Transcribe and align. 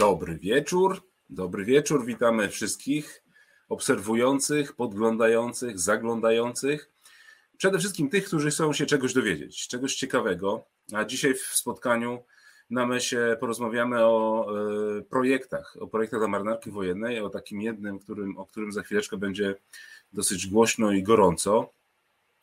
Dobry 0.00 0.38
wieczór. 0.38 1.02
Dobry 1.30 1.64
wieczór. 1.64 2.04
Witamy 2.04 2.48
wszystkich 2.48 3.22
obserwujących, 3.68 4.72
podglądających, 4.72 5.78
zaglądających. 5.78 6.90
Przede 7.56 7.78
wszystkim 7.78 8.10
tych, 8.10 8.24
którzy 8.24 8.50
chcą 8.50 8.72
się 8.72 8.86
czegoś 8.86 9.14
dowiedzieć, 9.14 9.68
czegoś 9.68 9.94
ciekawego. 9.94 10.64
A 10.92 11.04
dzisiaj 11.04 11.34
w 11.34 11.40
spotkaniu 11.40 12.22
na 12.70 12.86
MESie 12.86 13.36
porozmawiamy 13.40 14.04
o 14.04 14.46
e, 14.98 15.02
projektach, 15.02 15.76
o 15.80 15.86
projektach 15.86 16.20
dla 16.20 16.28
marynarki 16.28 16.70
wojennej, 16.70 17.20
o 17.20 17.30
takim 17.30 17.60
jednym, 17.60 17.98
którym, 17.98 18.38
o 18.38 18.46
którym 18.46 18.72
za 18.72 18.82
chwileczkę 18.82 19.16
będzie 19.16 19.54
dosyć 20.12 20.46
głośno 20.46 20.92
i 20.92 21.02
gorąco. 21.02 21.72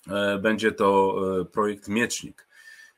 E, 0.09 0.37
będzie 0.37 0.71
to 0.71 1.15
e, 1.41 1.45
projekt 1.45 1.87
Miecznik. 1.87 2.47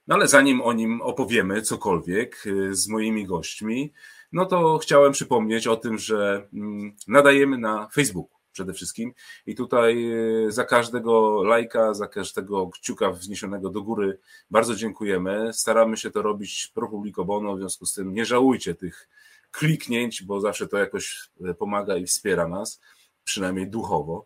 No 0.08 0.16
ale 0.16 0.28
zanim 0.28 0.62
o 0.62 0.74
nim 0.74 1.02
opowiemy 1.02 1.62
cokolwiek 1.62 2.44
z 2.72 2.88
moimi 2.88 3.26
gośćmi, 3.26 3.94
no 4.32 4.46
to 4.46 4.78
chciałem 4.78 5.12
przypomnieć 5.12 5.68
o 5.68 5.76
tym, 5.76 5.98
że 5.98 6.48
mm, 6.54 6.96
nadajemy 7.08 7.58
na 7.58 7.88
Facebooku 7.94 8.40
przede 8.52 8.74
wszystkim. 8.74 9.14
I 9.46 9.56
tutaj 9.56 10.12
e, 10.12 10.52
za 10.52 10.66
każdego 10.66 11.44
lajka, 11.44 11.94
za 11.94 12.08
każdego 12.08 12.68
kciuka 12.68 13.12
wzniesionego 13.12 13.70
do 13.70 13.82
góry 13.82 14.20
bardzo 14.52 14.76
dziękujemy. 14.76 15.54
Staramy 15.54 15.98
się 15.98 16.12
to 16.12 16.22
robić 16.22 16.72
pro 16.74 16.90
publico 16.90 17.26
bono, 17.26 17.56
w 17.56 17.60
związku 17.60 17.86
z 17.86 17.94
tym 17.94 18.14
nie 18.14 18.26
żałujcie 18.26 18.76
tych 18.76 19.10
kliknięć, 19.52 20.24
bo 20.24 20.42
zawsze 20.42 20.68
to 20.68 20.78
jakoś 20.78 21.30
e, 21.46 21.54
pomaga 21.54 21.98
i 21.98 22.06
wspiera 22.06 22.48
nas, 22.48 22.82
przynajmniej 23.24 23.70
duchowo. 23.70 24.26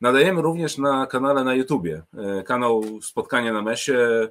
Nadajemy 0.00 0.42
również 0.42 0.78
na 0.78 1.06
kanale 1.06 1.44
na 1.44 1.54
YouTubie. 1.54 2.02
E, 2.18 2.42
kanał 2.42 2.82
Spotkania 3.02 3.52
na 3.52 3.62
Mesie 3.62 4.28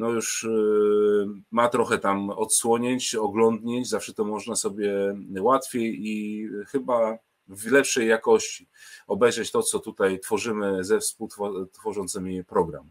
no 0.00 0.10
już 0.10 0.44
y, 0.44 1.26
ma 1.50 1.68
trochę 1.68 1.98
tam 1.98 2.30
odsłonięć, 2.30 3.14
oglądnięć, 3.14 3.88
zawsze 3.88 4.14
to 4.14 4.24
można 4.24 4.56
sobie 4.56 5.14
łatwiej 5.40 6.08
i 6.08 6.48
chyba 6.68 7.18
w 7.48 7.72
lepszej 7.72 8.08
jakości 8.08 8.68
obejrzeć 9.06 9.50
to, 9.50 9.62
co 9.62 9.78
tutaj 9.78 10.20
tworzymy 10.20 10.84
ze 10.84 11.00
współtworzącymi 11.00 12.44
program. 12.44 12.90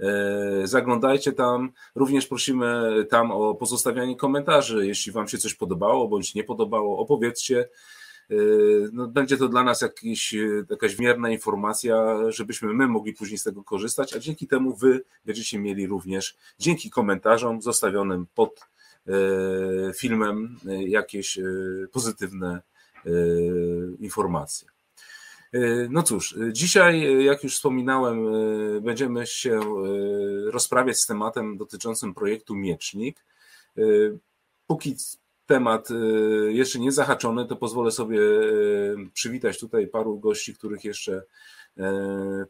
E, 0.00 0.66
zaglądajcie 0.66 1.32
tam. 1.32 1.72
Również 1.94 2.26
prosimy 2.26 2.92
tam 3.10 3.30
o 3.30 3.54
pozostawianie 3.54 4.16
komentarzy, 4.16 4.86
jeśli 4.86 5.12
Wam 5.12 5.28
się 5.28 5.38
coś 5.38 5.54
podobało 5.54 6.08
bądź 6.08 6.34
nie 6.34 6.44
podobało. 6.44 6.98
Opowiedzcie, 6.98 7.68
no, 8.92 9.06
będzie 9.06 9.36
to 9.36 9.48
dla 9.48 9.64
nas 9.64 9.80
jakiś, 9.80 10.32
yy, 10.32 10.66
jakaś 10.70 10.96
wierna 10.96 11.30
informacja, 11.30 12.16
żebyśmy 12.28 12.74
my 12.74 12.88
mogli 12.88 13.12
później 13.12 13.38
z 13.38 13.44
tego 13.44 13.64
korzystać, 13.64 14.14
a 14.16 14.18
dzięki 14.18 14.46
temu 14.46 14.76
wy 14.76 15.04
będziecie 15.24 15.58
mieli 15.58 15.86
również, 15.86 16.36
dzięki 16.58 16.90
komentarzom 16.90 17.62
zostawionym 17.62 18.26
pod 18.34 18.60
yy, 19.06 19.92
filmem, 19.96 20.58
jakieś 20.86 21.38
pozytywne 21.92 22.62
informacje. 24.00 24.68
No 25.90 26.02
cóż, 26.02 26.36
dzisiaj, 26.52 27.24
jak 27.24 27.44
już 27.44 27.54
wspominałem, 27.54 28.26
będziemy 28.82 29.26
się 29.26 29.60
rozprawiać 30.46 30.98
z 30.98 31.06
tematem 31.06 31.56
dotyczącym 31.56 32.14
projektu 32.14 32.54
Miecznik. 32.54 33.24
Póki 34.66 34.96
temat 35.46 35.90
y, 35.90 36.52
jeszcze 36.52 36.78
nie 36.78 36.92
zahaczony, 36.92 37.46
to 37.46 37.56
pozwolę 37.56 37.90
sobie 37.90 38.20
y, 38.20 38.96
przywitać 39.14 39.60
tutaj 39.60 39.86
paru 39.86 40.18
gości, 40.18 40.54
których 40.54 40.84
jeszcze 40.84 41.22
y, 41.78 41.82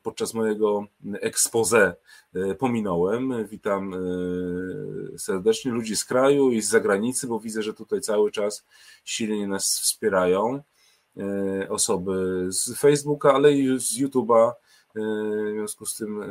podczas 0.02 0.34
mojego 0.34 0.86
expose 1.12 1.96
pominąłem. 2.58 3.46
Witam 3.48 3.94
serdecznie 5.18 5.72
ludzi 5.72 5.96
z 5.96 6.04
kraju 6.04 6.50
i 6.50 6.62
z 6.62 6.68
zagranicy, 6.68 7.26
bo 7.26 7.40
widzę, 7.40 7.62
że 7.62 7.74
tutaj 7.74 8.00
cały 8.00 8.30
czas 8.30 8.64
silnie 9.04 9.48
nas 9.48 9.80
wspierają. 9.80 10.62
Osoby 11.68 12.46
z 12.48 12.78
Facebooka, 12.78 13.32
ale 13.32 13.52
i 13.52 13.80
z 13.80 13.98
YouTube'a. 13.98 14.52
W 14.94 15.52
związku 15.52 15.86
z 15.86 15.96
tym 15.96 16.24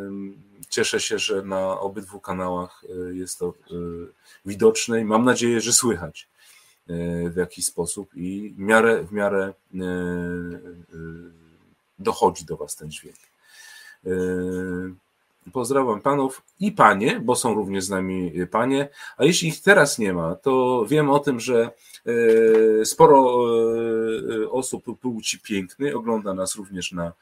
cieszę 0.69 1.00
się, 1.00 1.19
że 1.19 1.41
na 1.41 1.80
obydwu 1.80 2.19
kanałach 2.19 2.84
jest 3.12 3.40
to 3.40 3.53
widoczne 4.45 5.01
i 5.01 5.06
mam 5.06 5.25
nadzieję, 5.25 5.62
że 5.62 5.74
słychać. 5.74 6.28
E, 6.89 7.29
w 7.29 7.35
jakiś 7.35 7.66
sposób 7.66 8.09
i 8.16 8.53
w 8.57 8.59
miarę, 8.59 9.03
w 9.03 9.11
miarę 9.11 9.44
e, 9.44 9.83
e, 9.83 9.89
dochodzi 11.99 12.45
do 12.45 12.57
Was 12.57 12.75
ten 12.75 12.91
dźwięk. 12.91 13.16
Pozdrawiam 15.53 16.01
panów 16.01 16.41
i 16.59 16.71
panie, 16.71 17.19
bo 17.19 17.35
są 17.35 17.53
również 17.53 17.83
z 17.83 17.89
nami 17.89 18.33
panie. 18.51 18.89
A 19.17 19.25
jeśli 19.25 19.47
ich 19.47 19.61
teraz 19.61 19.99
nie 19.99 20.13
ma, 20.13 20.35
to 20.35 20.85
wiem 20.89 21.09
o 21.09 21.19
tym, 21.19 21.39
że 21.39 21.71
sporo 22.83 23.45
osób 24.51 25.00
płci 25.00 25.39
pięknej 25.39 25.94
ogląda 25.94 26.33
nas 26.33 26.55
również 26.55 26.91
na 26.91 27.13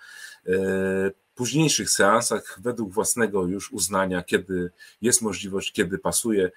późniejszych 1.35 1.89
seansach 1.89 2.59
według 2.61 2.91
własnego 2.91 3.45
już 3.45 3.71
uznania, 3.71 4.23
kiedy 4.23 4.71
jest 5.01 5.21
możliwość, 5.21 5.71
kiedy 5.71 5.97
pasuje. 5.97 6.51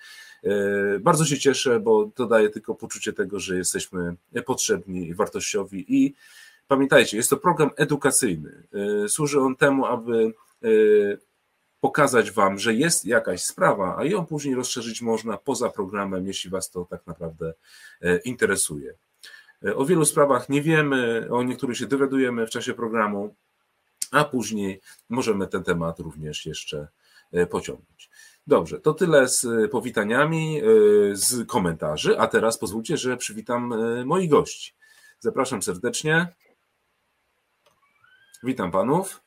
E, 0.45 0.99
bardzo 0.99 1.25
się 1.25 1.39
cieszę, 1.39 1.81
bo 1.81 2.11
to 2.15 2.27
daje 2.27 2.51
tylko 2.51 2.75
poczucie 2.75 3.13
tego, 3.13 3.41
że 3.41 3.57
jesteśmy 3.57 4.15
potrzebni 4.47 5.09
i 5.09 5.15
wartościowi. 5.15 5.85
I 5.89 6.15
pamiętajcie, 6.69 7.17
jest 7.17 7.31
to 7.31 7.37
program 7.37 7.71
edukacyjny. 7.77 8.63
E, 9.05 9.09
służy 9.09 9.41
on 9.41 9.57
temu, 9.57 9.87
aby 9.87 10.33
e, 10.65 10.69
pokazać 11.81 12.31
Wam, 12.31 12.59
że 12.59 12.75
jest 12.75 13.05
jakaś 13.05 13.45
sprawa, 13.45 13.97
a 13.99 14.05
ją 14.05 14.27
później 14.27 14.55
rozszerzyć 14.55 15.03
można 15.03 15.37
poza 15.37 15.71
programem, 15.71 16.27
jeśli 16.27 16.51
Was 16.51 16.71
to 16.71 16.85
tak 16.91 17.07
naprawdę 17.07 17.55
interesuje. 18.25 18.95
O 19.75 19.85
wielu 19.85 20.05
sprawach 20.05 20.49
nie 20.49 20.63
wiemy, 20.63 21.29
o 21.31 21.43
niektórych 21.43 21.77
się 21.77 21.87
dowiadujemy 21.87 22.47
w 22.47 22.51
czasie 22.51 22.75
programu, 22.75 23.35
a 24.15 24.25
później 24.25 24.81
możemy 25.09 25.47
ten 25.47 25.65
temat 25.65 26.01
również 26.01 26.47
jeszcze 26.47 26.89
pociągnąć. 27.51 28.11
Dobrze, 28.47 28.81
to 28.81 28.95
tyle 28.95 29.29
z 29.29 29.45
e, 29.45 29.69
powitaniami, 29.69 30.61
e, 30.61 30.63
z 31.13 31.47
komentarzy, 31.47 32.19
a 32.19 32.27
teraz 32.27 32.59
pozwólcie, 32.59 32.97
że 32.97 33.17
przywitam 33.17 33.73
e, 33.73 34.05
moich 34.05 34.31
gości. 34.31 34.75
Zapraszam 35.19 35.63
serdecznie. 35.63 36.29
Witam 38.43 38.71
panów. 38.71 39.21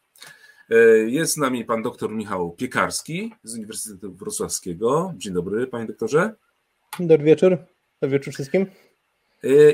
Jest 1.06 1.34
z 1.34 1.38
nami 1.38 1.66
pan 1.66 1.81
doktor 1.81 2.12
Michał 2.12 2.52
Piekarski 2.52 3.36
z 3.44 3.56
Uniwersytetu 3.56 4.14
Wrocławskiego. 4.14 5.14
Dzień 5.18 5.34
dobry, 5.34 5.68
panie 5.68 5.86
doktorze. 5.86 6.36
Dobry 7.00 7.25
wieczór. 7.25 7.58
Dobry 8.02 8.19
wieczór 8.19 8.34
wszystkim. 8.34 8.66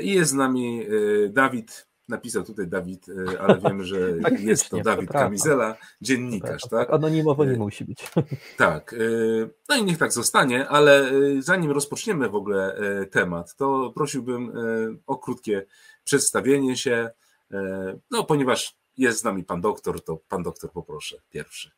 I 0.02 0.12
jest 0.12 0.30
z 0.30 0.34
nami 0.34 0.86
Dawid 1.30 1.86
Napisał 2.08 2.44
tutaj 2.44 2.66
Dawid, 2.66 3.06
e, 3.08 3.40
ale 3.40 3.60
wiemy, 3.60 3.84
że 3.84 4.14
tak, 4.22 4.40
jest 4.50 4.68
to 4.68 4.80
Dawid 4.80 5.10
Kamizela, 5.10 5.76
dziennikarz, 6.00 6.62
tak? 6.62 6.70
tak? 6.70 6.90
Anonimowo 6.90 7.44
nie 7.44 7.56
musi 7.56 7.84
być. 7.84 8.10
Tak. 8.56 8.92
E, 8.92 8.96
no 9.68 9.76
i 9.76 9.84
niech 9.84 9.98
tak 9.98 10.12
zostanie, 10.12 10.68
ale 10.68 11.10
e, 11.10 11.42
zanim 11.42 11.70
rozpoczniemy 11.70 12.28
w 12.28 12.34
ogóle 12.34 12.76
temat, 13.10 13.56
to 13.56 13.92
prosiłbym 13.94 14.52
o 15.06 15.18
krótkie 15.18 15.66
przedstawienie 16.04 16.76
się. 16.76 17.10
No, 18.10 18.24
ponieważ 18.24 18.76
jest 18.98 19.20
z 19.20 19.24
nami 19.24 19.44
pan 19.44 19.60
doktor, 19.60 20.04
to 20.04 20.16
pan 20.28 20.42
doktor 20.42 20.72
poproszę 20.72 21.16
pierwszy. 21.30 21.70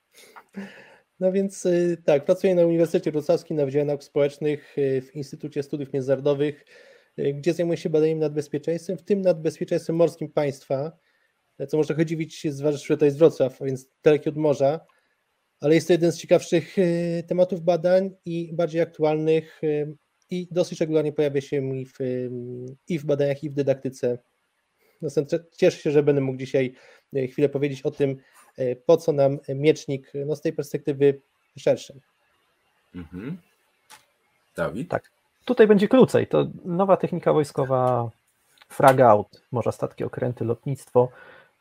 No 1.20 1.32
więc 1.32 1.66
tak, 2.04 2.24
pracuję 2.24 2.54
na 2.54 2.66
Uniwersytecie 2.66 3.12
Wrocławskim 3.12 3.56
na 3.56 3.64
Wydziale 3.64 3.84
Nauk 3.84 4.04
Społecznych 4.04 4.74
w 4.76 5.10
Instytucie 5.14 5.62
Studiów 5.62 5.92
Międzynarodowych 5.92 6.64
gdzie 7.18 7.54
zajmuje 7.54 7.76
się 7.76 7.90
badaniem 7.90 8.18
nad 8.18 8.32
bezpieczeństwem, 8.32 8.98
w 8.98 9.02
tym 9.02 9.20
nad 9.22 9.42
bezpieczeństwem 9.42 9.96
morskim 9.96 10.28
państwa, 10.28 10.92
co 11.68 11.76
może 11.76 11.94
chodzić 11.94 12.08
dziwić, 12.08 12.54
zważywszy, 12.54 12.86
że 12.86 12.96
to 12.96 13.04
jest 13.04 13.18
Wrocław, 13.18 13.62
a 13.62 13.64
więc 13.64 13.88
daleki 14.02 14.28
od 14.28 14.36
morza, 14.36 14.80
ale 15.60 15.74
jest 15.74 15.86
to 15.86 15.92
jeden 15.92 16.12
z 16.12 16.18
ciekawszych 16.18 16.78
y, 16.78 17.24
tematów 17.26 17.60
badań 17.60 18.10
i 18.24 18.50
bardziej 18.52 18.80
aktualnych 18.80 19.64
y, 19.64 19.96
i 20.30 20.48
dosyć 20.50 20.80
regularnie 20.80 21.12
pojawia 21.12 21.40
się 21.40 21.76
i 21.76 21.86
w, 21.86 21.98
i 22.88 22.98
w 22.98 23.04
badaniach, 23.04 23.44
i 23.44 23.50
w 23.50 23.54
dydaktyce. 23.54 24.18
Cieszę 25.56 25.78
się, 25.78 25.90
że 25.90 26.02
będę 26.02 26.20
mógł 26.20 26.38
dzisiaj 26.38 26.74
chwilę 27.30 27.48
powiedzieć 27.48 27.82
o 27.82 27.90
tym, 27.90 28.16
po 28.86 28.96
co 28.96 29.12
nam 29.12 29.38
miecznik 29.48 30.12
no 30.26 30.36
z 30.36 30.40
tej 30.40 30.52
perspektywy 30.52 31.20
szerszej. 31.58 32.00
Mhm. 32.94 33.38
Dawid? 34.56 34.90
Tak. 34.90 35.15
Tutaj 35.46 35.66
będzie 35.66 35.88
krócej. 35.88 36.26
To 36.26 36.46
nowa 36.64 36.96
technika 36.96 37.32
wojskowa 37.32 38.10
frag 38.68 39.00
out, 39.00 39.42
może 39.52 39.72
statki, 39.72 40.04
okręty, 40.04 40.44
lotnictwo. 40.44 41.08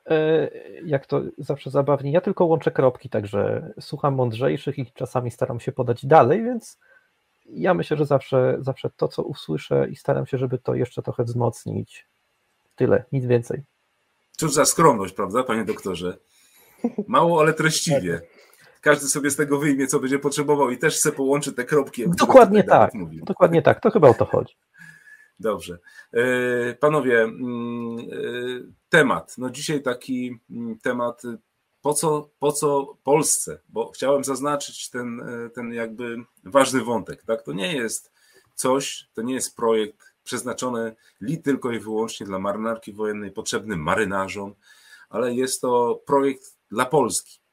E, 0.05 0.49
jak 0.85 1.05
to 1.05 1.21
zawsze 1.37 1.69
zabawnie, 1.69 2.11
ja 2.11 2.21
tylko 2.21 2.45
łączę 2.45 2.71
kropki, 2.71 3.09
także 3.09 3.71
słucham 3.79 4.15
mądrzejszych 4.15 4.77
i 4.77 4.91
czasami 4.93 5.31
staram 5.31 5.59
się 5.59 5.71
podać 5.71 6.05
dalej, 6.05 6.43
więc 6.43 6.79
ja 7.45 7.73
myślę, 7.73 7.97
że 7.97 8.05
zawsze, 8.05 8.57
zawsze 8.59 8.89
to, 8.89 9.07
co 9.07 9.23
usłyszę 9.23 9.87
i 9.89 9.95
staram 9.95 10.25
się, 10.25 10.37
żeby 10.37 10.57
to 10.57 10.75
jeszcze 10.75 11.01
trochę 11.01 11.23
wzmocnić. 11.23 12.07
Tyle, 12.75 13.03
nic 13.11 13.25
więcej. 13.25 13.63
Cóż 14.31 14.53
za 14.53 14.65
skromność, 14.65 15.13
prawda, 15.13 15.43
panie 15.43 15.65
doktorze? 15.65 16.17
Mało, 17.07 17.39
ale 17.39 17.53
treściwie 17.53 18.21
każdy 18.85 19.07
sobie 19.07 19.31
z 19.31 19.35
tego 19.35 19.59
wyjmie, 19.59 19.87
co 19.87 19.99
będzie 19.99 20.19
potrzebował 20.19 20.69
i 20.69 20.77
też 20.77 20.97
se 20.97 21.11
połączy 21.11 21.53
te 21.53 21.63
kropki. 21.63 22.03
Dokładnie 22.09 22.63
tak. 22.63 22.91
Dokładnie 23.23 23.61
tak. 23.61 23.81
To 23.81 23.91
chyba 23.91 24.09
o 24.09 24.13
to 24.13 24.25
chodzi. 24.25 24.55
Dobrze. 25.39 25.79
E, 26.13 26.73
panowie, 26.73 27.21
mm, 27.21 27.97
e, 27.99 28.03
temat. 28.89 29.35
No 29.37 29.49
dzisiaj 29.49 29.81
taki 29.81 30.39
mm, 30.51 30.79
temat, 30.79 31.21
po 31.81 31.93
co, 31.93 32.29
po 32.39 32.51
co 32.51 32.97
Polsce? 33.03 33.59
Bo 33.69 33.91
chciałem 33.91 34.23
zaznaczyć 34.23 34.89
ten, 34.89 35.21
e, 35.21 35.49
ten 35.49 35.73
jakby 35.73 36.17
ważny 36.43 36.83
wątek. 36.83 37.23
Tak? 37.23 37.43
To 37.43 37.53
nie 37.53 37.75
jest 37.75 38.11
coś, 38.55 39.09
to 39.13 39.21
nie 39.21 39.33
jest 39.33 39.55
projekt 39.55 40.13
przeznaczony 40.23 40.95
li 41.21 41.41
tylko 41.41 41.71
i 41.71 41.79
wyłącznie 41.79 42.25
dla 42.25 42.39
marynarki 42.39 42.93
wojennej, 42.93 43.31
potrzebny 43.31 43.77
marynarzom, 43.77 44.55
ale 45.09 45.33
jest 45.33 45.61
to 45.61 46.01
projekt 46.05 46.57
dla 46.71 46.85
Polski. 46.85 47.44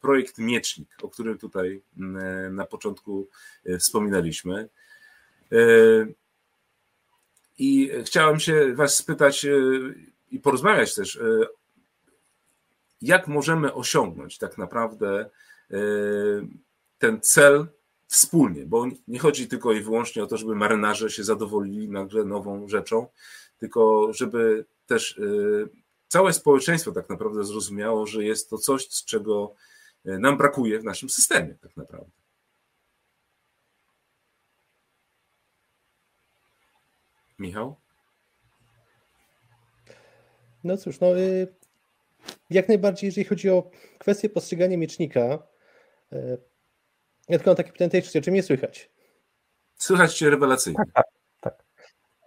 Projekt 0.00 0.38
Miecznik, 0.38 0.88
o 1.02 1.08
którym 1.08 1.38
tutaj 1.38 1.82
mm, 1.98 2.54
na 2.54 2.66
początku 2.66 3.28
wspominaliśmy. 3.78 4.68
I 7.58 7.90
chciałem 8.04 8.40
się 8.40 8.74
Was 8.74 8.96
spytać 8.96 9.44
e, 9.44 9.50
i 10.30 10.38
porozmawiać 10.38 10.94
też, 10.94 11.16
e, 11.16 11.46
jak 13.02 13.28
możemy 13.28 13.74
osiągnąć 13.74 14.38
tak 14.38 14.58
naprawdę 14.58 15.30
e, 15.70 15.76
ten 16.98 17.20
cel 17.20 17.66
wspólnie, 18.06 18.66
bo 18.66 18.86
nie 19.08 19.18
chodzi 19.18 19.48
tylko 19.48 19.72
i 19.72 19.80
wyłącznie 19.80 20.22
o 20.22 20.26
to, 20.26 20.36
żeby 20.36 20.54
marynarze 20.54 21.10
się 21.10 21.24
zadowolili 21.24 21.88
nagle 21.88 22.24
nową 22.24 22.68
rzeczą, 22.68 23.06
tylko 23.58 24.12
żeby 24.12 24.64
też 24.86 25.20
całe 26.14 26.32
społeczeństwo 26.32 26.92
tak 26.92 27.08
naprawdę 27.08 27.44
zrozumiało, 27.44 28.06
że 28.06 28.24
jest 28.24 28.50
to 28.50 28.58
coś, 28.58 28.88
z 28.90 29.04
czego 29.04 29.54
nam 30.04 30.38
brakuje 30.38 30.78
w 30.78 30.84
naszym 30.84 31.10
systemie 31.10 31.54
tak 31.62 31.76
naprawdę. 31.76 32.10
Michał? 37.38 37.76
No 40.64 40.76
cóż, 40.76 41.00
no 41.00 41.18
y, 41.18 41.54
jak 42.50 42.68
najbardziej, 42.68 43.08
jeżeli 43.08 43.24
chodzi 43.24 43.50
o 43.50 43.70
kwestię 43.98 44.28
postrzegania 44.28 44.76
miecznika, 44.76 45.46
y, 46.12 46.38
ja 47.28 47.38
tylko 47.38 47.50
mam 47.50 47.56
takie 47.56 47.72
pytanie, 47.72 48.02
czy, 48.02 48.22
czy 48.22 48.30
mnie 48.30 48.42
słychać? 48.42 48.90
Słychać 49.76 50.14
cię 50.14 50.30
rewelacyjnie. 50.30 50.76
Tak, 50.76 50.92
tak. 50.94 51.13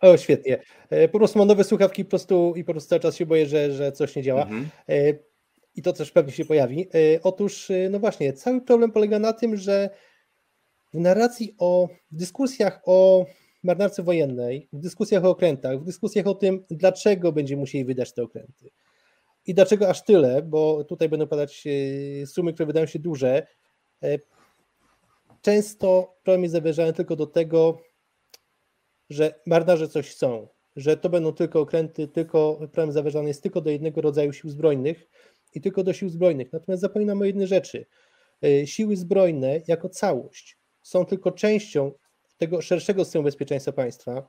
O, 0.02 0.18
świetnie. 0.18 0.62
Y, 0.94 1.10
po 1.10 1.18
prostu 1.18 1.40
mam 1.40 1.48
nowe 1.48 1.64
słuchawki 1.64 2.06
po 2.06 2.10
prostu 2.10 2.54
i 2.56 2.64
po 2.64 2.74
prostu 2.74 2.90
cały 2.90 3.00
czas 3.00 3.16
się 3.16 3.26
boję, 3.26 3.46
że, 3.46 3.72
że 3.72 3.92
coś 3.92 4.16
nie 4.16 4.24
działa. 4.24 4.42
Mhm. 4.42 4.70
I 5.76 5.82
to 5.82 5.94
też 5.94 6.12
pewnie 6.12 6.32
się 6.32 6.46
pojawi. 6.46 6.88
Otóż, 7.24 7.72
no 7.90 8.00
właśnie, 8.00 8.34
cały 8.34 8.62
problem 8.62 8.92
polega 8.92 9.20
na 9.20 9.34
tym, 9.34 9.58
że 9.58 9.90
w 10.94 11.00
narracji 11.00 11.56
o 11.58 11.88
w 12.12 12.16
dyskusjach 12.16 12.82
o 12.86 13.26
marynarce 13.64 14.04
wojennej, 14.04 14.70
w 14.74 14.80
dyskusjach 14.80 15.26
o 15.26 15.30
okrętach, 15.30 15.80
w 15.80 15.84
dyskusjach 15.84 16.28
o 16.28 16.36
tym, 16.36 16.66
dlaczego 16.70 17.32
będziemy 17.32 17.60
musieli 17.60 17.86
wydać 17.86 18.14
te 18.14 18.24
okręty. 18.24 18.70
I 19.46 19.54
dlaczego 19.54 19.90
aż 19.90 20.04
tyle, 20.04 20.42
bo 20.42 20.84
tutaj 20.84 21.10
będą 21.10 21.28
padać 21.28 21.64
e, 21.68 22.26
sumy, 22.26 22.54
które 22.54 22.68
wydają 22.68 22.86
się 22.86 23.00
duże. 23.00 23.48
E, 24.04 24.20
często 25.42 26.16
problem 26.24 26.44
jest 26.44 26.54
zawierzany 26.54 26.94
tylko 26.94 27.16
do 27.16 27.28
tego, 27.28 27.82
że 29.10 29.40
marynarze 29.46 29.88
coś 29.88 30.10
chcą, 30.10 30.48
że 30.76 30.98
to 30.98 31.10
będą 31.10 31.34
tylko 31.34 31.60
okręty, 31.60 32.08
tylko 32.08 32.60
problem 32.60 32.92
zawierzany 32.92 33.28
jest 33.28 33.44
tylko 33.44 33.62
do 33.62 33.70
jednego 33.70 34.02
rodzaju 34.02 34.34
sił 34.34 34.50
zbrojnych 34.50 35.08
i 35.54 35.62
tylko 35.62 35.84
do 35.84 35.94
sił 35.94 36.10
zbrojnych. 36.10 36.54
Natomiast 36.54 36.82
zapominamy 36.82 37.22
o 37.22 37.26
jednej 37.26 37.48
rzeczy. 37.48 37.86
E, 38.44 38.68
siły 38.68 38.96
zbrojne 38.96 39.62
jako 39.68 39.90
całość 39.90 40.58
są 40.82 41.06
tylko 41.06 41.32
częścią 41.32 41.92
tego 42.38 42.62
szerszego 42.62 43.06
systemu 43.06 43.24
bezpieczeństwa 43.24 43.72
państwa. 43.72 44.28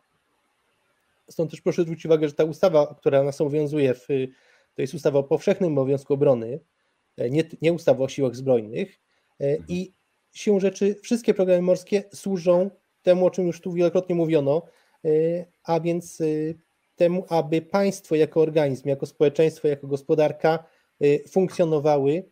Stąd 1.30 1.50
też 1.50 1.60
proszę 1.60 1.82
zwrócić 1.82 2.06
uwagę, 2.06 2.28
że 2.28 2.34
ta 2.34 2.44
ustawa, 2.44 2.94
która 2.94 3.22
nas 3.22 3.40
obowiązuje, 3.40 3.94
w, 3.94 4.06
to 4.74 4.82
jest 4.82 4.94
ustawa 4.94 5.18
o 5.18 5.22
powszechnym 5.22 5.72
obowiązku 5.72 6.14
obrony, 6.14 6.60
e, 7.16 7.30
nie, 7.30 7.44
nie 7.62 7.72
ustawa 7.72 8.04
o 8.04 8.08
siłach 8.08 8.36
zbrojnych. 8.36 9.00
E, 9.40 9.56
I 9.68 9.92
siłą 10.32 10.60
rzeczy 10.60 10.94
wszystkie 10.94 11.34
programy 11.34 11.62
morskie 11.62 12.04
służą 12.14 12.70
temu, 13.02 13.26
o 13.26 13.30
czym 13.30 13.46
już 13.46 13.60
tu 13.60 13.72
wielokrotnie 13.72 14.14
mówiono, 14.14 14.62
e, 15.04 15.08
a 15.64 15.80
więc 15.80 16.22
temu, 16.96 17.24
aby 17.28 17.62
państwo 17.62 18.14
jako 18.14 18.40
organizm, 18.40 18.88
jako 18.88 19.06
społeczeństwo, 19.06 19.68
jako 19.68 19.86
gospodarka 19.86 20.64
funkcjonowały 21.30 22.24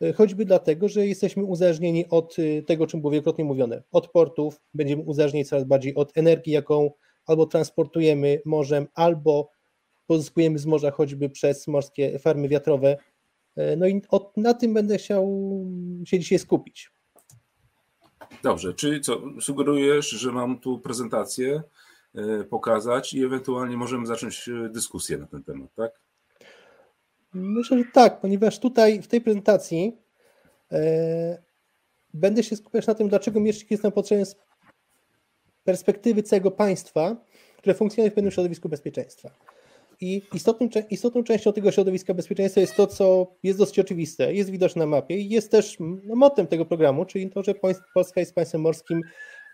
E, 0.00 0.12
choćby 0.12 0.44
dlatego, 0.44 0.88
że 0.88 1.06
jesteśmy 1.06 1.44
uzależnieni 1.44 2.08
od 2.08 2.36
tego, 2.66 2.86
czym 2.86 3.00
było 3.00 3.10
wielokrotnie 3.10 3.44
mówione, 3.44 3.82
od 3.92 4.08
portów, 4.08 4.60
będziemy 4.74 5.02
uzależnieni 5.02 5.44
coraz 5.44 5.64
bardziej 5.64 5.94
od 5.94 6.18
energii, 6.18 6.52
jaką 6.52 6.90
albo 7.26 7.46
transportujemy 7.46 8.40
morzem, 8.44 8.86
albo 8.94 9.50
pozyskujemy 10.06 10.58
z 10.58 10.66
morza 10.66 10.90
choćby 10.90 11.30
przez 11.30 11.66
morskie 11.66 12.18
farmy 12.18 12.48
wiatrowe. 12.48 12.96
No 13.76 13.86
i 13.86 14.02
od, 14.08 14.36
na 14.36 14.54
tym 14.54 14.74
będę 14.74 14.98
chciał 14.98 15.28
się 16.04 16.18
dzisiaj 16.18 16.38
skupić. 16.38 16.90
Dobrze, 18.42 18.74
czyli 18.74 19.00
co, 19.00 19.20
sugerujesz, 19.40 20.08
że 20.10 20.32
mam 20.32 20.58
tu 20.58 20.78
prezentację 20.78 21.62
pokazać 22.50 23.14
i 23.14 23.24
ewentualnie 23.24 23.76
możemy 23.76 24.06
zacząć 24.06 24.50
dyskusję 24.70 25.18
na 25.18 25.26
ten 25.26 25.44
temat, 25.44 25.74
tak? 25.74 25.92
Myślę, 27.34 27.78
że 27.78 27.84
tak, 27.92 28.20
ponieważ 28.20 28.58
tutaj 28.58 29.02
w 29.02 29.06
tej 29.08 29.20
prezentacji 29.20 29.96
e, 30.72 31.42
będę 32.14 32.42
się 32.42 32.56
skupiać 32.56 32.86
na 32.86 32.94
tym, 32.94 33.08
dlaczego 33.08 33.40
mieszcznik 33.40 33.70
jest 33.70 33.82
nam 33.82 33.92
potrzebny 33.92 34.26
z 34.26 34.36
perspektywy 35.64 36.22
całego 36.22 36.50
państwa, 36.50 37.16
które 37.58 37.74
funkcjonuje 37.74 38.10
w 38.10 38.14
pewnym 38.14 38.32
środowisku 38.32 38.68
bezpieczeństwa. 38.68 39.30
I 40.00 40.22
istotną, 40.34 40.68
istotną 40.90 41.24
częścią 41.24 41.52
tego 41.52 41.72
środowiska 41.72 42.14
bezpieczeństwa 42.14 42.60
jest 42.60 42.76
to, 42.76 42.86
co 42.86 43.26
jest 43.42 43.58
dosyć 43.58 43.78
oczywiste, 43.78 44.34
jest 44.34 44.50
widoczne 44.50 44.80
na 44.80 44.86
mapie 44.86 45.16
i 45.16 45.28
jest 45.28 45.50
też 45.50 45.76
no, 45.80 46.16
motem 46.16 46.46
tego 46.46 46.64
programu, 46.64 47.04
czyli 47.04 47.30
to, 47.30 47.42
że 47.42 47.54
Polska 47.94 48.20
jest 48.20 48.34
państwem 48.34 48.60
morskim, 48.60 49.00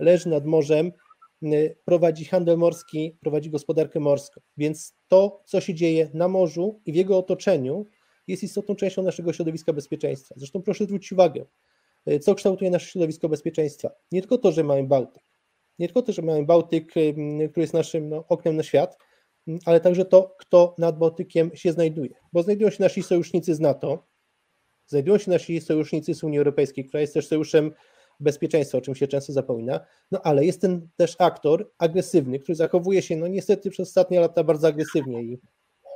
leży 0.01 0.29
nad 0.29 0.47
morzem, 0.47 0.93
Y, 1.43 1.77
prowadzi 1.85 2.25
handel 2.25 2.59
morski, 2.59 3.17
prowadzi 3.21 3.51
gospodarkę 3.51 4.01
morską. 4.01 4.41
Więc 4.57 4.95
to, 5.09 5.43
co 5.47 5.61
się 5.61 5.75
dzieje 5.75 6.11
na 6.15 6.29
morzu 6.29 6.81
i 6.87 6.93
w 6.93 6.95
jego 6.95 7.19
otoczeniu, 7.19 7.87
jest 8.27 8.43
istotną 8.43 8.75
częścią 8.75 9.03
naszego 9.03 9.33
środowiska 9.33 9.73
bezpieczeństwa. 9.73 10.35
Zresztą 10.39 10.63
proszę 10.63 10.85
zwrócić 10.85 11.13
uwagę, 11.13 11.45
y, 12.11 12.19
co 12.19 12.35
kształtuje 12.35 12.71
nasze 12.71 12.87
środowisko 12.87 13.29
bezpieczeństwa. 13.29 13.91
Nie 14.13 14.21
tylko 14.21 14.39
to, 14.39 14.53
że 14.53 14.65
mamy 14.65 14.85
Bałtyk, 14.85 15.23
nie 15.79 15.87
tylko 15.89 16.03
to, 16.03 16.13
że 16.13 16.23
mamy 16.23 16.45
Bałtyk, 16.45 16.97
y, 16.97 17.15
który 17.51 17.65
jest 17.65 17.75
naszym 17.75 18.09
no, 18.09 18.25
oknem 18.29 18.57
na 18.57 18.63
świat, 18.63 18.99
ale 19.65 19.81
także 19.81 20.05
to, 20.05 20.35
kto 20.39 20.75
nad 20.79 20.99
Bałtykiem 20.99 21.51
się 21.55 21.73
znajduje. 21.73 22.11
Bo 22.33 22.43
znajdują 22.43 22.71
się 22.71 22.83
nasi 22.83 23.03
sojusznicy 23.03 23.55
z 23.55 23.61
NATO, 23.61 24.07
znajdują 24.87 25.19
się 25.19 25.31
nasi 25.31 25.61
sojusznicy 25.61 26.15
z 26.15 26.25
Unii 26.25 26.39
Europejskiej, 26.39 26.85
która 26.85 27.01
jest 27.01 27.15
też 27.15 27.27
sojuszem 27.27 27.73
bezpieczeństwa, 28.21 28.79
o 28.79 28.81
czym 28.81 28.95
się 28.95 29.09
często 29.09 29.33
zapomina, 29.33 29.81
no 30.11 30.21
ale 30.23 30.45
jest 30.45 30.61
ten 30.61 30.89
też 30.97 31.17
aktor 31.19 31.73
agresywny, 31.79 32.39
który 32.39 32.57
zachowuje 32.57 33.03
się 33.03 33.17
no 33.17 33.29
niestety 33.29 33.71
przez 33.71 33.89
ostatnie 33.89 34.21
lata 34.21 34.45
bardzo 34.45 34.69
agresywnie 34.69 35.23
i 35.23 35.37
w 35.37 35.41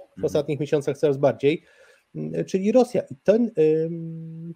mhm. 0.01 0.25
ostatnich 0.25 0.61
miesiącach 0.61 0.99
coraz 0.99 1.17
bardziej, 1.17 1.63
czyli 2.47 2.73
Rosja 2.73 3.03
i 3.11 3.17
ten 3.25 3.51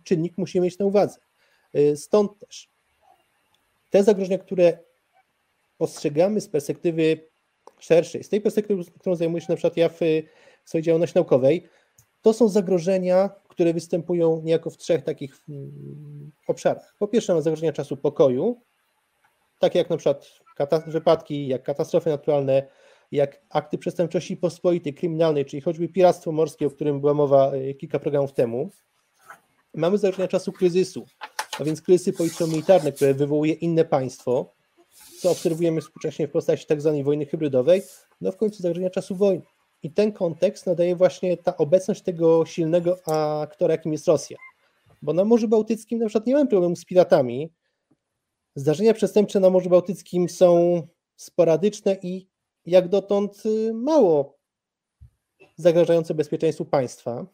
czynnik 0.04 0.38
musimy 0.38 0.64
mieć 0.64 0.78
na 0.78 0.86
uwadze. 0.86 1.18
Y, 1.76 1.96
stąd 1.96 2.38
też 2.38 2.70
te 3.90 4.04
zagrożenia, 4.04 4.38
które 4.38 4.78
postrzegamy 5.78 6.40
z 6.40 6.48
perspektywy 6.48 7.29
szerszej, 7.80 8.24
z 8.24 8.28
tej 8.28 8.40
perspektywy, 8.40 8.84
którą 9.00 9.16
zajmuję 9.16 9.40
się 9.40 9.46
na 9.48 9.56
przykład 9.56 9.76
ja 9.76 9.88
w 9.88 9.98
swojej 10.64 10.82
działalności 10.82 11.18
naukowej, 11.18 11.68
to 12.22 12.32
są 12.32 12.48
zagrożenia, 12.48 13.30
które 13.48 13.74
występują 13.74 14.40
niejako 14.44 14.70
w 14.70 14.76
trzech 14.76 15.02
takich 15.04 15.36
mm, 15.48 16.30
obszarach. 16.46 16.94
Po 16.98 17.08
pierwsze, 17.08 17.32
mamy 17.32 17.42
zagrożenia 17.42 17.72
czasu 17.72 17.96
pokoju, 17.96 18.60
takie 19.58 19.78
jak 19.78 19.90
na 19.90 19.96
przykład 19.96 20.26
wypadki, 20.86 21.46
jak 21.46 21.62
katastrofy 21.62 22.10
naturalne, 22.10 22.66
jak 23.12 23.40
akty 23.50 23.78
przestępczości 23.78 24.36
pospolitej, 24.36 24.94
kryminalnej, 24.94 25.44
czyli 25.44 25.62
choćby 25.62 25.88
piractwo 25.88 26.32
morskie, 26.32 26.66
o 26.66 26.70
którym 26.70 27.00
była 27.00 27.14
mowa 27.14 27.52
e, 27.52 27.74
kilka 27.74 27.98
programów 27.98 28.32
temu. 28.32 28.70
Mamy 29.74 29.98
zagrożenia 29.98 30.28
czasu 30.28 30.52
kryzysu, 30.52 31.06
a 31.58 31.64
więc 31.64 31.82
kryzysy 31.82 32.12
polityczno-militarne, 32.12 32.92
które 32.92 33.14
wywołuje 33.14 33.52
inne 33.52 33.84
państwo, 33.84 34.52
co 35.20 35.30
obserwujemy 35.30 35.80
współcześnie 35.80 36.28
w 36.28 36.30
postaci 36.30 36.66
tak 36.66 36.80
zwanej 36.80 37.04
wojny 37.04 37.26
hybrydowej, 37.26 37.82
no 38.20 38.32
w 38.32 38.36
końcu 38.36 38.62
zagrożenia 38.62 38.90
czasu 38.90 39.16
wojny. 39.16 39.42
I 39.82 39.90
ten 39.90 40.12
kontekst 40.12 40.66
nadaje 40.66 40.96
właśnie 40.96 41.36
ta 41.36 41.56
obecność 41.56 42.02
tego 42.02 42.46
silnego 42.46 42.98
aktora, 43.42 43.72
jakim 43.72 43.92
jest 43.92 44.06
Rosja. 44.06 44.38
Bo 45.02 45.12
na 45.12 45.24
Morzu 45.24 45.48
Bałtyckim 45.48 45.98
na 45.98 46.06
przykład 46.06 46.26
nie 46.26 46.34
mamy 46.34 46.46
problemu 46.46 46.76
z 46.76 46.84
piratami. 46.84 47.52
Zdarzenia 48.54 48.94
przestępcze 48.94 49.40
na 49.40 49.50
Morzu 49.50 49.70
Bałtyckim 49.70 50.28
są 50.28 50.82
sporadyczne 51.16 51.96
i 52.02 52.28
jak 52.66 52.88
dotąd 52.88 53.46
y, 53.46 53.72
mało 53.74 54.38
zagrażające 55.56 56.14
bezpieczeństwu 56.14 56.64
państwa, 56.64 57.26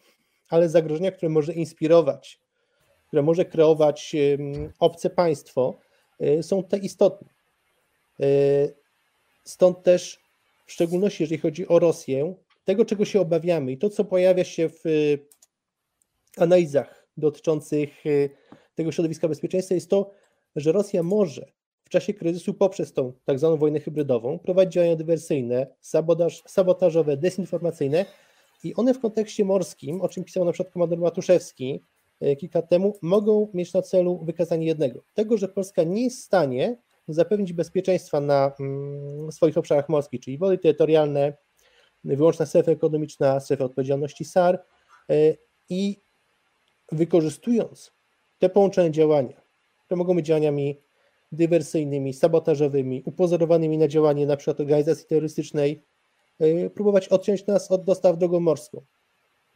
ale 0.51 0.69
zagrożenia, 0.69 1.13
które 1.13 1.29
może 1.29 1.53
inspirować, 1.53 2.41
które 3.07 3.23
może 3.23 3.45
kreować 3.45 4.17
obce 4.81 5.11
państwo, 5.11 5.75
y, 6.21 6.43
są 6.43 6.63
te 6.63 6.79
istotne. 6.79 7.36
Y, 8.21 8.87
Stąd 9.47 9.83
też, 9.83 10.21
w 10.67 10.73
szczególności 10.73 11.23
jeżeli 11.23 11.41
chodzi 11.41 11.69
o 11.69 11.79
Rosję, 11.79 12.35
tego, 12.65 12.85
czego 12.85 13.05
się 13.05 13.21
obawiamy 13.21 13.73
i 13.73 13.79
to, 13.79 13.91
co 13.91 14.05
pojawia 14.05 14.45
się 14.45 14.69
w 14.69 14.85
analizach 16.37 17.09
dotyczących 17.17 18.05
tego 18.75 18.93
środowiska 18.93 19.29
bezpieczeństwa, 19.29 19.75
jest 19.75 19.91
to, 19.91 20.11
że 20.57 20.73
Rosja 20.73 21.03
może 21.03 21.47
w 21.85 21.89
czasie 21.89 22.15
kryzysu 22.15 22.55
poprzez 22.55 22.93
tą 22.93 23.13
tak 23.25 23.39
zwaną 23.39 23.57
wojnę 23.57 23.81
hybrydową 23.81 24.39
prowadzić 24.39 24.75
działania 24.75 24.97
dywersyjne, 24.97 25.67
sabotaż, 25.81 26.43
sabotażowe, 26.47 27.17
dezinformacyjne 27.17 28.05
i 28.65 28.75
one 28.75 28.95
w 28.95 29.01
kontekście 29.01 29.45
morskim, 29.45 30.01
o 30.01 30.09
czym 30.09 30.25
pisał 30.25 30.45
na 30.45 30.53
przykład 30.53 30.73
komandor 30.73 30.99
Matuszewski 30.99 31.81
e, 32.21 32.37
kilka 32.37 32.59
lat 32.59 32.69
temu, 32.69 32.99
mogą 33.03 33.51
mieć 33.55 33.73
na 33.73 33.83
celu 33.83 34.25
wykazanie 34.25 34.67
jednego, 34.67 35.03
tego, 35.15 35.39
że 35.39 35.49
Polska 35.49 35.83
nie 35.83 36.05
jest 36.05 36.19
w 36.19 36.25
stanie 36.25 36.77
zapewnić 37.09 37.53
bezpieczeństwa 37.53 38.21
na 38.21 38.53
mm, 38.61 39.33
swoich 39.33 39.59
obszarach 39.59 39.89
morskich, 39.89 40.21
czyli 40.21 40.39
wody 40.39 40.59
terytorialne, 40.59 41.33
wyłączna 42.05 42.47
strefa 42.47 42.73
ekonomiczna, 42.73 43.41
strefa 43.41 43.65
odpowiedzialności 43.65 44.25
SAR 44.25 44.65
e, 45.11 45.15
i 45.69 46.01
wykorzystując 46.93 47.93
te 48.39 48.49
połączone 48.49 48.91
działania, 48.91 49.41
które 49.85 49.99
mogą 49.99 50.15
być 50.15 50.27
działaniami 50.27 50.81
dywersyjnymi, 51.33 52.15
sabotażowymi, 52.15 53.03
upozorowanymi 53.05 53.79
na 53.79 53.89
działanie 53.89 54.37
przykład 54.37 54.61
organizacji 54.61 55.07
terrorystycznej, 55.07 55.85
e, 56.41 56.71
próbować 56.71 57.09
odciąć 57.09 57.47
nas 57.47 57.71
od 57.71 57.85
dostaw 57.85 58.19
drogą 58.19 58.41
morską. 58.41 58.85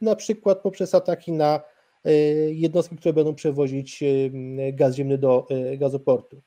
Na 0.01 0.15
przykład 0.15 0.61
poprzez 0.61 0.95
ataki 0.95 1.31
na 1.31 1.61
e, 2.05 2.11
jednostki, 2.51 2.97
które 2.97 3.13
będą 3.13 3.35
przewozić 3.35 4.03
gaz 4.73 4.95
ziemny 4.95 5.17
do 5.17 5.47
gazoportu. 5.77 6.41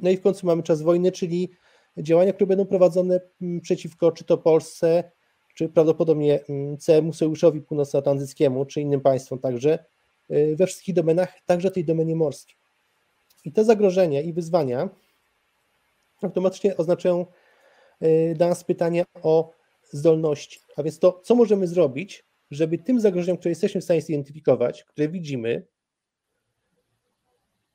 No 0.00 0.10
i 0.10 0.16
w 0.16 0.20
końcu 0.20 0.46
mamy 0.46 0.62
czas 0.62 0.82
wojny, 0.82 1.12
czyli 1.12 1.50
działania, 1.98 2.32
które 2.32 2.46
będą 2.46 2.66
prowadzone 2.66 3.20
przeciwko 3.62 4.12
czy 4.12 4.24
to 4.24 4.38
Polsce, 4.38 5.10
czy 5.54 5.68
prawdopodobnie 5.68 6.40
całemu 6.78 7.12
sojuszowi 7.12 7.60
północnoatlantyckiemu, 7.60 8.64
czy 8.64 8.80
innym 8.80 9.00
państwom 9.00 9.38
także, 9.38 9.84
we 10.56 10.66
wszystkich 10.66 10.94
domenach, 10.94 11.32
także 11.46 11.70
tej 11.70 11.84
domenie 11.84 12.16
morskiej. 12.16 12.56
I 13.44 13.52
te 13.52 13.64
zagrożenia 13.64 14.20
i 14.20 14.32
wyzwania 14.32 14.88
automatycznie 16.22 16.76
oznaczają 16.76 17.26
y, 18.02 18.34
dla 18.36 18.48
nas 18.48 18.64
pytanie 18.64 19.04
o 19.22 19.50
zdolności. 19.90 20.60
A 20.76 20.82
więc 20.82 20.98
to, 20.98 21.20
co 21.24 21.34
możemy 21.34 21.66
zrobić, 21.66 22.24
żeby 22.50 22.78
tym 22.78 23.00
zagrożeniom, 23.00 23.36
które 23.36 23.50
jesteśmy 23.50 23.80
w 23.80 23.84
stanie 23.84 24.00
zidentyfikować, 24.00 24.84
które 24.84 25.08
widzimy, 25.08 25.66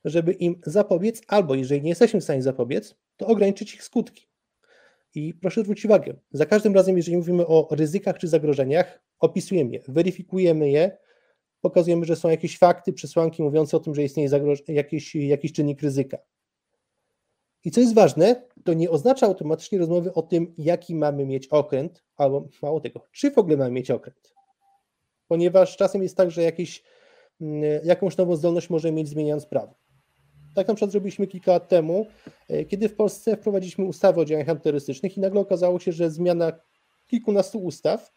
żeby 0.04 0.32
im 0.32 0.60
zapobiec, 0.66 1.22
albo 1.28 1.54
jeżeli 1.54 1.82
nie 1.82 1.88
jesteśmy 1.88 2.20
w 2.20 2.24
stanie 2.24 2.42
zapobiec, 2.42 2.94
to 3.16 3.26
ograniczyć 3.26 3.74
ich 3.74 3.84
skutki. 3.84 4.26
I 5.14 5.34
proszę 5.34 5.62
zwrócić 5.62 5.84
uwagę, 5.84 6.14
za 6.32 6.46
każdym 6.46 6.74
razem, 6.74 6.96
jeżeli 6.96 7.16
mówimy 7.16 7.46
o 7.46 7.68
ryzykach 7.70 8.18
czy 8.18 8.28
zagrożeniach, 8.28 9.00
opisujemy 9.18 9.72
je, 9.72 9.80
weryfikujemy 9.88 10.70
je, 10.70 10.98
pokazujemy, 11.60 12.04
że 12.04 12.16
są 12.16 12.28
jakieś 12.28 12.58
fakty, 12.58 12.92
przesłanki 12.92 13.42
mówiące 13.42 13.76
o 13.76 13.80
tym, 13.80 13.94
że 13.94 14.02
istnieje 14.02 14.28
jakiś, 14.68 15.14
jakiś 15.14 15.52
czynnik 15.52 15.82
ryzyka. 15.82 16.18
I 17.64 17.70
co 17.70 17.80
jest 17.80 17.94
ważne, 17.94 18.42
to 18.64 18.72
nie 18.72 18.90
oznacza 18.90 19.26
automatycznie 19.26 19.78
rozmowy 19.78 20.12
o 20.12 20.22
tym, 20.22 20.54
jaki 20.58 20.94
mamy 20.94 21.26
mieć 21.26 21.48
okręt, 21.48 22.04
albo 22.16 22.48
mało 22.62 22.80
tego, 22.80 23.06
czy 23.12 23.30
w 23.30 23.38
ogóle 23.38 23.56
mamy 23.56 23.70
mieć 23.70 23.90
okręt. 23.90 24.34
Ponieważ 25.28 25.76
czasem 25.76 26.02
jest 26.02 26.16
tak, 26.16 26.30
że 26.30 26.42
jakiś, 26.42 26.84
mm, 27.40 27.62
jakąś 27.84 28.16
nową 28.16 28.36
zdolność 28.36 28.70
może 28.70 28.92
mieć 28.92 29.08
zmieniając 29.08 29.46
prawo. 29.46 29.79
Tak 30.54 30.68
na 30.68 30.74
przykład 30.74 30.90
zrobiliśmy 30.90 31.26
kilka 31.26 31.52
lat 31.52 31.68
temu, 31.68 32.06
e, 32.48 32.64
kiedy 32.64 32.88
w 32.88 32.94
Polsce 32.94 33.36
wprowadziliśmy 33.36 33.84
ustawę 33.84 34.20
o 34.20 34.24
działaniach 34.24 34.48
antyterrorystycznych 34.48 35.16
i 35.16 35.20
nagle 35.20 35.40
okazało 35.40 35.80
się, 35.80 35.92
że 35.92 36.10
zmiana 36.10 36.52
kilkunastu 37.06 37.58
ustaw 37.58 38.12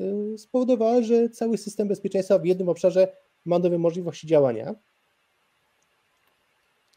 Y, 0.00 0.38
spowodowała, 0.38 1.02
że 1.02 1.28
cały 1.28 1.58
system 1.58 1.88
bezpieczeństwa 1.88 2.38
w 2.38 2.44
jednym 2.44 2.68
obszarze 2.68 3.16
ma 3.44 3.58
nowe 3.58 3.78
możliwości 3.78 4.26
działania, 4.26 4.74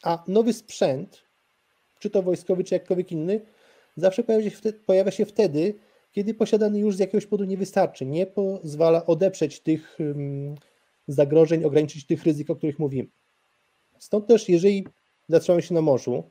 a 0.03 0.23
nowy 0.27 0.53
sprzęt, 0.53 1.23
czy 1.99 2.09
to 2.09 2.21
wojskowy, 2.21 2.63
czy 2.63 2.75
jakkolwiek 2.75 3.11
inny, 3.11 3.41
zawsze 3.97 4.23
pojawia 4.23 4.49
się, 4.49 4.55
wtedy, 4.55 4.79
pojawia 4.79 5.11
się 5.11 5.25
wtedy, 5.25 5.73
kiedy 6.11 6.33
posiadany 6.33 6.79
już 6.79 6.95
z 6.95 6.99
jakiegoś 6.99 7.25
powodu 7.25 7.43
nie 7.43 7.57
wystarczy, 7.57 8.05
nie 8.05 8.25
pozwala 8.25 9.05
odeprzeć 9.05 9.59
tych 9.59 9.97
zagrożeń, 11.07 11.63
ograniczyć 11.63 12.05
tych 12.05 12.23
ryzyk, 12.23 12.49
o 12.49 12.55
których 12.55 12.79
mówimy. 12.79 13.09
Stąd 14.03 14.27
też, 14.27 14.49
jeżeli 14.49 14.87
zatrzymamy 15.29 15.61
się 15.61 15.73
na 15.73 15.81
morzu, 15.81 16.23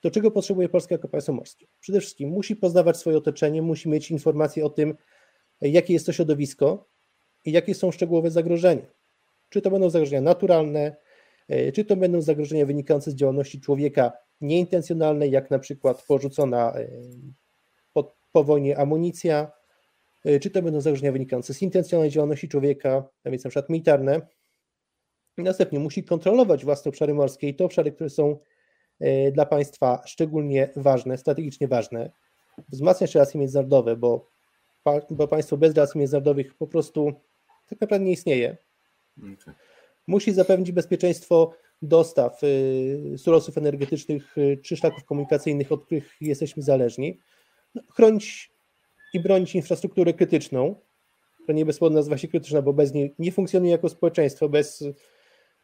to 0.00 0.10
czego 0.10 0.30
potrzebuje 0.30 0.68
Polska 0.68 0.94
jako 0.94 1.08
państwo 1.08 1.32
morskie? 1.32 1.66
Przede 1.80 2.00
wszystkim 2.00 2.28
musi 2.28 2.56
poznawać 2.56 2.96
swoje 2.96 3.16
otoczenie, 3.16 3.62
musi 3.62 3.88
mieć 3.88 4.10
informacje 4.10 4.64
o 4.64 4.70
tym, 4.70 4.94
jakie 5.60 5.92
jest 5.92 6.06
to 6.06 6.12
środowisko 6.12 6.88
i 7.44 7.52
jakie 7.52 7.74
są 7.74 7.90
szczegółowe 7.90 8.30
zagrożenia. 8.30 8.86
Czy 9.48 9.62
to 9.62 9.70
będą 9.70 9.90
zagrożenia 9.90 10.20
naturalne, 10.20 10.96
e, 11.48 11.72
czy 11.72 11.84
to 11.84 11.96
będą 11.96 12.20
zagrożenia 12.20 12.66
wynikające 12.66 13.10
z 13.10 13.14
działalności 13.14 13.60
człowieka 13.60 14.12
nieintencjonalnej, 14.40 15.30
jak 15.30 15.50
na 15.50 15.58
przykład 15.58 16.02
porzucona 16.02 16.72
e, 16.76 16.88
po, 17.92 18.14
po 18.32 18.44
wojnie 18.44 18.78
amunicja, 18.78 19.52
e, 20.24 20.40
czy 20.40 20.50
to 20.50 20.62
będą 20.62 20.80
zagrożenia 20.80 21.12
wynikające 21.12 21.54
z 21.54 21.62
intencjonalnej 21.62 22.10
działalności 22.10 22.48
człowieka, 22.48 23.08
a 23.24 23.30
więc 23.30 23.44
na 23.44 23.50
przykład 23.50 23.70
militarne. 23.70 24.20
Następnie 25.38 25.78
musi 25.78 26.04
kontrolować 26.04 26.64
własne 26.64 26.88
obszary 26.88 27.14
morskie 27.14 27.48
i 27.48 27.54
te 27.54 27.64
obszary, 27.64 27.92
które 27.92 28.10
są 28.10 28.38
dla 29.32 29.46
państwa 29.46 30.02
szczególnie 30.06 30.70
ważne, 30.76 31.18
strategicznie 31.18 31.68
ważne, 31.68 32.10
wzmacniać 32.68 33.14
relacje 33.14 33.40
międzynarodowe, 33.40 33.96
bo 33.96 34.34
bo 35.10 35.28
państwo 35.28 35.56
bez 35.56 35.74
relacji 35.74 35.98
międzynarodowych 35.98 36.54
po 36.54 36.66
prostu 36.66 37.12
tak 37.68 37.80
naprawdę 37.80 38.06
nie 38.06 38.12
istnieje. 38.12 38.56
Okay. 39.18 39.54
Musi 40.06 40.32
zapewnić 40.32 40.72
bezpieczeństwo 40.72 41.54
dostaw 41.82 42.42
y, 42.42 43.14
surowców 43.16 43.58
energetycznych 43.58 44.38
y, 44.38 44.58
czy 44.62 44.76
szlaków 44.76 45.04
komunikacyjnych, 45.04 45.72
od 45.72 45.84
których 45.84 46.16
jesteśmy 46.20 46.62
zależni, 46.62 47.18
no, 47.74 47.82
chronić 47.90 48.52
i 49.14 49.20
bronić 49.20 49.54
infrastrukturę 49.54 50.12
krytyczną, 50.12 50.74
która 51.42 51.56
nie 51.56 51.64
bezpłodna 51.64 51.98
nazywa 51.98 52.18
się 52.18 52.28
krytyczna, 52.28 52.62
bo 52.62 52.72
bez 52.72 52.94
niej 52.94 53.14
nie 53.18 53.32
funkcjonuje 53.32 53.72
jako 53.72 53.88
społeczeństwo, 53.88 54.48
bez 54.48 54.84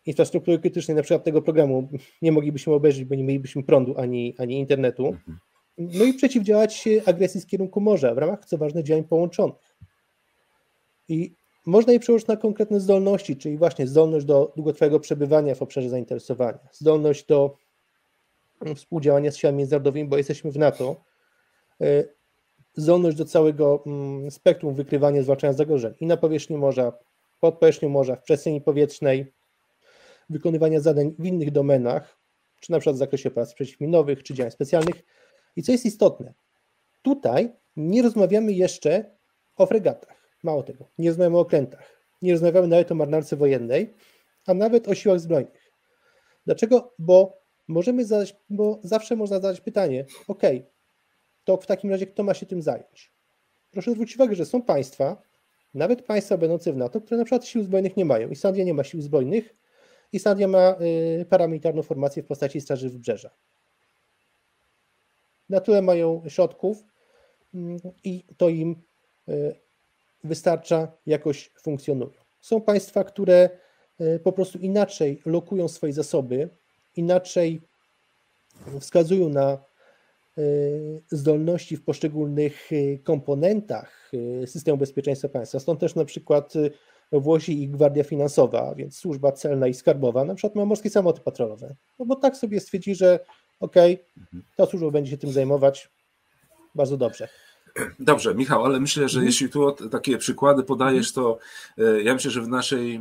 infrastruktury 0.07 0.59
krytycznej, 0.59 0.97
na 0.97 1.03
przykład 1.03 1.25
tego 1.25 1.43
programu, 1.43 1.89
nie 2.23 2.33
moglibyśmy 2.33 2.75
obejrzeć, 2.75 3.05
bo 3.05 3.15
nie 3.15 3.25
mielibyśmy 3.25 3.63
prądu 3.63 3.95
ani, 3.99 4.35
ani 4.39 4.59
internetu. 4.59 5.07
Mhm. 5.07 5.39
No 5.79 6.05
i 6.05 6.15
przeciwdziałać 6.15 6.89
agresji 7.07 7.41
z 7.41 7.47
kierunku 7.47 7.81
morza 7.81 8.15
w 8.15 8.19
ramach, 8.19 8.45
co 8.45 8.59
ważne, 8.59 8.85
działań 8.85 9.05
połączonych. 9.05 9.77
I 11.09 11.35
można 11.67 11.93
je 11.93 12.01
przełożyć 12.01 12.29
na 12.29 12.37
konkretne 12.37 12.81
zdolności, 12.81 13.37
czyli 13.37 13.57
właśnie 13.57 13.87
zdolność 13.87 14.27
do 14.27 14.53
długotrwałego 14.57 15.01
przebywania 15.01 15.55
w 15.55 15.63
obszarze 15.63 15.89
zainteresowania, 15.89 16.59
zdolność 16.73 17.27
do 17.27 17.57
współdziałania 18.77 19.31
z 19.31 19.37
siłami 19.37 19.59
międzynarodowymi, 19.59 20.09
bo 20.09 20.17
jesteśmy 20.17 20.51
w 20.51 20.59
NATO, 20.59 21.05
e, 21.81 22.05
zdolność 22.77 23.17
do 23.17 23.25
całego 23.25 23.83
mm, 23.87 24.31
spektrum 24.31 24.75
wykrywania, 24.75 25.23
zwalczania 25.23 25.53
zagrożeń 25.53 25.95
i 26.01 26.07
na 26.07 26.17
powierzchni 26.17 26.57
morza, 26.57 26.93
pod 27.41 27.59
powierzchnią 27.59 27.89
morza, 27.89 28.17
w 28.17 28.23
przestrzeni 28.23 28.61
powietrznej, 28.61 29.33
wykonywania 30.31 30.81
zadań 30.81 31.15
w 31.19 31.27
innych 31.27 31.51
domenach, 31.51 32.19
czy 32.61 32.73
na 32.73 32.79
przykład 32.79 32.97
w 32.97 32.99
zakresie 32.99 33.31
prac 33.31 33.55
przeciwminowych, 33.55 34.23
czy 34.23 34.35
działań 34.35 34.51
specjalnych, 34.51 35.03
i 35.57 35.63
co 35.63 35.73
jest 35.73 35.87
istotne, 35.87 36.35
tutaj 37.03 37.53
nie 37.77 38.03
rozmawiamy 38.03 38.53
jeszcze 38.53 39.17
o 39.57 39.67
fregatach. 39.67 40.21
Mało 40.43 40.63
tego, 40.63 40.89
nie 40.99 41.09
rozmawiamy 41.09 41.37
o 41.37 41.41
okrętach, 41.41 42.05
nie 42.23 42.33
rozmawiamy 42.33 42.69
nawet 42.69 42.93
o 42.93 42.95
marynarce 42.95 43.37
wojennej, 43.37 43.95
a 44.47 44.55
nawet 44.55 44.89
o 44.89 44.95
siłach 44.95 45.21
zbrojnych. 45.21 45.73
Dlaczego? 46.47 46.95
Bo 46.99 47.43
możemy 47.69 48.05
zadać, 48.05 48.37
bo 48.51 48.81
zawsze 48.83 49.17
można 49.17 49.37
zadać 49.37 49.61
pytanie, 49.61 50.05
ok, 50.29 50.43
to 51.45 51.57
w 51.57 51.67
takim 51.67 51.91
razie 51.91 52.07
kto 52.07 52.23
ma 52.23 52.35
się 52.35 52.47
tym 52.47 52.63
zająć? 52.63 53.13
Proszę 53.71 53.93
zwrócić 53.93 54.17
uwagę, 54.17 54.35
że 54.35 54.47
są 54.47 54.63
państwa, 54.63 55.23
nawet 55.75 56.03
państwa 56.03 56.37
będące 56.37 56.73
w 56.73 56.77
NATO, 56.77 57.01
które 57.01 57.19
na 57.19 57.25
przykład 57.25 57.47
sił 57.47 57.63
zbrojnych 57.63 57.97
nie 57.97 58.05
mają. 58.05 58.29
Islandia 58.29 58.65
nie 58.65 58.75
ma 58.75 58.85
sił 58.85 59.03
zbrojnych, 59.03 59.55
Islandia 60.13 60.49
ma 60.49 60.77
y, 61.21 61.27
paramilitarną 61.31 61.83
formację 61.83 62.23
w 62.23 62.27
postaci 62.27 62.61
Straży 62.61 62.91
Wybrzeża 62.91 63.31
na 65.51 65.61
tyle 65.61 65.83
mają 65.83 66.23
środków 66.29 66.85
mm, 67.55 67.79
i 68.05 68.25
to 68.37 68.49
im 68.49 68.77
e, 69.29 69.33
wystarcza, 70.25 70.93
jakoś 71.07 71.51
funkcjonują. 71.63 72.11
Są 72.41 72.61
państwa, 72.61 73.05
które 73.05 73.51
e, 74.01 74.19
po 74.19 74.33
prostu 74.33 74.59
inaczej 74.59 75.23
lokują 75.27 75.69
swoje 75.69 75.93
zasoby, 75.93 76.49
inaczej 76.97 77.61
wskazują 78.81 79.29
na 79.29 79.71
zdolności 81.11 81.77
w 81.77 81.85
poszczególnych 81.85 82.71
komponentach 83.05 84.11
systemu 84.47 84.79
bezpieczeństwa 84.79 85.29
państwa. 85.29 85.61
Stąd 85.61 85.81
też 85.81 85.95
na 85.95 86.05
przykład 86.05 86.53
Włosi 87.13 87.63
i 87.63 87.69
Gwardia 87.69 88.05
Finansowa, 88.05 88.75
więc 88.75 88.97
służba 88.97 89.33
celna 89.33 89.69
i 89.69 89.75
skarbowa, 89.75 90.25
na 90.25 90.35
przykład 90.35 90.57
ma 90.57 90.65
morskie 90.65 90.91
samoloty 90.91 91.21
patrolowe. 91.21 91.77
No 91.99 92.07
bo 92.07 92.17
tak 92.17 92.37
sobie 92.37 92.61
stwierdzi, 92.61 92.95
że 92.95 93.21
ok, 93.61 93.77
mhm. 93.77 94.43
ta 94.57 94.67
służba 94.67 94.91
będzie 94.91 95.11
się 95.11 95.19
tym 95.19 95.33
zajmować, 95.33 95.91
bardzo 96.75 96.97
dobrze. 96.97 97.29
Dobrze, 97.99 98.35
Michał, 98.35 98.65
ale 98.65 98.81
myślę, 98.81 99.09
że 99.09 99.19
mhm. 99.19 99.27
jeśli 99.27 99.49
tu 99.49 99.73
takie 99.73 100.19
przykłady 100.19 100.63
podajesz, 100.63 101.13
to 101.13 101.39
e, 101.79 102.03
ja 102.03 102.15
myślę, 102.15 102.31
że 102.31 102.43
w 102.43 102.49
naszej 102.49 102.95
e, 102.97 103.01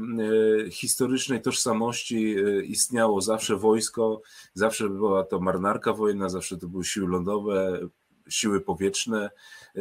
historycznej 0.72 1.42
tożsamości 1.42 2.36
e, 2.38 2.63
istniało 2.63 3.22
zawsze 3.22 3.56
wojsko, 3.56 4.22
zawsze 4.54 4.89
była 4.89 5.24
to 5.24 5.39
marynarka 5.39 5.94
wojenna, 5.94 6.30
zawsze 6.30 6.58
to 6.58 6.68
były 6.68 6.84
siły 6.86 7.08
lądowe, 7.08 7.80
siły 8.29 8.62
powietrzne 8.62 9.29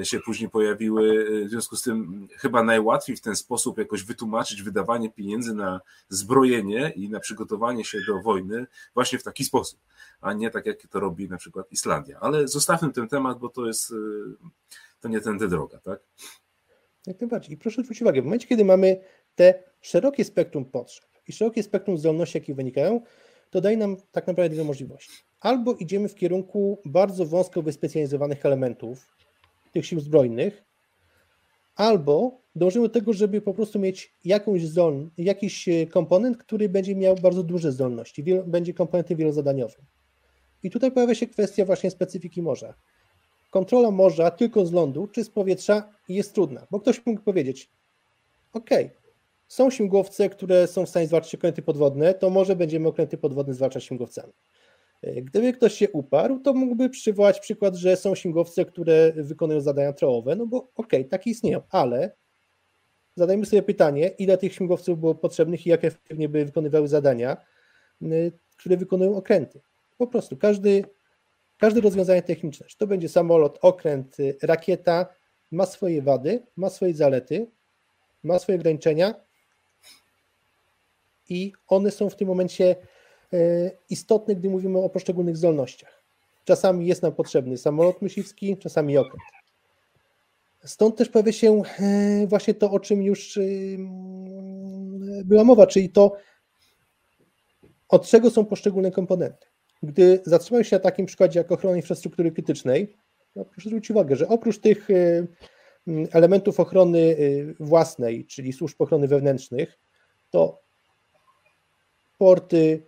się 0.03 0.21
później 0.21 0.51
pojawiły. 0.51 1.27
W 1.47 1.51
związku 1.51 1.77
z 1.77 1.83
tym 1.83 2.29
chyba 2.37 2.63
najłatwiej 2.63 3.17
w 3.17 3.21
ten 3.21 3.37
sposób 3.37 3.79
jakoś 3.79 4.05
wytłumaczyć 4.05 4.63
wydawanie 4.63 5.11
pieniędzy 5.11 5.55
na 5.55 5.81
zbrojenie 6.09 6.93
i 6.97 7.09
na 7.09 7.21
przygotowanie 7.21 7.85
się 7.85 7.99
do 8.07 8.23
wojny 8.23 8.67
właśnie 8.95 9.19
w 9.19 9.23
taki 9.23 9.45
sposób, 9.45 9.81
a 10.21 10.33
nie 10.33 10.51
tak 10.51 10.67
jak 10.67 10.87
to 10.87 11.01
robi 11.01 11.29
na 11.29 11.37
przykład 11.37 11.73
Islandia. 11.73 12.19
Ale 12.21 12.49
zostawmy 12.49 12.93
ten 12.93 13.09
temat, 13.09 13.39
bo 13.39 13.49
to 13.49 13.67
jest 13.67 13.95
to 15.01 15.09
nie 15.09 15.21
tędy 15.21 15.49
droga, 15.49 15.79
tak? 15.79 16.01
Jak 17.07 17.21
najbardziej. 17.21 17.55
I 17.55 17.57
proszę 17.57 17.83
zwrócić 17.83 18.03
uwagę, 18.03 18.23
w 18.23 18.25
momencie, 18.25 18.49
kiedy 18.49 18.65
mamy 18.65 19.01
te 19.35 19.63
szerokie 19.81 20.25
spektrum 20.25 20.65
potrzeb 20.65 21.09
i 21.29 21.33
szerokie 21.33 21.63
spektrum 21.63 21.99
zdolności, 21.99 22.39
jakie 22.39 22.55
wynikają, 22.55 23.01
to 23.51 23.61
daje 23.61 23.77
nam 23.77 23.97
tak 24.13 24.27
naprawdę 24.27 24.55
dwie 24.55 24.65
możliwości. 24.65 25.28
Albo 25.41 25.75
idziemy 25.75 26.09
w 26.09 26.15
kierunku 26.15 26.79
bardzo 26.85 27.27
wąsko 27.27 27.63
wyspecjalizowanych 27.63 28.47
elementów 28.47 29.07
tych 29.73 29.87
sił 29.87 30.01
zbrojnych, 30.01 30.65
albo 31.77 32.41
dążymy 32.55 32.89
do 32.89 32.95
tego, 32.95 33.13
żeby 33.13 33.41
po 33.41 33.55
prostu 33.55 33.79
mieć 33.79 34.15
jakąś 34.25 34.67
zdolność, 34.67 35.13
jakiś 35.19 35.69
e, 35.69 35.87
komponent, 35.87 36.37
który 36.37 36.69
będzie 36.69 36.97
miał 36.97 37.15
bardzo 37.15 37.43
duże 37.43 37.73
zdolności, 37.73 38.25
będzie 38.47 38.75
komponentem 38.75 39.17
wielozadaniowym. 39.17 39.85
I 40.63 40.71
tutaj 40.71 40.93
pojawia 40.93 41.15
się 41.15 41.27
kwestia 41.27 41.65
właśnie 41.65 41.91
specyfiki 41.91 42.43
morza 42.43 42.75
kontrola 43.51 43.91
morza 43.91 44.31
tylko 44.31 44.67
z 44.67 44.73
lądu 44.73 45.07
czy 45.07 45.25
z 45.25 45.31
powietrza 45.31 45.89
jest 46.09 46.35
trudna, 46.35 46.67
bo 46.71 46.81
ktoś 46.81 47.07
mógł 47.07 47.23
powiedzieć, 47.23 47.71
ok, 48.53 48.71
są 49.49 49.71
śmigłowce, 49.71 50.29
które 50.29 50.67
są 50.67 50.87
w 50.87 50.89
stanie 50.89 51.07
zwalczać 51.07 51.35
okręty 51.35 51.63
podwodne, 51.63 52.15
to 52.15 52.31
może 52.31 52.57
będziemy 52.57 52.89
okręty 52.89 53.19
podwodne 53.19 53.55
zwalczać 53.55 53.85
śmigłowcami. 53.85 54.33
E, 55.03 55.23
gdyby 55.23 55.53
ktoś 55.53 55.75
się 55.75 55.91
uparł, 55.91 56.41
to 56.41 56.55
mógłby 56.55 56.91
przywołać 56.91 57.41
przykład, 57.41 57.75
że 57.75 57.97
są 57.97 58.15
śmigłowce, 58.15 58.65
które 58.65 59.13
wykonują 59.13 59.61
zadania 59.61 59.93
trołowe, 59.93 60.37
no 60.37 60.47
bo 60.47 60.69
ok, 60.75 60.93
takie 61.11 61.31
istnieją, 61.31 61.61
ale 61.71 62.17
zadajmy 63.17 63.47
sobie 63.47 63.63
pytanie, 63.63 64.09
ile 64.09 64.39
tych 64.39 64.55
śmigłowców 64.55 65.01
było 65.01 65.15
potrzebnych 65.15 65.67
i 65.67 65.71
jak 65.71 65.85
efektywnie 65.85 66.29
by 66.29 66.45
wykonywały 66.45 66.89
zadania, 66.89 67.37
które 68.57 68.77
wykonują 68.77 69.17
okręty. 69.17 69.61
Po 69.99 70.07
prostu 70.07 70.37
każdy 70.37 70.85
Każde 71.59 71.81
rozwiązanie 71.81 72.23
techniczne, 72.23 72.67
czy 72.67 72.79
to 72.79 72.87
będzie 72.87 73.09
samolot, 73.09 73.59
okręt, 73.63 74.21
y, 74.21 74.37
rakieta, 74.43 75.07
ma 75.51 75.67
swoje 75.67 76.03
wady, 76.03 76.43
ma 76.57 76.71
swoje 76.71 76.95
zalety, 76.95 77.51
ma 78.23 78.39
swoje 78.39 78.59
ograniczenia 78.59 79.15
i 81.29 81.53
one 81.69 81.91
są 81.91 82.11
w 82.11 82.17
tym 82.17 82.29
momencie 82.29 82.77
y, 83.33 83.71
istotne, 83.91 84.37
gdy 84.37 84.51
mówimy 84.51 84.79
o 84.79 84.89
poszczególnych 84.89 85.37
zdolnościach. 85.37 86.03
Czasami 86.45 86.87
jest 86.87 87.03
nam 87.03 87.13
potrzebny 87.13 87.59
samolot 87.59 88.03
myśliwski, 88.03 88.57
czasami 88.57 88.99
okręt. 88.99 89.23
Stąd 90.65 90.97
też 90.97 91.09
pojawia 91.09 91.33
się 91.33 91.63
y, 92.23 92.27
właśnie 92.27 92.55
to, 92.55 92.71
o 92.71 92.81
czym 92.81 93.03
już 93.03 93.39
była 95.25 95.45
mowa, 95.45 95.67
czyli 95.67 95.91
to, 95.91 96.17
od 97.89 98.07
czego 98.07 98.31
są 98.31 98.45
poszczególne 98.45 98.91
komponenty. 98.91 99.47
Gdy 99.83 100.21
zatrzymamy 100.27 100.65
się 100.65 100.77
na 100.77 100.81
takim 100.81 101.07
przykładzie 101.07 101.41
jak 101.41 101.53
ochrona 101.53 101.77
infrastruktury 101.77 102.33
krytycznej, 102.33 102.97
no 103.37 103.45
proszę 103.45 103.69
zwrócić 103.69 103.91
uwagę, 103.91 104.17
że 104.17 104.29
oprócz 104.29 104.59
tych 104.59 104.91
y, 104.91 105.27
mm, 105.87 106.09
elementów 106.13 106.61
ochrony 106.61 106.99
y, 106.99 107.55
własnej, 107.61 108.27
czyli 108.27 108.53
służb 108.53 108.77
ochrony 108.79 109.09
wewnętrznych, 109.09 109.79
to 110.31 110.63
porty, 112.19 112.57
y, 112.57 112.88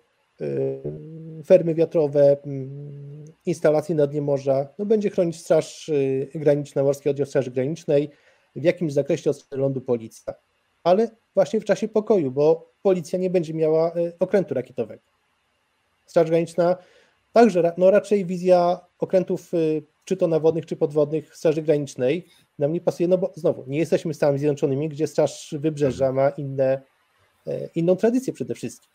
fermy 1.47 1.75
wiatrowe, 1.75 2.37
mm, 2.47 3.25
instalacje 3.47 3.95
na 3.95 4.07
dnie 4.07 4.23
morza, 4.23 4.69
no 4.79 4.87
będzie 4.87 5.11
chronić 5.11 5.41
Straż 5.41 5.91
Graniczna, 6.35 6.83
Morski 6.83 7.09
Oddział 7.09 7.27
Straży 7.27 7.51
Granicznej, 7.51 8.11
w 8.57 8.65
jakimś 8.65 8.93
zakresie 8.93 9.31
od 9.31 9.47
lądu 9.53 9.81
policja, 9.81 10.35
ale 10.85 11.11
właśnie 11.35 11.61
w 11.61 11.65
czasie 11.65 11.89
pokoju, 11.89 12.31
bo 12.31 12.73
policja 12.83 13.19
nie 13.19 13.31
będzie 13.31 13.55
miała 13.55 13.93
okrętu 14.19 14.55
rakietowego. 14.55 15.03
Straż 16.07 16.31
Graniczna 16.31 16.77
także, 17.33 17.73
no 17.77 17.91
raczej 17.91 18.27
wizja 18.27 18.81
okrętów 18.99 19.55
y, 19.55 19.83
czy 20.05 20.17
to 20.17 20.29
nawodnych, 20.29 20.67
czy 20.67 20.77
podwodnych 20.77 21.37
Straży 21.37 21.63
Granicznej 21.63 22.27
nam 22.59 22.73
nie 22.73 22.81
pasuje, 22.81 23.09
no 23.09 23.19
bo 23.19 23.33
znowu, 23.35 23.65
nie 23.67 23.79
jesteśmy 23.79 24.15
Stanami 24.15 24.39
Zjednoczonymi, 24.39 24.89
gdzie 24.89 25.07
Straż 25.07 25.55
Wybrzeża 25.59 26.13
ma 26.13 26.31
inne, 26.31 26.83
e, 27.47 27.69
inną 27.75 27.97
tradycję 27.97 28.33
przede 28.33 28.55
wszystkim. 28.55 28.91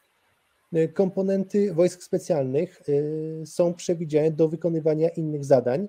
E, 0.73 0.87
komponenty 0.87 1.73
wojsk 1.73 2.03
specjalnych 2.03 2.81
e, 2.81 3.45
są 3.45 3.73
przewidziane 3.73 4.31
do 4.31 4.49
wykonywania 4.49 5.09
innych 5.09 5.45
zadań 5.45 5.87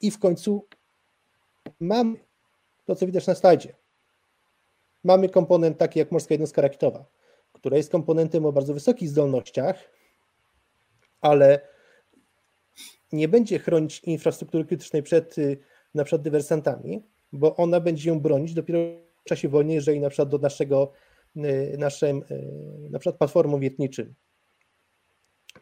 i 0.00 0.10
w 0.10 0.18
końcu 0.18 0.66
mamy 1.80 2.16
to, 2.84 2.96
co 2.96 3.06
widać 3.06 3.26
na 3.26 3.34
slajdzie. 3.34 3.74
Mamy 5.04 5.28
komponent 5.28 5.78
taki 5.78 5.98
jak 5.98 6.12
morska 6.12 6.34
jednostka 6.34 6.62
rakietowa, 6.62 7.04
która 7.52 7.76
jest 7.76 7.92
komponentem 7.92 8.46
o 8.46 8.52
bardzo 8.52 8.74
wysokich 8.74 9.08
zdolnościach, 9.08 9.90
ale 11.20 11.60
nie 13.12 13.28
będzie 13.28 13.58
chronić 13.58 14.00
infrastruktury 14.00 14.64
krytycznej 14.64 15.02
przed 15.02 15.38
y, 15.38 15.58
na 15.94 16.04
przykład 16.04 16.22
dywersantami, 16.22 17.02
bo 17.32 17.56
ona 17.56 17.80
będzie 17.80 18.10
ją 18.10 18.20
bronić 18.20 18.54
dopiero 18.54 18.78
w 19.24 19.28
czasie 19.28 19.48
wojny, 19.48 19.74
jeżeli 19.74 20.00
na 20.00 20.08
przykład 20.08 20.28
do 20.28 20.38
naszego 20.38 20.92
y, 20.92 21.07
naszym 21.78 22.22
y, 22.30 22.90
na 22.90 22.98
przykład 22.98 23.18
platformom 23.18 23.60
wiertniczym, 23.60 24.14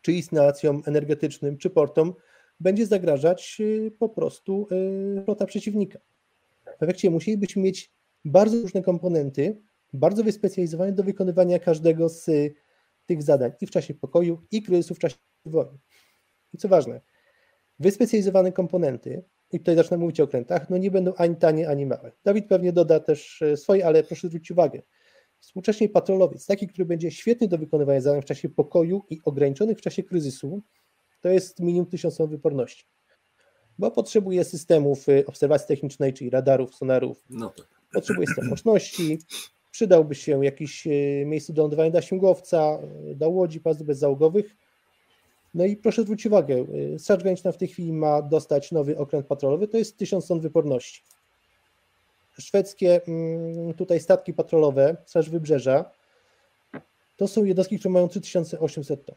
czy 0.02 0.12
instalacjom 0.12 0.82
energetycznym, 0.86 1.58
czy 1.58 1.70
portom 1.70 2.14
będzie 2.60 2.86
zagrażać 2.86 3.62
po 3.98 4.08
prostu 4.08 4.68
flota 5.24 5.46
przeciwnika. 5.46 5.98
W 6.78 6.82
efekcie 6.82 7.10
musielibyśmy 7.10 7.62
mieć 7.62 7.92
bardzo 8.24 8.62
różne 8.62 8.82
komponenty, 8.82 9.60
bardzo 9.92 10.24
wyspecjalizowane 10.24 10.92
do 10.92 11.02
wykonywania 11.02 11.58
każdego 11.58 12.08
z 12.08 12.30
tych 13.06 13.22
zadań 13.22 13.52
i 13.60 13.66
w 13.66 13.70
czasie 13.70 13.94
pokoju, 13.94 14.42
i 14.50 14.62
kryzysu 14.62 14.94
w 14.94 14.98
czasie 14.98 15.16
wojny. 15.44 15.78
I 16.54 16.58
co 16.58 16.68
ważne, 16.68 17.00
wyspecjalizowane 17.78 18.52
komponenty, 18.52 19.24
i 19.52 19.58
tutaj 19.58 19.76
zacznę 19.76 19.96
mówić 19.96 20.20
o 20.20 20.24
okrętach, 20.24 20.70
no 20.70 20.76
nie 20.76 20.90
będą 20.90 21.14
ani 21.14 21.36
tanie, 21.36 21.68
ani 21.68 21.86
małe. 21.86 22.12
Dawid 22.24 22.48
pewnie 22.48 22.72
doda 22.72 23.00
też 23.00 23.42
swoje, 23.56 23.86
ale 23.86 24.02
proszę 24.02 24.28
zwrócić 24.28 24.50
uwagę, 24.50 24.82
współcześnie 25.46 25.88
patrolowiec, 25.88 26.46
taki, 26.46 26.68
który 26.68 26.85
będzie 26.85 27.11
świetny 27.11 27.48
do 27.48 27.59
wykonywania 27.59 28.00
zadań 28.00 28.22
w 28.22 28.24
czasie 28.24 28.48
pokoju 28.48 29.04
i 29.11 29.20
ograniczonych 29.24 29.78
w 29.78 29.80
czasie 29.80 30.02
kryzysu, 30.02 30.62
to 31.20 31.28
jest 31.28 31.61
minimum 31.61 31.87
1000 31.87 32.18
wyporności. 32.30 32.85
Bo 33.78 33.90
potrzebuje 33.90 34.44
systemów 34.44 35.09
e, 35.09 35.26
obserwacji 35.26 35.68
technicznej, 35.68 36.12
czyli 36.12 36.30
radarów, 36.30 36.74
sonarów, 36.74 37.24
no 37.30 37.50
tak. 37.50 37.66
potrzebuje 37.92 38.26
sterowności, 38.26 39.18
przydałby 39.70 40.14
się 40.14 40.44
jakiś 40.44 40.87
e, 40.87 40.90
miejsce 41.26 41.52
do 41.52 41.62
lądowania 41.62 41.90
dla 41.90 42.02
śmigłowca, 42.02 42.78
do 43.14 43.30
łodzi, 43.30 43.61
pazdów 43.61 43.87
bezzałogowych, 43.87 44.56
no 45.54 45.64
i 45.64 45.76
proszę 45.76 46.02
zwrócić 46.02 46.26
uwagę, 46.26 46.66
y, 46.94 46.98
Straż 46.98 47.22
Graniczna 47.22 47.52
w 47.52 47.56
tej 47.56 47.68
chwili 47.68 47.92
ma 47.92 48.22
dostać 48.22 48.72
nowy 48.72 48.98
okręt 48.98 49.26
patrolowy, 49.26 49.68
to 49.68 49.78
jest 49.78 49.96
1000 49.96 50.26
ton 50.26 50.40
wyporności. 50.40 51.02
Szwedzkie 52.38 53.01
mm, 53.09 53.75
tutaj 53.75 54.01
statki 54.01 54.35
patrolowe, 54.35 54.96
Straż 55.07 55.31
Wybrzeża, 55.31 55.90
to 57.16 57.29
są 57.29 57.44
jednostki, 57.44 57.79
które 57.79 57.92
mają 57.92 58.09
3800 58.09 59.05
ton. 59.05 59.16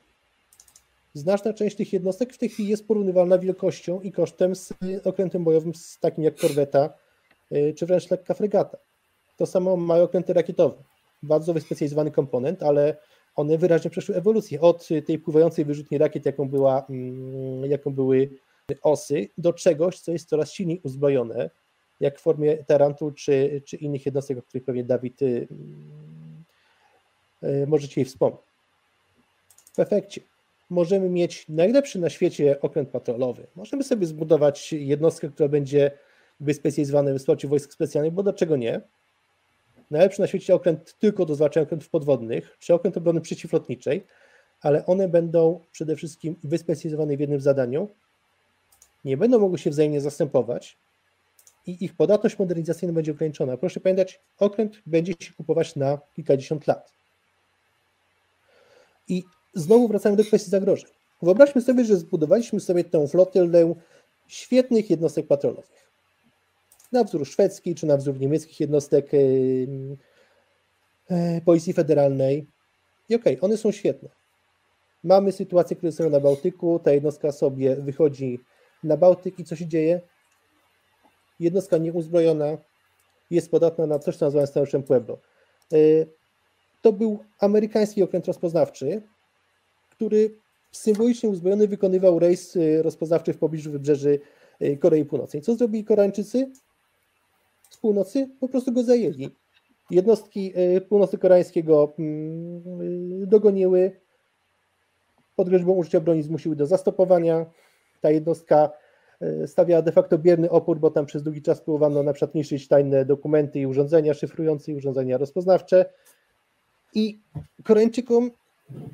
Znaczna 1.13 1.53
część 1.53 1.75
tych 1.75 1.93
jednostek 1.93 2.33
w 2.33 2.37
tej 2.37 2.49
chwili 2.49 2.69
jest 2.69 2.87
porównywalna 2.87 3.37
wielkością 3.37 4.01
i 4.01 4.11
kosztem 4.11 4.55
z 4.55 4.73
okrętem 5.03 5.43
bojowym 5.43 5.75
z 5.75 5.99
takim 5.99 6.23
jak 6.23 6.35
korweta 6.35 6.93
y, 7.51 7.73
czy 7.77 7.85
wręcz 7.85 8.11
lekka 8.11 8.33
fregata. 8.33 8.77
To 9.37 9.45
samo 9.45 9.77
mają 9.77 10.03
okręty 10.03 10.33
rakietowe. 10.33 10.83
Bardzo 11.23 11.53
wyspecjalizowany 11.53 12.11
komponent, 12.11 12.63
ale 12.63 12.97
one 13.35 13.57
wyraźnie 13.57 13.89
przeszły 13.89 14.15
ewolucję 14.15 14.61
od 14.61 14.87
tej 15.05 15.19
pływającej 15.19 15.65
wyrzutni 15.65 15.97
rakiet, 15.97 16.25
jaką, 16.25 16.49
była, 16.49 16.85
mm, 16.89 17.65
jaką 17.65 17.93
były 17.93 18.29
osy, 18.81 19.29
do 19.37 19.53
czegoś, 19.53 19.99
co 19.99 20.11
jest 20.11 20.29
coraz 20.29 20.51
silniej 20.51 20.81
uzbrojone, 20.83 21.49
jak 21.99 22.19
w 22.19 22.21
formie 22.21 22.57
Tarantu 22.57 23.11
czy, 23.11 23.61
czy 23.65 23.77
innych 23.77 24.05
jednostek, 24.05 24.37
o 24.37 24.41
których 24.41 24.65
pewnie 24.65 24.83
Dawid 24.83 25.21
y, 25.21 25.47
y, 27.43 27.67
możecie 27.67 28.01
jej 28.01 28.05
wspomnieć. 28.05 28.41
W 29.73 29.79
efekcie 29.79 30.21
możemy 30.69 31.09
mieć 31.09 31.49
najlepszy 31.49 31.99
na 31.99 32.09
świecie 32.09 32.61
okręt 32.61 32.89
patrolowy. 32.89 33.47
Możemy 33.55 33.83
sobie 33.83 34.07
zbudować 34.07 34.73
jednostkę, 34.73 35.29
która 35.29 35.49
będzie 35.49 35.91
wyspecjalizowana 36.39 37.13
w 37.13 37.17
wsparciu 37.17 37.49
wojsk 37.49 37.73
specjalnych, 37.73 38.13
bo 38.13 38.23
dlaczego 38.23 38.57
nie? 38.57 38.81
najlepszy 39.91 40.21
na 40.21 40.27
świecie 40.27 40.55
okręt 40.55 40.95
tylko 40.99 41.25
do 41.25 41.35
zwalczania 41.35 41.63
okrętów 41.63 41.89
podwodnych, 41.89 42.57
czy 42.59 42.73
okręt 42.73 42.97
obrony 42.97 43.21
przeciwlotniczej, 43.21 44.05
ale 44.61 44.85
one 44.85 45.07
będą 45.07 45.59
przede 45.71 45.95
wszystkim 45.95 46.35
wyspecjalizowane 46.43 47.17
w 47.17 47.19
jednym 47.19 47.41
zadaniu 47.41 47.89
nie 49.05 49.17
będą 49.17 49.39
mogły 49.39 49.57
się 49.57 49.69
wzajemnie 49.69 50.01
zastępować 50.01 50.77
i 51.69 51.85
ich 51.85 51.95
podatność 51.95 52.39
modernizacyjna 52.39 52.93
będzie 52.93 53.11
ograniczona. 53.11 53.57
Proszę 53.57 53.79
pamiętać, 53.79 54.19
okręt 54.39 54.81
będzie 54.85 55.13
się 55.19 55.33
kupować 55.33 55.75
na 55.75 55.99
kilkadziesiąt 56.15 56.67
lat. 56.67 56.93
I 59.07 59.23
znowu 59.53 59.87
wracamy 59.87 60.15
do 60.15 60.23
kwestii 60.23 60.49
zagrożeń. 60.51 60.89
Wyobraźmy 61.21 61.61
sobie, 61.61 61.85
że 61.85 61.97
zbudowaliśmy 61.97 62.59
sobie 62.59 62.83
tę 62.83 63.07
flotylę 63.07 63.75
świetnych 64.27 64.89
jednostek 64.89 65.27
patrolowych. 65.27 65.89
Na 66.91 67.03
wzór 67.03 67.27
szwedzki 67.27 67.75
czy 67.75 67.85
na 67.85 67.97
wzór 67.97 68.19
niemieckich 68.19 68.59
jednostek 68.59 69.11
Policji 71.45 71.73
Federalnej. 71.73 72.47
I 73.09 73.15
okej, 73.15 73.37
okay, 73.37 73.49
one 73.49 73.57
są 73.57 73.71
świetne. 73.71 74.09
Mamy 75.03 75.31
sytuację, 75.31 75.91
są 75.91 76.09
na 76.09 76.19
Bałtyku, 76.19 76.79
ta 76.79 76.91
jednostka 76.91 77.31
sobie 77.31 77.75
wychodzi 77.75 78.39
na 78.83 78.97
Bałtyk 78.97 79.39
i 79.39 79.43
co 79.43 79.55
się 79.55 79.67
dzieje? 79.67 80.01
Jednostka 81.39 81.77
nieuzbrojona 81.77 82.57
jest 83.29 83.51
podatna 83.51 83.85
na 83.85 83.99
coś, 83.99 84.17
co 84.17 84.25
nazywamy 84.25 84.47
scenariuszem 84.47 84.83
Pueblo. 84.83 85.19
E, 85.73 85.77
to 86.81 86.93
był 86.93 87.19
amerykański 87.39 88.03
okręt 88.03 88.27
rozpoznawczy, 88.27 89.01
który 89.89 90.35
symbolicznie 90.71 91.29
uzbrojony 91.29 91.67
wykonywał 91.67 92.19
rejs 92.19 92.57
e, 92.57 92.81
rozpoznawczy 92.81 93.33
w 93.33 93.37
pobliżu 93.37 93.71
wybrzeży 93.71 94.19
e, 94.59 94.77
Korei 94.77 95.05
Północnej. 95.05 95.41
Co 95.41 95.55
zrobili 95.55 95.83
Koreańczycy? 95.83 96.51
Z 97.69 97.77
północy 97.77 98.29
po 98.39 98.47
prostu 98.49 98.71
go 98.71 98.83
zajęli. 98.83 99.29
Jednostki 99.91 100.53
północno-koreańskiego 100.89 101.93
mm, 101.99 103.27
dogoniły, 103.27 103.91
pod 105.35 105.49
groźbą 105.49 105.71
użycia 105.73 105.99
broni 105.99 106.23
zmusiły 106.23 106.55
do 106.55 106.65
zastopowania. 106.65 107.45
Ta 108.01 108.11
jednostka 108.11 108.69
stawiała 109.45 109.81
de 109.81 109.91
facto 109.91 110.17
bierny 110.17 110.49
opór, 110.49 110.79
bo 110.79 110.91
tam 110.91 111.05
przez 111.05 111.23
długi 111.23 111.41
czas 111.41 111.61
próbowano 111.61 112.03
na 112.03 112.13
przykład 112.13 112.35
niszczyć 112.35 112.67
tajne 112.67 113.05
dokumenty 113.05 113.59
i 113.59 113.65
urządzenia 113.65 114.13
szyfrujące 114.13 114.71
i 114.71 114.75
urządzenia 114.75 115.17
rozpoznawcze. 115.17 115.85
I 116.93 117.19
Koreańczykom 117.63 118.31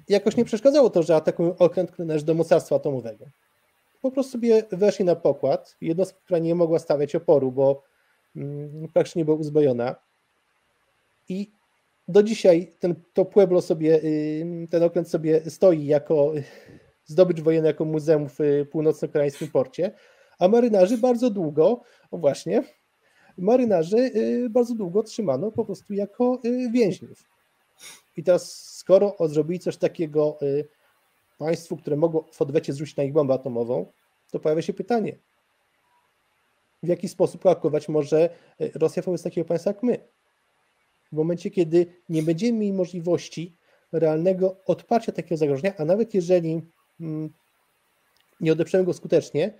jakoś 0.09 0.37
nie 0.37 0.45
przeszkadzało 0.45 0.89
to, 0.89 1.03
że 1.03 1.15
atakują 1.15 1.57
okręt, 1.57 1.91
który 1.91 2.21
do 2.21 2.33
mocarstwa 2.33 2.75
atomowego. 2.75 3.25
Po 4.01 4.11
prostu 4.11 4.31
sobie 4.31 4.63
weszli 4.71 5.05
na 5.05 5.15
pokład. 5.15 5.77
Jednostka, 5.81 6.19
która 6.23 6.39
nie 6.39 6.55
mogła 6.55 6.79
stawiać 6.79 7.15
oporu, 7.15 7.51
bo 7.51 7.83
mm, 8.35 8.87
praktycznie 8.93 9.19
nie 9.19 9.25
była 9.25 9.37
uzbrojona. 9.37 9.95
I 11.29 11.51
do 12.07 12.23
dzisiaj 12.23 12.71
ten, 12.79 12.95
to 13.13 13.25
Pueblo 13.25 13.61
sobie, 13.61 14.03
y, 14.03 14.67
ten 14.69 14.83
okręt 14.83 15.09
sobie 15.09 15.49
stoi 15.49 15.85
jako 15.85 16.33
zdobycz 17.05 17.41
wojenny, 17.41 17.67
jako 17.67 17.85
muzeum 17.85 18.29
w 18.29 18.39
północno-koreańskim 18.71 19.47
porcie, 19.51 19.91
a 20.39 20.47
marynarzy 20.47 20.97
bardzo 20.97 21.29
długo, 21.29 21.81
właśnie, 22.11 22.63
marynarzy 23.37 23.97
y, 23.97 24.49
bardzo 24.49 24.75
długo 24.75 25.03
trzymano 25.03 25.51
po 25.51 25.65
prostu 25.65 25.93
jako 25.93 26.39
y, 26.45 26.71
więźniów. 26.71 27.29
I 28.17 28.23
teraz 28.23 28.71
skoro 28.77 29.15
zrobili 29.25 29.59
coś 29.59 29.77
takiego 29.77 30.39
państwu, 31.37 31.77
które 31.77 31.95
mogło 31.95 32.25
w 32.31 32.41
odwecie 32.41 32.73
zrzucić 32.73 32.95
na 32.95 33.03
ich 33.03 33.13
bombę 33.13 33.33
atomową, 33.33 33.91
to 34.31 34.39
pojawia 34.39 34.61
się 34.61 34.73
pytanie, 34.73 35.19
w 36.83 36.87
jaki 36.87 37.09
sposób 37.09 37.45
reagować 37.45 37.89
może 37.89 38.29
Rosja 38.75 39.03
wobec 39.03 39.23
takiego 39.23 39.47
państwa 39.47 39.69
jak 39.69 39.83
my? 39.83 39.97
w 41.11 41.15
momencie, 41.15 41.51
kiedy 41.51 41.85
nie 42.09 42.23
będziemy 42.23 42.59
mieli 42.59 42.73
możliwości 42.73 43.57
realnego 43.91 44.57
odparcia 44.65 45.11
takiego 45.11 45.37
zagrożenia, 45.37 45.73
a 45.77 45.85
nawet 45.85 46.13
jeżeli 46.13 46.61
mm, 46.99 47.33
nie 48.39 48.51
odeprzemy 48.51 48.83
go 48.83 48.93
skutecznie, 48.93 49.53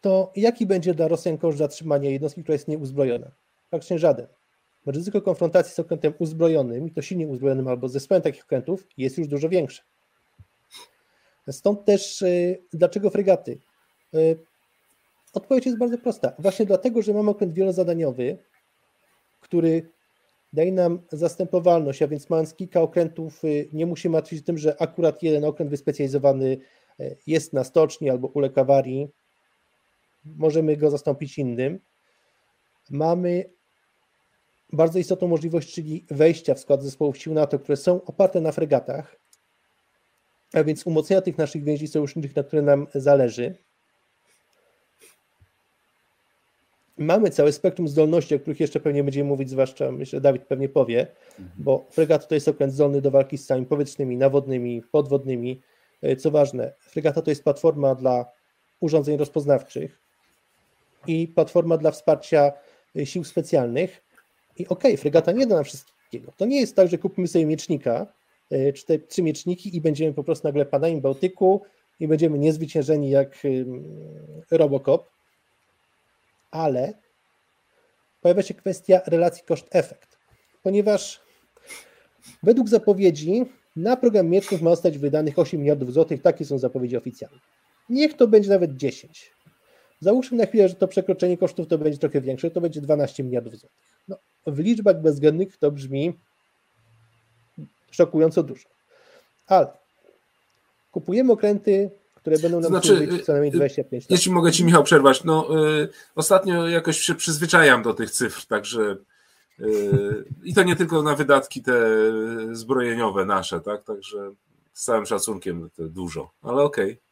to 0.00 0.32
jaki 0.36 0.66
będzie 0.66 0.94
dla 0.94 1.08
Rosjan 1.08 1.38
koszt 1.38 1.58
zatrzymania 1.58 2.10
jednostki, 2.10 2.42
która 2.42 2.54
jest 2.54 2.68
nieuzbrojona? 2.68 3.30
Praktycznie 3.70 3.98
żaden. 3.98 4.26
Ryzyko 4.86 5.22
konfrontacji 5.22 5.74
z 5.74 5.78
okrętem 5.78 6.14
uzbrojonym, 6.18 6.86
i 6.86 6.90
to 6.90 7.02
silnie 7.02 7.28
uzbrojonym 7.28 7.68
albo 7.68 7.88
zespołem 7.88 8.22
takich 8.22 8.44
okrętów, 8.44 8.86
jest 8.96 9.18
już 9.18 9.28
dużo 9.28 9.48
większe. 9.48 9.82
Stąd 11.50 11.84
też 11.84 12.22
y, 12.22 12.62
dlaczego 12.72 13.10
fregaty? 13.10 13.58
Y, 14.14 14.38
odpowiedź 15.32 15.66
jest 15.66 15.78
bardzo 15.78 15.98
prosta. 15.98 16.32
Właśnie 16.38 16.66
dlatego, 16.66 17.02
że 17.02 17.14
mamy 17.14 17.30
okręt 17.30 17.54
wielozadaniowy, 17.54 18.38
który 19.40 19.90
daje 20.52 20.72
nam 20.72 21.02
zastępowalność, 21.12 22.02
a 22.02 22.08
więc 22.08 22.30
mając 22.30 22.54
kilka 22.54 22.80
okrętów, 22.80 23.44
y, 23.44 23.68
nie 23.72 23.86
musimy 23.86 24.12
martwić 24.12 24.38
się 24.38 24.44
tym, 24.44 24.58
że 24.58 24.82
akurat 24.82 25.22
jeden 25.22 25.44
okręt 25.44 25.70
wyspecjalizowany 25.70 26.58
jest 27.26 27.52
na 27.52 27.64
stoczni 27.64 28.10
albo 28.10 28.28
u 28.28 28.40
lekawarii. 28.40 29.08
Możemy 30.24 30.76
go 30.76 30.90
zastąpić 30.90 31.38
innym. 31.38 31.78
Mamy 32.90 33.50
bardzo 34.72 34.98
istotną 34.98 35.28
możliwość, 35.28 35.74
czyli 35.74 36.06
wejścia 36.10 36.54
w 36.54 36.60
skład 36.60 36.82
zespołów 36.82 37.18
sił 37.18 37.34
NATO, 37.34 37.58
które 37.58 37.76
są 37.76 38.04
oparte 38.04 38.40
na 38.40 38.52
fregatach, 38.52 39.16
a 40.52 40.64
więc 40.64 40.86
umocnienia 40.86 41.22
tych 41.22 41.38
naszych 41.38 41.64
więzi 41.64 41.88
sojuszniczych, 41.88 42.36
na 42.36 42.42
które 42.42 42.62
nam 42.62 42.86
zależy. 42.94 43.54
mamy 47.00 47.30
całe 47.30 47.52
spektrum 47.52 47.88
zdolności, 47.88 48.34
o 48.34 48.38
których 48.38 48.60
jeszcze 48.60 48.80
pewnie 48.80 49.04
będziemy 49.04 49.28
mówić, 49.28 49.50
zwłaszcza 49.50 49.92
myślę, 49.92 50.20
Dawid 50.20 50.42
pewnie 50.42 50.68
powie, 50.68 51.06
mhm. 51.38 51.50
bo 51.58 51.86
fregata 51.90 52.26
to 52.26 52.34
jest 52.34 52.48
okręt 52.48 52.72
zdolny 52.72 53.00
do 53.00 53.10
walki 53.10 53.38
z 53.38 53.46
całami 53.46 53.66
powietrznymi, 53.66 54.16
nawodnymi, 54.16 54.82
podwodnymi. 54.92 55.60
E, 56.02 56.16
co 56.16 56.30
ważne, 56.30 56.74
fregata 56.80 57.22
to 57.22 57.30
jest 57.30 57.44
platforma 57.44 57.94
dla 57.94 58.26
urządzeń 58.80 59.16
rozpoznawczych 59.16 59.99
i 61.06 61.28
platforma 61.28 61.76
dla 61.76 61.90
wsparcia 61.90 62.52
e, 62.96 63.06
sił 63.06 63.24
specjalnych. 63.24 64.02
I 64.56 64.68
okej, 64.68 64.92
okay, 64.92 64.96
fregata 64.96 65.32
nie 65.32 65.46
da 65.46 65.54
nam 65.54 65.64
wszystkiego. 65.64 66.32
To 66.36 66.46
nie 66.46 66.60
jest 66.60 66.76
tak, 66.76 66.88
że 66.88 66.98
kupimy 66.98 67.28
sobie 67.28 67.46
miecznika, 67.46 68.06
e, 68.50 68.72
czy 68.72 68.86
te 68.86 68.98
trzy 68.98 69.22
mieczniki 69.22 69.76
i 69.76 69.80
będziemy 69.80 70.14
po 70.14 70.24
prostu 70.24 70.48
nagle 70.48 70.66
panami 70.66 71.00
Bałtyku 71.00 71.62
i 72.00 72.08
będziemy 72.08 72.38
niezwyciężeni 72.38 73.10
jak 73.10 73.42
Robocop 74.50 75.10
ale 76.50 76.94
pojawia 78.20 78.42
się 78.42 78.54
kwestia 78.54 79.00
relacji 79.06 79.44
koszt-efekt, 79.44 80.18
ponieważ 80.62 81.20
według 82.42 82.68
zapowiedzi 82.68 83.44
na 83.76 83.96
program 83.96 84.28
mieczków 84.28 84.62
ma 84.62 84.70
zostać 84.70 84.98
wydanych 84.98 85.38
8 85.38 85.60
miliardów 85.60 85.92
złotych, 85.92 86.22
takie 86.22 86.44
są 86.44 86.58
zapowiedzi 86.58 86.96
oficjalne. 86.96 87.38
Niech 87.88 88.14
to 88.16 88.28
będzie 88.28 88.50
nawet 88.50 88.76
10. 88.76 89.30
Załóżmy 90.00 90.38
na 90.38 90.46
chwilę, 90.46 90.68
że 90.68 90.74
to 90.74 90.88
przekroczenie 90.88 91.38
kosztów 91.38 91.68
to 91.68 91.78
będzie 91.78 91.98
trochę 91.98 92.20
większe, 92.20 92.50
to 92.50 92.60
będzie 92.60 92.80
12 92.80 93.22
miliardów 93.22 93.56
złotych. 93.56 93.78
No, 94.08 94.16
w 94.46 94.58
liczbach 94.58 95.02
bezwzględnych 95.02 95.56
to 95.56 95.70
brzmi 95.70 96.12
szokująco 97.90 98.42
dużo. 98.42 98.68
Ale 99.46 99.66
kupujemy 100.92 101.32
okręty 101.32 101.90
które 102.20 102.38
będą 102.38 102.60
nam 102.60 102.70
znaczy, 102.70 102.96
służyć 102.96 103.24
co 103.24 103.32
najmniej 103.32 103.52
25 103.52 104.04
lat. 104.04 104.10
Jeśli 104.10 104.32
mogę 104.32 104.52
Ci, 104.52 104.64
Michał, 104.64 104.84
przerwać. 104.84 105.24
No, 105.24 105.66
y, 105.82 105.88
ostatnio 106.14 106.68
jakoś 106.68 107.00
się 107.00 107.14
przyzwyczajam 107.14 107.82
do 107.82 107.94
tych 107.94 108.10
cyfr, 108.10 108.46
także 108.46 108.96
y, 109.60 110.24
i 110.44 110.54
to 110.54 110.62
nie 110.62 110.76
tylko 110.76 111.02
na 111.02 111.14
wydatki 111.14 111.62
te 111.62 111.72
zbrojeniowe 112.52 113.24
nasze, 113.24 113.60
tak? 113.60 113.84
Także 113.84 114.32
z 114.72 114.84
całym 114.84 115.06
szacunkiem 115.06 115.70
to 115.76 115.88
dużo, 115.88 116.30
ale 116.42 116.62
okej. 116.62 116.92
Okay. 116.92 117.09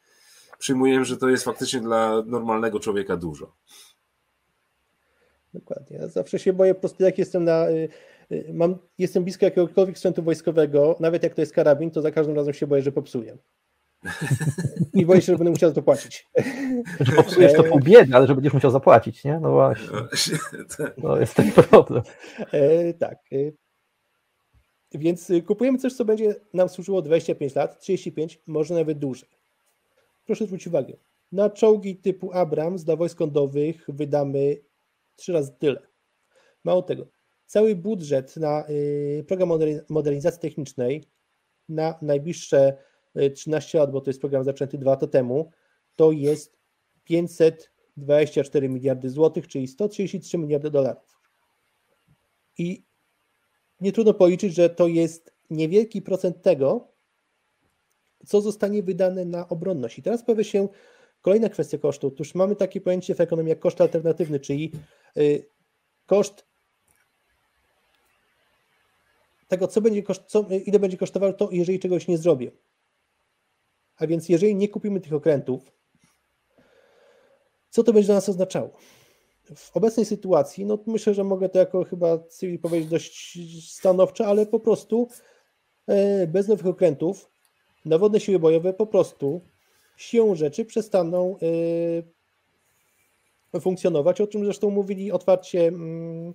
Przyjmuję, 0.59 1.05
że 1.05 1.17
to 1.17 1.29
jest 1.29 1.45
faktycznie 1.45 1.81
dla 1.81 2.23
normalnego 2.27 2.81
człowieka 2.81 3.17
dużo. 3.17 3.53
Dokładnie. 5.55 5.97
Ja 5.97 6.09
zawsze 6.09 6.39
się 6.39 6.53
boję 6.53 6.75
po 6.75 6.81
prostu, 6.81 7.03
jak 7.03 7.19
jestem 7.19 7.45
na. 7.45 7.69
Y, 7.69 7.89
y, 8.33 8.51
mam, 8.53 8.79
jestem 8.99 9.25
blisko 9.25 9.45
jakiegokolwiek 9.45 9.99
sprzętu 9.99 10.23
wojskowego, 10.23 10.97
nawet 11.01 11.23
jak 11.23 11.35
to 11.35 11.41
jest 11.41 11.53
karabin, 11.53 11.91
to 11.91 12.03
za 12.03 12.11
każdym 12.11 12.37
razem 12.37 12.55
się 12.55 12.67
boję, 12.67 12.83
że 12.83 12.93
popsuję. 12.93 13.39
I 14.95 15.07
boję 15.07 15.21
się, 15.21 15.33
że 15.33 15.39
będę 15.39 15.51
musiał 15.51 15.75
zapłacić. 15.75 16.27
Że 17.01 17.13
popsujesz 17.13 17.53
to 17.53 17.65
pół 17.65 17.81
biedy, 17.81 18.17
ale 18.17 18.27
że 18.27 18.35
będziesz 18.35 18.53
musiał 18.53 18.71
zapłacić, 18.71 19.25
nie? 19.25 19.41
No 19.41 19.53
właśnie. 19.53 19.99
To 21.03 21.21
jest 21.21 21.35
ten 21.35 21.53
problem. 21.53 22.03
E, 22.53 22.95
tak. 22.95 23.19
E, 23.33 23.37
więc 24.95 25.33
kupujemy 25.47 25.79
coś, 25.79 25.93
co 25.93 26.05
będzie 26.05 26.35
nam 26.55 26.69
służyło 26.69 27.03
25 27.03 27.55
lat, 27.55 27.81
35, 27.81 28.41
może 28.47 28.75
nawet 28.75 28.99
dłużej. 28.99 29.38
Proszę 30.29 30.47
zwrócić 30.47 30.67
uwagę. 30.67 30.97
Na 31.33 31.51
czołgi 31.51 31.97
typu 31.97 32.33
Abrams 32.33 32.85
dla 32.85 32.97
wojsk 32.97 33.21
lądowych 33.21 33.85
wydamy 33.89 34.57
trzy 35.17 35.33
razy 35.33 35.53
tyle. 35.59 35.89
Mało 36.65 36.83
tego. 36.83 37.09
Cały 37.47 37.77
budżet 37.77 38.37
na 38.37 38.69
y, 38.69 39.25
program 39.29 39.49
modernizacji 39.89 40.41
technicznej 40.41 41.05
na 41.69 41.99
najbliższe 42.03 42.77
13 43.35 43.79
lat, 43.79 43.91
bo 43.91 44.01
to 44.01 44.11
jest 44.11 44.21
program 44.21 44.45
zaczęty 44.45 44.79
dwa 44.79 44.91
lata 44.91 45.07
temu, 45.07 45.51
to 45.97 46.13
jest 46.13 46.59
524 47.05 48.69
miliardy 48.69 49.11
złotych, 49.11 49.49
czyli 49.49 49.69
133 49.69 50.39
miliardy 50.39 50.71
dolarów. 50.71 51.21
I 52.59 52.85
nie 53.81 53.93
trudno 53.93 54.15
policzyć, 54.15 54.55
że 54.55 54.71
to 54.71 54.89
jest 54.89 55.35
niewielki 55.51 56.03
procent 56.03 56.43
tego, 56.43 56.98
co 58.27 58.41
zostanie 58.41 58.83
wydane 58.83 59.25
na 59.25 59.49
obronność. 59.49 59.99
I 59.99 60.03
teraz 60.03 60.25
pojawia 60.25 60.45
się 60.45 60.69
Kolejna 61.23 61.49
kwestia 61.49 61.79
kosztu. 61.79 62.07
Otóż 62.07 62.35
mamy 62.35 62.57
takie 62.57 62.81
pojęcie 62.81 63.15
w 63.15 63.21
ekonomii 63.21 63.51
jak 63.51 63.59
koszt 63.59 63.81
alternatywny, 63.81 64.41
czyli 64.41 64.73
y, 65.17 65.47
koszt 66.07 66.47
tego, 69.49 69.69
co 69.69 69.81
będzie 69.81 70.03
koszt, 70.03 70.23
co, 70.27 70.47
ile 70.65 70.79
będzie 70.79 70.97
kosztowało 70.97 71.33
to, 71.33 71.49
jeżeli 71.53 71.79
czegoś 71.79 72.09
nie 72.09 72.19
zrobię. 72.19 72.51
A 73.97 74.07
więc 74.07 74.29
jeżeli 74.29 74.55
nie 74.55 74.69
kupimy 74.69 75.01
tych 75.01 75.13
okrętów, 75.13 75.73
co 77.71 77.83
to 77.83 77.93
będzie 77.93 78.07
dla 78.07 78.15
nas 78.15 78.29
oznaczało? 78.29 78.71
W 79.57 79.77
obecnej 79.77 80.07
sytuacji, 80.07 80.67
no 80.67 80.79
myślę, 80.87 81.15
że 81.15 81.25
mogę 81.25 81.49
to 81.49 81.59
jako 81.59 81.85
chyba 81.85 82.19
powiedzieć 82.63 82.89
dość 82.89 83.39
stanowczo, 83.73 84.27
ale 84.27 84.47
po 84.47 84.61
prostu 84.61 85.09
e, 85.87 86.27
bez 86.27 86.49
nowych 86.49 86.67
okrętów 86.67 87.31
nawodne 87.85 88.21
siły 88.21 88.39
bojowe 88.39 88.73
po 88.73 88.87
prostu 88.87 89.41
siłą 89.97 90.35
rzeczy 90.35 90.65
przestaną 90.65 91.37
e, 93.55 93.61
funkcjonować, 93.61 94.21
o 94.21 94.27
czym 94.27 94.45
zresztą 94.45 94.71
mówili 94.71 95.13
otwarcie 95.13 95.69
mm, 95.69 96.35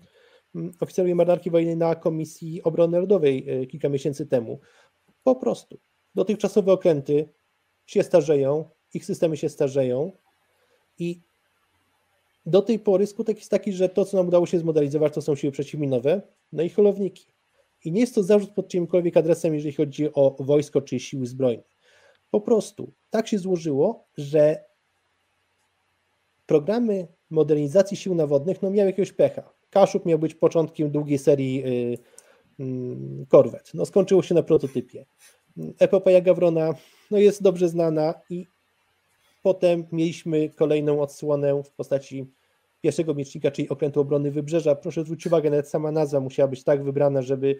oficerowie 0.79 1.15
marynarki 1.15 1.51
wojennej 1.51 1.77
na 1.77 1.95
Komisji 1.95 2.63
Obrony 2.63 2.91
Narodowej 2.91 3.49
e, 3.49 3.65
kilka 3.65 3.89
miesięcy 3.89 4.25
temu. 4.25 4.59
Po 5.23 5.35
prostu 5.35 5.79
dotychczasowe 6.15 6.71
okręty 6.71 7.29
się 7.85 8.03
starzeją, 8.03 8.69
ich 8.93 9.05
systemy 9.05 9.37
się 9.37 9.49
starzeją 9.49 10.11
i 10.99 11.21
do 12.45 12.61
tej 12.61 12.79
pory 12.79 13.07
skutek 13.07 13.37
jest 13.37 13.51
taki, 13.51 13.73
że 13.73 13.89
to, 13.89 14.05
co 14.05 14.17
nam 14.17 14.27
udało 14.27 14.45
się 14.45 14.59
zmodelizować, 14.59 15.13
to 15.13 15.21
są 15.21 15.35
siły 15.35 15.51
przeciwminowe, 15.51 16.21
no 16.51 16.63
i 16.63 16.69
holowniki. 16.69 17.33
I 17.83 17.91
nie 17.91 18.01
jest 18.01 18.15
to 18.15 18.23
zarzut 18.23 18.51
pod 18.51 18.67
czyimkolwiek 18.67 19.17
adresem, 19.17 19.53
jeżeli 19.53 19.73
chodzi 19.73 20.13
o 20.13 20.35
wojsko 20.39 20.81
czy 20.81 20.99
siły 20.99 21.25
zbrojne. 21.25 21.63
Po 22.31 22.41
prostu 22.41 22.93
tak 23.09 23.27
się 23.27 23.39
złożyło, 23.39 24.07
że 24.17 24.63
programy 26.45 27.07
modernizacji 27.29 27.97
sił 27.97 28.15
nawodnych 28.15 28.61
no, 28.61 28.71
miały 28.71 28.89
jakiegoś 28.89 29.11
pecha. 29.11 29.53
Kaszub 29.69 30.05
miał 30.05 30.19
być 30.19 30.35
początkiem 30.35 30.91
długiej 30.91 31.17
serii 31.17 31.63
y, 31.65 31.97
y, 32.63 33.25
korwet. 33.29 33.71
No, 33.73 33.85
skończyło 33.85 34.23
się 34.23 34.35
na 34.35 34.43
prototypie. 34.43 35.05
Epopeja 35.79 36.21
Gawrona 36.21 36.73
no, 37.11 37.17
jest 37.17 37.43
dobrze 37.43 37.69
znana 37.69 38.13
i 38.29 38.45
potem 39.43 39.87
mieliśmy 39.91 40.49
kolejną 40.49 41.01
odsłonę 41.01 41.63
w 41.63 41.71
postaci 41.71 42.25
pierwszego 42.83 43.13
miecznika, 43.13 43.51
czyli 43.51 43.69
okrętu 43.69 43.99
obrony 43.99 44.31
wybrzeża. 44.31 44.75
Proszę 44.75 45.03
zwrócić 45.03 45.27
uwagę, 45.27 45.49
nawet 45.49 45.69
sama 45.69 45.91
nazwa 45.91 46.19
musiała 46.19 46.47
być 46.47 46.63
tak 46.63 46.83
wybrana, 46.83 47.21
żeby 47.21 47.55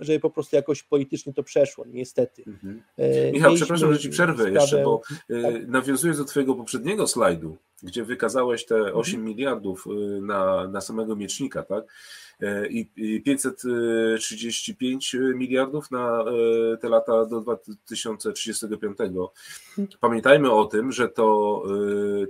żeby 0.00 0.20
po 0.20 0.30
prostu 0.30 0.56
jakoś 0.56 0.82
politycznie 0.82 1.32
to 1.32 1.42
przeszło, 1.42 1.84
niestety. 1.88 2.44
Mhm. 2.46 2.82
E, 2.96 3.32
Michał, 3.32 3.54
przepraszam, 3.54 3.92
że 3.92 3.98
ci 3.98 4.10
przerwę 4.10 4.42
sprawę... 4.42 4.60
jeszcze, 4.60 4.82
bo 4.84 5.02
e, 5.30 5.42
tak. 5.42 5.68
nawiązując 5.68 6.18
do 6.18 6.24
twojego 6.24 6.54
poprzedniego 6.54 7.06
slajdu, 7.06 7.56
gdzie 7.82 8.04
wykazałeś 8.04 8.66
te 8.66 8.94
8 8.94 9.14
mhm. 9.14 9.24
miliardów 9.24 9.86
e, 9.86 10.20
na, 10.20 10.68
na 10.68 10.80
samego 10.80 11.16
miecznika, 11.16 11.62
tak? 11.62 11.84
I 12.70 13.22
535 13.22 15.16
miliardów 15.34 15.90
na 15.90 16.24
te 16.80 16.88
lata 16.88 17.26
do 17.26 17.40
2035. 17.40 18.98
Pamiętajmy 20.00 20.52
o 20.52 20.64
tym, 20.64 20.92
że 20.92 21.08
to 21.08 21.62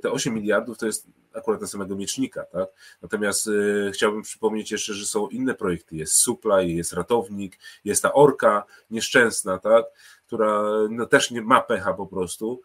te 0.03 0.11
8 0.11 0.35
miliardów 0.35 0.79
to 0.79 0.87
jest 0.87 1.07
akurat 1.35 1.61
na 1.61 1.67
samego 1.67 1.97
miecznika, 1.97 2.45
tak? 2.45 2.69
Natomiast 3.03 3.51
chciałbym 3.93 4.23
przypomnieć 4.23 4.71
jeszcze, 4.71 4.95
że 4.95 5.07
są 5.07 5.29
inne 5.29 5.55
projekty. 5.55 5.97
Jest 5.97 6.15
Supply, 6.15 6.69
jest 6.69 6.93
Ratownik, 6.93 7.59
jest 7.85 8.03
ta 8.03 8.13
Orka 8.13 8.65
nieszczęsna, 8.91 9.59
tak? 9.59 9.85
która 10.27 10.63
no, 10.91 11.07
też 11.07 11.31
nie 11.31 11.43
ma 11.43 11.61
pecha 11.61 11.95
po 11.95 12.07
prostu 12.07 12.63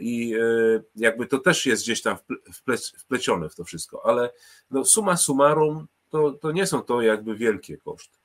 i 0.00 0.34
jakby 0.96 1.26
to 1.26 1.38
też 1.38 1.66
jest 1.66 1.82
gdzieś 1.82 2.02
tam 2.02 2.16
wplecione 2.98 3.48
w 3.48 3.54
to 3.54 3.64
wszystko, 3.64 4.06
ale 4.06 4.30
no, 4.70 4.84
suma 4.84 5.16
summarum 5.16 5.86
to, 6.10 6.32
to 6.32 6.52
nie 6.52 6.66
są 6.66 6.82
to 6.82 7.02
jakby 7.02 7.36
wielkie 7.36 7.76
koszty. 7.76 8.18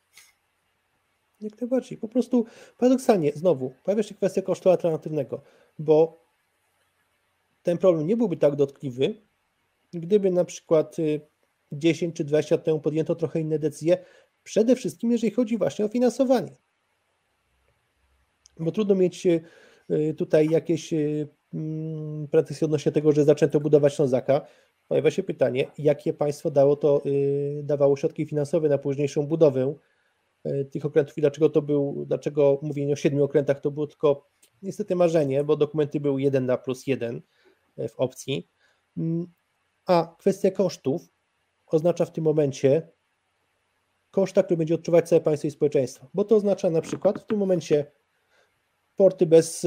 Jak 1.41 1.61
najbardziej. 1.61 1.97
Po 1.97 2.07
prostu 2.07 2.45
paradoksalnie, 2.77 3.31
znowu, 3.35 3.73
pojawia 3.83 4.03
się 4.03 4.15
kwestia 4.15 4.41
kosztu 4.41 4.69
alternatywnego, 4.69 5.41
bo 5.79 6.23
ten 7.63 7.77
problem 7.77 8.07
nie 8.07 8.17
byłby 8.17 8.37
tak 8.37 8.55
dotkliwy, 8.55 9.21
gdyby 9.93 10.31
na 10.31 10.45
przykład 10.45 10.95
10 11.71 12.13
y, 12.13 12.17
czy 12.17 12.23
20 12.23 12.55
lat 12.55 12.65
temu 12.65 12.79
podjęto 12.79 13.15
trochę 13.15 13.39
inne 13.39 13.59
decyzje, 13.59 13.97
przede 14.43 14.75
wszystkim 14.75 15.11
jeżeli 15.11 15.31
chodzi 15.31 15.57
właśnie 15.57 15.85
o 15.85 15.87
finansowanie. 15.87 16.55
Bo 18.59 18.71
trudno 18.71 18.95
mieć 18.95 19.25
y, 19.25 19.43
tutaj 20.17 20.49
jakieś 20.49 20.93
y, 20.93 21.27
mm, 21.53 22.27
pretensje 22.27 22.65
odnośnie 22.65 22.91
tego, 22.91 23.11
że 23.11 23.23
zaczęto 23.23 23.59
budować 23.59 23.93
Ślązaka, 23.93 24.47
pojawia 24.93 25.11
się 25.11 25.23
pytanie, 25.23 25.71
jakie 25.77 26.13
państwo 26.13 26.51
dało 26.51 26.75
to, 26.75 27.01
y, 27.05 27.61
dawało 27.63 27.97
środki 27.97 28.25
finansowe 28.25 28.69
na 28.69 28.77
późniejszą 28.77 29.27
budowę 29.27 29.75
y, 30.45 30.65
tych 30.65 30.85
okrętów 30.85 31.17
i 31.17 31.21
dlaczego 31.21 31.49
to 31.49 31.61
był, 31.61 32.05
dlaczego 32.07 32.59
mówienie 32.61 32.93
o 32.93 32.95
siedmiu 32.95 33.23
okrętach 33.23 33.59
to 33.59 33.71
było 33.71 33.87
tylko 33.87 34.29
niestety 34.61 34.95
marzenie, 34.95 35.43
bo 35.43 35.55
dokumenty 35.55 35.99
były 35.99 36.21
jeden 36.21 36.45
na 36.45 36.57
plus 36.57 36.87
jeden 36.87 37.21
y, 37.79 37.87
w 37.87 37.99
opcji. 37.99 38.49
Mm, 38.97 39.27
a 39.85 40.15
kwestia 40.19 40.51
kosztów 40.51 41.01
oznacza 41.67 42.05
w 42.05 42.11
tym 42.11 42.23
momencie 42.23 42.91
koszta, 44.11 44.43
który 44.43 44.57
będzie 44.57 44.75
odczuwać 44.75 45.09
całe 45.09 45.21
państwo 45.21 45.47
i 45.47 45.51
społeczeństwo, 45.51 46.07
bo 46.13 46.23
to 46.23 46.35
oznacza 46.35 46.69
na 46.69 46.81
przykład 46.81 47.19
w 47.19 47.25
tym 47.25 47.37
momencie 47.37 47.91
porty 48.95 49.25
bez 49.25 49.65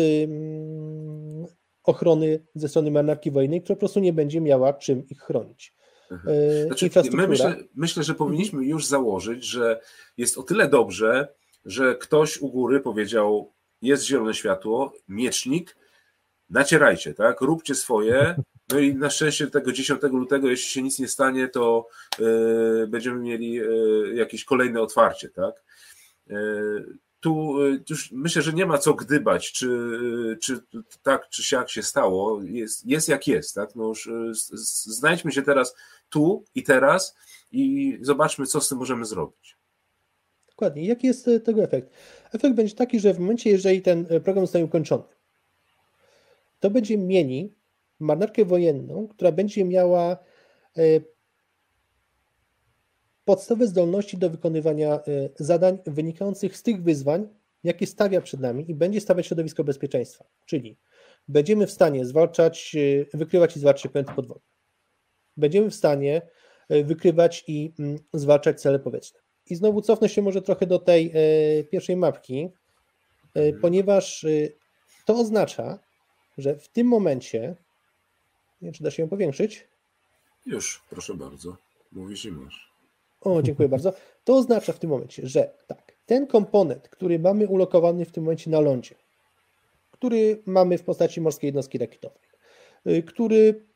ochrony 1.86 2.46
ze 2.54 2.68
strony 2.68 2.90
marynarki 2.90 3.30
wojennej, 3.30 3.62
która 3.62 3.76
po 3.76 3.80
prostu 3.80 4.00
nie 4.00 4.12
będzie 4.12 4.40
miała 4.40 4.72
czym 4.72 5.08
ich 5.08 5.20
chronić. 5.20 5.76
Mhm. 6.10 6.36
E, 6.36 6.66
znaczy, 6.66 6.90
my 7.12 7.28
myślę, 7.28 7.56
myślę, 7.74 8.02
że 8.02 8.14
powinniśmy 8.14 8.64
już 8.64 8.86
założyć, 8.86 9.44
że 9.44 9.80
jest 10.16 10.38
o 10.38 10.42
tyle 10.42 10.68
dobrze, 10.68 11.28
że 11.64 11.94
ktoś 11.94 12.38
u 12.38 12.50
góry 12.50 12.80
powiedział, 12.80 13.52
jest 13.82 14.04
zielone 14.04 14.34
światło, 14.34 14.92
miecznik, 15.08 15.76
nacierajcie, 16.50 17.14
tak, 17.14 17.40
róbcie 17.40 17.74
swoje, 17.74 18.36
no 18.72 18.78
i 18.78 18.94
na 18.94 19.10
szczęście 19.10 19.46
tego 19.46 19.72
10 19.72 20.02
lutego, 20.02 20.48
jeśli 20.48 20.68
się 20.68 20.82
nic 20.82 20.98
nie 20.98 21.08
stanie, 21.08 21.48
to 21.48 21.88
yy, 22.18 22.86
będziemy 22.88 23.20
mieli 23.20 23.52
yy, 23.52 24.12
jakieś 24.14 24.44
kolejne 24.44 24.80
otwarcie, 24.80 25.28
tak. 25.28 25.54
Yy, 26.26 26.98
tu 27.26 27.62
y, 27.62 27.82
już 27.90 28.12
myślę, 28.12 28.42
że 28.42 28.52
nie 28.52 28.66
ma 28.66 28.78
co 28.78 28.94
gdybać, 28.94 29.52
czy, 29.52 29.66
y, 29.66 30.36
czy 30.36 30.60
tak, 31.02 31.28
czy 31.28 31.44
siak 31.44 31.70
się 31.70 31.82
stało. 31.82 32.42
Jest, 32.42 32.86
jest 32.86 33.08
jak 33.08 33.26
jest. 33.26 33.54
Tak? 33.54 33.74
No 33.76 33.84
już 33.88 34.06
y, 34.06 34.32
znajdźmy 34.86 35.32
się 35.32 35.42
teraz 35.42 35.74
tu 36.08 36.44
i 36.54 36.62
teraz 36.62 37.16
i 37.52 37.98
zobaczmy, 38.00 38.46
co 38.46 38.60
z 38.60 38.68
tym 38.68 38.78
możemy 38.78 39.04
zrobić. 39.04 39.56
Dokładnie. 40.48 40.86
Jaki 40.86 41.06
jest 41.06 41.30
tego 41.44 41.62
efekt? 41.62 41.90
Efekt 42.32 42.54
będzie 42.56 42.74
taki, 42.74 43.00
że 43.00 43.14
w 43.14 43.18
momencie, 43.18 43.50
jeżeli 43.50 43.82
ten 43.82 44.06
program 44.06 44.46
zostanie 44.46 44.64
ukończony, 44.64 45.04
to 46.60 46.70
będzie 46.70 46.98
mieli 46.98 47.54
marynarkę 48.00 48.44
wojenną, 48.44 49.08
która 49.08 49.32
będzie 49.32 49.64
miała 49.64 50.16
podstawowe 53.26 53.66
zdolności 53.66 54.18
do 54.18 54.30
wykonywania 54.30 54.94
e, 54.94 55.00
zadań 55.36 55.78
wynikających 55.86 56.56
z 56.56 56.62
tych 56.62 56.82
wyzwań, 56.82 57.28
jakie 57.64 57.86
stawia 57.86 58.20
przed 58.20 58.40
nami 58.40 58.70
i 58.70 58.74
będzie 58.74 59.00
stawiać 59.00 59.26
środowisko 59.26 59.64
bezpieczeństwa. 59.64 60.24
Czyli 60.44 60.78
będziemy 61.28 61.66
w 61.66 61.70
stanie 61.70 62.06
zwalczać, 62.06 62.76
e, 63.12 63.16
wykrywać 63.18 63.56
i 63.56 63.60
zwalczać 63.60 63.86
okręty 63.86 64.12
podwodne. 64.14 64.44
Będziemy 65.36 65.70
w 65.70 65.74
stanie 65.74 66.22
e, 66.68 66.84
wykrywać 66.84 67.44
i 67.46 67.72
mm, 67.78 67.98
zwalczać 68.12 68.60
cele 68.60 68.78
powietrzne. 68.78 69.20
I 69.50 69.54
znowu 69.54 69.82
cofnę 69.82 70.08
się 70.08 70.22
może 70.22 70.42
trochę 70.42 70.66
do 70.66 70.78
tej 70.78 71.12
pierwszej 71.70 71.96
mapki, 71.96 72.50
mhm. 73.34 73.60
ponieważ 73.60 74.26
to 75.04 75.14
oznacza, 75.14 75.78
że 76.38 76.58
w 76.58 76.68
tym 76.68 76.86
momencie, 76.86 77.40
nie 78.60 78.66
wiem, 78.66 78.72
czy 78.72 78.84
da 78.84 78.90
się 78.90 79.02
ją 79.02 79.08
powiększyć? 79.08 79.66
Już, 80.46 80.82
proszę 80.90 81.14
bardzo. 81.14 81.56
Mówisz 81.92 82.24
i 82.24 82.32
masz. 82.32 82.75
O, 83.26 83.42
dziękuję 83.42 83.68
bardzo. 83.68 83.92
To 84.24 84.34
oznacza 84.34 84.72
w 84.72 84.78
tym 84.78 84.90
momencie, 84.90 85.26
że 85.26 85.54
tak, 85.66 85.92
ten 86.06 86.26
komponent, 86.26 86.88
który 86.88 87.18
mamy 87.18 87.46
ulokowany 87.46 88.04
w 88.04 88.12
tym 88.12 88.24
momencie 88.24 88.50
na 88.50 88.60
lądzie, 88.60 88.94
który 89.90 90.42
mamy 90.46 90.78
w 90.78 90.82
postaci 90.82 91.20
morskiej 91.20 91.48
jednostki 91.48 91.78
rakietowej, 91.78 92.22
y, 92.86 93.02
który 93.02 93.66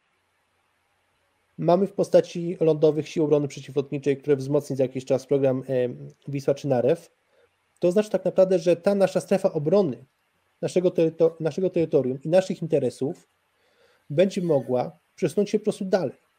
mamy 1.58 1.86
w 1.86 1.92
postaci 1.92 2.56
lądowych 2.60 3.08
sił 3.08 3.24
obrony 3.24 3.48
przeciwlotniczej, 3.48 4.16
które 4.16 4.36
wzmocni 4.36 4.76
za 4.76 4.82
jakiś 4.82 5.04
czas 5.04 5.26
program 5.26 5.62
Wisła 6.28 6.54
czy 6.54 6.68
Narew, 6.68 7.10
to 7.78 7.88
oznacza 7.88 8.08
tak 8.08 8.24
naprawdę, 8.24 8.58
że 8.58 8.76
ta 8.76 8.94
nasza 8.94 9.20
strefa 9.20 9.52
obrony 9.52 10.04
naszego, 10.62 10.90
terytor 10.90 11.36
naszego 11.40 11.70
terytorium 11.70 12.18
i 12.22 12.28
naszych 12.28 12.62
interesów 12.62 13.28
będzie 14.10 14.42
mogła 14.42 14.98
przesunąć 15.14 15.50
się 15.50 15.58
po 15.58 15.64
prostu 15.64 15.84
dalej 15.84 16.29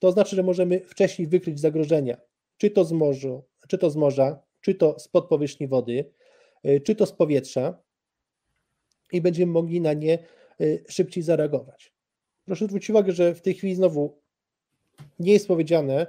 to 0.00 0.12
znaczy, 0.12 0.36
że 0.36 0.42
możemy 0.42 0.80
wcześniej 0.80 1.28
wykryć 1.28 1.60
zagrożenia, 1.60 2.16
czy 2.56 2.70
to 2.70 2.84
z, 2.84 2.92
morzu, 2.92 3.44
czy 3.68 3.78
to 3.78 3.90
z 3.90 3.96
morza, 3.96 4.42
czy 4.60 4.74
to 4.74 4.98
spod 4.98 5.28
powierzchni 5.28 5.68
wody, 5.68 6.04
y, 6.66 6.80
czy 6.80 6.94
to 6.94 7.06
z 7.06 7.12
powietrza 7.12 7.82
i 9.12 9.20
będziemy 9.20 9.52
mogli 9.52 9.80
na 9.80 9.92
nie 9.92 10.18
szybciej 10.88 11.22
zareagować. 11.22 11.92
Proszę 12.44 12.66
zwrócić 12.66 12.90
uwagę, 12.90 13.12
że 13.12 13.34
w 13.34 13.40
tej 13.40 13.54
chwili 13.54 13.74
znowu 13.74 14.20
nie 15.18 15.32
jest 15.32 15.48
powiedziane, 15.48 16.06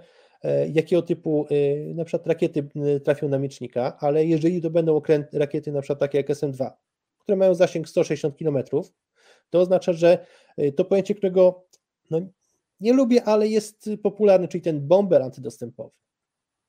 jakiego 0.73 1.01
typu 1.01 1.47
na 1.95 2.05
przykład 2.05 2.27
rakiety 2.27 2.69
trafią 3.03 3.29
na 3.29 3.39
miecznika, 3.39 3.97
ale 3.99 4.25
jeżeli 4.25 4.61
to 4.61 4.69
będą 4.69 5.01
rakiety 5.33 5.71
na 5.71 5.81
przykład 5.81 5.99
takie 5.99 6.17
jak 6.17 6.29
SM-2, 6.29 6.71
które 7.19 7.35
mają 7.35 7.55
zasięg 7.55 7.89
160 7.89 8.37
km, 8.37 8.57
to 9.49 9.59
oznacza, 9.59 9.93
że 9.93 10.25
to 10.75 10.85
pojęcie, 10.85 11.15
którego 11.15 11.65
no, 12.09 12.21
nie 12.81 12.93
lubię, 12.93 13.23
ale 13.23 13.47
jest 13.47 13.89
popularny, 14.03 14.47
czyli 14.47 14.61
ten 14.61 14.87
bomber 14.87 15.21
antydostępowy. 15.21 15.91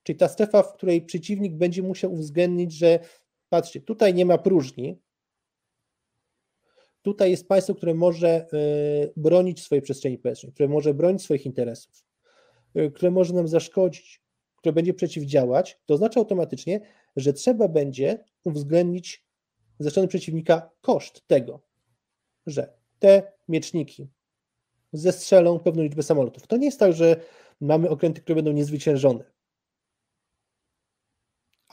Czyli 0.02 0.18
ta 0.18 0.28
strefa, 0.28 0.62
w 0.62 0.74
której 0.74 1.02
przeciwnik 1.02 1.54
będzie 1.54 1.82
musiał 1.82 2.12
uwzględnić, 2.12 2.72
że 2.72 2.98
patrzcie, 3.48 3.80
tutaj 3.80 4.14
nie 4.14 4.26
ma 4.26 4.38
próżni, 4.38 4.98
tutaj 7.02 7.30
jest 7.30 7.48
państwo, 7.48 7.74
które 7.74 7.94
może 7.94 8.28
e, 8.28 8.46
bronić 9.16 9.62
swojej 9.62 9.82
przestrzeni 9.82 10.18
powietrznej, 10.18 10.52
które 10.52 10.68
może 10.68 10.94
bronić 10.94 11.22
swoich 11.22 11.46
interesów, 11.46 12.04
e, 12.74 12.90
które 12.90 13.10
może 13.10 13.34
nam 13.34 13.48
zaszkodzić, 13.48 14.22
które 14.56 14.72
będzie 14.72 14.94
przeciwdziałać, 14.94 15.80
to 15.86 15.94
oznacza 15.94 16.20
automatycznie, 16.20 16.80
że 17.16 17.32
trzeba 17.32 17.68
będzie 17.68 18.24
uwzględnić 18.44 19.26
ze 19.78 19.90
strony 19.90 20.08
przeciwnika 20.08 20.70
koszt 20.80 21.26
tego, 21.26 21.62
że 22.46 22.72
te 22.98 23.32
mieczniki 23.48 24.08
zestrzelą 24.92 25.58
pewną 25.58 25.82
liczbę 25.82 26.02
samolotów. 26.02 26.46
To 26.46 26.56
nie 26.56 26.66
jest 26.66 26.80
tak, 26.80 26.92
że 26.92 27.16
mamy 27.60 27.88
okręty, 27.88 28.20
które 28.20 28.36
będą 28.36 28.52
niezwyciężone 28.52 29.32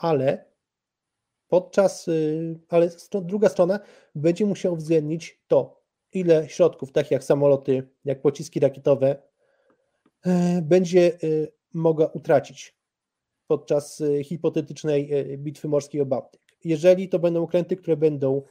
ale 0.00 0.44
podczas, 1.48 2.08
y, 2.08 2.60
ale 2.68 2.90
druga 3.22 3.48
strona 3.48 3.80
będzie 4.14 4.46
musiała 4.46 4.74
uwzględnić 4.74 5.42
to, 5.48 5.82
ile 6.12 6.48
środków, 6.48 6.92
takich 6.92 7.10
jak 7.10 7.24
samoloty, 7.24 7.88
jak 8.04 8.22
pociski 8.22 8.60
rakietowe, 8.60 9.22
e, 10.26 10.62
będzie 10.62 11.18
y, 11.24 11.52
mogła 11.74 12.06
utracić 12.06 12.76
podczas 13.46 14.00
y, 14.00 14.24
hipotetycznej 14.24 15.10
bitwy 15.38 15.68
morskiej 15.68 16.00
o 16.00 16.06
Bałtyk. 16.06 16.40
Jeżeli 16.64 17.08
to 17.08 17.18
będą 17.18 17.42
okręty, 17.42 17.76
które 17.76 17.96
będą 17.96 18.42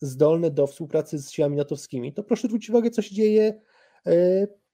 zdolne 0.00 0.50
do 0.50 0.66
współpracy 0.66 1.18
z 1.18 1.30
siłami 1.30 1.56
natowskimi, 1.56 2.12
to 2.12 2.22
proszę 2.22 2.48
zwrócić 2.48 2.70
uwagę, 2.70 2.90
co 2.90 3.02
się 3.02 3.14
dzieje 3.14 3.60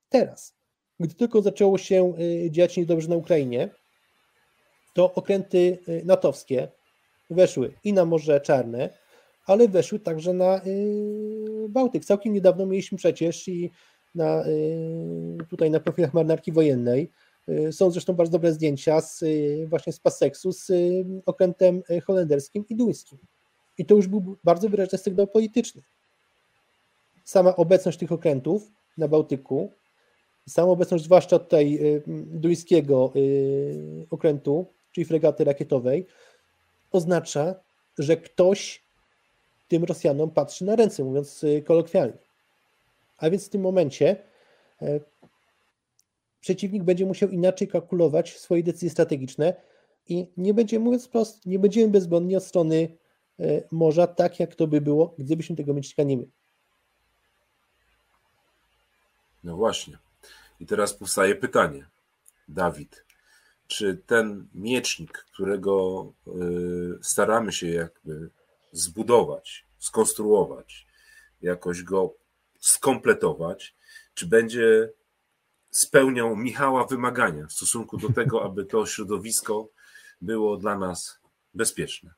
teraz. 0.08 0.54
Gdy 1.00 1.14
tylko 1.14 1.42
zaczęło 1.42 1.78
się 1.78 2.12
dziać 2.50 2.76
niedobrze 2.76 3.08
na 3.08 3.16
Ukrainie, 3.16 3.68
to 4.94 5.14
okręty 5.14 5.78
y, 5.88 6.02
natowskie 6.04 6.68
weszły 7.30 7.72
i 7.84 7.92
na 7.92 8.04
Morze 8.04 8.40
Czarne, 8.40 8.90
ale 9.46 9.68
weszły 9.68 9.98
także 10.00 10.32
na 10.32 10.60
Bałtyk. 11.68 12.04
Całkiem 12.04 12.32
niedawno 12.32 12.66
mieliśmy 12.66 12.98
przecież 12.98 13.48
i 13.48 13.70
na, 14.14 14.44
tutaj 15.50 15.70
na 15.70 15.80
profilach 15.80 16.14
marynarki 16.14 16.52
wojennej 16.52 17.10
są 17.70 17.90
zresztą 17.90 18.12
bardzo 18.12 18.32
dobre 18.32 18.52
zdjęcia 18.52 19.00
z, 19.00 19.24
właśnie 19.68 19.92
z 19.92 20.00
Passeksu 20.00 20.52
z 20.52 20.72
okrętem 21.26 21.82
holenderskim 22.06 22.64
i 22.68 22.76
duńskim. 22.76 23.18
I 23.78 23.84
to 23.86 23.94
już 23.94 24.06
był 24.06 24.36
bardzo 24.44 24.68
wyraźny 24.68 24.98
sygnał 24.98 25.26
polityczny. 25.26 25.82
Sama 27.24 27.56
obecność 27.56 27.98
tych 27.98 28.12
okrętów 28.12 28.70
na 28.98 29.08
Bałtyku, 29.08 29.72
sama 30.48 30.68
obecność 30.68 31.04
zwłaszcza 31.04 31.38
tutaj 31.38 31.80
duńskiego 32.26 33.12
okrętu 34.10 34.66
czyli 34.92 35.04
fregaty 35.04 35.44
rakietowej, 35.44 36.06
oznacza, 36.90 37.54
że 37.98 38.16
ktoś 38.16 38.82
tym 39.68 39.84
Rosjanom 39.84 40.30
patrzy 40.30 40.64
na 40.64 40.76
ręce, 40.76 41.04
mówiąc 41.04 41.44
y, 41.44 41.62
kolokwialnie. 41.62 42.18
A 43.18 43.30
więc 43.30 43.46
w 43.46 43.48
tym 43.48 43.60
momencie 43.60 44.16
przeciwnik 46.40 46.82
będzie 46.82 47.06
musiał 47.06 47.28
inaczej 47.28 47.68
kalkulować 47.68 48.38
swoje 48.38 48.62
decyzje 48.62 48.90
strategiczne 48.90 49.54
i 50.08 50.26
nie 50.36 50.54
będzie, 50.54 50.78
mówiąc 50.78 51.06
wprost, 51.06 51.46
nie 51.46 51.58
będziemy 51.58 51.88
bezbłędni 51.88 52.36
od 52.36 52.44
strony 52.44 52.88
morza, 53.70 54.06
tak 54.06 54.40
jak 54.40 54.54
to 54.54 54.66
by 54.66 54.80
było, 54.80 55.14
gdybyśmy 55.18 55.56
tego 55.56 55.74
miecznika 55.74 56.02
nie 56.02 56.16
mieli. 56.16 56.30
No 59.44 59.56
właśnie. 59.56 59.98
I 60.60 60.66
teraz 60.66 60.94
powstaje 60.94 61.34
pytanie. 61.34 61.86
Dawid, 62.48 63.04
czy 63.66 63.96
ten 64.06 64.46
miecznik, 64.54 65.12
którego 65.32 66.06
y, 66.26 66.98
staramy 67.02 67.52
się 67.52 67.68
jakby 67.68 68.30
zbudować, 68.72 69.66
skonstruować, 69.78 70.86
jakoś 71.42 71.82
go 71.82 72.14
skompletować, 72.58 73.74
czy 74.14 74.26
będzie 74.26 74.92
spełniał 75.70 76.36
Michała 76.36 76.86
wymagania 76.86 77.46
w 77.46 77.52
stosunku 77.52 77.96
do 77.96 78.08
tego, 78.12 78.42
aby 78.46 78.64
to 78.64 78.86
środowisko 78.86 79.68
było 80.20 80.56
dla 80.56 80.78
nas 80.78 81.18
bezpieczne? 81.54 82.10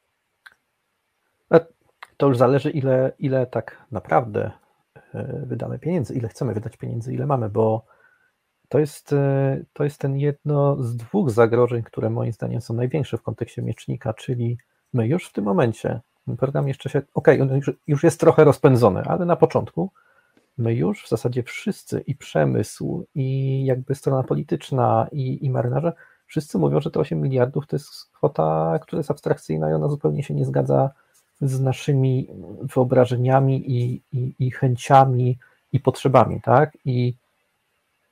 To 2.16 2.26
już 2.26 2.38
zależy, 2.38 2.70
ile, 2.70 3.12
ile 3.18 3.46
tak 3.46 3.86
naprawdę 3.90 4.52
wydamy 5.46 5.78
pieniędzy, 5.78 6.14
ile 6.14 6.28
chcemy 6.28 6.54
wydać 6.54 6.76
pieniędzy, 6.76 7.14
ile 7.14 7.26
mamy, 7.26 7.50
bo 7.50 7.86
to 8.68 8.78
jest, 8.78 9.12
e, 9.12 9.64
to 9.72 9.84
jest 9.84 9.98
ten 9.98 10.16
jedno 10.16 10.82
z 10.82 10.96
dwóch 10.96 11.30
zagrożeń, 11.30 11.82
które 11.82 12.10
moim 12.10 12.32
zdaniem 12.32 12.60
są 12.60 12.74
największe 12.74 13.18
w 13.18 13.22
kontekście 13.22 13.62
miecznika, 13.62 14.14
czyli 14.14 14.58
my 14.92 15.06
już 15.06 15.28
w 15.28 15.32
tym 15.32 15.44
momencie, 15.44 16.00
program 16.38 16.68
jeszcze 16.68 16.88
się, 16.88 17.02
ok, 17.14 17.28
on 17.40 17.56
już, 17.56 17.70
już 17.86 18.04
jest 18.04 18.20
trochę 18.20 18.44
rozpędzony, 18.44 19.02
ale 19.02 19.24
na 19.24 19.36
początku 19.36 19.90
my 20.58 20.74
już 20.74 21.04
w 21.04 21.08
zasadzie 21.08 21.42
wszyscy 21.42 22.00
i 22.00 22.14
przemysł, 22.14 23.06
i 23.14 23.64
jakby 23.64 23.94
strona 23.94 24.22
polityczna, 24.22 25.06
i, 25.12 25.44
i 25.46 25.50
marynarze, 25.50 25.92
wszyscy 26.26 26.58
mówią, 26.58 26.80
że 26.80 26.90
te 26.90 27.00
8 27.00 27.20
miliardów 27.20 27.66
to 27.66 27.76
jest 27.76 28.10
kwota, 28.12 28.78
która 28.82 29.00
jest 29.00 29.10
abstrakcyjna 29.10 29.70
i 29.70 29.72
ona 29.72 29.88
zupełnie 29.88 30.22
się 30.22 30.34
nie 30.34 30.44
zgadza 30.44 30.90
z 31.48 31.60
naszymi 31.60 32.28
wyobrażeniami 32.74 33.70
i, 33.70 34.02
i, 34.12 34.34
i 34.38 34.50
chęciami 34.50 35.38
i 35.72 35.80
potrzebami, 35.80 36.40
tak? 36.40 36.78
I 36.84 37.14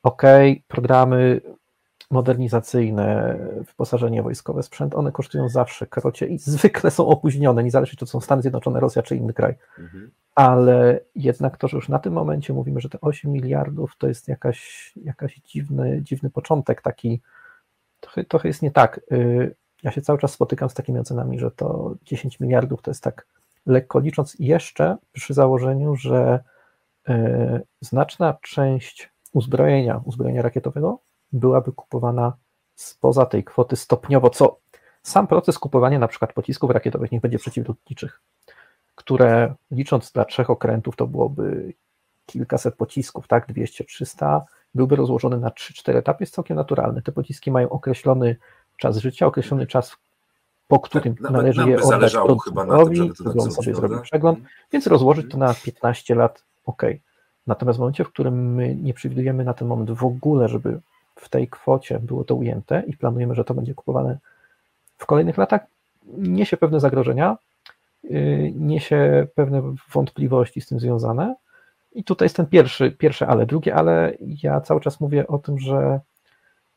ok, 0.03 0.23
programy 0.68 1.40
modernizacyjne, 2.11 3.38
wyposażenie 3.68 4.23
wojskowe, 4.23 4.62
sprzęt, 4.62 4.95
one 4.95 5.12
kosztują 5.12 5.49
zawsze 5.49 5.87
krocie 5.87 6.27
i 6.27 6.38
zwykle 6.38 6.90
są 6.90 7.07
opóźnione, 7.07 7.64
niezależnie 7.64 7.90
czy 7.90 7.97
to 7.97 8.07
są 8.07 8.21
Stany 8.21 8.42
Zjednoczone, 8.42 8.81
Rosja 8.81 9.03
czy 9.03 9.16
inny 9.16 9.33
kraj. 9.33 9.55
Mhm. 9.79 10.11
Ale 10.35 11.01
jednak 11.14 11.57
to, 11.57 11.68
że 11.68 11.77
już 11.77 11.88
na 11.88 11.99
tym 11.99 12.12
momencie 12.12 12.53
mówimy, 12.53 12.81
że 12.81 12.88
te 12.88 13.01
8 13.01 13.33
miliardów 13.33 13.97
to 13.99 14.09
jest 14.09 14.29
jakaś, 14.29 14.92
jakaś 14.97 15.35
dziwny, 15.35 16.01
dziwny 16.03 16.31
początek, 16.31 16.83
taki 16.83 17.21
trochę, 18.01 18.25
trochę 18.25 18.49
jest 18.49 18.62
nie 18.62 18.71
tak. 18.71 19.01
Y, 19.12 19.55
ja 19.83 19.90
się 19.90 20.03
cały 20.03 20.18
czas 20.18 20.33
spotykam 20.33 20.71
z 20.71 20.75
takimi 20.75 20.99
ocenami, 20.99 21.38
że 21.38 21.51
to 21.51 21.95
10 22.03 22.40
miliardów 22.40 22.83
to 22.83 22.90
jest 22.90 23.03
tak 23.03 23.27
lekko 23.66 23.99
licząc. 23.99 24.37
Jeszcze 24.38 24.97
przy 25.12 25.35
założeniu, 25.35 25.97
że 25.97 26.45
y, 27.09 27.12
znaczna 27.81 28.38
część 28.42 29.13
uzbrojenia, 29.33 30.00
uzbrojenia 30.04 30.42
rakietowego 30.42 30.98
byłaby 31.33 31.73
kupowana 31.73 32.33
spoza 32.75 33.27
tej 33.27 33.44
kwoty 33.44 33.77
stopniowo, 33.77 34.31
co 34.31 34.59
sam 35.02 35.27
proces 35.27 35.59
kupowania 35.59 35.98
na 35.98 36.09
przykład 36.09 36.33
pocisków 36.33 36.71
rakietowych, 36.71 37.13
niech 37.13 37.21
będzie 37.21 37.38
przeciwlotniczych, 37.38 38.21
które 38.94 39.54
licząc 39.71 40.13
dla 40.13 40.25
trzech 40.25 40.50
okrętów 40.50 40.96
to 40.96 41.06
byłoby 41.06 41.75
kilkaset 42.27 42.75
pocisków, 42.75 43.29
tak, 43.29 43.48
200-300, 43.48 44.40
byłby 44.75 44.96
rozłożony 44.96 45.38
na 45.38 45.48
3-4 45.48 45.96
etapy, 45.96 46.23
jest 46.23 46.35
całkiem 46.35 46.56
naturalny. 46.56 47.02
Te 47.02 47.13
pociski 47.13 47.50
mają 47.50 47.69
określony 47.69 48.37
czas 48.83 48.96
życia, 48.96 49.26
określony 49.26 49.66
czas, 49.66 49.96
po 50.68 50.80
którym 50.80 51.16
tak, 51.16 51.30
należy 51.30 51.70
je 51.70 51.83
oddać 51.83 52.12
producentowi, 52.12 52.96
żeby 52.96 53.40
on 53.40 53.52
sobie 53.52 53.74
zrobił 53.74 54.00
przegląd, 54.00 54.38
więc 54.72 54.87
rozłożyć 54.87 55.30
to 55.30 55.38
na 55.38 55.54
15 55.54 56.14
lat, 56.14 56.42
ok. 56.66 56.83
Natomiast 57.46 57.78
w 57.78 57.80
momencie, 57.80 58.04
w 58.04 58.08
którym 58.08 58.54
my 58.54 58.74
nie 58.74 58.94
przewidujemy 58.94 59.44
na 59.44 59.54
ten 59.54 59.68
moment 59.68 59.90
w 59.90 60.04
ogóle, 60.04 60.48
żeby 60.48 60.80
w 61.16 61.28
tej 61.28 61.48
kwocie 61.48 61.98
było 61.98 62.24
to 62.24 62.35
ujęte 62.35 62.83
i 62.87 62.96
planujemy, 62.96 63.35
że 63.35 63.44
to 63.44 63.54
będzie 63.54 63.74
kupowane 63.74 64.18
w 64.98 65.06
kolejnych 65.06 65.38
latach, 65.38 65.60
niesie 66.18 66.56
pewne 66.56 66.80
zagrożenia, 66.80 67.37
yy, 68.04 68.52
niesie 68.56 69.26
pewne 69.35 69.62
wątpliwości 69.92 70.60
z 70.60 70.66
tym 70.66 70.80
związane. 70.80 71.35
I 71.94 72.04
tutaj 72.04 72.26
jest 72.26 72.37
ten 72.37 72.46
pierwszy, 72.46 72.90
pierwsze 72.90 73.26
ale. 73.26 73.46
Drugie 73.46 73.74
ale, 73.74 74.12
ja 74.20 74.60
cały 74.60 74.80
czas 74.80 75.00
mówię 75.00 75.26
o 75.26 75.38
tym, 75.38 75.58
że 75.58 76.00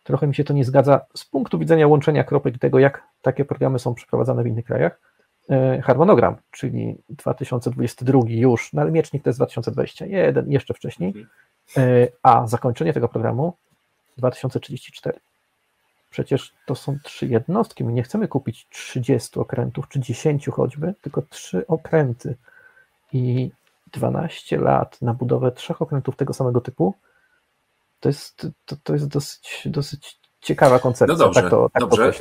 trochę 0.06 0.28
mi 0.28 0.36
się 0.36 0.44
to 0.44 0.54
nie 0.54 0.66
zgadza 0.66 1.06
z 1.16 1.26
punktu 1.26 1.60
widzenia 1.60 1.88
łączenia 1.88 2.24
kropek 2.24 2.60
tego, 2.60 2.80
jak 2.80 3.04
takie 3.22 3.46
programy 3.46 3.80
są 3.80 3.96
przeprowadzane 3.96 4.44
w 4.44 4.48
innych 4.48 4.66
krajach, 4.66 5.00
E, 5.50 5.82
harmonogram, 5.82 6.36
czyli 6.52 6.98
2022 7.10 8.20
już, 8.28 8.74
no 8.74 8.82
ale 8.82 8.92
miecznik 8.92 9.24
to 9.24 9.30
jest 9.30 9.40
2021, 9.40 10.52
jeszcze 10.52 10.74
wcześniej, 10.74 11.10
mhm. 11.10 11.28
e, 11.78 12.08
a 12.24 12.48
zakończenie 12.48 12.94
tego 12.94 13.08
programu 13.08 13.54
2034. 14.18 15.20
Przecież 16.10 16.54
to 16.66 16.76
są 16.76 16.98
trzy 17.04 17.28
jednostki. 17.28 17.84
My 17.84 17.94
nie 17.94 18.04
chcemy 18.04 18.28
kupić 18.28 18.68
30 18.70 19.40
okrętów, 19.40 19.88
czy 19.90 20.00
10 20.00 20.48
choćby, 20.48 20.94
tylko 21.02 21.22
trzy 21.22 21.68
okręty. 21.68 22.36
I 23.14 23.52
12 23.94 24.58
lat 24.58 25.02
na 25.02 25.14
budowę 25.14 25.52
trzech 25.52 25.82
okrętów 25.82 26.16
tego 26.16 26.34
samego 26.34 26.62
typu, 26.62 26.94
to 28.00 28.10
jest, 28.10 28.48
to, 28.66 28.76
to 28.84 28.94
jest 28.94 29.08
dosyć, 29.08 29.62
dosyć 29.66 30.20
ciekawa 30.46 30.80
koncepcja. 30.80 31.16
No 31.18 31.20
dobrze, 31.26 31.42
tak 31.42 31.50
to, 31.50 31.70
tak 31.74 31.82
dobrze. 31.82 32.14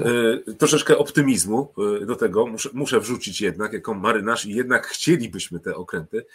Y, 0.49 0.55
troszeczkę 0.55 0.99
optymizmu 0.99 1.72
y, 2.03 2.07
do 2.07 2.16
tego 2.16 2.47
muszę, 2.47 2.68
muszę 2.72 3.01
wrzucić 3.01 3.41
jednak, 3.41 3.72
jako 3.72 3.95
marynarz 3.95 4.47
i 4.47 4.55
jednak 4.55 4.87
chcielibyśmy 4.87 5.61
te 5.61 5.75
okręty. 5.75 6.27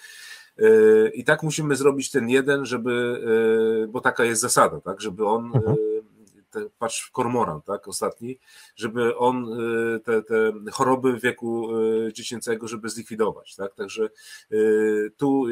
Y, 0.59 1.11
I 1.13 1.23
tak 1.23 1.43
musimy 1.43 1.75
zrobić 1.75 2.11
ten 2.11 2.29
jeden, 2.29 2.65
żeby, 2.65 3.21
bo 3.89 4.01
taka 4.01 4.23
jest 4.23 4.41
zasada, 4.41 4.81
tak, 4.81 5.01
żeby 5.01 5.25
on, 5.25 5.45
mhm. 5.45 5.75
te, 6.51 6.59
patrz, 6.79 7.09
kormoran, 7.09 7.61
tak, 7.61 7.87
ostatni, 7.87 8.39
żeby 8.75 9.17
on 9.17 9.57
te, 10.03 10.23
te 10.23 10.51
choroby 10.71 11.19
wieku 11.19 11.69
dziecięcego, 12.13 12.67
żeby 12.67 12.89
zlikwidować, 12.89 13.55
tak, 13.55 13.75
także 13.75 14.09
tu 15.17 15.45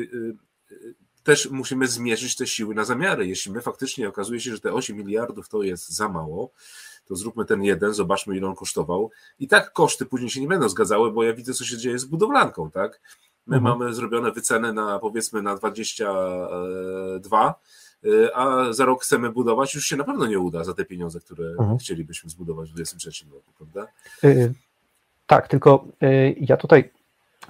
też 1.27 1.49
musimy 1.49 1.87
zmierzyć 1.87 2.35
te 2.35 2.47
siły 2.47 2.75
na 2.75 2.85
zamiary. 2.85 3.27
Jeśli 3.27 3.51
my 3.51 3.61
faktycznie 3.61 4.09
okazuje 4.09 4.39
się, 4.39 4.51
że 4.51 4.59
te 4.59 4.73
8 4.73 4.97
miliardów 4.97 5.49
to 5.49 5.63
jest 5.63 5.89
za 5.89 6.09
mało, 6.09 6.49
to 7.07 7.15
zróbmy 7.15 7.45
ten 7.45 7.63
jeden, 7.63 7.93
zobaczmy 7.93 8.37
ile 8.37 8.47
on 8.47 8.55
kosztował. 8.55 9.11
I 9.39 9.47
tak 9.47 9.73
koszty 9.73 10.05
później 10.05 10.29
się 10.29 10.41
nie 10.41 10.47
będą 10.47 10.69
zgadzały, 10.69 11.11
bo 11.11 11.23
ja 11.23 11.33
widzę, 11.33 11.53
co 11.53 11.65
się 11.65 11.77
dzieje 11.77 11.99
z 11.99 12.05
budowlanką, 12.05 12.71
tak? 12.71 13.01
My 13.47 13.57
mhm. 13.57 13.77
mamy 13.77 13.93
zrobione 13.93 14.31
wyceny 14.31 14.73
na 14.73 14.99
powiedzmy 14.99 15.41
na 15.41 15.55
22, 15.55 17.55
y, 18.05 18.35
a 18.35 18.73
za 18.73 18.85
rok 18.85 19.03
chcemy 19.03 19.31
budować, 19.31 19.75
już 19.75 19.85
się 19.85 19.97
na 19.97 20.03
pewno 20.03 20.27
nie 20.27 20.39
uda 20.39 20.63
za 20.63 20.73
te 20.73 20.85
pieniądze, 20.85 21.19
które 21.19 21.49
mhm. 21.49 21.77
chcielibyśmy 21.77 22.29
zbudować 22.29 22.69
w 22.69 22.73
2023 22.73 23.35
roku, 23.35 23.51
prawda? 23.57 23.91
Yy, 24.23 24.53
tak, 25.25 25.47
tylko 25.47 25.87
yy, 26.01 26.35
ja 26.39 26.57
tutaj, 26.57 26.89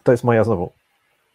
to 0.03 0.11
jest 0.11 0.23
moja 0.23 0.43
znowu 0.43 0.71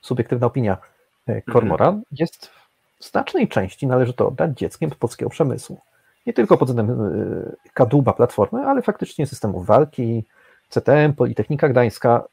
subiektywna 0.00 0.46
opinia 0.46 0.91
E, 1.26 1.42
kormoran 1.42 1.88
mhm. 1.88 2.04
jest 2.12 2.50
w 2.98 3.04
znacznej 3.04 3.48
części 3.48 3.86
należy 3.86 4.12
to 4.12 4.28
oddać 4.28 4.58
dzieckiem 4.58 4.90
polskiego 4.90 5.30
przemysłu. 5.30 5.80
Nie 6.26 6.32
tylko 6.32 6.56
pod 6.56 6.68
względem 6.68 7.00
e, 7.00 7.70
kadłuba 7.74 8.12
platformy, 8.12 8.66
ale 8.66 8.82
faktycznie 8.82 9.26
systemów 9.26 9.66
walki, 9.66 10.24
CTM, 10.68 11.12
Politechnika 11.12 11.68
Gdańska. 11.68 12.24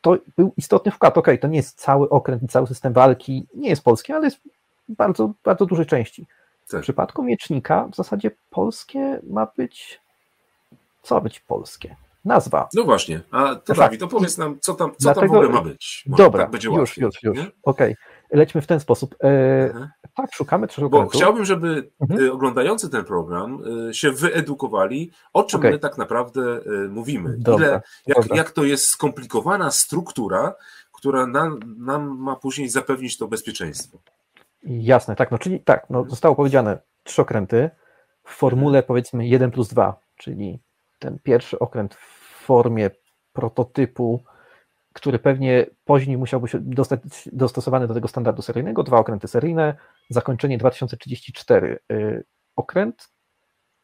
To 0.00 0.16
był 0.36 0.52
istotny 0.56 0.92
wkład. 0.92 1.18
Ok, 1.18 1.28
to 1.40 1.48
nie 1.48 1.56
jest 1.56 1.78
cały 1.78 2.08
okręt 2.08 2.42
i 2.42 2.48
cały 2.48 2.66
system 2.66 2.92
walki, 2.92 3.46
nie 3.54 3.68
jest 3.68 3.84
polski, 3.84 4.12
ale 4.12 4.24
jest 4.24 4.40
bardzo, 4.88 5.32
bardzo 5.44 5.66
dużej 5.66 5.86
części. 5.86 6.26
Tak. 6.70 6.80
W 6.80 6.82
przypadku 6.82 7.22
miecznika 7.22 7.88
w 7.92 7.96
zasadzie 7.96 8.30
polskie 8.50 9.20
ma 9.30 9.48
być. 9.56 10.00
Co 11.02 11.20
być 11.20 11.40
polskie? 11.40 11.96
Nazwa. 12.24 12.68
No 12.74 12.84
właśnie, 12.84 13.20
a 13.30 13.54
to 13.54 13.60
tak. 13.66 13.76
Dawid, 13.76 14.02
opowiedz 14.02 14.38
nam, 14.38 14.58
co 14.60 14.74
tam, 14.74 14.90
co 14.90 14.96
Dlatego, 15.00 15.20
tam 15.20 15.28
w 15.28 15.32
ogóle 15.32 15.48
ma 15.48 15.62
być. 15.62 16.04
Może 16.06 16.22
dobra, 16.22 16.44
tak 16.44 16.50
będzie 16.50 16.68
już, 16.68 16.96
już, 16.96 17.22
już. 17.22 17.38
Okej. 17.38 17.52
Okay 17.62 17.94
lećmy 18.30 18.60
w 18.60 18.66
ten 18.66 18.80
sposób. 18.80 19.14
E, 19.24 19.88
tak, 20.14 20.34
szukamy 20.34 20.66
trzech 20.66 20.88
Bo 20.88 21.08
chciałbym, 21.08 21.44
żeby 21.44 21.90
mhm. 22.00 22.24
E, 22.24 22.32
oglądający 22.32 22.90
ten 22.90 23.04
program 23.04 23.62
e, 23.88 23.94
się 23.94 24.10
wyedukowali, 24.10 25.10
o 25.32 25.42
czym 25.42 25.60
okay. 25.60 25.70
my 25.70 25.78
tak 25.78 25.98
naprawdę 25.98 26.60
mówimy. 26.88 27.34
Dobra, 27.38 27.66
Ile, 27.66 27.80
jak, 28.06 28.36
jak 28.36 28.50
to 28.50 28.64
jest 28.64 28.84
skomplikowana 28.84 29.70
struktura, 29.70 30.54
która 30.92 31.26
nam, 31.26 31.60
nam 31.78 32.18
ma 32.18 32.36
później 32.36 32.68
zapewnić 32.68 33.18
to 33.18 33.28
bezpieczeństwo. 33.28 33.98
Jasne, 34.62 35.16
tak, 35.16 35.30
no 35.30 35.38
czyli 35.38 35.60
tak, 35.60 35.86
no 35.90 36.04
zostało 36.08 36.34
powiedziane 36.34 36.78
trzy 37.02 37.22
okręty 37.22 37.70
w 38.24 38.34
formule 38.34 38.82
powiedzmy 38.82 39.26
1 39.26 39.50
plus 39.50 39.68
2, 39.68 40.00
czyli 40.16 40.58
ten 40.98 41.18
pierwszy 41.22 41.58
okręt 41.58 41.94
w 41.94 42.44
formie 42.44 42.90
prototypu 43.32 44.24
który 44.92 45.18
pewnie 45.18 45.66
później 45.84 46.16
musiałby 46.16 46.48
się 46.48 46.58
dostać 46.60 47.00
dostosowany 47.32 47.88
do 47.88 47.94
tego 47.94 48.08
standardu 48.08 48.42
seryjnego, 48.42 48.82
dwa 48.82 48.98
okręty 48.98 49.28
seryjne, 49.28 49.74
zakończenie 50.10 50.58
2034. 50.58 51.78
Y, 51.92 52.24
okręt 52.56 53.08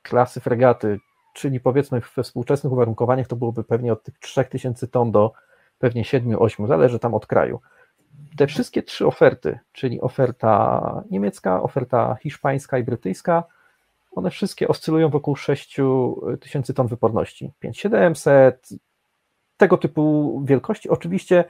klasy 0.03 0.41
fregaty, 0.41 0.99
czyli 1.35 1.61
powiedzmy 1.61 2.03
we 2.17 2.23
współczesnych 2.23 2.73
uwarunkowaniach 2.73 3.27
to 3.27 3.37
byłoby 3.37 3.65
pewnie 3.65 3.93
od 3.93 4.03
tych 4.03 4.19
3000 4.19 4.89
ton 4.89 5.13
do 5.13 5.33
pewnie 5.79 6.03
7-8, 6.03 6.69
zależy 6.69 6.99
tam 6.99 7.15
od 7.15 7.27
kraju. 7.27 7.61
Te 8.37 8.47
wszystkie 8.47 8.83
trzy 8.83 9.07
oferty, 9.07 9.59
czyli 9.73 10.01
oferta 10.01 11.03
niemiecka, 11.11 11.63
oferta 11.63 12.17
hiszpańska 12.23 12.79
i 12.79 12.85
brytyjska, 12.85 13.45
one 14.13 14.31
wszystkie 14.31 14.69
oscylują 14.69 15.09
wokół 15.09 15.37
6000 15.37 16.75
ton 16.75 16.87
wyporności. 16.87 17.53
5700, 17.59 18.69
tego 19.57 19.79
typu 19.79 20.43
wielkości. 20.45 20.89
Oczywiście 20.89 21.45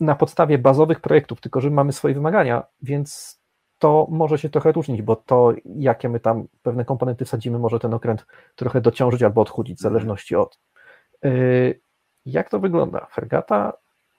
na 0.00 0.14
podstawie 0.14 0.58
bazowych 0.58 1.00
projektów, 1.00 1.40
tylko 1.40 1.60
że 1.60 1.70
mamy 1.70 1.92
swoje 1.92 2.14
wymagania, 2.14 2.62
więc 2.82 3.40
to 3.78 4.06
może 4.10 4.38
się 4.38 4.48
trochę 4.48 4.72
różnić, 4.72 5.02
bo 5.02 5.16
to, 5.16 5.52
jakie 5.64 6.08
my 6.08 6.20
tam 6.20 6.46
pewne 6.62 6.84
komponenty 6.84 7.24
wsadzimy, 7.24 7.58
może 7.58 7.78
ten 7.78 7.94
okręt 7.94 8.26
trochę 8.54 8.80
dociążyć 8.80 9.22
albo 9.22 9.40
odchudzić, 9.40 9.78
w 9.78 9.84
mhm. 9.84 9.92
zależności 9.92 10.36
od. 10.36 10.58
Y, 11.24 11.80
jak 12.26 12.50
to 12.50 12.58
wygląda? 12.58 13.06
Fergata 13.12 13.72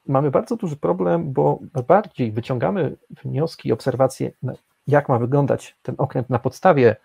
mamy 0.08 0.32
bardzo 0.32 0.56
duży 0.56 0.78
problem, 0.78 1.34
bo 1.34 1.60
bardziej 1.88 2.32
wyciągamy 2.32 2.98
wnioski 3.24 3.70
i 3.70 3.72
obserwacje, 3.72 4.32
jak 4.88 5.10
ma 5.10 5.20
wyglądać 5.20 5.78
ten 5.82 5.96
okręt 5.98 6.30
na 6.30 6.40
podstawie 6.40 6.96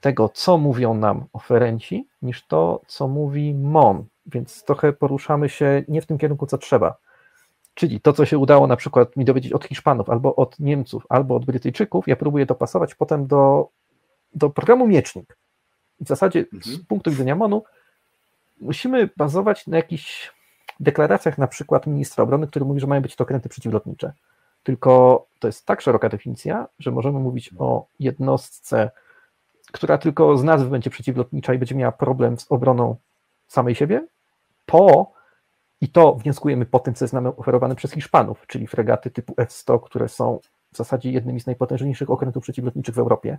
tego, 0.00 0.28
co 0.28 0.58
mówią 0.58 0.94
nam 0.94 1.24
oferenci, 1.32 2.08
niż 2.22 2.46
to, 2.46 2.80
co 2.86 3.08
mówi 3.08 3.54
MON, 3.54 4.04
więc 4.26 4.64
trochę 4.64 4.92
poruszamy 4.92 5.48
się 5.48 5.84
nie 5.88 6.02
w 6.02 6.06
tym 6.06 6.18
kierunku, 6.18 6.46
co 6.46 6.58
trzeba. 6.58 6.96
Czyli 7.74 8.00
to, 8.00 8.12
co 8.12 8.26
się 8.26 8.38
udało 8.38 8.66
na 8.66 8.76
przykład 8.76 9.16
mi 9.16 9.24
dowiedzieć 9.24 9.52
od 9.52 9.64
Hiszpanów, 9.64 10.10
albo 10.10 10.36
od 10.36 10.60
Niemców, 10.60 11.06
albo 11.08 11.36
od 11.36 11.44
Brytyjczyków, 11.44 12.08
ja 12.08 12.16
próbuję 12.16 12.46
dopasować 12.46 12.94
potem 12.94 13.26
do, 13.26 13.68
do 14.34 14.50
programu 14.50 14.86
Miecznik. 14.86 15.36
W 16.00 16.08
zasadzie 16.08 16.40
mhm. 16.40 16.62
z 16.62 16.86
punktu 16.86 17.10
widzenia 17.10 17.36
MONU 17.36 17.64
musimy 18.60 19.08
bazować 19.16 19.66
na 19.66 19.76
jakichś 19.76 20.32
deklaracjach 20.80 21.38
na 21.38 21.46
przykład 21.46 21.86
ministra 21.86 22.24
obrony, 22.24 22.46
który 22.46 22.64
mówi, 22.64 22.80
że 22.80 22.86
mają 22.86 23.02
być 23.02 23.16
to 23.16 23.24
okręty 23.24 23.48
przeciwlotnicze. 23.48 24.12
Tylko 24.62 25.26
to 25.38 25.48
jest 25.48 25.66
tak 25.66 25.80
szeroka 25.80 26.08
definicja, 26.08 26.66
że 26.78 26.90
możemy 26.90 27.18
mówić 27.18 27.50
o 27.58 27.86
jednostce, 28.00 28.90
która 29.72 29.98
tylko 29.98 30.36
z 30.36 30.44
nazwy 30.44 30.70
będzie 30.70 30.90
przeciwlotnicza 30.90 31.54
i 31.54 31.58
będzie 31.58 31.74
miała 31.74 31.92
problem 31.92 32.38
z 32.38 32.46
obroną 32.52 32.96
samej 33.46 33.74
siebie, 33.74 34.06
po, 34.66 35.12
i 35.80 35.88
to 35.88 36.14
wnioskujemy 36.14 36.66
po 36.66 36.78
tym, 36.78 36.94
co 36.94 37.04
jest 37.04 37.14
nam 37.14 37.26
oferowane 37.26 37.74
przez 37.74 37.92
Hiszpanów, 37.92 38.46
czyli 38.46 38.66
fregaty 38.66 39.10
typu 39.10 39.34
F-100, 39.36 39.80
które 39.84 40.08
są 40.08 40.40
w 40.72 40.76
zasadzie 40.76 41.10
jednymi 41.10 41.40
z 41.40 41.46
najpotężniejszych 41.46 42.10
okrętów 42.10 42.42
przeciwlotniczych 42.42 42.94
w 42.94 42.98
Europie, 42.98 43.38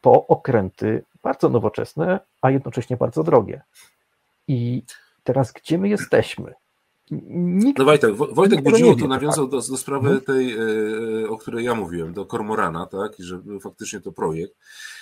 po 0.00 0.26
okręty 0.26 1.04
bardzo 1.22 1.48
nowoczesne, 1.48 2.20
a 2.42 2.50
jednocześnie 2.50 2.96
bardzo 2.96 3.22
drogie. 3.22 3.62
I 4.48 4.82
teraz 5.24 5.52
gdzie 5.52 5.78
my 5.78 5.88
jesteśmy? 5.88 6.54
Nikt, 7.10 7.78
no 7.78 7.84
Wojtek, 7.84 8.14
Wojtek 8.14 8.62
Budziło 8.62 8.94
to 8.94 9.08
nawiązał 9.08 9.48
do, 9.48 9.56
do 9.56 9.76
sprawy 9.76 10.08
mhm. 10.08 10.20
tej, 10.20 10.56
e, 11.22 11.28
o 11.28 11.36
której 11.38 11.64
ja 11.64 11.74
mówiłem, 11.74 12.12
do 12.12 12.26
Kormorana, 12.26 12.86
tak, 12.86 13.20
i 13.20 13.22
że 13.22 13.38
był 13.38 13.60
faktycznie 13.60 14.00
to 14.00 14.12
projekt. 14.12 14.54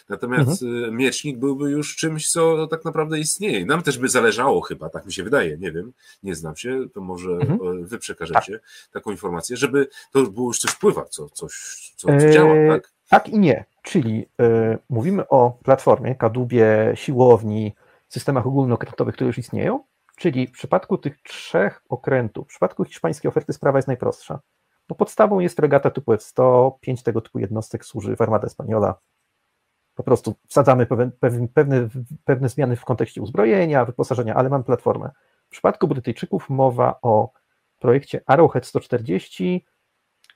Natomiast 0.08 0.62
mhm. 0.62 0.84
E, 0.84 0.90
Miecznik 0.90 1.38
byłby 1.38 1.70
już 1.70 1.96
czymś, 1.96 2.30
co 2.30 2.66
tak 2.66 2.84
naprawdę 2.84 3.18
istnieje. 3.18 3.66
Nam 3.66 3.82
też 3.82 3.98
by 3.98 4.08
zależało 4.08 4.60
chyba, 4.60 4.88
tak 4.88 5.06
mi 5.06 5.12
się 5.12 5.24
wydaje, 5.24 5.58
nie 5.58 5.72
wiem, 5.72 5.92
nie 6.22 6.34
znam 6.34 6.56
się, 6.56 6.86
to 6.94 7.00
może 7.00 7.30
mhm. 7.30 7.86
wy 7.86 7.98
przekażecie 7.98 8.52
tak. 8.52 8.90
taką 8.92 9.10
informację, 9.10 9.56
żeby 9.56 9.88
to 10.12 10.22
było 10.22 10.48
już 10.48 10.58
coś 10.58 10.70
wpływa, 10.70 11.04
co, 11.04 11.28
coś, 11.28 11.52
co, 11.96 12.08
co 12.18 12.30
działa, 12.30 12.54
e, 12.54 12.68
tak? 12.68 12.92
Tak 13.08 13.28
i 13.28 13.38
nie, 13.38 13.64
czyli 13.82 14.26
y, 14.40 14.78
mówimy 14.88 15.28
o 15.28 15.58
platformie, 15.62 16.14
kadłubie, 16.14 16.92
siłowni, 16.94 17.74
systemach 18.08 18.46
ogólnokrętowych, 18.46 19.14
które 19.14 19.26
już 19.26 19.38
istnieją, 19.38 19.80
Czyli 20.16 20.46
w 20.46 20.52
przypadku 20.52 20.98
tych 20.98 21.22
trzech 21.22 21.82
okrętów, 21.88 22.46
w 22.46 22.48
przypadku 22.48 22.84
hiszpańskiej 22.84 23.28
oferty 23.28 23.52
sprawa 23.52 23.78
jest 23.78 23.88
najprostsza. 23.88 24.40
Bo 24.88 24.94
podstawą 24.94 25.40
jest 25.40 25.58
regata 25.58 25.90
typu 25.90 26.12
F100, 26.12 26.72
pięć 26.80 27.02
tego 27.02 27.20
typu 27.20 27.38
jednostek 27.38 27.84
służy 27.84 28.16
w 28.16 28.20
Armada 28.20 28.46
Espaniola. 28.46 28.94
Po 29.94 30.02
prostu 30.02 30.34
wsadzamy 30.48 30.86
pewne, 30.86 31.10
pewne, 31.54 31.88
pewne 32.24 32.48
zmiany 32.48 32.76
w 32.76 32.84
kontekście 32.84 33.22
uzbrojenia, 33.22 33.84
wyposażenia, 33.84 34.34
ale 34.34 34.48
mamy 34.48 34.64
platformę. 34.64 35.10
W 35.46 35.50
przypadku 35.50 35.88
Brytyjczyków 35.88 36.50
mowa 36.50 36.98
o 37.02 37.32
projekcie 37.78 38.20
Arrowhead 38.26 38.66
140, 38.66 39.64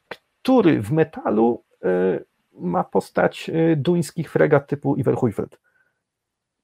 który 0.09 0.83
w 0.83 0.93
metalu 0.93 1.65
y, 1.85 2.25
ma 2.53 2.85
postać 2.85 3.51
y, 3.51 3.77
duńskich 3.77 4.31
fregat 4.31 4.67
typu 4.67 4.97
Iverhuifeld. 4.97 5.59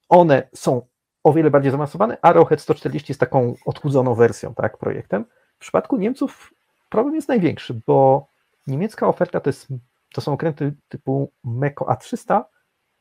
One 0.09 0.49
są 0.55 0.87
o 1.25 1.33
wiele 1.33 1.51
bardziej 1.51 1.71
zaawansowany. 1.71 2.17
Arrowhead 2.23 2.61
140 2.61 3.11
jest 3.11 3.21
taką 3.21 3.55
odchudzoną 3.67 4.15
wersją, 4.15 4.55
tak, 4.55 4.79
projektem. 4.79 5.25
W 5.57 5.59
przypadku 5.59 5.97
Niemców 5.97 6.55
problem 6.89 7.15
jest 7.15 7.29
największy, 7.29 7.81
bo 7.87 8.27
niemiecka 8.67 9.09
oferta 9.09 9.41
to, 9.41 9.49
jest, 9.49 9.69
to 10.15 10.21
są 10.21 10.33
okręty 10.33 10.75
typu 10.89 11.33
Meko 11.45 11.85
A300, 11.85 12.43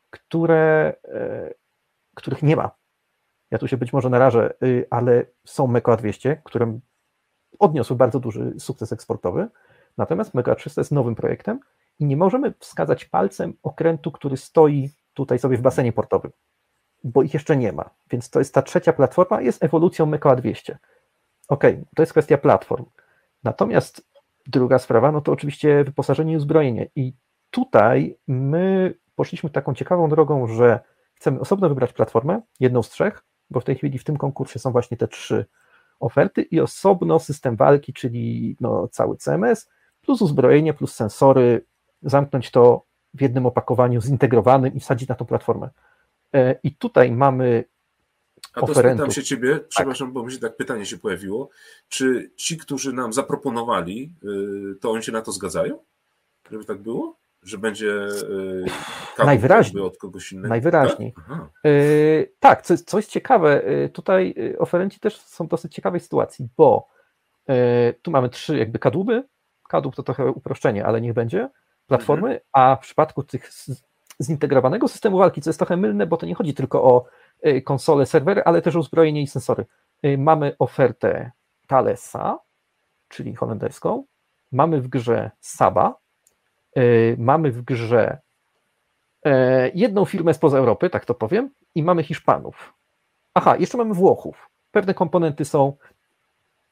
które, 0.10 0.94
e, 1.06 1.54
których 2.16 2.44
nie 2.44 2.56
ma. 2.56 2.72
Ja 3.52 3.60
tu 3.60 3.68
się 3.68 3.78
być 3.78 3.94
może 3.94 4.10
narażę, 4.10 4.54
y, 4.64 4.88
ale 4.90 5.26
są 5.46 5.68
Meko 5.68 5.92
A200, 5.92 6.38
które 6.44 6.80
odniosły 7.60 7.96
bardzo 7.96 8.20
duży 8.20 8.54
sukces 8.60 8.94
eksportowy. 8.94 9.48
Natomiast 9.98 10.34
Mega 10.34 10.56
300 10.56 10.82
jest 10.82 10.92
nowym 10.92 11.16
projektem 11.16 11.60
i 12.00 12.06
nie 12.06 12.18
możemy 12.18 12.54
wskazać 12.60 13.06
palcem 13.06 13.54
okrętu, 13.64 14.12
który 14.12 14.38
stoi 14.38 14.90
tutaj 15.14 15.40
sobie 15.40 15.58
w 15.58 15.62
basenie 15.62 15.94
portowym, 15.94 16.32
bo 17.04 17.24
ich 17.24 17.34
jeszcze 17.34 17.58
nie 17.58 17.72
ma. 17.72 17.90
Więc 18.12 18.30
to 18.30 18.40
jest 18.40 18.54
ta 18.54 18.62
trzecia 18.62 18.94
platforma, 18.94 19.42
jest 19.42 19.64
ewolucją 19.64 20.06
Meka 20.06 20.36
200. 20.36 20.78
Ok, 21.48 21.64
to 21.96 22.02
jest 22.02 22.12
kwestia 22.12 22.38
platform. 22.38 22.86
Natomiast 23.44 24.08
druga 24.48 24.80
sprawa, 24.80 25.12
no 25.12 25.22
to 25.22 25.32
oczywiście 25.32 25.84
wyposażenie 25.84 26.34
i 26.34 26.38
uzbrojenie. 26.38 26.90
I 26.96 27.14
tutaj 27.52 28.18
my 28.28 28.94
poszliśmy 29.16 29.50
taką 29.50 29.74
ciekawą 29.74 30.10
drogą, 30.10 30.48
że 30.48 30.80
chcemy 31.16 31.40
osobno 31.40 31.70
wybrać 31.70 31.94
platformę, 31.94 32.42
jedną 32.60 32.84
z 32.84 32.90
trzech, 32.90 33.24
bo 33.50 33.60
w 33.60 33.64
tej 33.64 33.76
chwili 33.76 34.00
w 34.00 34.04
tym 34.04 34.18
konkursie 34.18 34.60
są 34.60 34.72
właśnie 34.72 34.98
te 34.98 35.08
trzy 35.08 35.46
oferty 36.00 36.42
i 36.42 36.60
osobno 36.60 37.20
system 37.20 37.56
walki, 37.56 37.94
czyli 37.94 38.56
no, 38.60 38.88
cały 38.88 39.18
CMS, 39.18 39.70
plus 40.02 40.22
uzbrojenie, 40.22 40.74
plus 40.74 40.96
sensory, 40.96 41.66
zamknąć 42.02 42.52
to 42.52 42.86
w 43.14 43.22
jednym 43.22 43.46
opakowaniu 43.46 44.02
zintegrowanym 44.02 44.74
i 44.74 44.80
wsadzić 44.80 45.10
na 45.10 45.16
tą 45.16 45.26
platformę. 45.26 45.70
E, 46.34 46.56
I 46.64 46.76
tutaj 46.76 47.12
mamy 47.12 47.64
a 48.54 48.62
to 48.62 48.76
spytam 48.76 49.12
się 49.12 49.24
ciebie, 49.24 49.60
tak. 49.60 49.68
przepraszam, 49.68 50.12
bo 50.12 50.24
mi 50.24 50.32
się 50.32 50.40
tak 50.40 50.56
pytanie 50.56 50.86
się 50.86 50.98
pojawiło, 50.98 51.50
czy 51.90 52.32
ci, 52.36 52.58
którzy 52.58 52.94
nam 52.94 53.14
zaproponowali, 53.14 54.14
y, 54.74 54.76
to 54.76 54.92
oni 54.92 55.04
się 55.04 55.12
na 55.12 55.22
to 55.22 55.32
zgadzają? 55.32 55.80
Żeby 56.52 56.66
tak 56.66 56.78
było? 56.78 57.18
Że 57.44 57.58
będzie 57.58 57.86
yy, 57.86 59.26
najwyraźniej 59.26 59.84
od 59.84 59.98
kogoś 59.98 60.32
innego? 60.32 60.50
Najwyraźniej. 60.50 61.14
Tak, 61.14 61.50
yy, 61.64 62.32
tak 62.40 62.62
co, 62.62 62.78
co 62.78 62.98
jest 62.98 63.10
ciekawe, 63.10 63.64
yy, 63.66 63.90
tutaj 63.90 64.36
oferenci 64.58 65.00
też 65.00 65.18
są 65.18 65.46
w 65.46 65.50
dosyć 65.50 65.74
ciekawej 65.74 66.00
sytuacji, 66.00 66.48
bo 66.58 66.88
tu 68.02 68.12
mamy 68.12 68.30
trzy 68.30 68.58
jakby 68.58 68.80
kadłuby, 68.80 69.24
kadłub 69.70 69.96
to 69.96 70.04
trochę 70.04 70.32
uproszczenie, 70.32 70.86
ale 70.86 71.02
niech 71.02 71.14
będzie, 71.14 71.50
platformy, 71.88 72.28
mhm. 72.28 72.42
a 72.54 72.76
w 72.76 72.80
przypadku 72.80 73.24
tych 73.24 73.50
zintegrowanego 74.24 74.88
systemu 74.88 75.18
walki, 75.18 75.42
co 75.42 75.50
jest 75.50 75.60
trochę 75.60 75.78
mylne, 75.78 76.08
bo 76.08 76.18
to 76.18 76.26
nie 76.26 76.36
chodzi 76.36 76.54
tylko 76.54 76.84
o 76.84 77.06
Y, 77.48 77.62
konsole, 77.62 78.06
serwery, 78.06 78.44
ale 78.44 78.62
też 78.62 78.76
uzbrojenie 78.76 79.22
i 79.22 79.28
sensory. 79.28 79.66
Y, 80.06 80.18
mamy 80.18 80.56
ofertę 80.60 81.32
Thalesa, 81.68 82.40
czyli 83.08 83.36
holenderską, 83.36 84.04
mamy 84.52 84.82
w 84.82 84.88
grze 84.88 85.32
Saba, 85.40 85.96
y, 86.78 87.16
mamy 87.20 87.52
w 87.52 87.62
grze 87.62 88.18
jedną 89.74 90.06
firmę 90.06 90.34
spoza 90.34 90.58
Europy, 90.58 90.90
tak 90.90 91.06
to 91.06 91.14
powiem, 91.14 91.50
i 91.76 91.84
mamy 91.84 92.04
Hiszpanów. 92.04 92.74
Aha, 93.34 93.56
jeszcze 93.56 93.78
mamy 93.78 93.94
Włochów. 93.94 94.50
Pewne 94.72 94.94
komponenty 94.94 95.46
są, 95.46 95.74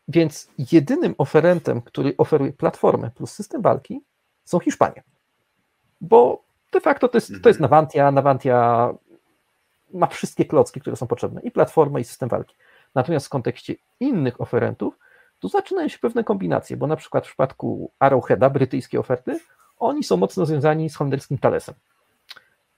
więc 0.08 0.50
jedynym 0.72 1.16
oferentem, 1.18 1.82
który 1.82 2.14
oferuje 2.18 2.54
platformę 2.54 3.12
plus 3.16 3.32
system 3.32 3.62
walki, 3.62 4.02
są 4.44 4.60
Hiszpanie. 4.60 5.04
Bo 6.02 6.44
de 6.72 6.82
facto 6.82 7.08
to 7.08 7.18
jest, 7.18 7.28
to 7.28 7.50
jest 7.50 7.62
mhm. 7.62 7.62
Navantia, 7.62 8.12
Navantia 8.12 8.90
ma 9.94 10.08
wszystkie 10.08 10.46
klocki, 10.46 10.82
które 10.82 10.96
są 10.96 11.08
potrzebne, 11.08 11.42
i 11.42 11.52
platformę, 11.52 12.02
i 12.02 12.04
system 12.04 12.30
walki. 12.30 12.56
Natomiast 12.96 13.26
w 13.26 13.30
kontekście 13.30 13.76
innych 14.00 14.42
oferentów, 14.42 15.00
tu 15.40 15.48
zaczynają 15.48 15.88
się 15.88 16.00
pewne 16.00 16.24
kombinacje, 16.24 16.78
bo 16.78 16.88
na 16.88 16.96
przykład 16.96 17.24
w 17.24 17.28
przypadku 17.28 17.92
Arrowheada, 18.00 18.50
brytyjskiej 18.50 19.00
oferty, 19.00 19.40
oni 19.78 20.04
są 20.04 20.18
mocno 20.18 20.46
związani 20.46 20.90
z 20.90 20.96
holenderskim 20.96 21.38
Thalesem. 21.38 21.76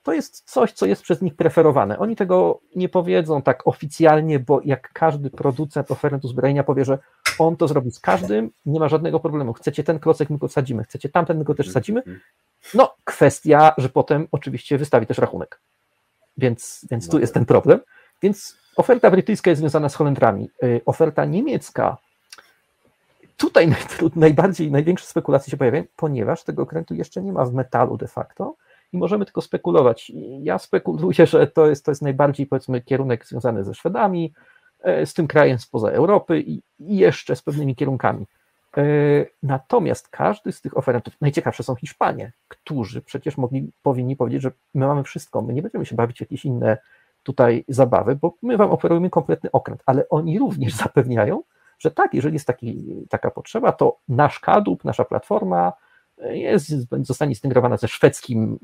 To 0.04 0.14
jest 0.14 0.52
coś, 0.52 0.72
co 0.72 0.86
jest 0.86 1.02
przez 1.02 1.22
nich 1.22 1.36
preferowane. 1.36 2.00
Oni 2.00 2.16
tego 2.16 2.62
nie 2.76 2.90
powiedzą 2.90 3.42
tak 3.42 3.68
oficjalnie, 3.68 4.40
bo 4.40 4.62
jak 4.66 4.94
każdy 4.94 5.30
producent 5.30 5.92
oferentu 5.92 6.28
uzbrojenia 6.28 6.64
powie, 6.64 6.86
że 6.86 7.00
on 7.40 7.58
to 7.58 7.68
zrobi 7.68 7.92
z 7.92 8.00
każdym, 8.00 8.52
nie 8.66 8.80
ma 8.80 8.90
żadnego 8.90 9.20
problemu. 9.20 9.54
Chcecie 9.54 9.84
ten 9.84 10.00
klocek, 10.00 10.30
my 10.30 10.38
go 10.38 10.48
sadzimy, 10.48 10.84
chcecie 10.84 11.10
tamten, 11.10 11.38
my 11.38 11.44
go 11.44 11.56
też 11.56 11.72
sadzimy. 11.72 12.04
No, 12.74 12.96
kwestia, 13.04 13.74
że 13.78 13.90
potem 13.90 14.28
oczywiście 14.32 14.78
wystawi 14.78 15.08
też 15.08 15.18
rachunek. 15.18 15.60
Więc, 16.38 16.86
więc 16.92 17.10
tu 17.10 17.20
jest 17.20 17.34
ten 17.34 17.46
problem. 17.46 17.80
Więc 18.22 18.58
oferta 18.76 19.12
brytyjska 19.12 19.50
jest 19.50 19.60
związana 19.60 19.90
z 19.90 19.96
Holendrami. 19.96 20.50
Y, 20.64 20.82
oferta 20.86 21.26
niemiecka, 21.26 21.98
tutaj 23.38 23.76
najbardziej, 24.16 24.72
największe 24.72 25.06
spekulacje 25.06 25.52
się 25.52 25.58
pojawiają, 25.58 25.84
ponieważ 25.96 26.44
tego 26.44 26.64
okrętu 26.64 26.94
jeszcze 26.94 27.22
nie 27.22 27.34
ma 27.34 27.46
w 27.46 27.54
metalu 27.54 27.98
de 27.98 28.08
facto 28.08 28.56
i 28.94 28.98
możemy 28.98 29.26
tylko 29.26 29.42
spekulować. 29.42 30.12
Ja 30.42 30.60
spekuluję, 30.60 31.28
że 31.28 31.48
to 31.48 31.68
jest, 31.68 31.86
to 31.86 31.92
jest 31.92 32.02
najbardziej 32.02 32.48
powiedzmy 32.48 32.82
kierunek 32.82 33.26
związany 33.26 33.64
ze 33.64 33.74
Szwedami, 33.74 34.34
z 35.06 35.14
tym 35.14 35.28
krajem 35.28 35.60
spoza 35.60 35.90
Europy 35.90 36.40
i, 36.40 36.62
i 36.80 36.98
jeszcze 36.98 37.36
z 37.36 37.42
pewnymi 37.42 37.76
kierunkami. 37.76 38.26
E, 38.78 38.84
natomiast 39.44 40.08
każdy 40.08 40.52
z 40.52 40.62
tych 40.62 40.78
oferentów, 40.78 41.14
najciekawsze 41.22 41.64
są 41.64 41.76
Hiszpanie, 41.76 42.32
którzy 42.48 43.02
przecież 43.02 43.38
mogli, 43.38 43.72
powinni 43.84 44.16
powiedzieć, 44.16 44.42
że 44.42 44.52
my 44.74 44.88
mamy 44.88 45.04
wszystko, 45.04 45.42
my 45.42 45.54
nie 45.54 45.62
będziemy 45.62 45.86
się 45.86 45.96
bawić 45.96 46.18
w 46.18 46.22
jakieś 46.22 46.46
inne 46.46 46.78
tutaj 47.24 47.66
zabawy, 47.68 48.16
bo 48.16 48.36
my 48.42 48.58
wam 48.58 48.72
oferujemy 48.72 49.10
kompletny 49.10 49.52
okręt, 49.52 49.84
ale 49.86 50.10
oni 50.10 50.40
również 50.40 50.74
zapewniają, 50.84 51.44
że 51.80 51.92
tak, 51.92 52.14
jeżeli 52.14 52.34
jest 52.34 52.48
taki, 52.48 52.96
taka 53.10 53.32
potrzeba, 53.32 53.72
to 53.72 53.98
nasz 54.10 54.40
kadłub, 54.40 54.84
nasza 54.84 55.06
platforma 55.06 55.74
jest, 56.18 56.74
zostanie 57.02 57.36
zintegrowana 57.36 57.78
ze 57.78 57.88
szwedzkim 57.88 58.60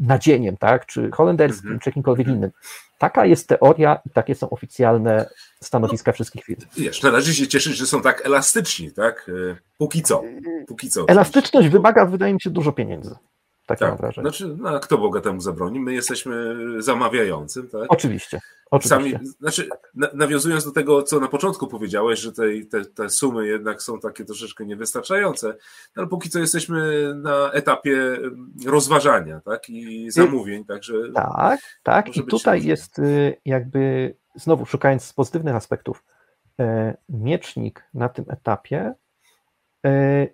nadzieniem, 0.00 0.56
tak, 0.56 0.86
czy 0.86 1.10
holenderskim, 1.10 1.66
mm 1.66 1.78
-hmm. 1.78 1.82
czy 1.82 1.90
jakimkolwiek 1.90 2.26
mhm. 2.26 2.38
innym. 2.38 2.50
Taka 2.98 3.26
jest 3.26 3.48
teoria 3.48 3.98
i 4.06 4.10
takie 4.10 4.34
są 4.34 4.50
oficjalne 4.50 5.28
stanowiska 5.62 6.10
no, 6.10 6.12
wszystkich 6.12 6.44
firm. 6.44 6.60
Wiesz, 6.76 7.02
należy 7.02 7.34
się 7.34 7.48
cieszyć, 7.48 7.76
że 7.76 7.86
są 7.86 8.02
tak 8.02 8.26
elastyczni, 8.26 8.92
tak? 8.92 9.30
E, 9.50 9.56
póki 9.78 10.02
co. 10.02 10.22
Póki 10.66 10.90
co 10.90 11.08
Elastyczność 11.08 11.68
wymaga, 11.68 12.06
wydaje 12.06 12.34
mi 12.34 12.40
się, 12.40 12.50
dużo 12.50 12.72
pieniędzy. 12.72 13.14
Takie 13.66 13.80
tak. 13.80 13.88
mam 13.88 13.98
wrażenie. 13.98 14.28
Znaczy, 14.28 14.56
no, 14.58 14.80
kto 14.80 14.98
Boga 14.98 15.20
temu 15.20 15.40
zabroni? 15.40 15.80
My 15.80 15.94
jesteśmy 15.94 16.56
zamawiającym, 16.78 17.68
tak? 17.68 17.82
Oczywiście. 17.88 18.40
Oczywiście. 18.70 19.18
Sami, 19.18 19.26
znaczy, 19.26 19.68
na, 19.94 20.08
nawiązując 20.14 20.64
do 20.64 20.72
tego, 20.72 21.02
co 21.02 21.20
na 21.20 21.28
początku 21.28 21.66
powiedziałeś, 21.66 22.20
że 22.20 22.32
te, 22.32 22.42
te, 22.70 22.84
te 22.84 23.10
sumy 23.10 23.46
jednak 23.46 23.82
są 23.82 24.00
takie 24.00 24.24
troszeczkę 24.24 24.66
niewystarczające, 24.66 25.48
no, 25.48 25.54
ale 25.96 26.06
póki 26.06 26.30
co 26.30 26.38
jesteśmy 26.38 27.12
na 27.14 27.50
etapie 27.52 28.18
rozważania, 28.66 29.40
tak? 29.40 29.70
I 29.70 30.10
zamówień, 30.10 30.64
także. 30.64 30.94
Tak, 31.14 31.60
tak. 31.82 32.16
I 32.16 32.24
tutaj 32.24 32.64
jest 32.64 32.98
y, 32.98 33.36
jakby, 33.44 34.14
znowu 34.34 34.66
szukając 34.66 35.12
pozytywnych 35.12 35.54
aspektów, 35.54 36.04
e, 36.60 36.96
miecznik 37.08 37.84
na 37.94 38.08
tym 38.08 38.24
etapie 38.28 38.94
e, 39.86 40.26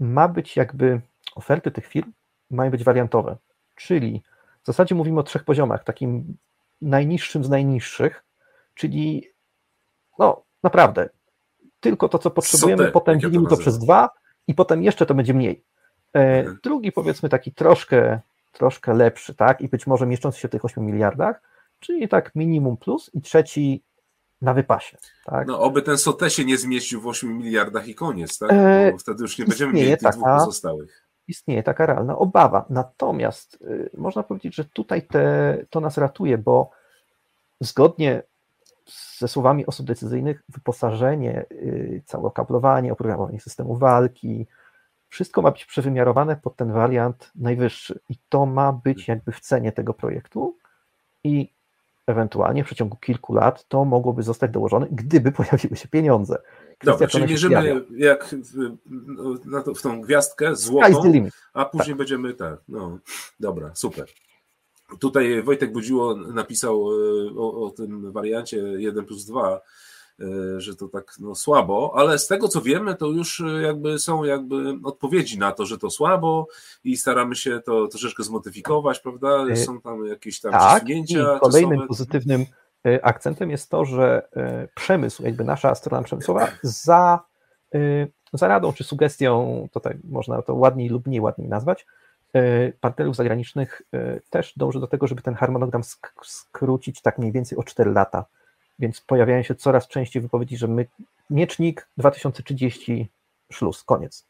ma 0.00 0.28
być 0.28 0.56
jakby 0.56 1.00
oferty 1.34 1.70
tych 1.70 1.86
firm 1.86 2.12
mają 2.50 2.70
być 2.70 2.84
wariantowe. 2.84 3.36
Czyli 3.74 4.22
w 4.62 4.66
zasadzie 4.66 4.94
mówimy 4.94 5.20
o 5.20 5.22
trzech 5.22 5.44
poziomach, 5.44 5.84
takim 5.84 6.36
najniższym 6.82 7.44
z 7.44 7.48
najniższych, 7.48 8.24
czyli 8.74 9.30
no 10.18 10.44
naprawdę 10.62 11.08
tylko 11.80 12.08
to, 12.08 12.18
co 12.18 12.30
potrzebujemy, 12.30 12.82
Super, 12.82 12.92
potem 12.92 13.20
dzielimy 13.20 13.44
to, 13.44 13.50
to 13.50 13.56
przez 13.56 13.78
dwa 13.78 14.10
i 14.46 14.54
potem 14.54 14.82
jeszcze 14.82 15.06
to 15.06 15.14
będzie 15.14 15.34
mniej. 15.34 15.64
E, 16.14 16.38
mhm. 16.38 16.58
Drugi 16.62 16.92
powiedzmy 16.92 17.28
taki 17.28 17.52
troszkę, 17.52 18.20
troszkę 18.52 18.94
lepszy, 18.94 19.34
tak, 19.34 19.60
i 19.60 19.68
być 19.68 19.86
może 19.86 20.06
mieszczący 20.06 20.40
się 20.40 20.48
w 20.48 20.50
tych 20.50 20.64
8 20.64 20.86
miliardach, 20.86 21.42
czyli 21.80 22.08
tak 22.08 22.34
minimum 22.34 22.76
plus 22.76 23.10
i 23.14 23.22
trzeci 23.22 23.82
na 24.42 24.54
wypasie. 24.54 24.98
Tak? 25.24 25.48
No, 25.48 25.60
oby 25.60 25.82
ten 25.82 25.98
SOTE 25.98 26.30
się 26.30 26.44
nie 26.44 26.58
zmieścił 26.58 27.00
w 27.00 27.06
8 27.06 27.38
miliardach 27.38 27.88
i 27.88 27.94
koniec, 27.94 28.38
tak? 28.38 28.50
E, 28.52 28.92
Bo 28.92 28.98
wtedy 28.98 29.22
już 29.22 29.38
nie 29.38 29.44
będziemy 29.44 29.72
mieli 29.72 29.90
tych 29.90 30.00
taka, 30.00 30.16
dwóch 30.16 30.28
pozostałych 30.38 31.05
istnieje 31.28 31.62
taka 31.62 31.86
realna 31.86 32.18
obawa. 32.18 32.64
Natomiast 32.70 33.62
y, 33.62 33.90
można 33.96 34.22
powiedzieć, 34.22 34.54
że 34.54 34.64
tutaj 34.64 35.02
te, 35.02 35.56
to 35.70 35.80
nas 35.80 35.98
ratuje, 35.98 36.38
bo 36.38 36.70
zgodnie 37.60 38.22
ze 39.18 39.28
słowami 39.28 39.66
osób 39.66 39.86
decyzyjnych, 39.86 40.42
wyposażenie, 40.48 41.44
y, 41.52 42.02
całe 42.06 42.24
okablowanie, 42.24 42.92
oprogramowanie 42.92 43.40
systemu 43.40 43.76
walki, 43.76 44.46
wszystko 45.08 45.42
ma 45.42 45.50
być 45.50 45.64
przewymiarowane 45.64 46.36
pod 46.36 46.56
ten 46.56 46.72
wariant 46.72 47.30
najwyższy. 47.34 48.00
I 48.08 48.14
to 48.28 48.46
ma 48.46 48.72
być 48.72 49.08
jakby 49.08 49.32
w 49.32 49.40
cenie 49.40 49.72
tego 49.72 49.94
projektu. 49.94 50.56
I 51.24 51.55
ewentualnie 52.06 52.64
w 52.64 52.66
przeciągu 52.66 52.96
kilku 52.96 53.34
lat 53.34 53.68
to 53.68 53.84
mogłoby 53.84 54.22
zostać 54.22 54.50
dołożone, 54.50 54.86
gdyby 54.90 55.32
pojawiły 55.32 55.76
się 55.76 55.88
pieniądze. 55.88 56.38
Dobra, 56.84 57.06
czyli 57.06 57.26
mierzymy 57.26 57.84
jak 57.96 58.24
w, 58.24 58.76
no, 59.46 59.62
w 59.74 59.82
tą 59.82 60.00
gwiazdkę 60.00 60.56
złotą, 60.56 61.12
a 61.52 61.64
później 61.64 61.88
tak. 61.88 61.96
będziemy 61.96 62.34
tak, 62.34 62.60
no 62.68 62.98
dobra, 63.40 63.70
super. 63.74 64.06
Tutaj 65.00 65.42
Wojtek 65.42 65.72
Budziło 65.72 66.16
napisał 66.16 66.74
e, 66.74 66.94
o, 67.36 67.66
o 67.66 67.70
tym 67.70 68.12
wariancie 68.12 68.56
1 68.56 69.04
plus 69.04 69.24
2, 69.24 69.56
e, 69.56 69.60
że 70.58 70.76
to 70.76 70.88
tak 70.88 71.14
no, 71.20 71.34
słabo, 71.34 71.92
ale 71.96 72.18
z 72.18 72.26
tego 72.26 72.48
co 72.48 72.60
wiemy, 72.60 72.94
to 72.94 73.06
już 73.06 73.42
jakby 73.62 73.98
są 73.98 74.24
jakby 74.24 74.78
odpowiedzi 74.84 75.38
na 75.38 75.52
to, 75.52 75.66
że 75.66 75.78
to 75.78 75.90
słabo 75.90 76.48
i 76.84 76.96
staramy 76.96 77.36
się 77.36 77.60
to 77.60 77.88
troszeczkę 77.88 78.22
zmodyfikować, 78.22 79.00
prawda? 79.00 79.46
E, 79.50 79.56
są 79.56 79.80
tam 79.80 80.06
jakieś 80.06 80.40
tam 80.40 80.52
tak, 80.52 80.84
przesunięcia. 80.84 81.36
I 81.36 81.40
kolejnym 81.40 81.70
czasowe. 81.70 81.88
pozytywnym 81.88 82.46
akcentem 83.02 83.50
jest 83.50 83.70
to, 83.70 83.84
że 83.84 84.28
przemysł, 84.74 85.22
jakby 85.22 85.44
nasza 85.44 85.74
strona 85.74 86.02
przemysłowa, 86.02 86.48
za 86.62 87.20
zaradą 88.32 88.72
czy 88.72 88.84
sugestią, 88.84 89.68
to 89.72 89.80
tak 89.80 89.96
można 90.04 90.42
to 90.42 90.54
ładniej 90.54 90.88
lub 90.88 91.06
mniej 91.06 91.20
ładniej 91.20 91.48
nazwać, 91.48 91.86
e, 92.32 92.72
partnerów 92.72 93.16
zagranicznych 93.16 93.82
e, 93.92 94.20
też 94.30 94.52
dąży 94.56 94.80
do 94.80 94.86
tego, 94.86 95.06
żeby 95.06 95.22
ten 95.22 95.34
harmonogram 95.34 95.82
skrócić 96.22 97.02
tak 97.02 97.18
mniej 97.18 97.32
więcej 97.32 97.58
o 97.58 97.62
4 97.62 97.92
lata. 97.92 98.24
Więc 98.78 99.00
pojawiają 99.00 99.42
się 99.42 99.54
coraz 99.54 99.88
częściej 99.88 100.22
wypowiedzi, 100.22 100.56
że 100.56 100.68
my, 100.68 100.86
miecznik 101.30 101.88
2030 101.98 103.08
szluz, 103.52 103.84
koniec. 103.84 104.26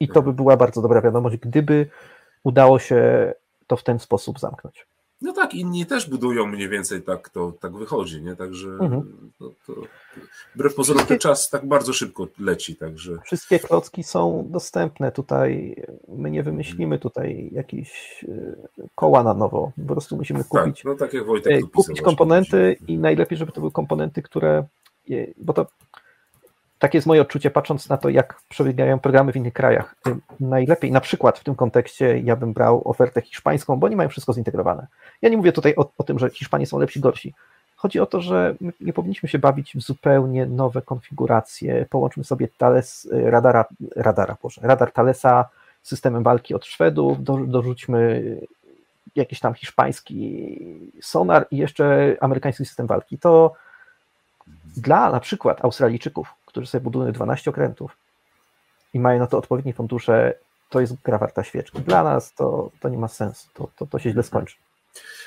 I 0.00 0.08
to 0.08 0.22
by 0.22 0.32
była 0.32 0.56
bardzo 0.56 0.82
dobra 0.82 1.00
wiadomość, 1.00 1.36
gdyby 1.36 1.90
udało 2.44 2.78
się 2.78 3.32
to 3.66 3.76
w 3.76 3.82
ten 3.82 3.98
sposób 3.98 4.38
zamknąć. 4.38 4.86
No 5.22 5.32
tak, 5.32 5.54
inni 5.54 5.86
też 5.86 6.10
budują 6.10 6.46
mniej 6.46 6.68
więcej 6.68 7.02
tak, 7.02 7.28
to 7.28 7.52
tak 7.60 7.72
wychodzi, 7.72 8.22
nie? 8.22 8.36
Także 8.36 8.68
mhm. 8.68 9.30
to, 9.38 9.50
to, 9.66 9.74
wbrew 10.54 10.74
pozorom 10.74 11.06
ten 11.06 11.18
czas 11.18 11.50
tak 11.50 11.66
bardzo 11.66 11.92
szybko 11.92 12.28
leci, 12.38 12.76
także... 12.76 13.18
Wszystkie 13.24 13.58
klocki 13.58 14.02
są 14.02 14.46
dostępne 14.50 15.12
tutaj, 15.12 15.76
my 16.08 16.30
nie 16.30 16.42
wymyślimy 16.42 16.98
tutaj 16.98 17.50
jakichś 17.52 18.24
e, 18.24 18.56
koła 18.94 19.22
na 19.22 19.34
nowo, 19.34 19.72
po 19.86 19.94
prostu 19.94 20.16
musimy 20.16 20.38
tak, 20.38 20.48
kupić, 20.48 20.76
tak, 20.76 20.84
no 20.84 20.94
tak 20.94 21.12
jak 21.12 21.26
Wojtek 21.26 21.52
e, 21.52 21.62
kupić 21.62 22.00
komponenty 22.00 22.76
i 22.88 22.98
najlepiej, 22.98 23.38
żeby 23.38 23.52
to 23.52 23.60
były 23.60 23.72
komponenty, 23.72 24.22
które, 24.22 24.64
bo 25.36 25.52
to 25.52 25.66
takie 26.80 26.98
jest 26.98 27.06
moje 27.06 27.22
odczucie, 27.22 27.50
patrząc 27.50 27.88
na 27.88 27.96
to, 27.96 28.08
jak 28.08 28.40
przebiegają 28.48 28.98
programy 28.98 29.32
w 29.32 29.36
innych 29.36 29.52
krajach. 29.52 29.94
Najlepiej, 30.40 30.92
na 30.92 31.00
przykład 31.00 31.38
w 31.38 31.44
tym 31.44 31.54
kontekście, 31.54 32.18
ja 32.18 32.36
bym 32.36 32.52
brał 32.52 32.88
ofertę 32.88 33.20
hiszpańską, 33.22 33.76
bo 33.76 33.86
oni 33.86 33.96
mają 33.96 34.08
wszystko 34.08 34.32
zintegrowane. 34.32 34.86
Ja 35.22 35.28
nie 35.28 35.36
mówię 35.36 35.52
tutaj 35.52 35.74
o, 35.76 35.90
o 35.98 36.02
tym, 36.02 36.18
że 36.18 36.30
Hiszpanie 36.30 36.66
są 36.66 36.78
lepsi, 36.78 37.00
gorsi. 37.00 37.34
Chodzi 37.76 38.00
o 38.00 38.06
to, 38.06 38.20
że 38.20 38.54
nie 38.80 38.92
powinniśmy 38.92 39.28
się 39.28 39.38
bawić 39.38 39.74
w 39.74 39.80
zupełnie 39.80 40.46
nowe 40.46 40.82
konfiguracje. 40.82 41.86
Połączmy 41.90 42.24
sobie 42.24 42.48
Thales, 42.58 43.08
radara, 43.12 43.64
radara 43.96 44.36
Boże, 44.42 44.60
radar 44.64 44.92
Thalesa 44.92 45.48
z 45.82 45.88
systemem 45.88 46.22
walki 46.22 46.54
od 46.54 46.66
Szwedów, 46.66 47.24
do, 47.24 47.36
dorzućmy 47.36 48.22
jakiś 49.16 49.40
tam 49.40 49.54
hiszpański 49.54 50.58
sonar 51.02 51.46
i 51.50 51.56
jeszcze 51.56 52.16
amerykański 52.20 52.64
system 52.64 52.86
walki. 52.86 53.18
To 53.18 53.54
dla 54.76 55.10
na 55.10 55.20
przykład 55.20 55.64
Australijczyków, 55.64 56.34
którzy 56.50 56.66
sobie 56.66 56.84
budują 56.84 57.12
12 57.12 57.50
okrętów 57.50 57.96
i 58.94 59.00
mają 59.00 59.18
na 59.18 59.26
to 59.26 59.38
odpowiednie 59.38 59.74
fundusze, 59.74 60.34
to 60.68 60.80
jest 60.80 60.94
gra 61.04 61.18
warta 61.18 61.44
świeczki. 61.44 61.80
Dla 61.80 62.02
nas 62.02 62.34
to, 62.34 62.70
to 62.80 62.88
nie 62.88 62.98
ma 62.98 63.08
sensu, 63.08 63.48
to, 63.54 63.70
to, 63.76 63.86
to 63.86 63.98
się 63.98 64.10
źle 64.10 64.22
skończy. 64.22 64.56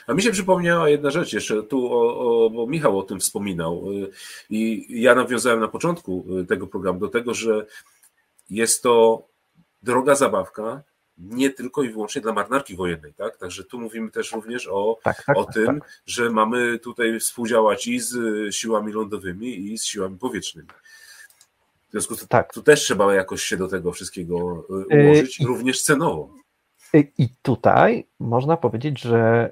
A 0.07 0.13
mi 0.13 0.21
się 0.21 0.31
przypomniała 0.31 0.89
jedna 0.89 1.11
rzecz 1.11 1.33
jeszcze, 1.33 1.63
tu 1.63 1.93
o, 1.93 2.45
o, 2.45 2.49
bo 2.49 2.67
Michał 2.67 2.99
o 2.99 3.03
tym 3.03 3.19
wspominał 3.19 3.83
i 4.49 4.85
ja 5.01 5.15
nawiązałem 5.15 5.59
na 5.59 5.67
początku 5.67 6.25
tego 6.47 6.67
programu 6.67 6.99
do 6.99 7.07
tego, 7.07 7.33
że 7.33 7.65
jest 8.49 8.83
to 8.83 9.23
droga 9.83 10.15
zabawka, 10.15 10.81
nie 11.17 11.49
tylko 11.49 11.83
i 11.83 11.89
wyłącznie 11.89 12.21
dla 12.21 12.33
marynarki 12.33 12.75
wojennej, 12.75 13.13
tak? 13.13 13.37
Także 13.37 13.63
tu 13.63 13.79
mówimy 13.79 14.11
też 14.11 14.31
również 14.31 14.67
o, 14.67 14.99
tak, 15.03 15.23
tak, 15.23 15.37
o 15.37 15.43
tak, 15.43 15.53
tym, 15.53 15.79
tak. 15.79 16.01
że 16.05 16.29
mamy 16.29 16.79
tutaj 16.79 17.19
współdziałać 17.19 17.87
i 17.87 17.99
z 17.99 18.15
siłami 18.55 18.93
lądowymi, 18.93 19.71
i 19.73 19.77
z 19.77 19.85
siłami 19.85 20.17
powietrznymi. 20.17 20.67
W 21.93 21.95
związku 21.95 22.15
z 22.15 22.19
tym 22.19 22.27
tak. 22.27 22.53
tu 22.53 22.63
też 22.63 22.81
trzeba 22.81 23.13
jakoś 23.13 23.43
się 23.43 23.57
do 23.57 23.67
tego 23.67 23.91
wszystkiego 23.91 24.65
y, 24.91 25.03
ułożyć, 25.03 25.39
I, 25.39 25.45
również 25.45 25.81
cenowo. 25.81 26.29
I 26.93 27.29
tutaj 27.41 28.07
można 28.19 28.57
powiedzieć, 28.57 29.01
że 29.01 29.51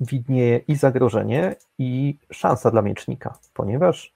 widnieje 0.00 0.58
i 0.58 0.76
zagrożenie, 0.76 1.56
i 1.78 2.18
szansa 2.32 2.70
dla 2.70 2.82
miecznika, 2.82 3.38
ponieważ 3.54 4.14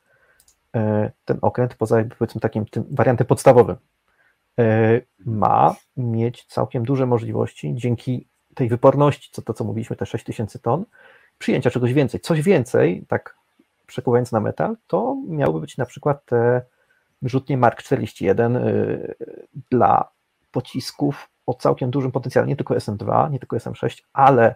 ten 1.25 1.39
okręt, 1.43 1.75
poza 1.75 2.05
powiedzmy 2.19 2.41
takim 2.41 2.67
tym 2.67 2.85
wariantem 2.91 3.27
podstawowym, 3.27 3.77
ma 5.27 5.77
mieć 5.97 6.45
całkiem 6.45 6.85
duże 6.85 7.07
możliwości 7.07 7.75
dzięki 7.75 8.27
tej 8.55 8.69
wyporności, 8.69 9.29
co 9.33 9.43
to 9.43 9.55
co 9.55 9.65
mówiliśmy, 9.65 9.97
te 9.97 10.07
6000 10.07 10.59
ton, 10.59 10.85
przyjęcia 11.39 11.71
czegoś 11.71 11.93
więcej. 11.93 12.21
Coś 12.21 12.43
więcej, 12.43 13.05
tak 13.09 13.37
przekuwając 13.87 14.33
na 14.33 14.41
metal, 14.41 14.77
to 14.87 15.17
miałoby 15.29 15.61
być 15.61 15.77
na 15.77 15.87
przykład 15.87 16.25
te 16.25 16.63
wyrzutnie 17.23 17.57
Mark 17.59 17.83
41 17.83 18.57
e, 18.57 18.63
dla 19.71 20.09
pocisków 20.53 21.29
o 21.47 21.55
całkiem 21.55 21.91
dużym 21.91 22.13
potencjale, 22.13 22.47
nie 22.47 22.57
tylko 22.57 22.75
SM2, 22.75 23.31
nie 23.31 23.39
tylko 23.39 23.57
SM6, 23.57 24.03
ale 24.13 24.55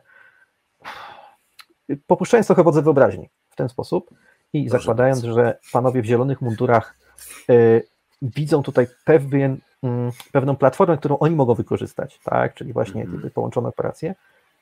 popuszczając 2.07 2.47
trochę 2.47 2.63
wodze 2.63 2.83
wyobraźni 2.83 3.31
w 3.51 3.57
ten 3.57 3.69
sposób 3.69 4.11
i 4.53 4.67
Proszę 4.67 4.83
zakładając, 4.83 5.21
bardzo. 5.21 5.35
że 5.35 5.59
panowie 5.73 6.03
w 6.03 6.05
zielonych 6.05 6.41
mundurach 6.41 6.95
y, 7.51 7.87
widzą 8.23 8.63
tutaj 8.63 8.87
pewien, 9.05 9.53
y, 9.53 9.89
pewną 10.33 10.57
platformę, 10.57 10.97
którą 10.97 11.19
oni 11.19 11.37
mogą 11.37 11.55
wykorzystać, 11.55 12.21
tak, 12.25 12.55
czyli 12.55 12.73
właśnie 12.73 13.03
mm 13.03 13.21
-hmm. 13.21 13.31
połączone 13.31 13.69
operacje, 13.69 14.15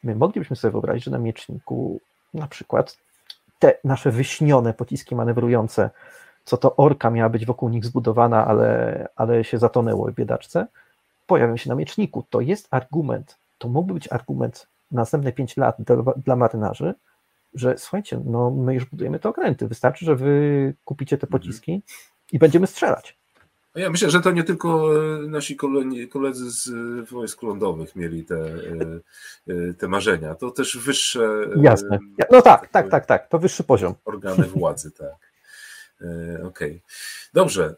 my 0.03 0.15
moglibyśmy 0.15 0.57
sobie 0.57 0.73
wyobrazić, 0.73 1.05
że 1.05 1.11
na 1.11 1.19
mieczniku 1.19 2.01
na 2.35 2.47
przykład 2.47 2.97
te 3.59 3.79
nasze 3.85 4.11
wyśnione 4.11 4.75
pociski 4.75 5.15
manewrujące, 5.15 5.91
co 6.45 6.57
to 6.57 6.77
orka 6.77 7.11
miała 7.11 7.29
być 7.29 7.47
wokół 7.47 7.69
nich 7.69 7.85
zbudowana, 7.85 8.47
ale, 8.47 9.09
ale 9.17 9.45
się 9.45 9.59
zatonęło 9.59 10.11
w 10.11 10.15
biedaczce, 10.15 10.67
pojawią 11.27 11.57
się 11.57 11.69
na 11.69 11.75
mieczniku. 11.75 12.27
To 12.31 12.41
jest 12.41 12.69
argument, 12.71 13.37
to 13.59 13.69
mógłby 13.69 13.95
być 13.95 14.13
argument 14.13 14.67
na 14.91 15.01
następne 15.01 15.33
5 15.33 15.57
lat 15.57 15.77
dla, 15.79 15.97
dla 16.25 16.37
marynarzy, 16.37 16.95
że 17.55 17.79
słuchajcie, 17.79 18.21
no 18.25 18.51
my 18.51 18.75
już 18.75 18.85
budujemy 18.85 19.19
te 19.19 19.29
okręty, 19.29 19.69
wystarczy, 19.69 20.05
że 20.05 20.17
wy 20.17 20.75
kupicie 20.85 21.19
te 21.19 21.27
mhm. 21.27 21.43
pociski 21.43 21.83
i 22.33 22.39
będziemy 22.39 22.67
strzelać. 22.67 23.21
Ja 23.75 23.91
myślę, 23.91 24.11
że 24.11 24.21
to 24.21 24.31
nie 24.31 24.45
tylko 24.45 24.91
e, 24.97 25.19
nasi 25.19 25.57
koledzy 26.11 26.51
z 26.51 26.69
e, 26.69 27.03
wojsk 27.15 27.43
lądowych 27.43 27.97
mieli 27.97 28.25
te, 28.25 28.37
e, 29.49 29.75
te 29.75 29.89
marzenia, 29.89 30.35
to 30.35 30.51
też 30.51 30.79
wyższe. 30.79 31.29
Jasne. 31.57 31.99
No 32.31 32.43
tak, 32.43 32.69
tak, 32.69 32.89
tak, 32.89 33.07
tak, 33.07 33.29
to 33.29 33.39
wyższy 33.39 33.65
poziom. 33.65 33.95
Organy 34.05 34.45
władzy, 34.45 34.91
tak. 34.91 35.30
Okej. 36.01 36.47
Okay. 36.47 36.81
Dobrze. 37.35 37.75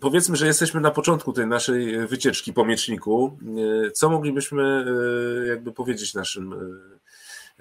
Powiedzmy, 0.00 0.36
że 0.36 0.46
jesteśmy 0.46 0.80
na 0.80 0.90
początku 0.90 1.32
tej 1.32 1.46
naszej 1.46 2.06
wycieczki 2.06 2.52
po 2.52 2.64
mieczniku. 2.64 3.38
Co 3.94 4.10
moglibyśmy 4.10 4.84
jakby 5.48 5.72
powiedzieć 5.72 6.14
naszym 6.14 6.54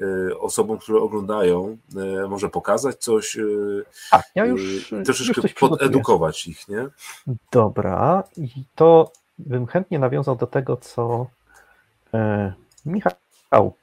E, 0.02 0.38
osobom, 0.40 0.78
które 0.78 1.00
oglądają, 1.00 1.78
e, 1.96 2.28
może 2.28 2.50
pokazać 2.50 2.98
coś, 2.98 3.38
e, 3.38 3.44
tak, 4.12 4.24
ja 4.36 4.46
już, 4.46 4.94
troszeczkę 5.06 5.42
już 5.42 5.54
podedukować 5.54 6.48
ich, 6.48 6.68
nie? 6.68 6.88
Dobra, 7.52 8.24
i 8.38 8.50
to 8.76 9.12
bym 9.38 9.68
chętnie 9.68 10.00
nawiązał 10.00 10.36
do 10.36 10.48
tego, 10.48 10.78
co 10.78 11.28
Michał 12.86 13.74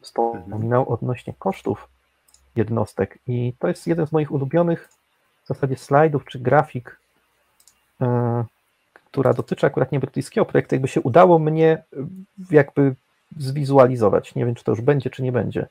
wspominał 0.00 0.80
mhm. 0.80 0.88
odnośnie 0.88 1.34
kosztów 1.38 1.88
jednostek 2.56 3.18
i 3.26 3.52
to 3.58 3.68
jest 3.68 3.86
jeden 3.86 4.06
z 4.06 4.12
moich 4.12 4.32
ulubionych 4.32 4.88
w 5.44 5.48
zasadzie 5.48 5.76
slajdów 5.76 6.24
czy 6.24 6.38
grafik, 6.38 6.98
która 9.10 9.34
dotyczy 9.34 9.66
akurat 9.66 9.92
nie 9.92 10.00
brytyjskiego 10.00 10.44
projektu, 10.44 10.74
jakby 10.74 10.88
się 10.88 11.00
udało 11.00 11.38
mnie 11.38 11.82
jakby 12.50 12.94
zwizualizować. 13.38 14.34
Nie 14.34 14.46
wiem, 14.46 14.54
czy 14.54 14.64
to 14.64 14.72
już 14.72 14.80
będzie, 14.80 15.10
czy 15.10 15.22
nie 15.22 15.32
będzie. 15.32 15.66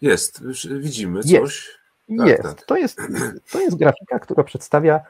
Jest, 0.00 0.42
widzimy 0.78 1.22
coś. 1.22 1.78
Jest, 2.08 2.18
tak, 2.18 2.28
jest. 2.28 2.42
Tak. 2.42 2.66
To, 2.66 2.76
jest 2.76 2.98
to 3.52 3.60
jest 3.60 3.76
grafika, 3.76 4.18
która 4.18 4.44
przedstawia 4.44 5.00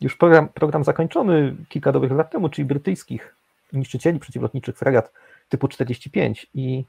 już 0.00 0.16
program, 0.16 0.48
program 0.48 0.84
zakończony 0.84 1.56
kilka 1.68 1.92
dobrych 1.92 2.12
lat 2.12 2.30
temu, 2.30 2.48
czyli 2.48 2.64
brytyjskich 2.64 3.34
niszczycieli 3.72 4.18
przeciwlotniczych 4.18 4.78
fregat 4.78 5.12
typu 5.48 5.68
45 5.68 6.46
i 6.54 6.84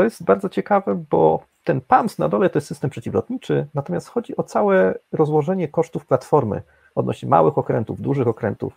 to 0.00 0.04
jest 0.04 0.24
bardzo 0.24 0.48
ciekawe, 0.48 1.04
bo 1.10 1.44
ten 1.64 1.80
PAMS 1.80 2.18
na 2.18 2.28
dole 2.28 2.50
to 2.50 2.58
jest 2.58 2.68
system 2.68 2.90
przeciwlotniczy, 2.90 3.66
natomiast 3.74 4.08
chodzi 4.08 4.36
o 4.36 4.42
całe 4.42 4.94
rozłożenie 5.12 5.68
kosztów 5.68 6.06
platformy 6.06 6.62
odnośnie 6.94 7.28
małych 7.28 7.58
okrętów, 7.58 8.00
dużych 8.00 8.28
okrętów. 8.28 8.72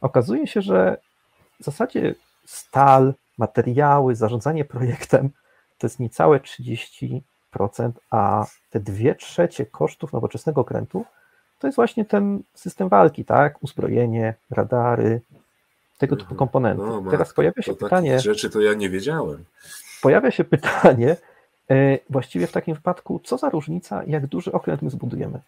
Okazuje 0.00 0.46
się, 0.46 0.62
że 0.62 0.96
w 1.60 1.64
zasadzie 1.64 2.14
stal, 2.46 3.14
materiały, 3.38 4.14
zarządzanie 4.14 4.64
projektem 4.64 5.30
to 5.78 5.86
jest 5.86 6.00
niecałe 6.00 6.40
30%, 6.40 7.20
a 8.10 8.46
te 8.70 8.80
dwie 8.80 9.14
trzecie 9.14 9.66
kosztów 9.66 10.12
nowoczesnego 10.12 10.60
okrętu 10.60 11.04
to 11.58 11.66
jest 11.66 11.76
właśnie 11.76 12.04
ten 12.04 12.42
system 12.54 12.88
walki, 12.88 13.24
tak? 13.24 13.62
Uzbrojenie, 13.62 14.34
radary, 14.50 15.20
tego 15.98 16.16
typu 16.16 16.30
mhm. 16.30 16.38
komponenty. 16.38 16.82
No, 16.82 17.10
Teraz 17.10 17.32
pojawia 17.32 17.62
się 17.62 17.74
pytanie. 17.74 18.20
rzeczy 18.20 18.50
to 18.50 18.60
ja 18.60 18.74
nie 18.74 18.90
wiedziałem. 18.90 19.44
Pojawia 20.02 20.30
się 20.30 20.44
pytanie, 20.44 21.16
e, 21.70 21.98
właściwie 22.10 22.46
w 22.46 22.52
takim 22.52 22.74
wypadku, 22.74 23.20
co 23.24 23.38
za 23.38 23.50
różnica, 23.50 24.04
jak 24.06 24.26
duży 24.26 24.52
okręt 24.52 24.82
my 24.82 24.90
zbudujemy? 24.90 25.40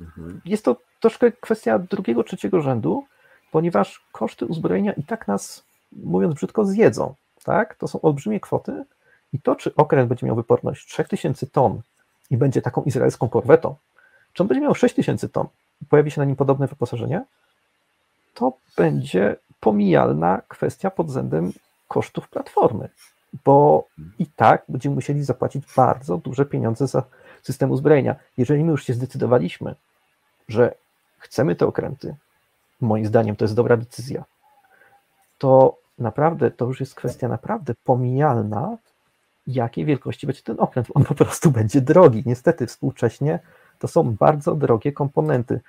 Mhm. 0.00 0.40
Jest 0.44 0.64
to 0.64 0.76
troszkę 1.00 1.32
kwestia 1.32 1.78
drugiego, 1.78 2.24
trzeciego 2.24 2.60
rzędu, 2.60 3.04
ponieważ 3.52 4.00
koszty 4.12 4.46
uzbrojenia 4.46 4.92
i 4.92 5.02
tak 5.02 5.28
nas, 5.28 5.64
mówiąc 5.92 6.34
brzydko, 6.34 6.64
zjedzą. 6.64 7.14
Tak? 7.44 7.74
To 7.74 7.88
są 7.88 8.00
olbrzymie 8.00 8.40
kwoty 8.40 8.84
i 9.32 9.40
to, 9.40 9.56
czy 9.56 9.74
okręt 9.74 10.08
będzie 10.08 10.26
miał 10.26 10.36
wyporność 10.36 10.88
3000 10.88 11.46
ton 11.46 11.80
i 12.30 12.36
będzie 12.36 12.62
taką 12.62 12.82
izraelską 12.82 13.28
korwetą, 13.28 13.74
czy 14.32 14.42
on 14.42 14.46
będzie 14.46 14.60
miał 14.60 14.74
6000 14.74 15.28
ton 15.28 15.46
i 15.82 15.84
pojawi 15.84 16.10
się 16.10 16.20
na 16.20 16.24
nim 16.24 16.36
podobne 16.36 16.66
wyposażenie, 16.66 17.24
to 18.34 18.52
będzie 18.76 19.36
pomijalna 19.60 20.42
kwestia 20.48 20.90
pod 20.90 21.06
względem 21.06 21.52
kosztów 21.88 22.28
platformy, 22.28 22.88
bo 23.44 23.84
i 24.18 24.26
tak 24.26 24.64
będziemy 24.68 24.94
musieli 24.94 25.24
zapłacić 25.24 25.64
bardzo 25.76 26.18
duże 26.18 26.46
pieniądze 26.46 26.86
za 26.86 27.02
system 27.42 27.70
uzbrojenia. 27.70 28.16
Jeżeli 28.36 28.64
my 28.64 28.70
już 28.70 28.84
się 28.84 28.94
zdecydowaliśmy, 28.94 29.74
że 30.48 30.74
chcemy 31.18 31.56
te 31.56 31.66
okręty, 31.66 32.14
moim 32.80 33.06
zdaniem 33.06 33.36
to 33.36 33.44
jest 33.44 33.54
dobra 33.54 33.76
decyzja, 33.76 34.24
to 35.38 35.76
naprawdę 35.98 36.50
to 36.50 36.64
już 36.64 36.80
jest 36.80 36.94
kwestia 36.94 37.28
naprawdę 37.28 37.74
pomijalna, 37.84 38.76
jakiej 39.46 39.84
wielkości 39.84 40.26
będzie 40.26 40.42
ten 40.42 40.60
okręt. 40.60 40.88
On 40.94 41.04
po 41.04 41.14
prostu 41.14 41.50
będzie 41.50 41.80
drogi. 41.80 42.22
Niestety 42.26 42.66
współcześnie 42.66 43.38
to 43.78 43.88
są 43.88 44.14
bardzo 44.14 44.54
drogie 44.54 44.92
komponenty. 44.92 45.60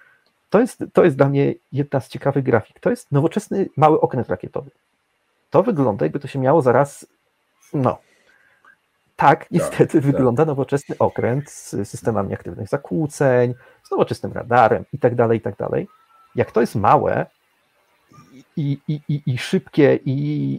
To 0.50 0.60
jest, 0.60 0.84
to 0.94 1.04
jest 1.04 1.18
dla 1.18 1.30
mnie 1.30 1.54
jedna 1.72 2.00
z 2.00 2.10
ciekawych 2.10 2.44
grafik. 2.44 2.80
To 2.80 2.90
jest 2.90 3.12
nowoczesny 3.12 3.70
mały 3.78 4.02
okręt 4.02 4.30
rakietowy. 4.30 4.72
To 5.50 5.64
wygląda, 5.64 6.06
jakby 6.06 6.20
to 6.20 6.28
się 6.28 6.40
miało 6.40 6.62
zaraz. 6.62 7.06
No. 7.74 7.98
Tak, 9.16 9.40
tak 9.40 9.52
niestety 9.52 10.02
tak, 10.02 10.02
wygląda 10.02 10.42
tak. 10.42 10.48
nowoczesny 10.48 10.96
okręt 11.00 11.50
z 11.50 11.90
systemami 11.90 12.34
aktywnych 12.34 12.68
zakłóceń, 12.68 13.54
z 13.84 13.92
nowoczesnym 13.92 14.34
radarem 14.34 14.86
i 14.94 15.00
tak 15.00 15.16
dalej, 15.16 15.38
i 15.38 15.42
tak 15.42 15.56
dalej. 15.56 15.88
Jak 16.36 16.52
to 16.52 16.62
jest 16.62 16.76
małe 16.76 17.26
i, 18.58 18.78
i, 18.88 19.02
i, 19.10 19.22
i 19.26 19.38
szybkie 19.38 20.00
i, 20.06 20.16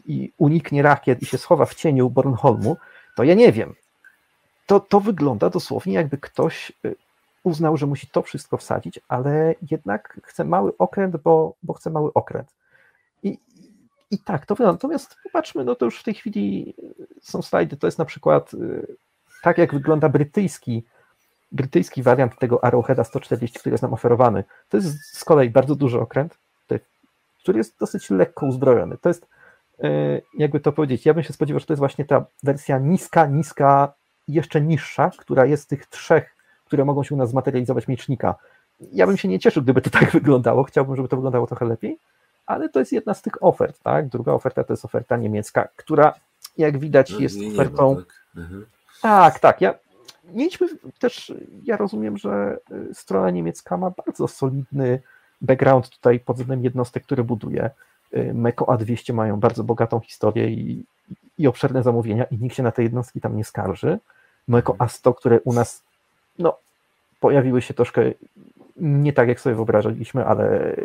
i 0.06 0.32
uniknie 0.38 0.82
rakiet 0.82 1.22
i 1.22 1.26
się 1.26 1.38
schowa 1.38 1.66
w 1.66 1.74
cieniu 1.74 2.10
Bornholmu, 2.10 2.76
to 3.16 3.24
ja 3.24 3.34
nie 3.34 3.52
wiem. 3.52 3.74
To, 4.66 4.80
to 4.80 5.00
wygląda 5.00 5.50
dosłownie 5.50 5.94
jakby 5.94 6.18
ktoś 6.18 6.72
y, 6.84 6.96
uznał, 7.42 7.76
że 7.76 7.86
musi 7.86 8.06
to 8.06 8.22
wszystko 8.22 8.56
wsadzić, 8.56 9.00
ale 9.08 9.54
jednak 9.70 10.20
chce 10.24 10.44
mały 10.44 10.72
okręt, 10.78 11.16
bo, 11.16 11.54
bo 11.62 11.72
chce 11.72 11.90
mały 11.90 12.12
okręt. 12.12 12.54
I, 13.22 13.38
I 14.10 14.18
tak 14.18 14.46
to. 14.46 14.54
Natomiast 14.58 15.16
popatrzmy, 15.22 15.64
no 15.64 15.74
to 15.74 15.84
już 15.84 16.00
w 16.00 16.02
tej 16.02 16.14
chwili 16.14 16.74
są 17.20 17.42
slajdy, 17.42 17.76
to 17.76 17.86
jest 17.86 17.98
na 17.98 18.04
przykład 18.04 18.54
y, 18.54 18.96
tak, 19.42 19.58
jak 19.58 19.74
wygląda 19.74 20.08
brytyjski, 20.08 20.84
brytyjski 21.52 22.02
wariant 22.02 22.38
tego 22.38 22.64
Arrowheada 22.64 23.04
140, 23.04 23.58
który 23.58 23.74
jest 23.74 23.82
nam 23.82 23.94
oferowany. 23.94 24.44
To 24.68 24.76
jest 24.76 25.16
z 25.16 25.24
kolei 25.24 25.50
bardzo 25.50 25.74
duży 25.74 26.00
okręt, 26.00 26.38
który 27.42 27.58
jest 27.58 27.78
dosyć 27.78 28.10
lekko 28.10 28.46
uzbrojony. 28.46 28.98
To 28.98 29.08
jest, 29.08 29.26
y, 29.84 30.22
jakby 30.38 30.60
to 30.60 30.72
powiedzieć, 30.72 31.06
ja 31.06 31.14
bym 31.14 31.22
się 31.22 31.32
spodziewał, 31.32 31.60
że 31.60 31.66
to 31.66 31.72
jest 31.72 31.78
właśnie 31.78 32.04
ta 32.04 32.24
wersja 32.42 32.78
niska, 32.78 33.26
niska, 33.26 33.92
jeszcze 34.28 34.60
niższa, 34.60 35.10
która 35.18 35.46
jest 35.46 35.68
tych 35.68 35.86
trzech 35.86 36.40
które 36.70 36.84
mogą 36.84 37.02
się 37.02 37.14
u 37.14 37.18
nas 37.18 37.30
zmaterializować 37.30 37.88
miecznika. 37.88 38.34
Ja 38.92 39.06
bym 39.06 39.16
się 39.16 39.28
nie 39.28 39.38
cieszył, 39.38 39.62
gdyby 39.62 39.80
to 39.80 39.90
tak 39.90 40.10
wyglądało, 40.20 40.64
chciałbym, 40.64 40.96
żeby 40.96 41.08
to 41.08 41.16
wyglądało 41.16 41.46
trochę 41.46 41.64
lepiej, 41.64 41.98
ale 42.50 42.68
to 42.68 42.78
jest 42.78 42.92
jedna 42.92 43.14
z 43.14 43.22
tych 43.22 43.42
ofert, 43.44 43.82
tak? 43.82 44.08
Druga 44.08 44.32
oferta 44.32 44.64
to 44.64 44.72
jest 44.72 44.84
oferta 44.84 45.16
niemiecka, 45.16 45.68
która 45.76 46.14
jak 46.58 46.78
widać 46.78 47.12
no, 47.12 47.18
jest 47.18 47.38
ofertą... 47.52 47.94
Nie 47.94 47.96
tak. 47.96 48.14
Mhm. 48.36 48.66
tak, 49.02 49.38
tak, 49.38 49.60
ja 49.60 49.74
nie 50.24 50.46
idźmy 50.46 50.68
też, 50.98 51.32
ja 51.64 51.76
rozumiem, 51.76 52.18
że 52.18 52.58
y, 52.90 52.94
strona 52.94 53.30
niemiecka 53.30 53.76
ma 53.76 53.90
bardzo 54.06 54.28
solidny 54.28 55.00
background 55.40 55.88
tutaj 55.88 56.20
pod 56.20 56.36
względem 56.36 56.64
jednostek, 56.64 57.02
które 57.04 57.24
buduje. 57.24 57.70
Y, 58.14 58.34
Meko 58.34 58.64
A200 58.64 59.14
mają 59.14 59.40
bardzo 59.40 59.64
bogatą 59.64 60.00
historię 60.00 60.48
i, 60.48 60.84
i 61.38 61.46
obszerne 61.46 61.82
zamówienia 61.82 62.24
i 62.24 62.38
nikt 62.38 62.56
się 62.56 62.62
na 62.62 62.72
te 62.72 62.82
jednostki 62.82 63.20
tam 63.20 63.36
nie 63.36 63.44
skarży. 63.44 63.98
Meko 64.48 64.72
mhm. 64.72 64.88
A100, 64.88 65.14
które 65.14 65.40
u 65.40 65.52
nas 65.52 65.82
no, 66.38 66.58
pojawiły 67.20 67.62
się 67.62 67.74
troszkę 67.74 68.02
nie 68.76 69.12
tak, 69.12 69.28
jak 69.28 69.40
sobie 69.40 69.56
wyobrażaliśmy, 69.56 70.26
ale 70.26 70.76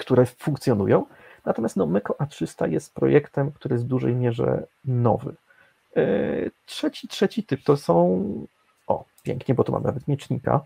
które 0.00 0.26
funkcjonują. 0.26 1.06
Natomiast 1.44 1.76
no, 1.76 1.86
Meko 1.86 2.16
A300 2.20 2.70
jest 2.70 2.94
projektem, 2.94 3.52
który 3.52 3.74
jest 3.74 3.84
w 3.84 3.88
dużej 3.88 4.14
mierze 4.14 4.66
nowy. 4.84 5.34
E, 5.96 6.02
trzeci, 6.66 7.08
trzeci 7.08 7.42
typ 7.42 7.64
to 7.64 7.76
są, 7.76 8.24
o, 8.86 9.04
pięknie, 9.22 9.54
bo 9.54 9.64
tu 9.64 9.72
mam 9.72 9.82
nawet 9.82 10.08
miecznika. 10.08 10.60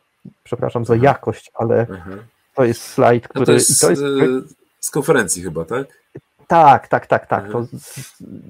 Przepraszam 0.44 0.84
za 0.84 0.96
jakość, 0.96 1.50
ale 1.54 1.80
mhm. 1.80 2.22
to 2.54 2.64
jest 2.64 2.82
slajd, 2.82 3.28
który. 3.28 3.40
No 3.40 3.46
to 3.46 3.52
jest, 3.52 3.80
to 3.80 3.90
jest... 3.90 4.02
E, 4.02 4.06
z 4.80 4.90
konferencji 4.90 5.42
chyba, 5.42 5.64
tak? 5.64 5.86
Tak, 6.46 6.88
tak, 6.88 7.06
tak, 7.06 7.26
tak. 7.26 7.52
To, 7.52 7.58
mhm. 7.58 7.78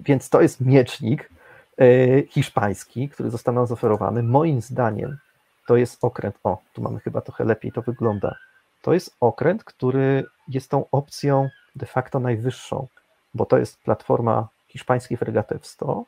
więc 0.05 0.29
to 0.29 0.41
jest 0.41 0.61
miecznik 0.61 1.31
e, 1.79 1.87
hiszpański, 2.27 3.09
który 3.09 3.31
został 3.31 3.55
nam 3.55 3.67
zaoferowany. 3.67 4.23
Moim 4.23 4.61
zdaniem 4.61 5.19
to 5.67 5.77
jest 5.77 6.05
okręt, 6.05 6.37
o, 6.45 6.63
tu 6.73 6.83
mamy 6.83 7.01
chyba 7.01 7.21
trochę 7.21 7.45
lepiej 7.45 7.73
to 7.73 7.83
wygląda. 7.83 8.37
To 8.85 8.95
jest 8.95 9.17
okręt, 9.21 9.65
który 9.65 10.25
jest 10.49 10.71
tą 10.71 10.85
opcją 10.91 11.49
de 11.77 11.87
facto 11.87 12.21
najwyższą, 12.21 12.87
bo 13.35 13.47
to 13.47 13.59
jest 13.59 13.83
platforma 13.83 14.49
hiszpańskiej 14.69 15.17
fregaty 15.17 15.55
F-100 15.55 16.03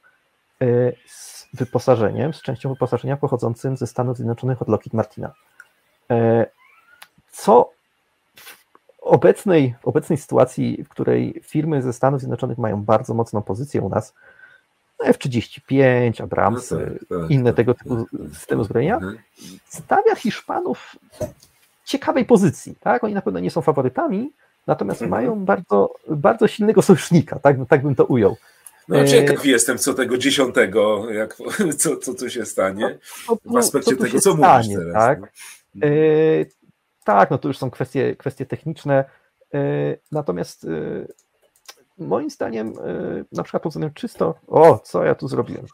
y, 0.62 0.96
z 1.06 1.48
wyposażeniem, 1.54 2.34
z 2.34 2.42
częścią 2.42 2.68
wyposażenia 2.68 3.16
pochodzącym 3.16 3.76
ze 3.76 3.86
Stanów 3.86 4.16
Zjednoczonych 4.16 4.62
od 4.62 4.68
Lockheed 4.68 4.94
Martina. 4.94 5.32
Y, 6.12 6.46
co 7.32 7.70
w 8.36 8.56
obecnej, 9.00 9.74
w 9.82 9.88
obecnej 9.88 10.18
sytuacji, 10.18 10.84
w 10.84 10.88
której 10.88 11.40
firmy 11.44 11.82
ze 11.82 11.92
Stanów 11.92 12.20
Zjednoczonych 12.20 12.58
mają 12.58 12.82
bardzo 12.82 13.14
mocną 13.14 13.42
pozycję 13.42 13.82
u 13.82 13.88
nas, 13.88 14.14
F-35, 15.04 16.22
Abrams, 16.22 16.70
no 16.70 16.78
tak, 16.78 16.86
tak, 17.08 17.30
inne 17.30 17.50
tak, 17.50 17.56
tego 17.56 17.74
typu 17.74 18.06
systemy 18.32 18.64
zbrojenia, 18.64 18.94
mhm. 18.94 19.18
stawia 19.68 20.14
Hiszpanów 20.14 20.96
ciekawej 21.86 22.24
pozycji. 22.24 22.76
Tak? 22.80 23.04
Oni 23.04 23.14
na 23.14 23.22
pewno 23.22 23.40
nie 23.40 23.50
są 23.50 23.60
faworytami, 23.60 24.32
natomiast 24.66 25.02
mhm. 25.02 25.10
mają 25.10 25.44
bardzo, 25.44 25.94
bardzo 26.08 26.48
silnego 26.48 26.82
sojusznika, 26.82 27.38
tak, 27.38 27.56
tak 27.68 27.82
bym 27.82 27.94
to 27.94 28.04
ujął. 28.04 28.36
No 28.88 29.04
ciekaw 29.04 29.44
e... 29.44 29.48
jestem, 29.48 29.78
co 29.78 29.94
tego 29.94 30.18
dziesiątego, 30.18 31.10
jak, 31.10 31.36
co, 31.80 31.96
co 31.96 32.14
tu 32.14 32.30
się 32.30 32.44
stanie 32.44 32.98
no, 33.28 33.36
no, 33.44 33.52
w 33.52 33.56
aspekcie 33.56 33.96
co 33.96 34.02
tego, 34.02 34.20
co 34.20 34.36
stanie, 34.36 34.68
mówisz 34.68 34.78
teraz. 34.78 34.94
Tak? 34.94 35.20
No. 35.74 35.86
E... 35.86 35.90
tak, 37.04 37.30
no 37.30 37.38
to 37.38 37.48
już 37.48 37.58
są 37.58 37.70
kwestie, 37.70 38.16
kwestie 38.16 38.46
techniczne, 38.46 39.04
e... 39.54 39.58
natomiast 40.12 40.66
moim 41.98 42.30
zdaniem, 42.30 42.72
na 43.32 43.42
przykład 43.42 43.62
pod 43.62 43.72
względem 43.72 43.94
czysto, 43.94 44.34
o, 44.46 44.78
co 44.78 45.04
ja 45.04 45.14
tu 45.14 45.28
zrobiłem? 45.28 45.66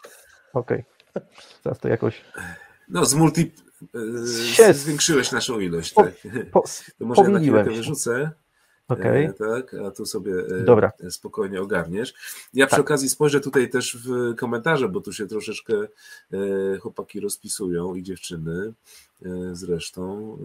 Okej, 0.54 0.84
okay. 1.14 1.28
teraz 1.62 1.78
to 1.78 1.88
jakoś... 1.88 2.24
No, 2.88 3.04
z 3.04 3.14
multi... 3.14 3.52
Się... 4.52 4.74
Zwiększyłeś 4.74 5.32
naszą 5.32 5.60
ilość, 5.60 5.92
po, 5.92 6.02
tak. 6.02 6.14
Po, 6.52 6.62
to 6.98 7.04
może 7.04 7.22
ja 7.22 7.28
na 7.28 7.38
chwilkę 7.38 7.70
wyrzucę. 7.70 8.30
Okay. 8.88 9.28
E, 9.28 9.32
tak, 9.32 9.74
a 9.74 9.90
tu 9.90 10.06
sobie 10.06 10.32
e, 10.32 10.64
Dobra. 10.64 10.92
spokojnie 11.10 11.60
ogarniesz. 11.60 12.14
Ja 12.54 12.66
przy 12.66 12.76
tak. 12.76 12.84
okazji 12.84 13.08
spojrzę 13.08 13.40
tutaj 13.40 13.70
też 13.70 13.96
w 13.96 14.34
komentarze, 14.36 14.88
bo 14.88 15.00
tu 15.00 15.12
się 15.12 15.26
troszeczkę 15.26 15.74
e, 15.74 16.78
chłopaki 16.78 17.20
rozpisują 17.20 17.94
i 17.94 18.02
dziewczyny 18.02 18.72
zresztą. 19.52 20.38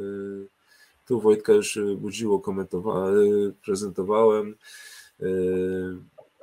Tu 1.07 1.21
Wojtka 1.21 1.53
już 1.53 1.79
budziło, 1.97 2.39
komentowałem, 2.39 3.53
prezentowałem. 3.65 4.55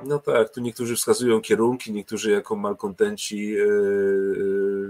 No 0.07 0.19
tak, 0.19 0.51
tu 0.55 0.61
niektórzy 0.61 0.97
wskazują 0.97 1.41
kierunki, 1.41 1.93
niektórzy 1.93 2.31
jako 2.31 2.57
malkontenci 2.57 3.55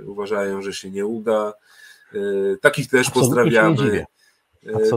uważają, 0.07 0.63
że 0.63 0.73
się 0.73 0.91
nie 0.91 1.07
uda. 1.07 1.55
Takich 2.61 2.91
też 2.91 3.09
Absolutnie 3.09 3.29
pozdrawiamy. 3.29 4.07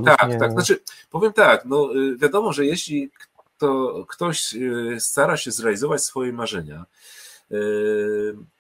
Tak, 0.06 0.40
tak. 0.40 0.52
Znaczy, 0.52 0.80
powiem 1.10 1.34
tak, 1.34 1.66
no 1.66 1.90
wiadomo, 2.18 2.54
że 2.54 2.66
jeśli 2.66 3.12
to 3.58 4.06
ktoś 4.10 4.56
stara 5.00 5.38
się 5.38 5.52
zrealizować 5.52 6.04
swoje 6.04 6.34
marzenia, 6.34 6.86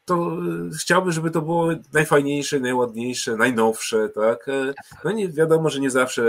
to 0.06 0.38
chciałby, 0.80 1.12
żeby 1.12 1.32
to 1.32 1.42
było 1.42 1.70
najfajniejsze, 1.94 2.60
najładniejsze, 2.60 3.36
najnowsze, 3.36 4.10
tak? 4.10 4.46
No 5.04 5.12
nie 5.12 5.30
wiadomo, 5.30 5.70
że 5.70 5.80
nie 5.80 5.90
zawsze 5.90 6.24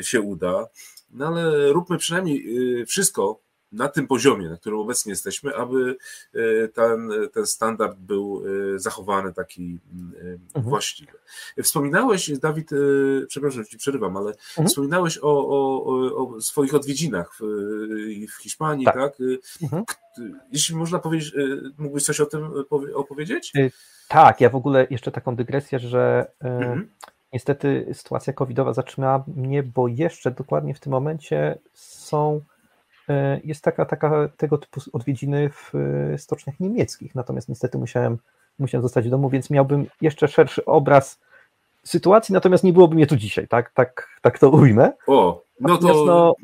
się 0.00 0.20
uda. 0.20 0.66
No 1.10 1.26
ale 1.26 1.72
róbmy 1.72 1.98
przynajmniej 1.98 2.46
wszystko 2.86 3.38
na 3.74 3.88
tym 3.88 4.06
poziomie, 4.06 4.48
na 4.48 4.56
którym 4.56 4.78
obecnie 4.78 5.12
jesteśmy, 5.12 5.56
aby 5.56 5.96
y, 6.34 6.70
ten, 6.74 7.10
ten 7.32 7.46
standard 7.46 7.98
był 7.98 8.42
y, 8.46 8.78
zachowany 8.78 9.32
taki 9.32 9.78
mhm. 9.92 10.38
właściwy. 10.56 11.12
Wspominałeś, 11.62 12.38
Dawid, 12.38 12.70
przepraszam, 13.28 13.62
że 13.62 13.68
ci 13.68 13.78
przerywam, 13.78 14.16
ale 14.16 14.30
mhm. 14.30 14.68
wspominałeś 14.68 15.18
o, 15.22 15.48
o, 15.48 15.84
o, 16.16 16.40
swoich 16.40 16.74
odwiedzinach 16.74 17.34
w, 17.40 17.44
w 18.28 18.42
Hiszpanii, 18.42 18.84
tak? 18.84 18.94
tak? 18.94 19.12
Mhm. 19.62 19.84
Jeśli 20.52 20.76
można 20.76 20.98
powiedzieć, 20.98 21.34
mógłbyś 21.78 22.04
coś 22.04 22.20
o 22.20 22.26
tym 22.26 22.48
opowiedzieć? 22.94 23.52
Tak, 24.08 24.40
ja 24.40 24.50
w 24.50 24.56
ogóle 24.56 24.86
jeszcze 24.90 25.12
taką 25.12 25.36
dygresję, 25.36 25.78
że 25.78 26.32
mhm. 26.40 26.88
Niestety 27.34 27.86
sytuacja 27.92 28.32
covidowa 28.32 28.72
zatrzymała 28.72 29.24
mnie, 29.36 29.62
bo 29.62 29.88
jeszcze 29.88 30.30
dokładnie 30.30 30.74
w 30.74 30.80
tym 30.80 30.92
momencie 30.92 31.58
są, 31.72 32.36
e, 32.36 32.53
jest 33.44 33.64
taka, 33.64 33.84
taka 33.84 34.28
tego 34.36 34.58
typu 34.58 34.80
odwiedziny 34.92 35.50
w 35.50 35.72
e, 35.74 36.18
stoczniach 36.18 36.60
niemieckich, 36.60 37.14
natomiast 37.14 37.48
niestety 37.48 37.78
musiałem, 37.78 38.18
musiałem 38.58 38.82
zostać 38.82 39.06
w 39.06 39.10
domu, 39.10 39.30
więc 39.30 39.50
miałbym 39.50 39.86
jeszcze 40.00 40.28
szerszy 40.28 40.64
obraz 40.64 41.20
sytuacji, 41.84 42.32
natomiast 42.32 42.64
nie 42.64 42.72
byłoby 42.72 42.94
mnie 42.94 43.06
tu 43.06 43.16
dzisiaj, 43.16 43.48
tak, 43.48 43.70
tak, 43.70 44.08
tak 44.22 44.38
to 44.38 44.50
ujmę. 44.50 44.92
O, 45.06 45.42
no 45.60 45.78
to, 45.78 46.04
no, 46.04 46.34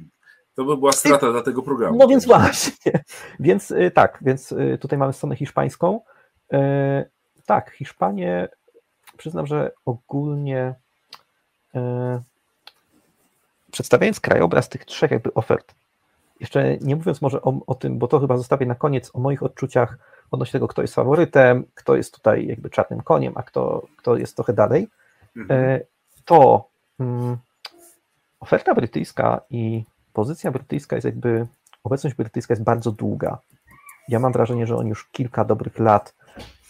to 0.54 0.64
by 0.64 0.76
była 0.76 0.92
strata 0.92 1.32
dla 1.32 1.42
tego 1.42 1.62
programu. 1.62 1.98
No 1.98 2.08
więc 2.08 2.26
właśnie, 2.26 2.92
więc 3.40 3.70
y, 3.70 3.90
tak, 3.90 4.18
więc 4.22 4.54
tutaj 4.80 4.98
mamy 4.98 5.12
stronę 5.12 5.36
hiszpańską. 5.36 6.00
Tak, 7.46 7.70
Hiszpanie, 7.70 8.48
przyznam, 9.16 9.46
że 9.46 9.72
ogólnie 9.84 10.74
przedstawiając 13.70 14.20
krajobraz 14.20 14.68
tych 14.68 14.84
trzech 14.84 15.10
jakby 15.10 15.34
ofert, 15.34 15.74
jeszcze 16.40 16.78
nie 16.78 16.96
mówiąc 16.96 17.22
może 17.22 17.42
o, 17.42 17.60
o 17.66 17.74
tym, 17.74 17.98
bo 17.98 18.08
to 18.08 18.20
chyba 18.20 18.36
zostawię 18.36 18.66
na 18.66 18.74
koniec, 18.74 19.10
o 19.14 19.20
moich 19.20 19.42
odczuciach 19.42 19.98
odnośnie 20.30 20.52
tego, 20.52 20.68
kto 20.68 20.82
jest 20.82 20.94
faworytem, 20.94 21.64
kto 21.74 21.96
jest 21.96 22.14
tutaj 22.14 22.46
jakby 22.46 22.70
czarnym 22.70 23.00
koniem, 23.00 23.32
a 23.36 23.42
kto, 23.42 23.86
kto 23.96 24.16
jest 24.16 24.36
trochę 24.36 24.52
dalej, 24.52 24.88
mhm. 25.36 25.60
E, 25.60 25.80
to 26.24 26.68
um, 26.98 27.36
oferta 28.40 28.74
brytyjska 28.74 29.40
i 29.50 29.84
pozycja 30.12 30.50
brytyjska 30.50 30.96
jest 30.96 31.04
jakby, 31.04 31.46
obecność 31.84 32.16
brytyjska 32.16 32.54
jest 32.54 32.64
bardzo 32.64 32.92
długa. 32.92 33.38
Ja 34.08 34.18
mam 34.18 34.32
wrażenie, 34.32 34.66
że 34.66 34.76
oni 34.76 34.88
już 34.88 35.08
kilka 35.08 35.44
dobrych 35.44 35.78
lat, 35.78 36.14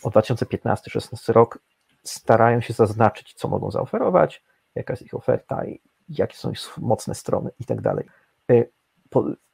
od 0.03 0.15
2015-16 0.15 1.33
rok, 1.33 1.59
starają 2.05 2.61
się 2.61 2.73
zaznaczyć, 2.73 3.35
co 3.35 3.49
mogą 3.49 3.71
zaoferować, 3.71 4.45
jaka 4.75 4.93
jest 4.93 5.03
ich 5.03 5.15
oferta 5.15 5.65
i 5.65 5.81
jakie 6.09 6.37
są 6.37 6.51
ich 6.51 6.61
mocne 6.79 7.15
strony 7.15 7.51
i 7.61 7.65
tak 7.65 7.81
dalej. 7.81 8.05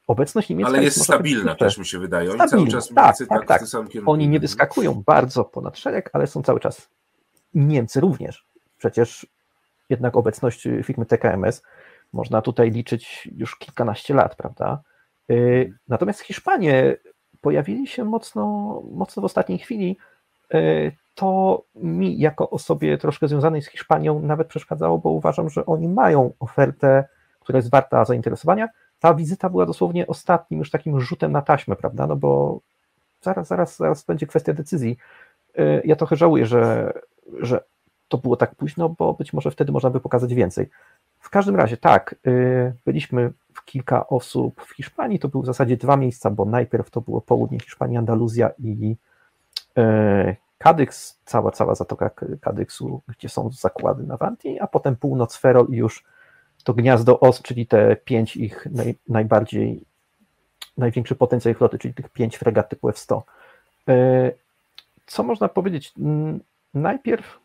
Obecność 0.06 0.48
niemiecka 0.48 0.68
Ale 0.68 0.84
jest, 0.84 0.96
jest 0.96 1.08
stabilna 1.08 1.54
też 1.54 1.78
mi 1.78 1.86
się 1.86 1.98
wydaje. 1.98 2.30
Oni 2.30 2.38
stabilna, 2.38 2.58
cały 2.58 2.82
czas 2.82 2.88
tak, 2.88 3.28
tak, 3.28 3.46
tak, 3.46 3.70
tak. 3.70 3.88
Oni 4.06 4.28
nie 4.28 4.40
wyskakują 4.40 5.02
bardzo 5.06 5.44
ponad 5.44 5.78
szereg, 5.78 6.10
ale 6.12 6.26
są 6.26 6.42
cały 6.42 6.60
czas 6.60 6.88
Niemcy 7.54 8.00
również. 8.00 8.46
Przecież 8.78 9.26
jednak 9.90 10.16
obecność 10.16 10.68
firmy 10.82 11.06
TKMS 11.06 11.62
można 12.12 12.42
tutaj 12.42 12.70
liczyć 12.70 13.28
już 13.36 13.56
kilkanaście 13.56 14.14
lat, 14.14 14.36
prawda? 14.36 14.82
Y, 15.30 15.72
natomiast 15.88 16.20
Hiszpanie 16.20 16.96
pojawili 17.40 17.86
się 17.86 18.04
mocno, 18.04 18.44
mocno 18.92 19.22
w 19.22 19.24
ostatniej 19.24 19.58
chwili. 19.58 19.96
Y, 20.54 20.92
to 21.14 21.62
mi, 21.74 22.18
jako 22.18 22.50
osobie 22.50 22.98
troszkę 22.98 23.28
związanej 23.28 23.62
z 23.62 23.68
Hiszpanią, 23.68 24.20
nawet 24.20 24.48
przeszkadzało, 24.48 24.98
bo 24.98 25.10
uważam, 25.10 25.50
że 25.50 25.66
oni 25.66 25.88
mają 25.88 26.32
ofertę, 26.40 27.04
która 27.40 27.56
jest 27.56 27.70
warta 27.70 28.04
zainteresowania, 28.04 28.68
ta 29.00 29.14
wizyta 29.14 29.50
była 29.50 29.66
dosłownie 29.66 30.06
ostatnim 30.06 30.60
już 30.60 30.70
takim 30.70 31.00
rzutem 31.00 31.32
na 31.32 31.42
taśmę, 31.42 31.76
prawda? 31.76 32.06
No 32.06 32.16
bo 32.16 32.60
zaraz, 33.22 33.48
zaraz, 33.48 33.76
zaraz 33.76 34.04
będzie 34.04 34.26
kwestia 34.26 34.52
decyzji. 34.52 34.96
Y, 35.58 35.82
ja 35.84 35.96
trochę 35.96 36.16
żałuję, 36.16 36.46
że, 36.46 36.92
że 37.40 37.64
to 38.08 38.18
było 38.18 38.36
tak 38.36 38.54
późno, 38.54 38.88
bo 38.88 39.14
być 39.14 39.32
może 39.32 39.50
wtedy 39.50 39.72
można 39.72 39.90
by 39.90 40.00
pokazać 40.00 40.34
więcej. 40.34 40.70
W 41.20 41.30
każdym 41.30 41.56
razie, 41.56 41.76
tak, 41.76 42.14
y, 42.26 42.72
byliśmy 42.84 43.32
w 43.54 43.64
kilka 43.64 44.06
osób 44.06 44.64
w 44.66 44.74
Hiszpanii, 44.74 45.18
to 45.18 45.28
były 45.28 45.42
w 45.42 45.46
zasadzie 45.46 45.76
dwa 45.76 45.96
miejsca, 45.96 46.30
bo 46.30 46.44
najpierw 46.44 46.90
to 46.90 47.00
było 47.00 47.20
południe 47.20 47.60
Hiszpanii, 47.60 47.96
Andaluzja 47.96 48.50
i 48.58 48.96
Kadyks, 50.58 51.20
cała, 51.24 51.50
cała 51.50 51.74
zatoka 51.74 52.10
Kadyksu, 52.40 53.02
gdzie 53.08 53.28
są 53.28 53.50
zakłady 53.50 54.02
na 54.02 54.16
Wanti, 54.16 54.60
a 54.60 54.66
potem 54.66 54.96
północ 54.96 55.36
Ferol 55.36 55.66
i 55.70 55.76
już 55.76 56.04
to 56.66 56.74
gniazdo 56.74 57.20
OS, 57.20 57.42
czyli 57.42 57.66
te 57.66 57.96
pięć 57.96 58.36
ich 58.36 58.66
naj, 58.70 58.94
najbardziej, 59.08 59.80
największy 60.78 61.14
potencjał 61.14 61.52
ich 61.52 61.58
floty, 61.58 61.78
czyli 61.78 61.94
tych 61.94 62.08
pięć 62.08 62.36
fregat 62.36 62.68
typu 62.68 62.88
F-100. 62.88 63.22
E, 63.88 64.30
co 65.06 65.22
można 65.22 65.48
powiedzieć? 65.48 65.94
Najpierw 66.74 67.38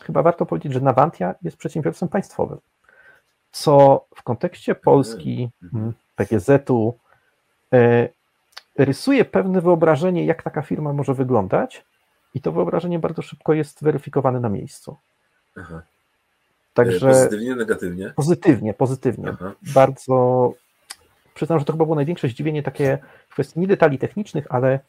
chyba 0.00 0.22
warto 0.22 0.46
powiedzieć, 0.46 0.72
że 0.72 0.80
Navantia 0.80 1.34
jest 1.42 1.56
przedsiębiorstwem 1.56 2.08
państwowym, 2.08 2.58
co 3.52 4.04
w 4.16 4.22
kontekście 4.22 4.74
Polski, 4.74 5.48
PGZ-u 6.16 6.98
e, 7.72 8.08
rysuje 8.78 9.24
pewne 9.24 9.60
wyobrażenie, 9.60 10.24
jak 10.24 10.42
taka 10.42 10.62
firma 10.62 10.92
może 10.92 11.14
wyglądać 11.14 11.84
i 12.34 12.40
to 12.40 12.52
wyobrażenie 12.52 12.98
bardzo 12.98 13.22
szybko 13.22 13.52
jest 13.52 13.84
weryfikowane 13.84 14.40
na 14.40 14.48
miejscu. 14.48 14.96
Aha. 15.56 15.82
Także 16.84 17.08
pozytywnie, 17.08 17.54
negatywnie? 17.54 18.12
Pozytywnie, 18.16 18.74
pozytywnie. 18.74 19.28
Aha. 19.32 19.52
Bardzo. 19.74 20.52
Przyznam, 21.34 21.58
że 21.58 21.64
to 21.64 21.72
chyba 21.72 21.84
było 21.84 21.96
największe 21.96 22.28
zdziwienie 22.28 22.62
takie 22.62 22.98
w 23.28 23.32
kwestii 23.32 23.60
nie 23.60 23.66
detali 23.66 23.98
technicznych, 23.98 24.46
ale 24.50 24.80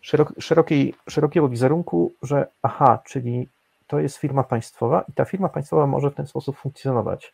szerok, 0.00 0.32
szerokiej, 0.38 0.94
szerokiego 1.08 1.48
wizerunku, 1.48 2.14
że 2.22 2.46
aha, 2.62 2.98
czyli 3.06 3.48
to 3.86 3.98
jest 3.98 4.16
firma 4.16 4.42
państwowa 4.42 5.04
i 5.08 5.12
ta 5.12 5.24
firma 5.24 5.48
państwowa 5.48 5.86
może 5.86 6.10
w 6.10 6.14
ten 6.14 6.26
sposób 6.26 6.56
funkcjonować. 6.56 7.32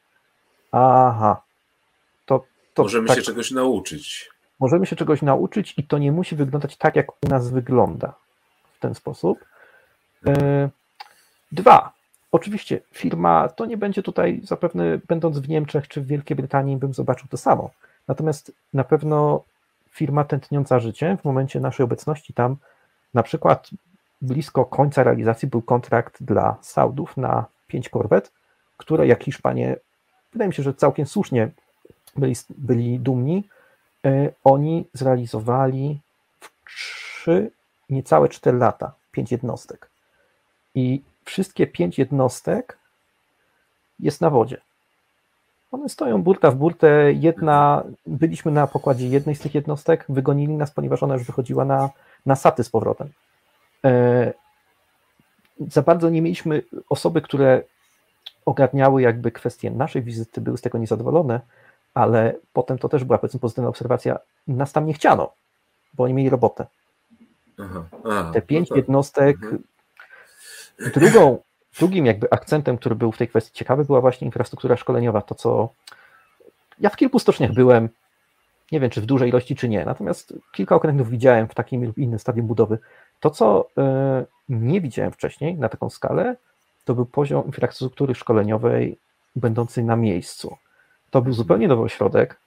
Aha. 0.73 1.43
To, 2.27 2.45
to 2.75 2.83
Możemy 2.83 3.09
tak, 3.09 3.17
się 3.17 3.23
czegoś 3.23 3.51
nauczyć. 3.51 4.31
Możemy 4.61 4.87
się 4.87 4.97
czegoś 4.97 5.23
nauczyć 5.23 5.75
i 5.77 5.85
to 5.85 5.99
nie 5.99 6.13
musi 6.13 6.37
wyglądać 6.37 6.77
tak, 6.77 6.97
jak 6.97 7.13
u 7.25 7.29
nas 7.29 7.51
wygląda 7.51 8.15
w 8.77 8.81
ten 8.81 8.95
sposób. 8.95 9.45
E, 10.27 10.69
dwa, 11.53 11.93
Oczywiście 12.33 12.81
firma 12.93 13.49
to 13.49 13.67
nie 13.67 13.77
będzie 13.77 14.03
tutaj 14.03 14.41
zapewne, 14.45 14.99
będąc 15.09 15.39
w 15.39 15.49
Niemczech 15.49 15.89
czy 15.89 16.01
w 16.01 16.07
Wielkiej 16.07 16.37
Brytanii, 16.37 16.77
bym 16.77 16.95
zobaczył 16.95 17.29
to 17.29 17.37
samo. 17.37 17.71
Natomiast 18.09 18.53
na 18.73 18.85
pewno 18.85 19.45
firma 19.91 20.25
tętniąca 20.25 20.81
życie 20.81 21.17
w 21.21 21.25
momencie 21.25 21.61
naszej 21.61 21.85
obecności 21.85 22.35
tam, 22.35 22.57
na 23.15 23.23
przykład 23.23 23.71
blisko 24.23 24.65
końca 24.65 25.03
realizacji 25.03 25.49
był 25.49 25.63
kontrakt 25.63 26.23
dla 26.23 26.57
Saudów 26.61 27.17
na 27.17 27.45
pięć 27.67 27.89
korwet, 27.89 28.33
które 28.77 29.07
jak 29.07 29.25
Hiszpanie, 29.25 29.77
wydaje 30.33 30.49
mi 30.49 30.55
się, 30.55 30.63
że 30.63 30.75
całkiem 30.75 31.07
słusznie 31.07 31.51
byli, 32.17 32.35
byli 32.51 33.01
dumni, 33.01 33.49
e, 34.05 34.29
oni 34.45 34.85
zrealizowali 34.93 36.01
w 36.41 36.51
trzy, 36.67 37.51
niecałe 37.91 38.29
cztery 38.29 38.59
lata, 38.59 38.93
pięć 39.13 39.33
jednostek. 39.33 39.91
I 40.75 41.03
wszystkie 41.25 41.67
pięć 41.67 41.99
jednostek 41.99 42.79
jest 44.01 44.21
na 44.21 44.31
wodzie. 44.31 44.61
One 45.73 45.89
stoją 45.89 46.23
burta 46.23 46.51
w 46.51 46.57
burtę. 46.57 47.13
Jedna, 47.13 47.85
byliśmy 48.07 48.53
na 48.53 48.67
pokładzie 48.67 49.09
jednej 49.09 49.35
z 49.37 49.41
tych 49.41 49.55
jednostek, 49.55 50.05
wygonili 50.09 50.55
nas, 50.55 50.71
ponieważ 50.71 51.03
ona 51.03 51.15
już 51.15 51.25
wychodziła 51.25 51.65
na, 51.65 51.91
na 52.27 52.37
saty 52.37 52.65
z 52.65 52.69
powrotem. 52.69 53.09
E, 53.85 54.33
za 55.61 55.83
bardzo 55.83 56.11
nie 56.11 56.23
mieliśmy 56.23 56.63
osoby, 56.89 57.23
które 57.23 57.63
ogarniały 58.45 59.03
jakby 59.03 59.33
kwestie 59.33 59.71
naszej 59.71 60.03
wizyty, 60.03 60.41
były 60.41 60.59
z 60.59 60.61
tego 60.61 60.79
niezadowolone, 60.79 61.41
ale 61.95 62.35
potem 62.53 62.79
to 62.79 62.89
też 62.89 63.05
była 63.05 63.19
powiedzmy 63.19 63.41
pozytywna 63.41 63.69
obserwacja. 63.69 64.19
Nas 64.49 64.73
tam 64.73 64.87
nie 64.87 64.95
chciano, 64.95 65.33
bo 65.95 66.05
oni 66.05 66.15
mieli 66.15 66.31
robotę. 66.31 66.67
Aha, 67.59 67.85
aha, 68.05 68.31
Te 68.35 68.43
pięć 68.43 68.71
no 68.71 68.75
tak. 68.75 68.77
jednostek 68.77 69.37
mhm. 69.37 69.63
Drugą, 70.95 71.39
drugim 71.79 72.07
jakby 72.07 72.31
akcentem, 72.31 72.79
który 72.79 72.95
był 72.95 73.13
w 73.13 73.19
tej 73.19 73.29
kwestii 73.29 73.53
ciekawy, 73.53 73.85
była 73.85 74.01
właśnie 74.01 74.25
infrastruktura 74.25 74.77
szkoleniowa. 74.77 75.23
To, 75.23 75.35
co 75.35 75.69
ja 76.81 76.91
w 76.91 76.97
kilku 76.97 77.19
stoczniach 77.19 77.53
byłem, 77.53 77.89
nie 78.73 78.81
wiem, 78.81 78.91
czy 78.91 79.01
w 79.01 79.07
dużej 79.07 79.29
ilości, 79.29 79.57
czy 79.57 79.69
nie, 79.69 79.85
natomiast 79.85 80.35
kilka 80.53 80.75
okrętów 80.75 81.11
widziałem 81.11 81.49
w 81.49 81.55
takim 81.55 81.85
lub 81.85 81.99
innym 81.99 82.19
stadium 82.19 82.47
budowy. 82.47 82.79
To, 83.21 83.31
co 83.31 83.69
e, 83.79 84.25
nie 84.49 84.81
widziałem 84.81 85.13
wcześniej 85.13 85.55
na 85.55 85.69
taką 85.69 85.91
skalę, 85.91 86.37
to 86.85 86.95
był 86.95 87.07
poziom 87.07 87.47
infrastruktury 87.47 88.15
szkoleniowej 88.15 88.99
będącej 89.37 89.85
na 89.85 89.97
miejscu. 89.97 90.57
To 91.11 91.23
był 91.23 91.33
zupełnie 91.33 91.69
nowy 91.69 91.83
ośrodek. 91.83 92.41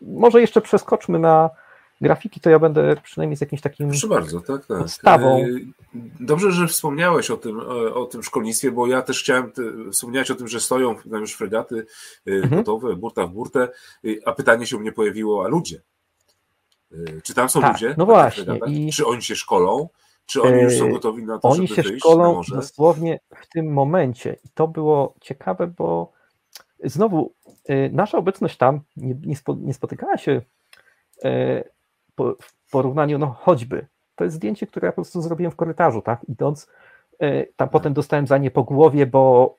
Może 0.00 0.40
jeszcze 0.40 0.60
przeskoczmy 0.60 1.18
na 1.18 1.50
grafiki, 2.00 2.40
to 2.40 2.50
ja 2.50 2.58
będę 2.58 2.96
przynajmniej 3.02 3.36
z 3.36 3.40
jakimś 3.40 3.60
takim 3.60 3.88
Proszę 3.88 4.08
bardzo, 4.08 4.40
tak, 4.40 4.66
tak. 4.66 4.78
podstawą. 4.78 5.38
E, 5.38 5.46
dobrze, 6.20 6.52
że 6.52 6.66
wspomniałeś 6.66 7.30
o 7.30 7.36
tym, 7.36 7.60
o 7.94 8.06
tym 8.06 8.22
szkolnictwie, 8.22 8.72
bo 8.72 8.86
ja 8.86 9.02
też 9.02 9.22
chciałem 9.22 9.52
wspomnieć 9.92 10.30
o 10.30 10.34
tym, 10.34 10.48
że 10.48 10.60
stoją 10.60 10.96
tam 10.96 11.20
już 11.20 11.34
fregaty 11.34 11.86
e, 12.26 12.30
mhm. 12.30 12.56
gotowe, 12.56 12.96
burta 12.96 13.26
w 13.26 13.30
burtę, 13.30 13.68
e, 14.04 14.08
a 14.26 14.32
pytanie 14.32 14.66
się 14.66 14.78
mnie 14.78 14.92
pojawiło, 14.92 15.44
a 15.44 15.48
ludzie? 15.48 15.82
Czy 17.22 17.34
tam 17.34 17.48
są 17.48 17.60
tak, 17.60 17.72
ludzie? 17.72 17.94
No 17.98 18.06
właśnie. 18.06 18.60
I... 18.66 18.92
Czy 18.92 19.06
oni 19.06 19.22
się 19.22 19.36
szkolą? 19.36 19.88
Czy 20.26 20.42
oni 20.42 20.62
już 20.62 20.78
są 20.78 20.92
gotowi 20.92 21.22
na 21.22 21.38
to, 21.38 21.48
Oni 21.48 21.68
się 21.68 21.82
wyjść 21.82 21.98
szkolą 21.98 22.40
dosłownie 22.48 23.20
w 23.36 23.48
tym 23.48 23.72
momencie. 23.72 24.36
I 24.44 24.48
to 24.54 24.68
było 24.68 25.14
ciekawe, 25.20 25.66
bo 25.66 26.12
znowu 26.84 27.34
nasza 27.92 28.18
obecność 28.18 28.56
tam 28.56 28.80
nie, 28.96 29.14
nie 29.60 29.74
spotykała 29.74 30.18
się 30.18 30.42
w 32.42 32.70
porównaniu, 32.70 33.18
no 33.18 33.26
choćby, 33.40 33.86
to 34.14 34.24
jest 34.24 34.36
zdjęcie, 34.36 34.66
które 34.66 34.86
ja 34.86 34.92
po 34.92 34.96
prostu 34.96 35.22
zrobiłem 35.22 35.52
w 35.52 35.56
korytarzu, 35.56 36.02
tak, 36.02 36.24
idąc, 36.28 36.70
e, 37.18 37.46
tam 37.46 37.68
potem 37.68 37.92
dostałem 37.92 38.26
za 38.26 38.38
nie 38.38 38.50
po 38.50 38.64
głowie, 38.64 39.06
bo, 39.06 39.56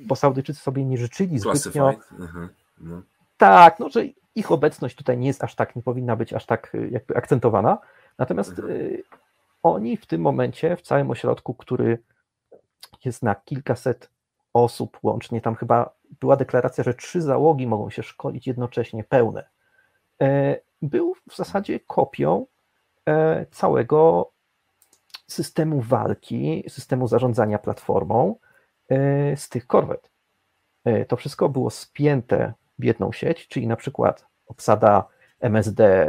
bo 0.00 0.16
Saudyjczycy 0.16 0.60
sobie 0.60 0.84
nie 0.84 0.98
życzyli 0.98 1.38
zbytnio. 1.38 1.94
Mhm, 2.18 2.48
no. 2.80 3.02
Tak, 3.36 3.78
no, 3.78 3.88
że 3.88 4.04
ich 4.34 4.52
obecność 4.52 4.96
tutaj 4.96 5.18
nie 5.18 5.26
jest 5.26 5.44
aż 5.44 5.54
tak, 5.54 5.76
nie 5.76 5.82
powinna 5.82 6.16
być 6.16 6.32
aż 6.32 6.46
tak 6.46 6.74
e, 6.74 6.88
jakby 6.88 7.16
akcentowana, 7.16 7.78
natomiast 8.18 8.50
mhm. 8.50 8.70
E, 8.70 8.88
oni 9.62 9.96
w 9.96 10.06
tym 10.06 10.20
momencie, 10.20 10.76
w 10.76 10.82
całym 10.82 11.10
ośrodku, 11.10 11.54
który 11.54 11.98
jest 13.04 13.22
na 13.22 13.34
kilkaset 13.34 14.10
osób 14.52 14.98
łącznie. 15.02 15.40
Tam 15.40 15.54
chyba 15.54 15.94
była 16.20 16.36
deklaracja, 16.36 16.84
że 16.84 16.94
trzy 16.94 17.22
załogi 17.22 17.66
mogą 17.66 17.90
się 17.90 18.02
szkolić 18.02 18.46
jednocześnie, 18.46 19.04
pełne. 19.04 19.48
E, 20.22 20.56
był 20.82 21.14
w 21.28 21.36
zasadzie 21.36 21.80
kopią 21.80 22.46
e, 23.08 23.46
całego 23.50 24.32
systemu 25.26 25.80
walki, 25.80 26.64
systemu 26.68 27.08
zarządzania 27.08 27.58
platformą 27.58 28.36
e, 28.88 29.36
z 29.36 29.48
tych 29.48 29.66
korwet. 29.66 30.12
To 31.08 31.16
wszystko 31.16 31.48
było 31.48 31.70
spięte 31.70 32.52
w 32.78 32.84
jedną 32.84 33.12
sieć, 33.12 33.48
czyli 33.48 33.66
na 33.66 33.76
przykład 33.76 34.26
obsada 34.46 35.08
MSD 35.40 36.06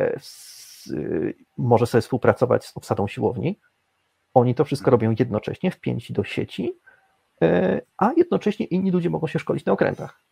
może 1.57 1.88
sobie 1.88 2.01
współpracować 2.01 2.66
z 2.66 2.78
obsadą 2.78 3.07
siłowni. 3.07 3.59
Oni 4.34 4.55
to 4.55 4.66
wszystko 4.66 4.91
robią 4.91 5.16
jednocześnie, 5.20 5.72
wpięci 5.72 6.14
do 6.14 6.24
sieci, 6.24 6.80
a 7.97 8.11
jednocześnie 8.18 8.66
inni 8.66 8.91
ludzie 8.91 9.09
mogą 9.09 9.28
się 9.28 9.39
szkolić 9.39 9.66
na 9.66 9.74
okrętach. 9.74 10.24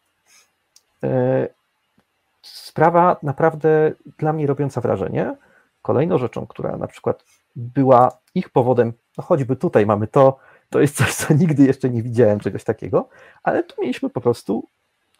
Sprawa 2.72 3.18
naprawdę 3.24 3.92
dla 4.18 4.34
mnie 4.34 4.48
robiąca 4.48 4.82
wrażenie. 4.82 5.36
Kolejną 5.82 6.18
rzeczą, 6.18 6.48
która 6.48 6.78
na 6.78 6.88
przykład 6.88 7.24
była 7.56 8.18
ich 8.36 8.50
powodem, 8.50 8.94
no 9.18 9.24
choćby 9.24 9.56
tutaj 9.56 9.86
mamy 9.86 10.08
to, 10.08 10.38
to 10.70 10.80
jest 10.80 10.96
coś, 10.98 11.16
co 11.16 11.34
nigdy 11.34 11.64
jeszcze 11.64 11.90
nie 11.90 12.04
widziałem 12.04 12.40
czegoś 12.40 12.64
takiego, 12.64 13.10
ale 13.44 13.64
tu 13.64 13.82
mieliśmy 13.82 14.10
po 14.10 14.22
prostu 14.22 14.68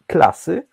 klasy, 0.06 0.66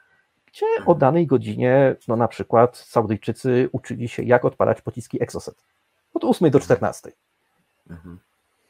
gdzie 0.46 0.66
o 0.86 0.96
danej 0.96 1.28
godzinie, 1.28 1.96
no 2.08 2.16
na 2.16 2.28
przykład 2.28 2.78
Saudyjczycy 2.78 3.70
uczyli 3.72 4.08
się, 4.08 4.24
jak 4.24 4.46
odpalać 4.46 4.82
pociski 4.82 5.24
Exocet. 5.24 5.56
Od 6.14 6.24
8 6.24 6.52
do 6.52 6.60
14. 6.60 7.12
Mhm. 7.90 8.20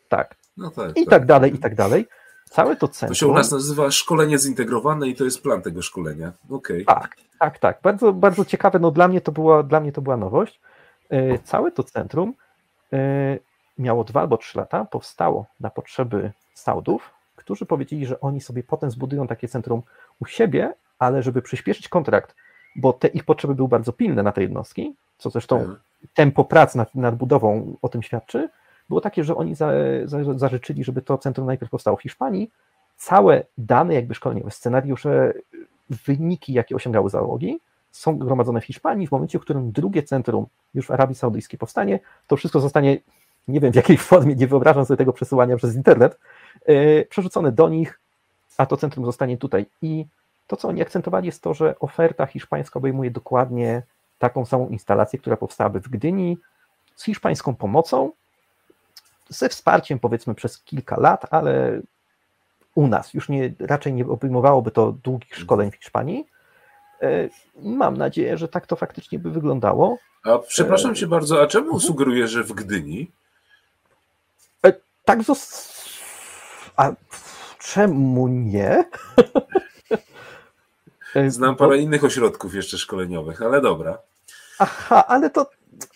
Tak. 0.09 0.35
No 0.57 0.71
tak. 0.71 0.97
I 0.97 1.05
tak, 1.05 1.09
tak 1.09 1.25
dalej, 1.25 1.55
i 1.55 1.59
tak 1.59 1.75
dalej. 1.75 2.05
Całe 2.49 2.75
to 2.75 2.87
centrum. 2.87 3.09
To 3.09 3.15
się 3.15 3.27
u 3.27 3.33
nas 3.33 3.51
nazywa 3.51 3.91
szkolenie 3.91 4.37
zintegrowane 4.37 5.07
i 5.07 5.15
to 5.15 5.23
jest 5.23 5.43
plan 5.43 5.61
tego 5.61 5.81
szkolenia. 5.81 6.31
Okay. 6.49 6.83
Tak, 6.85 7.15
tak, 7.39 7.59
tak. 7.59 7.79
Bardzo, 7.83 8.13
bardzo 8.13 8.45
ciekawe. 8.45 8.79
No 8.79 8.91
dla 8.91 9.07
mnie 9.07 9.21
to 9.21 9.31
była, 9.31 9.63
dla 9.63 9.79
mnie 9.79 9.91
to 9.91 10.01
była 10.01 10.17
nowość. 10.17 10.59
E, 11.09 11.39
całe 11.39 11.71
to 11.71 11.83
centrum 11.83 12.33
e, 12.93 13.37
miało 13.77 14.03
dwa 14.03 14.21
albo 14.21 14.37
trzy 14.37 14.57
lata, 14.57 14.85
powstało 14.85 15.45
na 15.59 15.69
potrzeby 15.69 16.31
Saudów, 16.53 17.09
którzy 17.35 17.65
powiedzieli, 17.65 18.05
że 18.05 18.21
oni 18.21 18.41
sobie 18.41 18.63
potem 18.63 18.91
zbudują 18.91 19.27
takie 19.27 19.47
centrum 19.47 19.81
u 20.19 20.25
siebie, 20.25 20.73
ale 20.99 21.23
żeby 21.23 21.41
przyspieszyć 21.41 21.89
kontrakt, 21.89 22.35
bo 22.75 22.93
te 22.93 23.07
ich 23.07 23.23
potrzeby 23.23 23.55
były 23.55 23.69
bardzo 23.69 23.93
pilne 23.93 24.23
na 24.23 24.31
te 24.31 24.41
jednostki, 24.41 24.95
co 25.17 25.29
zresztą 25.29 25.59
mhm. 25.59 25.77
tempo 26.13 26.45
prac 26.45 26.75
nad, 26.75 26.95
nad 26.95 27.15
budową 27.15 27.77
o 27.81 27.89
tym 27.89 28.03
świadczy, 28.03 28.49
było 28.89 29.01
takie, 29.01 29.23
że 29.23 29.35
oni 29.35 29.55
za, 29.55 29.71
za, 30.05 30.17
zażyczyli, 30.35 30.83
żeby 30.83 31.01
to 31.01 31.17
centrum 31.17 31.47
najpierw 31.47 31.71
powstało 31.71 31.97
w 31.97 32.01
Hiszpanii. 32.01 32.51
Całe 32.97 33.43
dane 33.57 33.93
jakby 33.93 34.15
szkoleniowe, 34.15 34.51
scenariusze, 34.51 35.33
wyniki, 35.89 36.53
jakie 36.53 36.75
osiągały 36.75 37.09
załogi, 37.09 37.59
są 37.91 38.17
gromadzone 38.17 38.61
w 38.61 38.65
Hiszpanii. 38.65 39.07
W 39.07 39.11
momencie, 39.11 39.39
w 39.39 39.41
którym 39.41 39.71
drugie 39.71 40.03
centrum 40.03 40.45
już 40.73 40.87
w 40.87 40.91
Arabii 40.91 41.15
Saudyjskiej 41.15 41.59
powstanie, 41.59 41.99
to 42.27 42.37
wszystko 42.37 42.59
zostanie, 42.59 42.97
nie 43.47 43.59
wiem 43.59 43.71
w 43.71 43.75
jakiej 43.75 43.97
formie, 43.97 44.35
nie 44.35 44.47
wyobrażam 44.47 44.85
sobie 44.85 44.97
tego 44.97 45.13
przesyłania 45.13 45.57
przez 45.57 45.75
internet, 45.75 46.19
yy, 46.67 47.07
przerzucone 47.09 47.51
do 47.51 47.69
nich, 47.69 47.99
a 48.57 48.65
to 48.65 48.77
centrum 48.77 49.05
zostanie 49.05 49.37
tutaj. 49.37 49.65
I 49.81 50.05
to, 50.47 50.57
co 50.57 50.67
oni 50.67 50.81
akcentowali, 50.81 51.25
jest 51.25 51.43
to, 51.43 51.53
że 51.53 51.79
oferta 51.79 52.25
hiszpańska 52.25 52.79
obejmuje 52.79 53.11
dokładnie 53.11 53.81
taką 54.19 54.45
samą 54.45 54.69
instalację, 54.69 55.19
która 55.19 55.37
powstałaby 55.37 55.79
w 55.79 55.89
Gdyni, 55.89 56.37
z 56.95 57.03
hiszpańską 57.03 57.55
pomocą, 57.55 58.11
ze 59.29 59.49
wsparciem 59.49 59.99
powiedzmy 59.99 60.35
przez 60.35 60.63
kilka 60.63 60.99
lat, 60.99 61.25
ale 61.31 61.81
u 62.75 62.87
nas 62.87 63.13
już 63.13 63.29
nie, 63.29 63.53
raczej 63.59 63.93
nie 63.93 64.05
obejmowałoby 64.05 64.71
to 64.71 64.91
długich 64.91 65.35
szkoleń 65.35 65.71
w 65.71 65.75
Hiszpanii. 65.75 66.27
E, 67.01 67.29
mam 67.61 67.97
nadzieję, 67.97 68.37
że 68.37 68.47
tak 68.47 68.67
to 68.67 68.75
faktycznie 68.75 69.19
by 69.19 69.31
wyglądało. 69.31 69.97
A 70.23 70.37
przepraszam 70.37 70.95
cię 70.95 71.07
bardzo, 71.07 71.41
a 71.41 71.47
czemu 71.47 71.65
mhm. 71.65 71.81
sugerujesz, 71.81 72.31
że 72.31 72.43
w 72.43 72.53
Gdyni? 72.53 73.11
E, 74.65 74.73
tak, 75.05 75.19
a 76.77 76.91
czemu 77.59 78.27
nie? 78.27 78.83
Znam 81.27 81.55
parę 81.55 81.77
innych 81.77 82.03
ośrodków 82.03 82.55
jeszcze 82.55 82.77
szkoleniowych, 82.77 83.41
ale 83.41 83.61
dobra. 83.61 83.97
Aha, 84.59 85.07
ale 85.07 85.29
to 85.29 85.49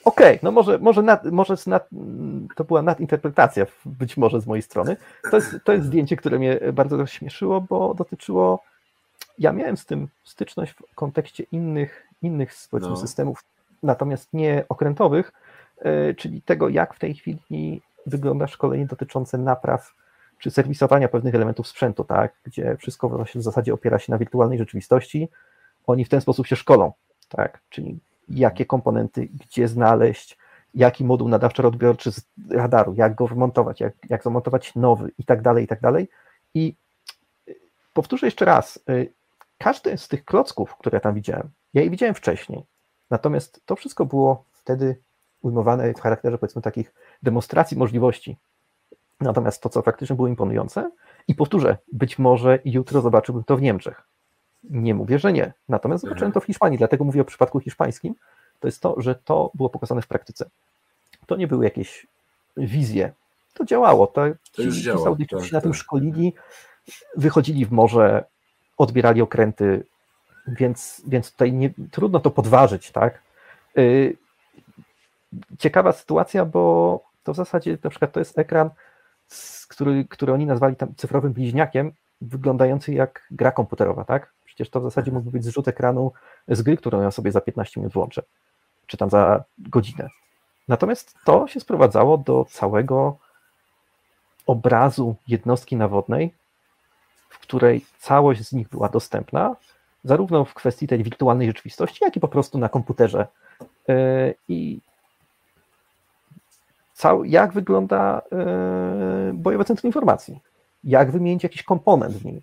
okej, 0.06 0.38
okay, 0.38 0.40
no 0.44 0.52
może, 0.52 0.78
może, 0.80 1.02
nad, 1.02 1.26
może 1.26 1.56
nad, 1.68 1.90
to 2.56 2.64
była 2.64 2.82
nadinterpretacja 2.82 3.66
być 3.86 4.18
może 4.18 4.42
z 4.42 4.48
mojej 4.48 4.62
strony. 4.62 4.98
To 5.32 5.36
jest, 5.36 5.56
to 5.64 5.74
jest 5.74 5.86
zdjęcie, 5.86 6.16
które 6.16 6.40
mnie 6.40 6.60
bardzo 6.74 6.98
rozśmieszyło, 6.98 7.62
bo 7.62 7.94
dotyczyło, 7.94 8.64
ja 9.40 9.54
miałem 9.54 9.78
z 9.78 9.86
tym 9.86 10.08
styczność 10.24 10.74
w 10.74 10.96
kontekście 10.96 11.44
innych, 11.52 12.08
innych 12.22 12.54
no. 12.72 12.98
systemów, 12.98 13.44
natomiast 13.84 14.34
nie 14.34 14.66
okrętowych, 14.70 15.32
e, 15.80 16.14
czyli 16.14 16.42
tego, 16.42 16.70
jak 16.70 16.94
w 16.94 17.00
tej 17.00 17.16
chwili 17.16 17.82
wygląda 18.06 18.48
szkolenie 18.48 18.86
dotyczące 18.86 19.38
napraw 19.38 19.94
czy 20.40 20.52
serwisowania 20.52 21.08
pewnych 21.08 21.36
elementów 21.36 21.68
sprzętu, 21.68 22.04
tak, 22.04 22.34
gdzie 22.44 22.78
wszystko 22.78 23.10
w 23.10 23.42
zasadzie 23.42 23.74
opiera 23.74 24.00
się 24.00 24.12
na 24.12 24.18
wirtualnej 24.18 24.58
rzeczywistości. 24.58 25.30
Oni 25.88 26.06
w 26.06 26.10
ten 26.10 26.22
sposób 26.22 26.48
się 26.48 26.56
szkolą, 26.56 26.92
tak, 27.30 27.60
czyli 27.70 28.00
jakie 28.30 28.66
komponenty, 28.66 29.26
gdzie 29.26 29.68
znaleźć, 29.68 30.38
jaki 30.74 31.06
moduł 31.06 31.30
nadawczo-odbiorczy 31.30 32.12
z 32.12 32.22
radaru, 32.52 32.94
jak 32.94 33.16
go 33.16 33.28
wymontować, 33.28 33.80
jak, 33.80 33.94
jak 34.10 34.24
zamontować 34.24 34.76
nowy 34.76 35.12
i 35.18 35.24
tak 35.24 35.42
dalej, 35.42 35.64
i 35.64 35.68
tak 35.68 35.82
dalej. 35.82 36.10
I 36.54 36.76
y, 37.48 37.56
powtórzę 37.94 38.28
jeszcze 38.28 38.46
raz, 38.46 38.80
y, 38.90 39.14
każdy 39.58 39.98
z 39.98 40.08
tych 40.08 40.26
klocków, 40.26 40.76
które 40.76 41.00
tam 41.00 41.14
widziałem, 41.16 41.50
ja 41.74 41.82
je 41.82 41.90
widziałem 41.90 42.16
wcześniej, 42.16 42.64
natomiast 43.10 43.62
to 43.66 43.76
wszystko 43.76 44.06
było 44.06 44.46
wtedy 44.52 44.98
ujmowane 45.42 45.94
w 45.94 46.02
charakterze 46.02 46.38
powiedzmy 46.38 46.62
takich 46.62 46.94
demonstracji 47.24 47.78
możliwości. 47.78 48.38
Natomiast 49.22 49.64
to, 49.64 49.70
co 49.70 49.82
faktycznie 49.82 50.16
było 50.16 50.28
imponujące, 50.28 50.92
i 51.28 51.36
powtórzę, 51.36 51.78
być 51.94 52.20
może 52.20 52.60
jutro 52.66 53.02
zobaczyłbym 53.02 53.44
to 53.44 53.58
w 53.58 53.62
Niemczech. 53.62 54.13
Nie 54.70 54.94
mówię, 54.94 55.20
że 55.20 55.34
nie. 55.34 55.54
Natomiast 55.70 56.04
zobaczyłem 56.04 56.32
to 56.32 56.40
w 56.40 56.46
Hiszpanii, 56.46 56.78
dlatego 56.78 57.04
mówię 57.04 57.22
o 57.22 57.26
przypadku 57.26 57.60
hiszpańskim. 57.60 58.16
To 58.60 58.68
jest 58.68 58.82
to, 58.82 58.96
że 58.98 59.16
to 59.16 59.52
było 59.54 59.70
pokazane 59.70 60.02
w 60.02 60.08
praktyce. 60.08 60.50
To 61.26 61.36
nie 61.36 61.48
były 61.48 61.66
jakieś 61.66 62.08
wizje. 62.58 63.14
To 63.54 63.66
działało. 63.66 64.08
To, 64.08 64.22
to 64.56 64.62
już 64.62 64.76
ci, 64.78 64.84
działa. 64.84 65.18
Ci 65.18 65.28
tak, 65.28 65.44
się 65.44 65.56
na 65.56 65.62
tym 65.62 65.72
tak. 65.72 65.80
szkolili, 65.80 66.34
wychodzili 67.16 67.66
w 67.66 67.72
morze, 67.72 68.24
odbierali 68.78 69.22
okręty, 69.22 69.86
więc, 70.48 71.02
więc 71.08 71.32
tutaj 71.32 71.54
nie, 71.54 71.74
trudno 71.92 72.20
to 72.20 72.32
podważyć, 72.32 72.92
tak? 72.92 73.22
Y, 73.78 74.18
ciekawa 75.60 75.92
sytuacja, 75.92 76.46
bo 76.46 77.04
to 77.24 77.34
w 77.34 77.36
zasadzie 77.36 77.78
na 77.84 77.90
przykład 77.90 78.12
to 78.12 78.20
jest 78.20 78.40
ekran, 78.40 78.70
który, 79.68 80.06
który 80.06 80.34
oni 80.34 80.46
nazwali 80.46 80.76
tam 80.76 80.96
cyfrowym 80.96 81.34
bliźniakiem, 81.34 81.92
wyglądający 82.22 82.94
jak 82.94 83.28
gra 83.32 83.52
komputerowa, 83.52 84.04
tak? 84.06 84.34
Przecież 84.56 84.70
to 84.70 84.80
w 84.80 84.84
zasadzie 84.84 85.12
mógłby 85.12 85.32
być 85.32 85.46
zrzut 85.46 85.68
ekranu 85.68 86.12
z 86.48 86.62
gry, 86.62 86.78
którą 86.78 87.02
ja 87.02 87.12
sobie 87.12 87.32
za 87.32 87.42
15 87.42 87.80
minut 87.80 87.94
włączę, 87.94 88.24
czy 88.88 88.98
tam 88.98 89.10
za 89.10 89.44
godzinę. 89.60 90.10
Natomiast 90.68 91.16
to 91.26 91.48
się 91.48 91.60
sprowadzało 91.60 92.18
do 92.18 92.46
całego 92.46 93.18
obrazu 94.46 95.16
jednostki 95.28 95.76
nawodnej, 95.76 96.34
w 97.30 97.40
której 97.40 97.86
całość 98.00 98.48
z 98.48 98.54
nich 98.54 98.70
była 98.70 98.90
dostępna, 98.90 99.56
zarówno 100.04 100.46
w 100.46 100.54
kwestii 100.54 100.88
tej 100.88 101.04
wirtualnej 101.04 101.48
rzeczywistości, 101.48 102.04
jak 102.04 102.16
i 102.16 102.20
po 102.20 102.28
prostu 102.28 102.58
na 102.58 102.70
komputerze. 102.70 103.28
E, 103.90 104.34
I 104.50 104.80
jak 107.24 107.54
wygląda 107.54 108.22
e, 108.32 109.32
bojowe 109.34 109.66
centrum 109.66 109.90
informacji? 109.90 110.40
Jak 110.84 111.12
wymienić 111.12 111.44
jakiś 111.44 111.64
komponent 111.64 112.16
w 112.16 112.26
nim? 112.26 112.42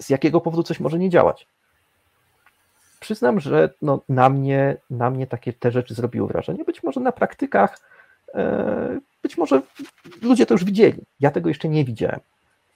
Z 0.00 0.10
jakiego 0.10 0.40
powodu 0.40 0.62
coś 0.62 0.80
może 0.80 0.98
nie 0.98 1.10
działać. 1.10 1.46
Przyznam, 3.00 3.40
że 3.40 3.70
no, 3.82 4.00
na, 4.08 4.28
mnie, 4.28 4.76
na 4.90 5.10
mnie 5.10 5.26
takie 5.26 5.52
te 5.52 5.70
rzeczy 5.70 5.94
zrobiły 5.94 6.28
wrażenie. 6.28 6.64
Być 6.64 6.82
może 6.82 7.00
na 7.00 7.12
praktykach, 7.12 7.78
e, 8.34 9.00
być 9.22 9.38
może 9.38 9.62
ludzie 10.22 10.46
to 10.46 10.54
już 10.54 10.64
widzieli. 10.64 11.02
Ja 11.20 11.30
tego 11.30 11.48
jeszcze 11.48 11.68
nie 11.68 11.84
widziałem. 11.84 12.20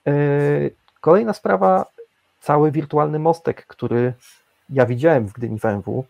E, 0.06 0.12
kolejna 1.00 1.32
sprawa, 1.32 1.86
cały 2.40 2.70
wirtualny 2.70 3.18
mostek, 3.18 3.66
który 3.66 4.12
ja 4.70 4.86
widziałem 4.86 5.28
w 5.28 5.32
Gdyni 5.32 5.58
WMW, 5.58 6.04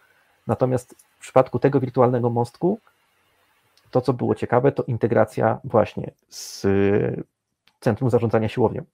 natomiast 0.47 0.95
w 1.19 1.21
przypadku 1.21 1.59
tego 1.59 1.81
wirtualnego 1.81 2.31
mostku, 2.31 2.81
to 3.91 4.01
co 4.01 4.13
było 4.13 4.35
ciekawe, 4.35 4.73
to 4.73 4.83
integracja 4.83 5.59
właśnie 5.65 6.11
z 6.29 6.67
Centrum 7.81 8.11
Zarządzania 8.11 8.49
Siłownią 8.49 8.85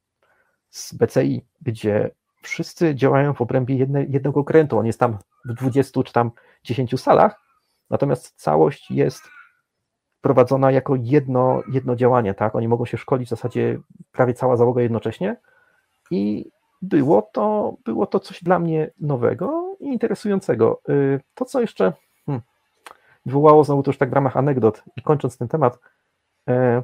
z 0.71 0.95
BCI, 0.95 1.47
gdzie 1.63 2.11
wszyscy 2.43 2.95
działają 2.95 3.35
w 3.35 3.41
obrębie 3.41 3.77
jedne, 3.77 4.05
jednego 4.05 4.41
okrętu. 4.41 4.79
On 4.79 4.87
jest 4.87 5.01
tam 5.01 5.19
w 5.45 5.55
20 5.55 6.03
czy 6.03 6.13
tam 6.13 6.31
10 6.65 7.01
salach, 7.01 7.41
natomiast 7.91 8.41
całość 8.41 8.91
jest 8.91 9.23
prowadzona 10.21 10.71
jako 10.71 10.95
jedno, 10.97 11.63
jedno 11.69 11.97
działanie, 11.97 12.35
tak? 12.35 12.55
Oni 12.55 12.69
mogą 12.69 12.85
się 12.85 12.97
szkolić 12.99 13.27
w 13.27 13.31
zasadzie 13.31 13.81
prawie 14.13 14.35
cała 14.35 14.57
załoga 14.57 14.83
jednocześnie. 14.83 15.37
I 16.11 16.51
było 16.83 17.23
to, 17.23 17.75
było 17.85 18.07
to 18.07 18.21
coś 18.21 18.43
dla 18.43 18.59
mnie 18.59 18.91
nowego 19.01 19.77
i 19.81 19.87
interesującego. 19.87 20.81
Y, 20.89 21.21
to, 21.35 21.45
co 21.45 21.61
jeszcze 21.61 21.93
hmm, 22.27 22.43
wywołało 23.27 23.65
znowu 23.65 23.83
to 23.83 23.91
już 23.91 23.99
tak 23.99 24.11
w 24.11 24.13
ramach 24.13 24.37
anegdot 24.37 24.83
i 24.97 25.03
kończąc 25.03 25.39
ten 25.39 25.49
temat, 25.49 25.79
e, 26.49 26.83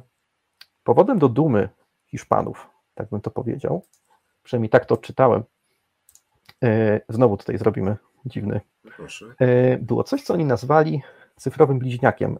powodem 0.84 1.18
do 1.18 1.28
dumy 1.28 1.68
Hiszpanów, 2.07 2.68
tak 2.97 3.09
bym 3.09 3.20
to 3.20 3.30
powiedział, 3.30 3.82
przynajmniej 4.42 4.70
tak 4.70 4.86
to 4.86 4.94
odczytałem, 4.94 5.42
e, 6.64 7.01
znowu 7.09 7.36
tutaj 7.36 7.59
zrobimy 7.59 7.97
dziwny, 8.26 8.61
Proszę. 8.97 9.26
e, 9.38 9.78
było 9.78 10.05
coś, 10.05 10.22
co 10.22 10.34
oni 10.34 10.44
nazwali 10.44 11.03
cyfrowym 11.36 11.78
bliźniakiem. 11.78 12.38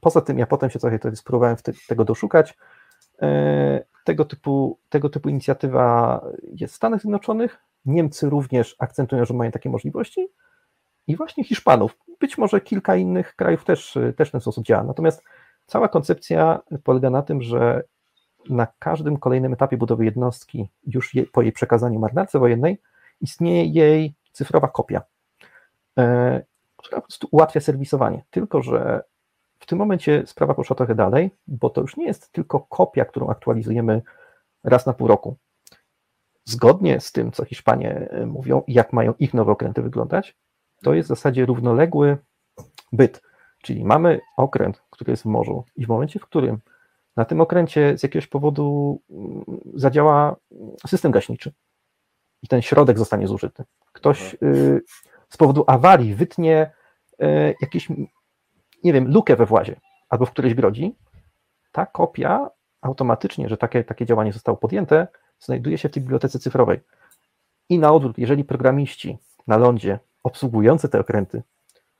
Poza 0.00 0.20
tym 0.20 0.38
ja 0.38 0.46
potem 0.46 0.70
się 0.70 0.78
trochę 0.78 1.16
spróbowałem 1.16 1.56
tego 1.88 2.04
doszukać, 2.04 2.58
tego 4.04 4.24
typu, 4.24 4.78
tego 4.88 5.08
typu 5.08 5.28
inicjatywa 5.28 6.20
jest 6.42 6.74
w 6.74 6.76
Stanach 6.76 7.00
Zjednoczonych. 7.00 7.58
Niemcy 7.84 8.30
również 8.30 8.76
akcentują, 8.78 9.24
że 9.24 9.34
mają 9.34 9.50
takie 9.50 9.70
możliwości. 9.70 10.28
I 11.06 11.16
właśnie 11.16 11.44
Hiszpanów, 11.44 11.98
być 12.20 12.38
może 12.38 12.60
kilka 12.60 12.96
innych 12.96 13.36
krajów 13.36 13.64
też, 13.64 13.98
też 14.16 14.28
w 14.28 14.32
ten 14.32 14.40
sposób 14.40 14.64
działa. 14.64 14.84
Natomiast 14.84 15.22
cała 15.66 15.88
koncepcja 15.88 16.60
polega 16.84 17.10
na 17.10 17.22
tym, 17.22 17.42
że 17.42 17.82
na 18.50 18.66
każdym 18.78 19.16
kolejnym 19.16 19.52
etapie 19.52 19.76
budowy 19.76 20.04
jednostki, 20.04 20.68
już 20.86 21.14
je, 21.14 21.26
po 21.26 21.42
jej 21.42 21.52
przekazaniu 21.52 21.98
marynarce 21.98 22.38
wojennej, 22.38 22.78
istnieje 23.20 23.64
jej 23.64 24.14
cyfrowa 24.32 24.68
kopia, 24.68 25.02
e, 25.98 26.42
która 26.76 27.00
po 27.00 27.06
prostu 27.06 27.28
ułatwia 27.30 27.60
serwisowanie. 27.60 28.22
Tylko, 28.30 28.62
że 28.62 29.02
w 29.58 29.66
tym 29.66 29.78
momencie 29.78 30.22
sprawa 30.26 30.54
poszła 30.54 30.76
trochę 30.76 30.94
dalej, 30.94 31.30
bo 31.46 31.70
to 31.70 31.80
już 31.80 31.96
nie 31.96 32.06
jest 32.06 32.32
tylko 32.32 32.60
kopia, 32.60 33.04
którą 33.04 33.28
aktualizujemy 33.28 34.02
raz 34.64 34.86
na 34.86 34.92
pół 34.92 35.08
roku. 35.08 35.36
Zgodnie 36.44 37.00
z 37.00 37.12
tym, 37.12 37.32
co 37.32 37.44
Hiszpanie 37.44 38.08
e, 38.10 38.26
mówią 38.26 38.62
jak 38.68 38.92
mają 38.92 39.14
ich 39.18 39.34
nowe 39.34 39.52
okręty 39.52 39.82
wyglądać, 39.82 40.36
to 40.82 40.94
jest 40.94 41.06
w 41.06 41.08
zasadzie 41.08 41.46
równoległy 41.46 42.18
byt. 42.92 43.22
Czyli 43.62 43.84
mamy 43.84 44.20
okręt, 44.36 44.82
który 44.90 45.10
jest 45.10 45.22
w 45.22 45.26
morzu, 45.26 45.64
i 45.76 45.86
w 45.86 45.88
momencie, 45.88 46.18
w 46.18 46.26
którym 46.26 46.60
na 47.16 47.24
tym 47.24 47.40
okręcie 47.40 47.98
z 47.98 48.02
jakiegoś 48.02 48.26
powodu 48.26 48.98
mm, 49.10 49.44
zadziała 49.74 50.36
system 50.86 51.12
gaśniczy 51.12 51.52
i 52.42 52.48
ten 52.48 52.62
środek 52.62 52.98
zostanie 52.98 53.28
zużyty, 53.28 53.64
ktoś 53.92 54.34
y, 54.42 54.82
z 55.28 55.36
powodu 55.36 55.64
awarii 55.66 56.14
wytnie 56.14 56.70
y, 57.22 57.54
jakieś 57.60 57.88
nie 58.84 58.92
wiem, 58.92 59.12
lukę 59.12 59.36
we 59.36 59.46
włazie 59.46 59.80
albo 60.08 60.26
w 60.26 60.30
którejś 60.30 60.54
brodzi, 60.54 60.96
ta 61.72 61.86
kopia 61.86 62.50
automatycznie, 62.80 63.48
że 63.48 63.56
takie, 63.56 63.84
takie 63.84 64.06
działanie 64.06 64.32
zostało 64.32 64.58
podjęte, 64.58 65.08
znajduje 65.38 65.78
się 65.78 65.88
w 65.88 65.92
tej 65.92 66.02
bibliotece 66.02 66.38
cyfrowej. 66.38 66.80
I 67.68 67.78
na 67.78 67.92
odwrót, 67.92 68.18
jeżeli 68.18 68.44
programiści 68.44 69.18
na 69.46 69.56
lądzie 69.56 69.98
obsługujący 70.22 70.88
te 70.88 71.00
okręty 71.00 71.42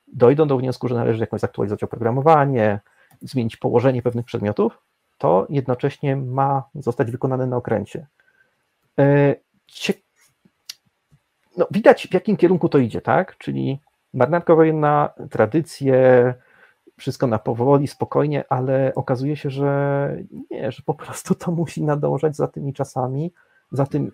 dojdą 0.07 0.49
do 0.49 0.57
wniosku, 0.59 0.89
że 0.89 0.95
należy 0.95 1.21
jakoś 1.21 1.41
zaktualizować 1.41 1.83
oprogramowanie, 1.83 2.81
zmienić 3.21 3.57
położenie 3.57 4.03
pewnych 4.03 4.25
przedmiotów, 4.25 4.79
to 5.19 5.47
jednocześnie 5.51 6.17
ma 6.17 6.62
zostać 6.75 7.11
wykonane 7.11 7.47
na 7.47 7.57
okręcie. 7.57 8.07
E, 8.99 9.35
no, 11.57 11.67
widać, 11.71 12.09
w 12.09 12.14
jakim 12.14 12.37
kierunku 12.37 12.69
to 12.69 12.79
idzie, 12.79 13.01
tak? 13.01 13.39
Czyli 13.39 13.81
marynarka 14.14 14.55
wojenna, 14.55 15.11
tradycje, 15.31 16.35
wszystko 16.97 17.27
na 17.27 17.39
powoli, 17.39 17.87
spokojnie, 17.87 18.45
ale 18.49 18.93
okazuje 18.95 19.37
się, 19.37 19.51
że 19.51 20.17
nie, 20.51 20.73
że 20.73 20.83
po 20.83 20.95
prostu 20.95 21.35
to 21.35 21.51
musi 21.51 21.83
nadążać 21.83 22.37
za 22.37 22.49
tymi 22.49 22.75
czasami, 22.75 23.33
za 23.73 23.87
tym, 23.87 24.12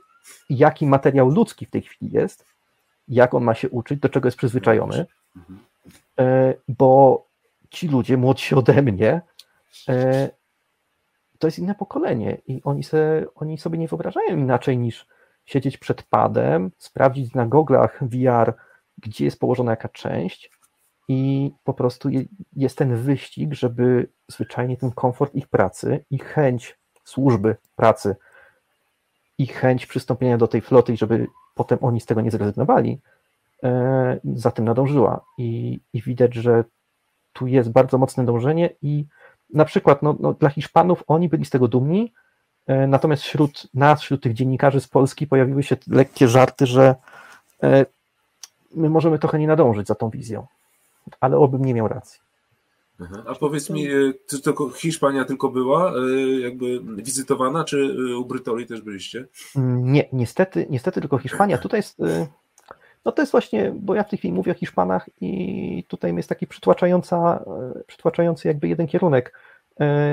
jaki 0.50 0.86
materiał 0.86 1.28
ludzki 1.28 1.66
w 1.66 1.70
tej 1.70 1.82
chwili 1.82 2.12
jest, 2.12 2.44
jak 3.08 3.34
on 3.34 3.44
ma 3.44 3.54
się 3.54 3.70
uczyć, 3.70 4.00
do 4.00 4.08
czego 4.08 4.26
jest 4.26 4.38
przyzwyczajony, 4.38 5.06
e, 6.18 6.54
bo 6.68 7.22
ci 7.70 7.88
ludzie 7.88 8.16
młodsi 8.16 8.54
ode 8.54 8.82
mnie, 8.82 9.20
e, 9.88 10.30
to 11.42 11.46
jest 11.46 11.58
inne 11.58 11.74
pokolenie 11.74 12.38
i 12.46 12.62
oni, 12.64 12.84
se, 12.84 13.24
oni 13.34 13.58
sobie 13.58 13.78
nie 13.78 13.88
wyobrażają 13.88 14.36
inaczej 14.36 14.78
niż 14.78 15.06
siedzieć 15.44 15.78
przed 15.78 16.02
padem, 16.02 16.70
sprawdzić 16.78 17.34
na 17.34 17.46
goglach 17.46 18.04
VR, 18.04 18.54
gdzie 18.98 19.24
jest 19.24 19.40
położona 19.40 19.70
jaka 19.70 19.88
część, 19.88 20.50
i 21.08 21.50
po 21.64 21.74
prostu 21.74 22.08
jest 22.56 22.78
ten 22.78 22.96
wyścig, 22.96 23.54
żeby 23.54 24.08
zwyczajnie 24.28 24.76
ten 24.76 24.90
komfort 24.90 25.34
ich 25.34 25.48
pracy 25.48 26.04
i 26.10 26.18
chęć 26.18 26.78
służby 27.04 27.56
pracy 27.76 28.16
i 29.38 29.46
chęć 29.46 29.86
przystąpienia 29.86 30.38
do 30.38 30.48
tej 30.48 30.60
floty 30.60 30.96
żeby 30.96 31.26
potem 31.54 31.78
oni 31.80 32.00
z 32.00 32.06
tego 32.06 32.20
nie 32.20 32.30
zrezygnowali, 32.30 33.00
e, 33.62 34.20
za 34.34 34.50
tym 34.50 34.64
nadążyła. 34.64 35.24
I, 35.38 35.80
i 35.92 36.02
widać, 36.02 36.34
że 36.34 36.64
tu 37.32 37.46
jest 37.46 37.72
bardzo 37.72 37.98
mocne 37.98 38.24
dążenie 38.24 38.70
i 38.82 39.06
na 39.52 39.64
przykład 39.64 40.02
no, 40.02 40.16
no, 40.20 40.34
dla 40.34 40.48
Hiszpanów 40.48 41.04
oni 41.06 41.28
byli 41.28 41.44
z 41.44 41.50
tego 41.50 41.68
dumni, 41.68 42.12
e, 42.66 42.86
natomiast 42.86 43.22
wśród 43.22 43.68
nas, 43.74 44.02
wśród 44.02 44.22
tych 44.22 44.34
dziennikarzy 44.34 44.80
z 44.80 44.88
Polski 44.88 45.26
pojawiły 45.26 45.62
się 45.62 45.76
lekkie 45.88 46.28
żarty, 46.28 46.66
że 46.66 46.94
e, 47.62 47.86
my 48.74 48.90
możemy 48.90 49.18
trochę 49.18 49.38
nie 49.38 49.46
nadążyć 49.46 49.86
za 49.86 49.94
tą 49.94 50.10
wizją 50.10 50.46
ale 51.20 51.36
obym 51.36 51.64
nie 51.64 51.74
miał 51.74 51.88
racji. 51.88 52.20
A 53.26 53.34
powiedz 53.34 53.70
mi, 53.70 53.86
e, 53.86 54.12
czy 54.26 54.42
to 54.42 54.70
Hiszpania 54.70 55.24
tylko 55.24 55.48
była 55.48 55.92
e, 55.92 56.40
jakby 56.40 56.80
wizytowana, 56.96 57.64
czy 57.64 57.96
e, 58.12 58.16
u 58.16 58.24
Brytoli 58.24 58.66
też 58.66 58.80
byliście? 58.80 59.26
Nie, 59.82 60.08
niestety, 60.12 60.66
niestety 60.70 61.00
tylko 61.00 61.18
Hiszpania. 61.18 61.58
Tutaj 61.58 61.78
jest, 61.78 61.98
no 63.04 63.12
to 63.12 63.22
jest 63.22 63.32
właśnie, 63.32 63.72
bo 63.74 63.94
ja 63.94 64.04
w 64.04 64.10
tej 64.10 64.18
chwili 64.18 64.34
mówię 64.34 64.52
o 64.52 64.54
Hiszpanach 64.54 65.10
i 65.20 65.84
tutaj 65.88 66.16
jest 66.16 66.28
taki 66.28 66.46
przytłaczająca, 66.46 67.44
przytłaczający 67.86 68.48
jakby 68.48 68.68
jeden 68.68 68.86
kierunek. 68.86 69.38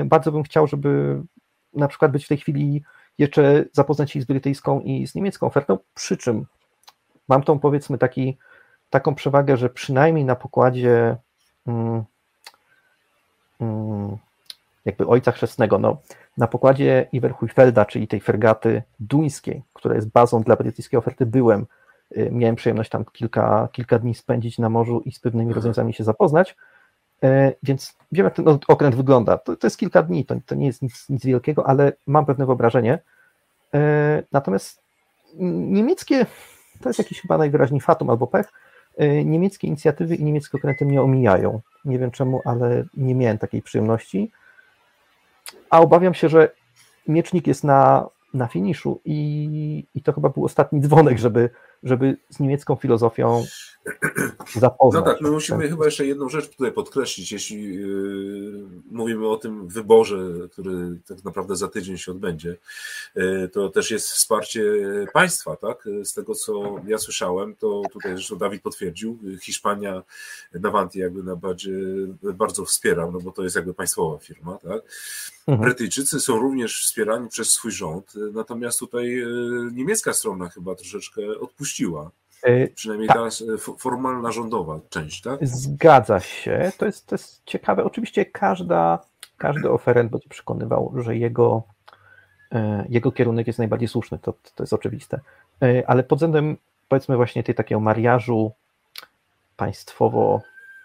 Bardzo 0.04 0.32
bym 0.32 0.42
chciał, 0.42 0.66
żeby 0.66 1.20
na 1.74 1.88
przykład 1.88 2.12
być 2.12 2.24
w 2.24 2.28
tej 2.28 2.38
chwili 2.38 2.82
jeszcze 3.18 3.64
zapoznać 3.72 4.10
się 4.10 4.20
z 4.20 4.24
brytyjską 4.24 4.80
i 4.80 5.06
z 5.06 5.14
niemiecką 5.14 5.46
ofertą, 5.46 5.78
przy 5.94 6.16
czym 6.16 6.46
mam 7.28 7.42
tą 7.42 7.58
powiedzmy 7.58 7.98
taki 7.98 8.38
taką 8.90 9.14
przewagę, 9.14 9.56
że 9.56 9.70
przynajmniej 9.70 10.24
na 10.24 10.36
pokładzie 10.36 11.16
mm, 11.66 12.04
mm, 13.60 14.16
jakby 14.84 15.06
ojca 15.06 15.32
chrzestnego, 15.32 15.78
no, 15.78 15.96
na 16.36 16.46
pokładzie 16.46 17.08
Iverhuyfelda, 17.12 17.84
czyli 17.84 18.08
tej 18.08 18.20
fregaty 18.20 18.82
duńskiej, 19.00 19.62
która 19.72 19.94
jest 19.94 20.08
bazą 20.08 20.42
dla 20.42 20.56
brytyjskiej 20.56 20.98
oferty, 20.98 21.26
byłem. 21.26 21.66
Y, 22.16 22.28
miałem 22.32 22.56
przyjemność 22.56 22.90
tam 22.90 23.04
kilka, 23.12 23.68
kilka 23.72 23.98
dni 23.98 24.14
spędzić 24.14 24.58
na 24.58 24.68
morzu 24.68 25.02
i 25.04 25.12
z 25.12 25.20
pewnymi 25.20 25.52
rozwiązaniami 25.52 25.94
się 25.94 26.04
zapoznać. 26.04 26.56
Y, 27.24 27.56
więc 27.62 27.96
wiem, 28.12 28.24
jak 28.24 28.34
ten 28.34 28.48
okręt 28.68 28.94
wygląda. 28.94 29.38
To, 29.38 29.56
to 29.56 29.66
jest 29.66 29.78
kilka 29.78 30.02
dni, 30.02 30.24
to, 30.24 30.34
to 30.46 30.54
nie 30.54 30.66
jest 30.66 30.82
nic, 30.82 31.08
nic 31.08 31.26
wielkiego, 31.26 31.66
ale 31.66 31.92
mam 32.06 32.26
pewne 32.26 32.46
wyobrażenie. 32.46 32.98
Y, 33.74 33.78
natomiast 34.32 34.82
niemieckie 35.38 36.26
to 36.80 36.88
jest 36.88 36.98
jakiś 36.98 37.20
chyba 37.20 37.38
najwyraźniej 37.38 37.80
fatum 37.80 38.10
albo 38.10 38.26
pech. 38.26 38.52
E, 38.96 39.24
niemieckie 39.24 39.68
inicjatywy 39.68 40.14
i 40.14 40.24
niemieckie 40.24 40.58
okręty 40.58 40.84
mnie 40.84 41.02
omijają. 41.02 41.60
Nie 41.84 41.98
wiem 41.98 42.10
czemu, 42.10 42.40
ale 42.44 42.84
nie 42.96 43.14
miałem 43.14 43.38
takiej 43.38 43.62
przyjemności. 43.62 44.30
A 45.70 45.80
obawiam 45.80 46.14
się, 46.14 46.28
że 46.28 46.52
miecznik 47.08 47.46
jest 47.46 47.64
na, 47.64 48.08
na 48.34 48.46
finiszu 48.46 49.00
i, 49.04 49.86
i 49.94 50.02
to 50.02 50.12
chyba 50.12 50.28
był 50.28 50.44
ostatni 50.44 50.80
dzwonek, 50.80 51.18
żeby, 51.18 51.50
żeby 51.82 52.16
z 52.30 52.40
niemiecką 52.40 52.76
filozofią 52.76 53.44
zapoznać. 54.54 55.04
No 55.04 55.12
tak, 55.12 55.20
my 55.20 55.30
musimy 55.30 55.68
chyba 55.68 55.84
jeszcze 55.84 56.06
jedną 56.06 56.28
rzecz 56.28 56.48
tutaj 56.48 56.72
podkreślić, 56.72 57.32
jeśli 57.32 57.74
yy, 57.74 58.64
mówimy 58.90 59.28
o 59.28 59.36
tym 59.36 59.68
wyborze, 59.68 60.18
który 60.52 60.98
tak 61.08 61.24
naprawdę 61.24 61.56
za 61.56 61.68
tydzień 61.68 61.98
się 61.98 62.12
odbędzie, 62.12 62.56
yy, 63.14 63.48
to 63.52 63.68
też 63.68 63.90
jest 63.90 64.08
wsparcie 64.08 64.62
państwa, 65.12 65.56
tak? 65.56 65.88
Z 66.04 66.14
tego, 66.14 66.34
co 66.34 66.80
ja 66.86 66.98
słyszałem, 66.98 67.56
to 67.56 67.82
tutaj 67.92 68.12
zresztą 68.12 68.36
Dawid 68.36 68.62
potwierdził, 68.62 69.18
Hiszpania 69.42 70.02
Navanti 70.54 70.98
jakby 70.98 71.22
najbardziej, 71.22 71.74
bardzo 72.22 72.64
wspiera, 72.64 73.10
no 73.10 73.20
bo 73.20 73.32
to 73.32 73.42
jest 73.42 73.56
jakby 73.56 73.74
państwowa 73.74 74.18
firma, 74.18 74.58
tak? 74.58 74.82
Mhm. 75.46 75.60
Brytyjczycy 75.60 76.20
są 76.20 76.38
również 76.38 76.82
wspierani 76.82 77.28
przez 77.28 77.50
swój 77.50 77.72
rząd, 77.72 78.12
natomiast 78.32 78.78
tutaj 78.78 79.06
yy, 79.10 79.70
niemiecka 79.72 80.12
strona 80.12 80.48
chyba 80.48 80.74
troszeczkę 80.74 81.22
odpuściła. 81.40 82.10
E, 82.42 82.68
Przynajmniej 82.68 83.08
tak. 83.08 83.16
ta 83.16 83.26
e, 83.26 83.58
formalna 83.78 84.32
rządowa 84.32 84.80
część, 84.90 85.22
tak? 85.22 85.46
Zgadza 85.46 86.20
się. 86.20 86.72
To 86.78 86.86
jest, 86.86 87.06
to 87.06 87.14
jest 87.14 87.42
ciekawe. 87.44 87.84
Oczywiście 87.84 88.26
każda, 88.26 88.98
każdy 89.36 89.70
oferent 89.70 90.10
będzie 90.10 90.28
przekonywał, 90.28 90.92
że 90.96 91.16
jego, 91.16 91.62
e, 92.52 92.84
jego 92.88 93.12
kierunek 93.12 93.46
jest 93.46 93.58
najbardziej 93.58 93.88
słuszny. 93.88 94.18
To, 94.18 94.32
to 94.54 94.62
jest 94.62 94.72
oczywiste. 94.72 95.20
Ale 95.86 96.02
pod 96.02 96.18
względem 96.18 96.56
powiedzmy 96.88 97.16
właśnie 97.16 97.42
tej 97.42 97.54
takiego 97.54 97.80
mariażu 97.80 98.52
państwowo, 99.56 100.42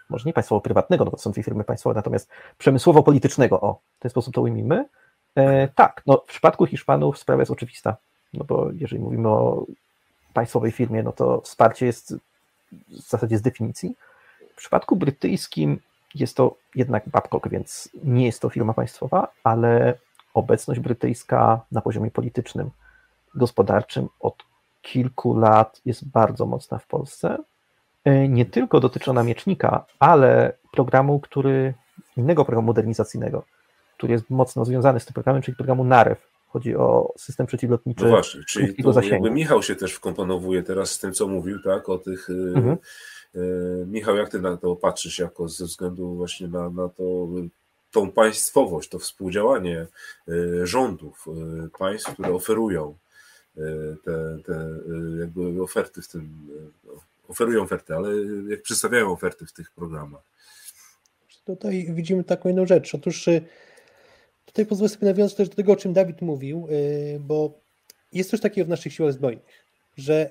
może 0.09 0.23
nie 0.25 0.33
państwowo-prywatnego, 0.33 1.05
no 1.05 1.11
bo 1.11 1.17
to 1.17 1.23
są 1.23 1.31
dwie 1.31 1.43
firmy 1.43 1.63
państwowe, 1.63 1.93
natomiast 1.95 2.29
przemysłowo-politycznego, 2.57 3.61
o, 3.61 3.79
w 3.97 3.99
ten 3.99 4.11
sposób 4.11 4.33
to 4.33 4.41
ujmijmy. 4.41 4.85
tak, 5.75 6.01
no 6.05 6.17
w 6.17 6.29
przypadku 6.29 6.65
Hiszpanów 6.65 7.17
sprawa 7.17 7.41
jest 7.41 7.51
oczywista. 7.51 7.97
no 8.33 8.45
bo 8.45 8.69
jeżeli 8.73 9.01
mówimy 9.01 9.29
o 9.29 9.65
państwowej 10.35 10.71
firmie, 10.71 11.03
no 11.03 11.11
to 11.11 11.41
wsparcie 11.41 11.85
jest 11.85 12.15
w 12.89 13.09
zasadzie 13.09 13.37
z 13.37 13.41
definicji. 13.41 13.95
W 14.53 14.57
przypadku 14.57 14.95
brytyjskim 14.95 15.79
jest 16.15 16.37
to 16.37 16.55
jednak 16.75 17.09
Babcock, 17.09 17.49
więc 17.49 17.89
nie 18.03 18.25
jest 18.25 18.41
to 18.41 18.49
firma 18.49 18.73
państwowa, 18.73 19.27
ale 19.43 19.97
obecność 20.33 20.79
brytyjska 20.79 21.61
na 21.71 21.81
poziomie 21.81 22.11
politycznym, 22.11 22.69
gospodarczym 23.35 24.09
od 24.19 24.35
kilku 24.81 25.39
lat 25.39 25.81
jest 25.85 26.07
bardzo 26.07 26.45
mocna 26.45 26.77
w 26.77 26.87
Polsce. 26.87 27.37
E, 28.05 28.27
nie 28.27 28.45
tylko 28.45 28.79
dotyczy 28.79 29.11
ona 29.11 29.23
miecznika, 29.23 29.85
ale 29.99 30.53
programu, 30.71 31.19
który 31.19 31.73
innego 32.17 32.45
programu 32.45 32.67
modernizacyjnego, 32.67 33.43
który 33.97 34.13
jest 34.13 34.29
mocno 34.29 34.65
związany 34.65 34.99
z 34.99 35.05
tym 35.05 35.13
programem, 35.13 35.41
czyli 35.41 35.57
programu 35.57 35.83
NAREW. 35.83 36.34
Chodzi 36.55 36.75
o 36.75 37.13
system 37.17 37.45
przeciwlotniczy. 37.47 38.03
No 38.03 38.09
właśnie, 38.09 38.41
czyli 38.47 38.83
to 38.83 39.01
jakby 39.01 39.31
Michał 39.31 39.63
się 39.63 39.75
też 39.75 39.93
wkomponowuje 39.93 40.63
teraz 40.63 40.91
z 40.91 40.99
tym, 40.99 41.13
co 41.13 41.27
mówił, 41.27 41.59
tak, 41.63 41.89
o 41.89 41.97
tych. 41.97 42.29
Y, 42.29 42.53
mhm. 42.55 42.77
Y, 43.35 43.85
Michał, 43.87 44.15
jak 44.15 44.29
ty 44.29 44.41
na 44.41 44.57
to 44.57 44.75
patrzysz 44.75 45.19
jako 45.19 45.49
ze 45.49 45.65
względu 45.65 46.15
właśnie 46.15 46.47
na, 46.47 46.69
na 46.69 46.89
to, 46.89 47.27
tą 47.91 48.11
państwowość, 48.11 48.89
to 48.89 48.99
współdziałanie 48.99 49.87
y, 50.29 50.67
rządów, 50.67 51.25
państw, 51.79 52.13
które 52.13 52.33
oferują 52.33 52.95
te, 54.03 54.37
te 54.45 54.69
jakby 55.19 55.63
oferty 55.63 56.01
w 56.01 56.07
tym, 56.07 56.47
oferują 57.27 57.63
oferty, 57.63 57.95
ale 57.95 58.09
jak 58.49 58.61
przedstawiają 58.61 59.11
oferty 59.11 59.45
w 59.45 59.53
tych 59.53 59.71
programach? 59.71 60.23
Tutaj 61.45 61.87
widzimy 61.89 62.23
taką 62.23 62.49
jedną 62.49 62.65
rzecz. 62.65 62.95
Otóż 62.95 63.29
tutaj 64.55 64.65
pozwolę 64.65 64.89
sobie 64.89 65.07
nawiązać 65.07 65.37
też 65.37 65.49
do 65.49 65.55
tego, 65.55 65.73
o 65.73 65.75
czym 65.75 65.93
Dawid 65.93 66.21
mówił, 66.21 66.67
y, 66.71 67.19
bo 67.19 67.59
jest 68.11 68.29
coś 68.29 68.41
takiego 68.41 68.65
w 68.65 68.69
naszych 68.69 68.93
siłach 68.93 69.13
zbrojnych, 69.13 69.65
że 69.97 70.29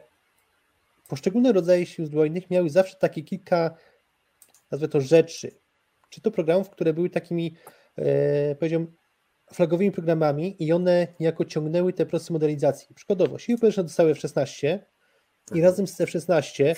poszczególne 1.09 1.53
rodzaje 1.53 1.87
sił 1.87 2.07
zbrojnych 2.07 2.51
miały 2.51 2.71
zawsze 2.71 2.97
takie 2.97 3.23
kilka, 3.23 3.77
nazwę 4.71 4.89
to 4.89 5.01
rzeczy, 5.01 5.51
czy 6.11 6.21
to 6.21 6.31
programów, 6.31 6.71
które 6.71 6.93
były 6.93 7.11
takimi, 7.11 7.57
e, 7.97 8.55
powiedziałbym, 8.55 8.97
flagowymi 9.55 9.93
programami 9.93 10.57
i 10.59 10.73
one 10.73 11.07
niejako 11.21 11.45
ciągnęły 11.45 11.93
te 11.93 12.07
procesy 12.07 12.33
modernizacji. 12.33 12.95
Przykładowo, 12.95 13.39
siły 13.39 13.59
powietrzne 13.59 13.83
dostały 13.83 14.11
F-16 14.11 14.67
i 14.67 14.73
mhm. 15.51 15.65
razem 15.65 15.87
z 15.87 16.01
F-16 16.01 16.75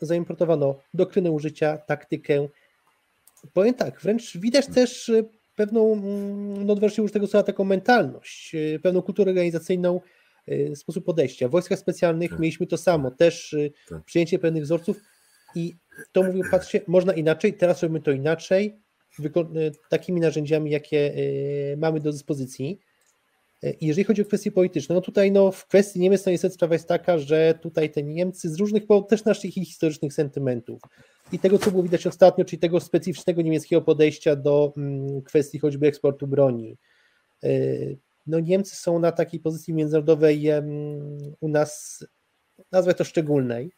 zaimportowano 0.00 0.78
doktrynę 0.94 1.30
użycia, 1.30 1.78
taktykę. 1.78 2.48
Powiem 3.52 3.74
tak, 3.74 4.00
wręcz 4.00 4.36
widać 4.36 4.66
też 4.66 5.10
pewną, 5.60 5.92
mm, 5.92 6.66
no 6.66 6.76
już 6.98 7.12
tego 7.12 7.26
słowa, 7.26 7.44
taką 7.44 7.64
mentalność, 7.64 8.54
e, 8.54 8.78
pewną 8.78 9.02
kulturę 9.02 9.30
organizacyjną, 9.30 10.00
e, 10.48 10.76
sposób 10.76 11.04
podejścia. 11.04 11.48
W 11.48 11.50
wojskach 11.50 11.78
specjalnych 11.78 12.30
tak. 12.30 12.38
mieliśmy 12.38 12.66
to 12.66 12.76
samo, 12.76 13.10
też 13.10 13.54
e, 13.54 13.70
tak. 13.88 14.04
przyjęcie 14.04 14.38
pewnych 14.38 14.62
wzorców 14.62 15.00
i 15.54 15.74
to 16.12 16.22
mówię, 16.22 16.42
patrzcie, 16.50 16.80
można 16.86 17.12
inaczej, 17.12 17.54
teraz 17.54 17.82
robimy 17.82 18.00
to 18.00 18.10
inaczej, 18.10 18.80
takimi 19.88 20.20
narzędziami, 20.20 20.70
jakie 20.70 21.14
mamy 21.76 22.00
do 22.00 22.12
dyspozycji. 22.12 22.80
Jeżeli 23.80 24.04
chodzi 24.04 24.22
o 24.22 24.24
kwestie 24.24 24.52
polityczne, 24.52 24.94
no 24.94 25.00
tutaj 25.00 25.32
no, 25.32 25.52
w 25.52 25.66
kwestii 25.66 26.00
Niemiec 26.00 26.22
to 26.22 26.30
niestety 26.30 26.54
sprawa 26.54 26.74
jest 26.74 26.88
taka, 26.88 27.18
że 27.18 27.54
tutaj 27.62 27.90
te 27.90 28.02
Niemcy 28.02 28.50
z 28.50 28.56
różnych 28.60 28.86
powodów, 28.86 29.10
też 29.10 29.24
naszych 29.24 29.54
historycznych 29.54 30.12
sentymentów, 30.12 30.80
i 31.32 31.38
tego, 31.38 31.58
co 31.58 31.70
było 31.70 31.82
widać 31.82 32.06
ostatnio, 32.06 32.44
czyli 32.44 32.60
tego 32.60 32.80
specyficznego 32.80 33.42
niemieckiego 33.42 33.82
podejścia 33.82 34.36
do 34.36 34.72
mm, 34.76 35.22
kwestii 35.22 35.58
choćby 35.58 35.86
eksportu 35.86 36.26
broni. 36.26 36.78
E, 37.42 37.48
no 38.26 38.40
Niemcy 38.40 38.76
są 38.76 38.98
na 38.98 39.12
takiej 39.12 39.40
pozycji 39.40 39.74
międzynarodowej 39.74 40.48
u 41.40 41.48
nas, 41.48 42.04
nazwę 42.72 42.94
to 42.94 43.04
szczególnej, 43.04 43.72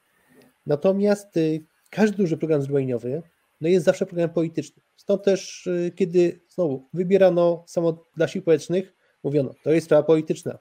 natomiast 0.66 1.36
y, 1.36 1.64
każdy 1.90 2.16
duży 2.16 2.36
program 2.36 2.62
zbrojeniowy 2.62 3.22
no 3.60 3.68
jest 3.68 3.86
zawsze 3.86 4.06
programem 4.06 4.34
politycznym. 4.34 4.86
Stąd 4.96 5.22
też, 5.22 5.66
y, 5.66 5.92
kiedy 5.96 6.40
znowu 6.48 6.88
wybierano 6.94 7.64
samo 7.66 8.04
dla 8.16 8.28
sił 8.28 8.42
powietrznych, 8.42 8.94
mówiono, 9.24 9.54
to 9.62 9.72
jest 9.72 9.84
sprawa 9.84 10.02
polityczna. 10.02 10.58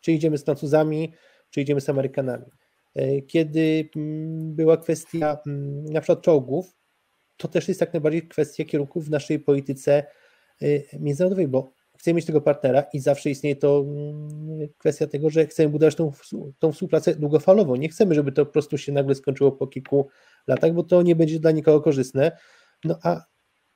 Czy 0.00 0.12
idziemy 0.12 0.38
z 0.38 0.44
Francuzami, 0.44 1.12
czy 1.50 1.60
idziemy 1.60 1.80
z 1.80 1.88
Amerykanami. 1.88 2.46
E, 2.94 3.22
kiedy 3.22 3.88
mm, 3.96 4.54
była 4.54 4.76
kwestia 4.76 5.38
mm, 5.46 5.84
na 5.84 6.00
przykład 6.00 6.22
czołgów, 6.22 6.76
to 7.36 7.48
też 7.48 7.68
jest 7.68 7.80
jak 7.80 7.92
najbardziej 7.92 8.28
kwestia 8.28 8.64
kierunków 8.64 9.06
w 9.06 9.10
naszej 9.10 9.38
polityce 9.40 10.06
e, 10.62 10.66
międzynarodowej, 11.00 11.48
bo 11.48 11.72
chcemy 11.98 12.16
mieć 12.16 12.26
tego 12.26 12.40
partnera 12.40 12.84
i 12.92 13.00
zawsze 13.00 13.30
istnieje 13.30 13.56
to 13.56 13.84
mm, 13.86 14.68
kwestia 14.78 15.06
tego, 15.06 15.30
że 15.30 15.46
chcemy 15.46 15.68
budować 15.68 15.94
tą, 15.94 16.12
tą 16.58 16.72
współpracę 16.72 17.14
długofalową. 17.14 17.76
Nie 17.76 17.88
chcemy, 17.88 18.14
żeby 18.14 18.32
to 18.32 18.46
po 18.46 18.52
prostu 18.52 18.78
się 18.78 18.92
nagle 18.92 19.14
skończyło 19.14 19.52
po 19.52 19.66
kilku 19.66 20.08
latach, 20.46 20.72
bo 20.72 20.82
to 20.82 21.02
nie 21.02 21.16
będzie 21.16 21.40
dla 21.40 21.50
nikogo 21.50 21.80
korzystne. 21.80 22.32
No 22.84 22.98
a 23.02 23.24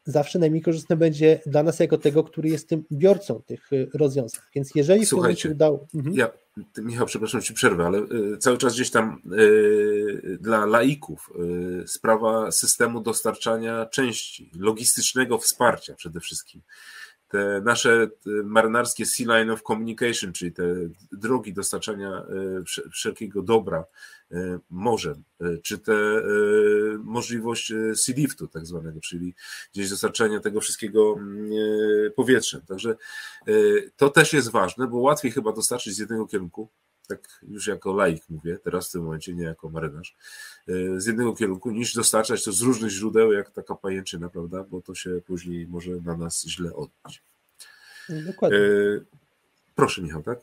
zawsze 0.05 0.39
najmniej 0.39 0.62
korzystne 0.62 0.97
będzie 0.97 1.40
dla 1.47 1.62
nas 1.62 1.81
jako 1.81 1.99
tego, 1.99 2.24
który 2.24 2.49
jest 2.49 2.69
tym 2.69 2.85
biorcą 2.93 3.43
tych 3.47 3.73
y, 3.73 3.89
rozwiązań. 3.95 4.40
Więc 4.55 4.70
jeżeli 4.74 5.07
Słuchajcie, 5.07 5.51
udało... 5.51 5.86
Mhm. 5.95 6.16
Ja, 6.16 6.31
Michał, 6.79 7.07
przepraszam 7.07 7.43
Ci 7.43 7.55
przerwę, 7.55 7.87
ale 7.87 7.99
y, 7.99 8.39
cały 8.39 8.59
czas 8.59 8.75
gdzieś 8.75 8.91
tam 8.91 9.23
y, 9.33 10.39
dla 10.41 10.67
laików 10.67 11.31
sprawa 11.87 12.51
systemu 12.51 13.01
dostarczania 13.01 13.87
części, 13.87 14.51
logistycznego 14.59 15.39
wsparcia 15.39 15.95
przede 15.95 16.21
wszystkim 16.21 16.63
te 17.29 17.61
nasze 17.65 18.11
marynarskie 18.45 19.07
Sea 19.07 19.27
Line 19.27 19.51
of 19.51 19.63
Communication, 19.63 20.33
czyli 20.33 20.53
te 20.53 20.75
drogi 21.13 21.53
dostarczania 21.53 22.27
wszelkiego 22.93 23.43
dobra 23.43 23.85
morzem, 24.71 25.23
czy 25.63 25.79
te 25.79 26.23
możliwość 27.05 27.73
sea 27.95 28.15
liftu 28.17 28.49
tak 28.49 28.67
zwanego, 28.67 29.01
czyli 29.01 29.35
gdzieś 29.73 29.91
dostarczania 29.91 30.41
tego 30.41 30.61
wszystkiego 30.61 31.17
powietrzem. 32.17 32.61
Także 32.69 32.97
to 33.97 34.11
też 34.11 34.33
jest 34.33 34.51
ważne, 34.51 34.87
bo 34.87 34.99
łatwiej 34.99 35.33
chyba 35.33 35.53
dostarczyć 35.53 35.95
z 35.95 35.99
jednego 35.99 36.27
kierunku, 36.27 36.69
tak 37.09 37.41
już 37.49 37.67
jako 37.67 37.93
laik 37.93 38.23
mówię, 38.29 38.59
teraz 38.65 38.89
w 38.89 38.93
tym 38.93 39.03
momencie, 39.03 39.35
nie 39.35 39.45
jako 39.45 39.69
marynarz, 39.69 40.17
z 40.97 41.07
jednego 41.07 41.35
kierunku, 41.35 41.71
niż 41.71 41.95
dostarczać 41.95 42.45
to 42.45 42.53
z 42.53 42.61
różnych 42.61 42.91
źródeł, 42.91 43.33
jak 43.33 43.51
taka 43.51 43.75
pajęczyna, 43.75 44.29
prawda, 44.29 44.65
bo 44.65 44.83
to 44.83 44.95
się 44.95 45.21
później 45.27 45.67
może 45.67 45.91
na 45.91 46.17
nas 46.17 46.45
źle 46.47 46.75
odbić. 46.75 47.23
Dokładnie. 48.09 48.59
Proszę 49.79 50.03
Michał, 50.03 50.23
tak? 50.23 50.39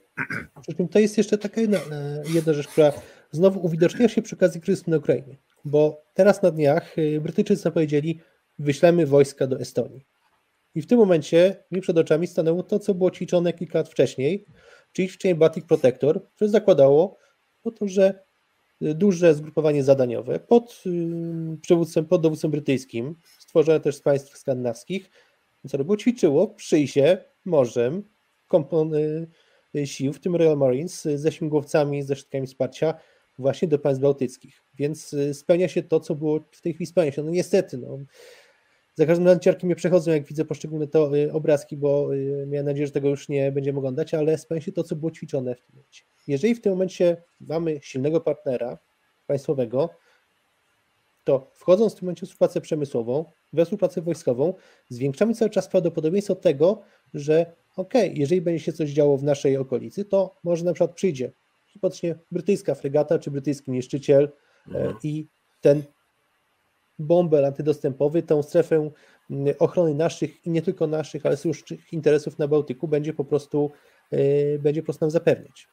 Przy 0.61 0.73
czym 0.73 0.87
to 0.87 0.99
jest 0.99 1.17
jeszcze 1.17 1.37
taka 1.37 1.61
jedna, 1.61 1.77
e, 1.77 2.23
jedna 2.33 2.53
rzecz, 2.53 2.67
która 2.67 2.91
znowu 3.31 3.65
uwidocznia 3.65 4.09
się 4.09 4.21
przy 4.21 4.35
okazji 4.35 4.61
kryzysu 4.61 4.91
na 4.91 4.97
Ukrainie, 4.97 5.37
bo 5.65 6.01
teraz 6.13 6.41
na 6.41 6.51
dniach 6.51 6.95
e, 6.99 7.19
Brytyjczycy 7.19 7.61
zapowiedzieli, 7.61 8.21
wyślemy 8.59 9.05
wojska 9.05 9.47
do 9.47 9.59
Estonii. 9.59 10.05
I 10.75 10.81
w 10.81 10.87
tym 10.87 10.99
momencie 10.99 11.63
mi 11.71 11.81
przed 11.81 11.97
oczami 11.97 12.27
stanęło 12.27 12.63
to, 12.63 12.79
co 12.79 12.93
było 12.93 13.11
ćwiczone 13.11 13.53
kilka 13.53 13.79
lat 13.79 13.89
wcześniej, 13.89 14.45
czyli 14.95 15.09
ćwiczenie 15.09 15.35
Baltic 15.35 15.65
Protector, 15.65 16.27
które 16.35 16.49
zakładało 16.49 17.17
po 17.63 17.71
to, 17.71 17.87
że 17.87 18.25
duże 18.81 19.33
zgrupowanie 19.33 19.83
zadaniowe 19.83 20.39
pod 20.39 20.83
przywództwem, 21.61 22.05
pod 22.05 22.21
dowództwem 22.21 22.51
brytyjskim, 22.51 23.15
stworzone 23.39 23.79
też 23.79 23.95
z 23.95 24.01
państw 24.01 24.37
skandynawskich, 24.37 25.09
co 25.67 25.77
robiło, 25.77 25.97
ćwiczyło 25.97 26.47
przy 26.47 26.87
się 26.87 27.17
morzem 27.45 28.03
kompony 28.47 29.27
sił, 29.85 30.13
w 30.13 30.19
tym 30.19 30.35
Royal 30.35 30.57
Marines, 30.57 31.07
ze 31.15 31.31
śmigłowcami, 31.31 32.03
ze 32.03 32.15
środkami 32.15 32.47
wsparcia 32.47 32.93
właśnie 33.39 33.67
do 33.67 33.79
państw 33.79 34.01
bałtyckich. 34.01 34.61
Więc 34.75 35.13
y, 35.13 35.33
spełnia 35.33 35.67
się 35.67 35.83
to, 35.83 35.99
co 35.99 36.15
było 36.15 36.39
w 36.51 36.61
tej 36.61 36.73
chwili 36.73 36.85
spełnia 36.85 37.11
się. 37.11 37.23
No 37.23 37.31
niestety, 37.31 37.77
no, 37.77 37.97
za 38.95 39.05
każdym 39.05 39.25
razem 39.25 39.39
ciarki 39.39 39.65
mnie 39.65 39.75
przechodzą, 39.75 40.11
jak 40.11 40.23
widzę 40.23 40.45
poszczególne 40.45 40.87
to 40.87 41.17
y, 41.17 41.33
obrazki, 41.33 41.77
bo 41.77 42.15
y, 42.15 42.45
miałem 42.47 42.65
nadzieję, 42.65 42.87
że 42.87 42.93
tego 42.93 43.09
już 43.09 43.29
nie 43.29 43.51
będziemy 43.51 43.79
oglądać, 43.79 44.13
ale 44.13 44.37
się 44.59 44.71
to, 44.71 44.83
co 44.83 44.95
było 44.95 45.11
ćwiczone 45.11 45.55
w 45.55 45.61
tym 45.61 45.75
momencie. 45.75 46.03
Jeżeli 46.27 46.55
w 46.55 46.61
tym 46.61 46.71
momencie 46.71 47.23
mamy 47.41 47.79
silnego 47.81 48.21
partnera 48.21 48.77
państwowego, 49.27 49.89
to 51.23 51.51
wchodząc 51.53 51.93
w 51.93 51.95
tym 51.95 52.05
momencie 52.05 52.25
w 52.25 52.29
współpracę 52.29 52.61
przemysłową, 52.61 53.25
we 53.53 53.65
współpracę 53.65 54.01
wojskową, 54.01 54.53
zwiększamy 54.89 55.33
cały 55.33 55.51
czas 55.51 55.67
prawdopodobieństwo 55.67 56.35
tego, 56.35 56.81
że 57.13 57.53
ok, 57.75 57.93
jeżeli 58.13 58.41
będzie 58.41 58.63
się 58.63 58.73
coś 58.73 58.89
działo 58.89 59.17
w 59.17 59.23
naszej 59.23 59.57
okolicy, 59.57 60.05
to 60.05 60.35
może 60.43 60.65
na 60.65 60.73
przykład 60.73 60.95
przyjdzie 60.95 61.31
hipotetycznie 61.67 62.15
brytyjska 62.31 62.75
fregata 62.75 63.19
czy 63.19 63.31
brytyjski 63.31 63.71
niszczyciel 63.71 64.23
e, 64.23 64.77
mhm. 64.77 64.95
i 65.03 65.27
ten 65.61 65.83
bombel 66.99 67.45
antydostępowy, 67.45 68.23
tą 68.23 68.43
strefę 68.43 68.89
mm, 69.31 69.55
ochrony 69.59 69.93
naszych 69.93 70.45
i 70.45 70.49
nie 70.49 70.61
tylko 70.61 70.87
naszych, 70.87 71.25
ale 71.25 71.37
sojusznych 71.37 71.93
interesów 71.93 72.39
na 72.39 72.47
Bałtyku 72.47 72.87
będzie 72.87 73.13
po 73.13 73.25
prostu, 73.25 73.71
e, 74.11 74.59
będzie 74.59 74.81
po 74.81 74.85
prostu 74.85 75.05
nam 75.05 75.11
zapewniać. 75.11 75.67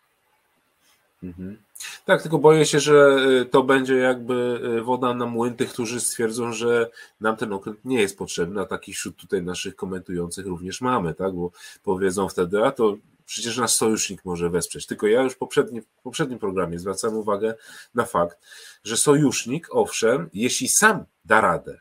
Mhm. 1.22 1.56
Tak, 2.04 2.22
tylko 2.22 2.38
boję 2.38 2.66
się, 2.66 2.80
że 2.80 3.16
y, 3.42 3.44
to 3.44 3.62
będzie 3.62 3.96
jakby 3.96 4.60
y, 4.78 4.82
woda 4.82 5.14
na 5.14 5.26
młyn 5.26 5.56
tych, 5.56 5.72
którzy 5.72 6.00
stwierdzą, 6.00 6.52
że 6.52 6.90
nam 7.20 7.36
ten 7.36 7.52
okręt 7.52 7.84
nie 7.84 8.00
jest 8.00 8.18
potrzebny, 8.18 8.60
a 8.60 8.64
takich 8.64 8.96
wśród 8.96 9.16
tutaj 9.16 9.42
naszych 9.42 9.76
komentujących 9.76 10.46
również 10.46 10.80
mamy, 10.80 11.14
tak, 11.14 11.34
bo 11.34 11.50
powiedzą 11.82 12.28
wtedy, 12.28 12.64
a 12.64 12.70
to 12.70 12.96
przecież 13.26 13.56
nasz 13.56 13.74
sojusznik 13.74 14.24
może 14.24 14.50
wesprzeć. 14.50 14.86
Tylko 14.86 15.06
ja 15.06 15.22
już 15.22 15.36
poprzedni, 15.36 15.80
w 15.80 15.86
poprzednim 16.02 16.38
programie 16.38 16.78
zwracałem 16.78 17.16
uwagę 17.16 17.54
na 17.94 18.04
fakt, 18.04 18.38
że 18.84 18.96
sojusznik, 18.96 19.66
owszem, 19.70 20.30
jeśli 20.32 20.68
sam 20.68 21.04
da 21.24 21.40
radę 21.40 21.80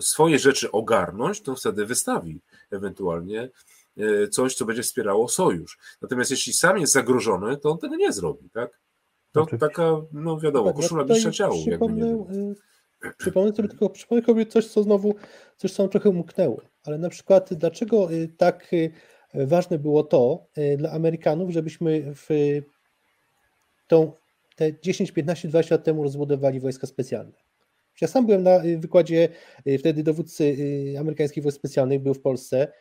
swoje 0.00 0.38
rzeczy 0.38 0.70
ogarnąć, 0.70 1.40
to 1.40 1.56
wtedy 1.56 1.86
wystawi 1.86 2.40
ewentualnie 2.70 3.50
e, 3.96 4.28
coś, 4.28 4.54
co 4.54 4.64
będzie 4.64 4.82
wspierało 4.82 5.28
sojusz. 5.28 5.78
Natomiast 6.02 6.30
jeśli 6.30 6.52
sam 6.52 6.78
jest 6.78 6.92
zagrożony, 6.92 7.56
to 7.56 7.70
on 7.70 7.78
tego 7.78 7.96
nie 7.96 8.12
zrobi, 8.12 8.50
tak? 8.50 8.80
To 9.32 9.42
Oczywiście. 9.42 9.68
taka, 9.68 9.90
no 10.12 10.40
wiadomo, 10.40 10.74
koszula 10.74 11.04
bliższa 11.04 11.30
ciału. 11.30 11.62
Przypomnę, 11.66 12.26
y, 13.04 13.12
przypomnę 13.18 13.52
sobie 13.52 13.68
tylko, 13.68 13.90
przypomnę 13.90 14.24
sobie 14.24 14.46
coś, 14.46 14.66
co 14.66 14.82
znowu, 14.82 15.14
coś 15.56 15.72
co 15.72 15.88
trochę 15.88 16.08
umknęło, 16.08 16.62
ale 16.84 16.98
na 16.98 17.08
przykład 17.08 17.54
dlaczego 17.54 18.12
y, 18.12 18.28
tak 18.36 18.72
y, 18.72 18.92
ważne 19.34 19.78
było 19.78 20.02
to 20.02 20.46
dla 20.78 20.90
Amerykanów, 20.90 21.50
żebyśmy 21.50 22.14
w 22.14 22.28
tą 23.88 24.12
te 24.56 24.80
10, 24.80 25.12
15, 25.12 25.48
20 25.48 25.74
lat 25.74 25.84
temu 25.84 26.02
rozbudowali 26.02 26.60
wojska 26.60 26.86
specjalne. 26.86 27.32
Ja 28.00 28.08
sam 28.08 28.26
byłem 28.26 28.42
na 28.42 28.62
wykładzie, 28.78 29.28
wtedy 29.78 30.02
dowódcy 30.02 30.56
amerykańskich 31.00 31.42
wojsk 31.42 31.58
specjalnych 31.58 32.00
był 32.00 32.14
w 32.14 32.20
Polsce 32.20 32.72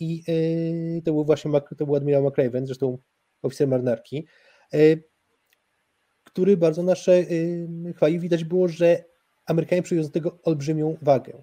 i 0.00 0.22
to 1.04 1.12
był 1.12 1.24
właśnie 1.24 1.50
to 1.78 1.86
był 1.86 1.96
admirał 1.96 2.22
McRaven, 2.22 2.66
zresztą 2.66 2.98
oficer 3.42 3.68
marynarki 3.68 4.26
który 6.38 6.56
bardzo 6.56 6.82
nasze 6.82 7.24
chwali. 7.96 8.18
Widać 8.18 8.44
było, 8.44 8.68
że 8.68 9.04
Amerykanie 9.46 9.82
przywiązują 9.82 10.08
do 10.08 10.12
tego 10.12 10.38
olbrzymią 10.42 10.96
wagę, 11.02 11.42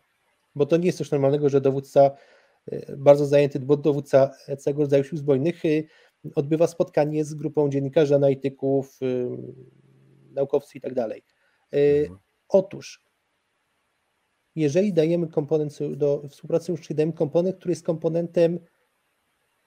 bo 0.55 0.65
to 0.65 0.77
nie 0.77 0.85
jest 0.85 0.97
coś 0.97 1.11
normalnego, 1.11 1.49
że 1.49 1.61
dowódca, 1.61 2.05
y, 2.05 2.11
bardzo 2.97 3.25
zajęty, 3.25 3.59
dowódca 3.59 4.31
całego 4.57 4.81
rodzaju 4.81 5.03
sił 5.03 5.17
zbrojnych 5.17 5.65
y, 5.65 5.87
odbywa 6.35 6.67
spotkanie 6.67 7.25
z 7.25 7.33
grupą 7.33 7.69
dziennikarzy, 7.69 8.15
analityków, 8.15 8.97
y, 9.01 9.27
naukowców 10.31 10.75
i 10.75 10.81
tak 10.81 10.93
dalej. 10.93 11.23
Mhm. 11.71 12.19
Otóż, 12.49 13.05
jeżeli 14.55 14.93
dajemy 14.93 15.27
komponent 15.27 15.77
do 15.95 16.23
współpracy, 16.29 16.71
już 16.71 16.87
dajemy 16.89 17.13
komponent, 17.13 17.55
który 17.55 17.71
jest 17.71 17.85
komponentem 17.85 18.59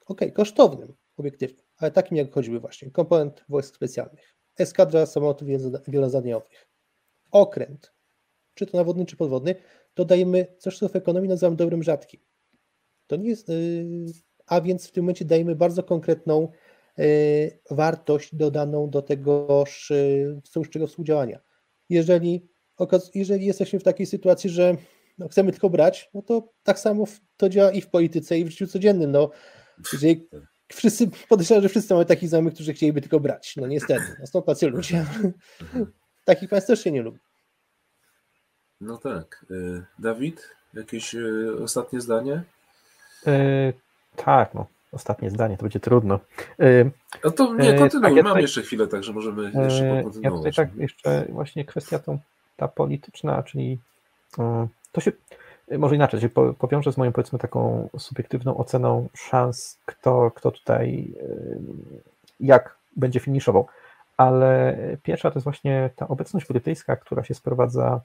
ok, 0.06 0.20
kosztownym, 0.34 0.94
obiektywnym, 1.16 1.66
ale 1.76 1.90
takim 1.90 2.16
jak 2.16 2.32
choćby 2.32 2.60
właśnie 2.60 2.90
komponent 2.90 3.44
wojsk 3.48 3.76
specjalnych 3.76 4.38
eskadra 4.58 5.06
samolotów 5.06 5.48
wielozadaniowych, 5.88 6.68
okręt, 7.30 7.92
czy 8.54 8.66
to 8.66 8.76
nawodny, 8.76 9.06
czy 9.06 9.16
podwodny, 9.16 9.54
dodajemy 9.96 10.46
coś, 10.58 10.78
co 10.78 10.88
w 10.88 10.96
ekonomii 10.96 11.28
nazywamy 11.28 11.56
dobrym 11.56 11.82
rzadkim. 11.82 12.27
To 13.08 13.16
nie 13.16 13.28
jest, 13.28 13.48
y, 13.48 13.86
a 14.46 14.60
więc 14.60 14.88
w 14.88 14.92
tym 14.92 15.04
momencie 15.04 15.24
dajemy 15.24 15.56
bardzo 15.56 15.82
konkretną 15.82 16.48
y, 16.98 17.58
wartość 17.70 18.34
dodaną 18.34 18.90
do 18.90 19.02
tegoż 19.02 19.92
sojuszczego 20.44 20.86
współdziałania. 20.86 21.40
Jeżeli, 21.88 22.48
jeżeli 23.14 23.46
jesteśmy 23.46 23.78
w 23.78 23.84
takiej 23.84 24.06
sytuacji, 24.06 24.50
że 24.50 24.76
no, 25.18 25.28
chcemy 25.28 25.52
tylko 25.52 25.70
brać, 25.70 26.10
no 26.14 26.22
to 26.22 26.52
tak 26.62 26.78
samo 26.78 27.04
to 27.36 27.48
działa 27.48 27.70
i 27.70 27.80
w 27.80 27.88
polityce, 27.88 28.38
i 28.38 28.44
w 28.44 28.50
życiu 28.50 28.66
codziennym. 28.66 29.12
No, 29.12 29.30
jeżeli 29.92 30.28
wszyscy, 30.72 31.10
podejrzewam, 31.28 31.62
że 31.62 31.68
wszyscy 31.68 31.94
mamy 31.94 32.06
takich 32.06 32.28
znajomych, 32.28 32.54
którzy 32.54 32.72
chcieliby 32.72 33.00
tylko 33.00 33.20
brać. 33.20 33.56
No 33.56 33.66
niestety, 33.66 34.16
no 34.20 34.26
są 34.26 34.42
tacy 34.42 34.68
ludzie. 34.68 35.06
Takich 36.24 36.48
państw 36.48 36.66
też 36.66 36.84
się 36.84 36.92
nie 36.92 37.02
lubi. 37.02 37.18
No 38.80 38.98
tak. 38.98 39.46
Y, 39.50 39.84
Dawid, 39.98 40.48
jakieś 40.74 41.14
y, 41.14 41.56
ostatnie 41.62 42.00
zdanie? 42.00 42.42
Yy, 43.26 43.72
tak, 44.16 44.54
no. 44.54 44.66
Ostatnie 44.92 45.30
zdanie, 45.30 45.56
to 45.56 45.62
będzie 45.62 45.80
trudno. 45.80 46.20
Yy, 46.58 46.90
no 47.24 47.30
to 47.30 47.54
nie, 47.54 47.74
kontynuuj, 47.74 48.14
tak, 48.14 48.24
mam 48.24 48.24
tutaj, 48.24 48.42
jeszcze 48.42 48.62
chwilę, 48.62 48.86
także 48.86 49.12
możemy 49.12 49.42
jeszcze 49.42 50.02
kontynuować. 50.02 50.22
Ja 50.22 50.30
tutaj 50.30 50.52
tak 50.52 50.76
jeszcze 50.76 51.24
właśnie 51.28 51.64
kwestia 51.64 51.98
tą, 51.98 52.18
ta 52.56 52.68
polityczna, 52.68 53.42
czyli 53.42 53.78
to 54.92 55.00
się 55.00 55.12
może 55.78 55.94
inaczej, 55.94 56.20
się 56.20 56.28
powiążę 56.58 56.92
z 56.92 56.96
moją 56.96 57.12
powiedzmy 57.12 57.38
taką 57.38 57.88
subiektywną 57.98 58.56
oceną 58.56 59.08
szans, 59.14 59.78
kto, 59.86 60.30
kto 60.30 60.50
tutaj 60.50 61.14
jak 62.40 62.76
będzie 62.96 63.20
finiszował. 63.20 63.66
Ale 64.16 64.76
pierwsza 65.02 65.30
to 65.30 65.36
jest 65.36 65.44
właśnie 65.44 65.90
ta 65.96 66.08
obecność 66.08 66.46
brytyjska, 66.46 66.96
która 66.96 67.24
się 67.24 67.34
sprowadza 67.34 68.00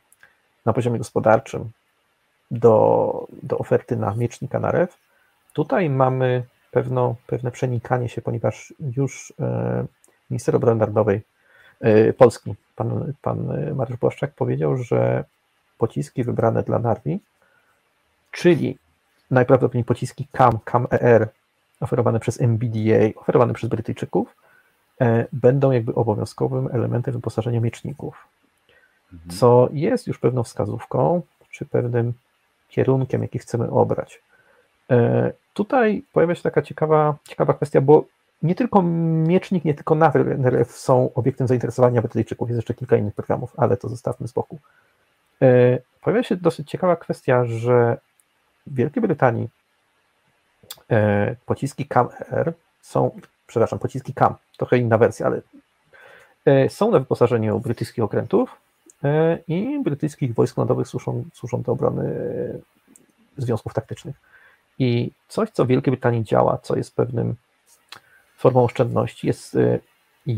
na 0.65 0.73
poziomie 0.73 0.97
gospodarczym 0.97 1.69
do, 2.51 3.27
do 3.43 3.57
oferty 3.57 3.95
na 3.95 4.15
miecznika 4.15 4.59
na 4.59 4.71
REW. 4.71 4.97
Tutaj 5.53 5.89
mamy 5.89 6.43
pewno, 6.71 7.15
pewne 7.27 7.51
przenikanie 7.51 8.09
się, 8.09 8.21
ponieważ 8.21 8.73
już 8.97 9.33
e, 9.39 9.85
minister 10.29 10.55
obrony 10.55 10.79
narodowej 10.79 11.21
e, 11.81 12.13
Polski, 12.13 12.55
pan, 12.75 13.13
pan 13.21 13.47
Mariusz 13.75 13.99
Błaszczak 13.99 14.31
powiedział, 14.31 14.77
że 14.77 15.23
pociski 15.77 16.23
wybrane 16.23 16.63
dla 16.63 16.79
Narwi 16.79 17.19
czyli 18.33 18.77
najprawdopodobniej 19.31 19.83
pociski 19.83 20.27
CAM, 20.31 20.59
CAM-ER 20.65 21.29
oferowane 21.79 22.19
przez 22.19 22.41
MBDA, 22.41 22.99
oferowane 23.15 23.53
przez 23.53 23.69
Brytyjczyków, 23.69 24.35
e, 25.01 25.27
będą 25.33 25.71
jakby 25.71 25.95
obowiązkowym 25.95 26.69
elementem 26.71 27.13
wyposażenia 27.13 27.59
mieczników, 27.59 28.27
mhm. 29.13 29.31
co 29.39 29.69
jest 29.71 30.07
już 30.07 30.19
pewną 30.19 30.43
wskazówką, 30.43 31.21
czy 31.51 31.65
pewnym 31.65 32.13
kierunkiem, 32.69 33.21
jaki 33.21 33.39
chcemy 33.39 33.69
obrać. 33.69 34.21
E, 34.91 35.31
tutaj 35.53 36.03
pojawia 36.13 36.35
się 36.35 36.41
taka 36.41 36.61
ciekawa, 36.61 37.15
ciekawa 37.27 37.53
kwestia, 37.53 37.81
bo 37.81 38.05
nie 38.43 38.55
tylko 38.55 38.81
miecznik, 38.81 39.65
nie 39.65 39.73
tylko 39.73 39.95
NRF 40.15 40.71
są 40.71 41.13
obiektem 41.13 41.47
zainteresowania 41.47 42.01
Brytyjczyków, 42.01 42.49
jest 42.49 42.57
jeszcze 42.57 42.73
kilka 42.73 42.95
innych 42.97 43.15
programów, 43.15 43.53
ale 43.57 43.77
to 43.77 43.89
zostawmy 43.89 44.27
z 44.27 44.31
boku. 44.31 44.59
E, 45.41 45.79
pojawia 46.01 46.23
się 46.23 46.35
dosyć 46.35 46.69
ciekawa 46.69 46.95
kwestia, 46.95 47.45
że 47.45 47.97
w 48.67 48.75
Wielkiej 48.75 49.01
Brytanii 49.01 49.49
e, 50.91 51.35
pociski 51.45 51.85
CAM-R 51.85 52.53
są, 52.81 53.19
przepraszam, 53.47 53.79
pociski 53.79 54.13
CAM, 54.13 54.35
trochę 54.57 54.77
inna 54.77 54.97
wersja, 54.97 55.25
ale 55.25 55.41
są 56.69 56.91
na 56.91 56.99
wyposażeniu 56.99 57.59
brytyjskich 57.59 58.03
okrętów 58.03 58.55
i 59.47 59.79
brytyjskich 59.83 60.33
wojsk 60.33 60.57
lądowych 60.57 60.87
służą, 60.87 61.23
służą 61.33 61.61
do 61.61 61.71
obrony 61.71 62.13
związków 63.37 63.73
taktycznych. 63.73 64.15
I 64.83 65.11
coś, 65.27 65.49
co 65.49 65.65
w 65.65 65.67
Wielkiej 65.67 65.91
Brytanii 65.91 66.23
działa, 66.23 66.57
co 66.57 66.75
jest 66.75 66.95
pewnym 66.95 67.35
formą 68.37 68.63
oszczędności, 68.63 69.27
jest 69.27 69.57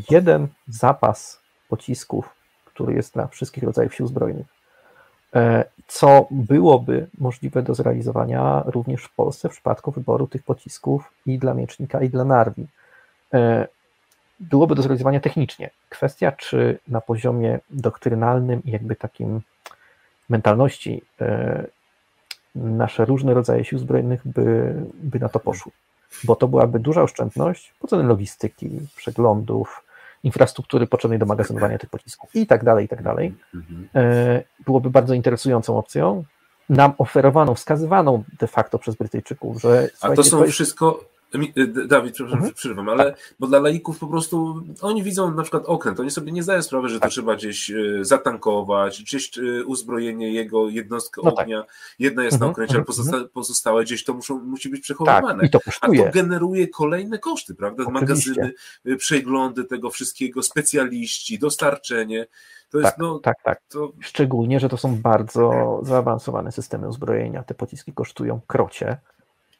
jeden 0.09 0.47
zapas 0.67 1.39
pocisków, 1.69 2.29
który 2.65 2.93
jest 2.93 3.13
dla 3.13 3.27
wszystkich 3.27 3.63
rodzajów 3.63 3.95
sił 3.95 4.07
zbrojnych. 4.07 4.47
E, 5.35 5.65
co 5.87 6.27
byłoby 6.31 7.07
możliwe 7.17 7.63
do 7.63 7.75
zrealizowania 7.75 8.63
również 8.65 9.03
w 9.03 9.15
Polsce 9.15 9.49
w 9.49 9.51
przypadku 9.51 9.91
wyboru 9.91 10.27
tych 10.27 10.43
pocisków 10.43 11.11
i 11.25 11.39
dla 11.39 11.53
Miecznika, 11.53 12.01
i 12.01 12.09
dla 12.09 12.25
Narwi. 12.25 12.67
E, 13.33 13.67
byłoby 14.39 14.75
do 14.75 14.81
zrealizowania 14.81 15.19
technicznie. 15.19 15.69
Kwestia, 15.89 16.31
czy 16.31 16.79
na 16.87 17.01
poziomie 17.01 17.59
doktrynalnym 17.69 18.63
i 18.63 18.71
jakby 18.71 18.95
takim 18.95 19.41
mentalności 20.29 21.01
e, 21.21 21.65
nasze 22.55 23.05
różne 23.05 23.33
rodzaje 23.33 23.65
sił 23.65 23.79
zbrojnych 23.79 24.21
by, 24.25 24.75
by 24.93 25.19
na 25.19 25.29
to 25.29 25.39
poszły. 25.39 25.71
Bo 26.23 26.35
to 26.35 26.47
byłaby 26.47 26.79
duża 26.79 27.03
oszczędność 27.03 27.73
po 27.79 27.87
cenie 27.87 28.03
logistyki, 28.03 28.69
przeglądów, 28.95 29.83
infrastruktury 30.23 30.87
potrzebnej 30.87 31.19
do 31.19 31.25
magazynowania 31.25 31.77
tych 31.77 31.89
pocisków 31.89 32.35
i 32.35 32.47
tak 32.47 32.63
dalej, 32.63 32.85
i 32.85 32.87
tak 32.87 33.03
dalej. 33.03 33.33
E, 33.95 34.43
byłoby 34.65 34.89
bardzo 34.89 35.13
interesującą 35.13 35.77
opcją, 35.77 36.23
nam 36.69 36.93
oferowaną, 36.97 37.55
wskazywaną 37.55 38.23
de 38.39 38.47
facto 38.47 38.79
przez 38.79 38.95
Brytyjczyków, 38.95 39.61
że... 39.61 39.89
A 40.01 40.09
to 40.09 40.23
są 40.23 40.37
to 40.37 40.43
jest... 40.43 40.53
wszystko 40.53 41.14
Dawid, 41.87 42.13
przepraszam, 42.13 42.39
mhm. 42.39 42.53
przerwam, 42.53 42.89
ale 42.89 43.15
bo 43.39 43.47
dla 43.47 43.59
laików 43.59 43.99
po 43.99 44.07
prostu 44.07 44.63
oni 44.81 45.03
widzą 45.03 45.33
na 45.33 45.41
przykład 45.41 45.63
okręt, 45.65 45.99
oni 45.99 46.11
sobie 46.11 46.31
nie 46.31 46.43
zdają 46.43 46.61
sprawy, 46.61 46.89
że 46.89 46.95
to 46.95 47.01
tak. 47.01 47.11
trzeba 47.11 47.35
gdzieś 47.35 47.69
y, 47.69 47.99
zatankować, 48.01 49.03
gdzieś 49.03 49.37
y, 49.37 49.65
uzbrojenie 49.65 50.33
jego 50.33 50.69
jednostkę 50.69 51.21
no 51.23 51.31
tak. 51.31 51.39
ognia, 51.39 51.61
tak. 51.61 51.75
jedna 51.99 52.23
jest 52.23 52.33
mhm. 52.33 52.47
na 52.47 52.51
okręcie, 52.51 52.71
ale 52.71 52.79
mhm, 52.79 52.85
pozostałe, 52.85 53.17
mhm. 53.17 53.33
pozostałe 53.33 53.83
gdzieś 53.83 54.03
to 54.03 54.13
muszą, 54.13 54.43
musi 54.43 54.69
być 54.69 54.81
przechowywane. 54.81 55.39
Tak, 55.39 55.47
i 55.47 55.49
to 55.49 55.59
kosztuje. 55.59 56.01
A 56.01 56.05
to 56.05 56.11
generuje 56.11 56.67
kolejne 56.67 57.19
koszty, 57.19 57.55
prawda? 57.55 57.83
Oczywiście. 57.83 58.01
Magazyny, 58.01 58.53
przeglądy 58.97 59.65
tego 59.65 59.89
wszystkiego, 59.89 60.43
specjaliści, 60.43 61.39
dostarczenie. 61.39 62.27
To 62.69 62.77
jest, 62.77 62.89
tak, 62.89 62.99
no, 62.99 63.19
tak, 63.19 63.37
tak. 63.43 63.61
To... 63.69 63.91
Szczególnie, 63.99 64.59
że 64.59 64.69
to 64.69 64.77
są 64.77 65.01
bardzo 65.01 65.79
zaawansowane 65.83 66.51
systemy 66.51 66.87
uzbrojenia. 66.87 67.43
Te 67.43 67.53
pociski 67.53 67.93
kosztują 67.93 68.41
krocie 68.47 68.97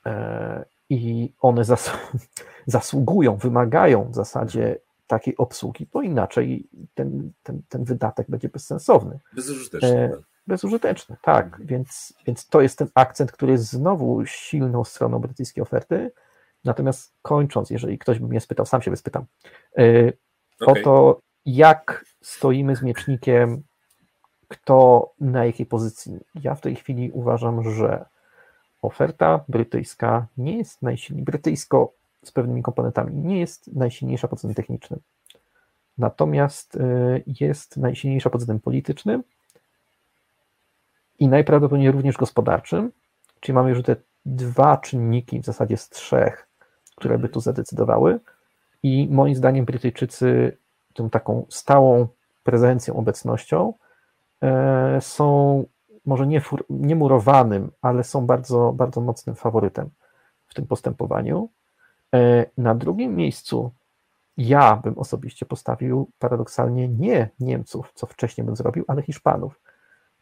e, 0.06 0.65
i 0.89 1.33
one 1.41 1.65
zas 1.65 1.91
zasługują, 2.67 3.35
wymagają 3.35 4.11
w 4.11 4.15
zasadzie 4.15 4.79
takiej 5.07 5.37
obsługi, 5.37 5.87
bo 5.93 6.01
inaczej 6.01 6.69
ten, 6.93 7.31
ten, 7.43 7.61
ten 7.69 7.83
wydatek 7.83 8.27
będzie 8.29 8.49
bezsensowny. 8.49 9.19
Bezużyteczny. 9.35 9.89
E, 9.89 10.09
tak. 10.09 10.19
bezużyteczny, 10.47 11.17
tak. 11.21 11.65
Więc, 11.65 12.13
więc 12.27 12.47
to 12.47 12.61
jest 12.61 12.77
ten 12.77 12.87
akcent, 12.95 13.31
który 13.31 13.51
jest 13.51 13.65
znowu 13.65 14.25
silną 14.25 14.83
stroną 14.83 15.19
brytyjskiej 15.19 15.61
oferty. 15.61 16.11
Natomiast 16.63 17.13
kończąc, 17.21 17.69
jeżeli 17.69 17.97
ktoś 17.97 18.19
by 18.19 18.27
mnie 18.27 18.41
spytał, 18.41 18.65
sam 18.65 18.81
się 18.81 18.97
spytam, 18.97 19.25
okay. 19.71 20.13
o 20.59 20.83
to, 20.83 21.19
jak 21.45 22.05
stoimy 22.21 22.75
z 22.75 22.81
miecznikiem, 22.81 23.63
kto 24.47 25.09
na 25.19 25.45
jakiej 25.45 25.65
pozycji. 25.65 26.19
Ja 26.35 26.55
w 26.55 26.61
tej 26.61 26.75
chwili 26.75 27.11
uważam, 27.11 27.71
że 27.73 28.05
oferta 28.85 29.43
brytyjska 29.49 30.27
nie 30.37 30.57
jest 30.57 30.81
najsilniejsza, 30.81 31.31
brytyjsko 31.31 31.93
z 32.23 32.31
pewnymi 32.31 32.63
komponentami, 32.63 33.13
nie 33.13 33.39
jest 33.39 33.75
najsilniejsza 33.75 34.27
pod 34.27 34.39
względem 34.39 34.55
technicznym. 34.55 34.99
Natomiast 35.97 36.75
y, 36.75 37.23
jest 37.39 37.77
najsilniejsza 37.77 38.29
pod 38.29 38.41
względem 38.41 38.61
politycznym 38.61 39.23
i 41.19 41.27
najprawdopodobniej 41.27 41.91
również 41.91 42.17
gospodarczym, 42.17 42.91
czyli 43.39 43.53
mamy 43.53 43.69
już 43.69 43.83
te 43.83 43.95
dwa 44.25 44.77
czynniki, 44.77 45.39
w 45.39 45.45
zasadzie 45.45 45.77
z 45.77 45.89
trzech, 45.89 46.47
które 46.95 47.17
by 47.17 47.29
tu 47.29 47.39
zadecydowały 47.39 48.19
i 48.83 49.07
moim 49.11 49.35
zdaniem 49.35 49.65
Brytyjczycy 49.65 50.57
tą 50.93 51.09
taką 51.09 51.45
stałą 51.49 52.07
prezencją, 52.43 52.95
obecnością 52.95 53.73
e, 54.41 55.01
są 55.01 55.63
może 56.06 56.27
nie, 56.27 56.41
fur, 56.41 56.65
nie 56.69 56.95
murowanym, 56.95 57.72
ale 57.82 58.03
są 58.03 58.26
bardzo, 58.26 58.73
bardzo 58.73 59.02
mocnym 59.02 59.36
faworytem 59.36 59.90
w 60.48 60.53
tym 60.53 60.68
postępowaniu. 60.68 61.49
E, 62.14 62.45
na 62.57 62.76
drugim 62.76 63.15
miejscu 63.15 63.72
ja 64.38 64.76
bym 64.76 64.98
osobiście 64.98 65.45
postawił 65.45 66.10
paradoksalnie 66.19 66.88
nie 66.88 67.30
Niemców, 67.40 67.91
co 67.95 68.07
wcześniej 68.07 68.45
bym 68.45 68.56
zrobił, 68.56 68.86
ale 68.88 69.02
Hiszpanów. 69.02 69.61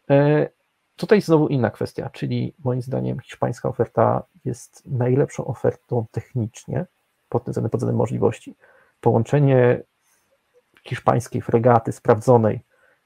E, 0.09 0.49
tutaj 0.95 1.21
znowu 1.21 1.47
inna 1.47 1.69
kwestia, 1.69 2.09
czyli 2.09 2.53
moim 2.63 2.81
zdaniem 2.81 3.19
hiszpańska 3.19 3.69
oferta 3.69 4.23
jest 4.45 4.83
najlepszą 4.85 5.45
ofertą 5.45 6.05
technicznie 6.11 6.85
pod 7.29 7.43
względem, 7.43 7.69
pod 7.69 7.79
względem 7.79 7.97
możliwości. 7.97 8.55
Połączenie 9.01 9.83
hiszpańskiej 10.83 11.41
fregaty 11.41 11.91
sprawdzonej 11.91 12.59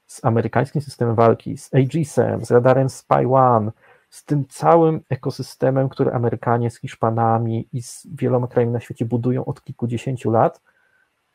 z 0.08 0.24
amerykańskim 0.24 0.82
systemem 0.82 1.14
walki, 1.14 1.58
z 1.58 1.74
Aegisem, 1.74 2.44
z 2.44 2.50
radarem 2.50 2.88
Spy 2.88 3.28
One, 3.28 3.72
z 4.10 4.24
tym 4.24 4.44
całym 4.48 5.00
ekosystemem, 5.10 5.88
który 5.88 6.12
Amerykanie 6.12 6.70
z 6.70 6.78
Hiszpanami 6.78 7.68
i 7.72 7.82
z 7.82 8.06
wieloma 8.14 8.46
krajami 8.46 8.72
na 8.72 8.80
świecie 8.80 9.04
budują 9.04 9.44
od 9.44 9.64
kilkudziesięciu 9.64 10.30
lat, 10.30 10.60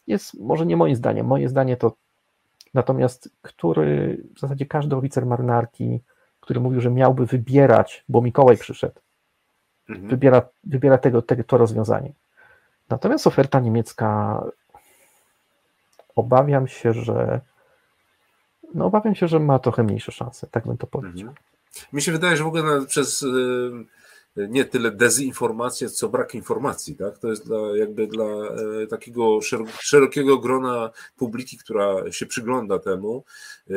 jest 0.07 0.39
może 0.39 0.65
nie 0.65 0.77
moim 0.77 0.95
zdaniem. 0.95 1.27
Moje 1.27 1.49
zdanie 1.49 1.77
to 1.77 1.95
natomiast, 2.73 3.29
który 3.41 4.23
w 4.35 4.39
zasadzie 4.39 4.65
każdy 4.65 4.95
oficer 4.95 5.25
marynarki, 5.25 5.99
który 6.39 6.59
mówił, 6.59 6.81
że 6.81 6.91
miałby 6.91 7.25
wybierać, 7.25 8.03
bo 8.09 8.21
Mikołaj 8.21 8.57
przyszedł, 8.57 8.99
mhm. 9.89 10.09
wybiera, 10.09 10.41
wybiera 10.63 10.97
tego, 10.97 11.21
tego, 11.21 11.43
to 11.43 11.57
rozwiązanie. 11.57 12.13
Natomiast 12.89 13.27
oferta 13.27 13.59
niemiecka, 13.59 14.41
obawiam 16.15 16.67
się, 16.67 16.93
że 16.93 17.41
no 18.73 18.85
obawiam 18.85 19.15
się, 19.15 19.27
że 19.27 19.39
ma 19.39 19.59
trochę 19.59 19.83
mniejsze 19.83 20.11
szanse, 20.11 20.47
tak 20.47 20.67
bym 20.67 20.77
to 20.77 20.87
powiedział. 20.87 21.29
Mhm. 21.29 21.35
Mi 21.93 22.01
się 22.01 22.11
wydaje, 22.11 22.37
że 22.37 22.43
w 22.43 22.47
ogóle 22.47 22.85
przez 22.85 23.23
y, 23.23 23.29
nie 24.35 24.65
tyle 24.65 24.91
dezinformację, 24.91 25.89
co 25.89 26.09
brak 26.09 26.35
informacji. 26.35 26.95
Tak? 26.95 27.17
To 27.17 27.27
jest 27.27 27.45
dla, 27.45 27.77
jakby 27.77 28.07
dla 28.07 28.25
e, 28.25 28.87
takiego 28.87 29.39
szerokiego 29.79 30.37
grona 30.37 30.91
publiki, 31.17 31.57
która 31.57 32.11
się 32.11 32.25
przygląda 32.25 32.79
temu, 32.79 33.23
e, 33.69 33.73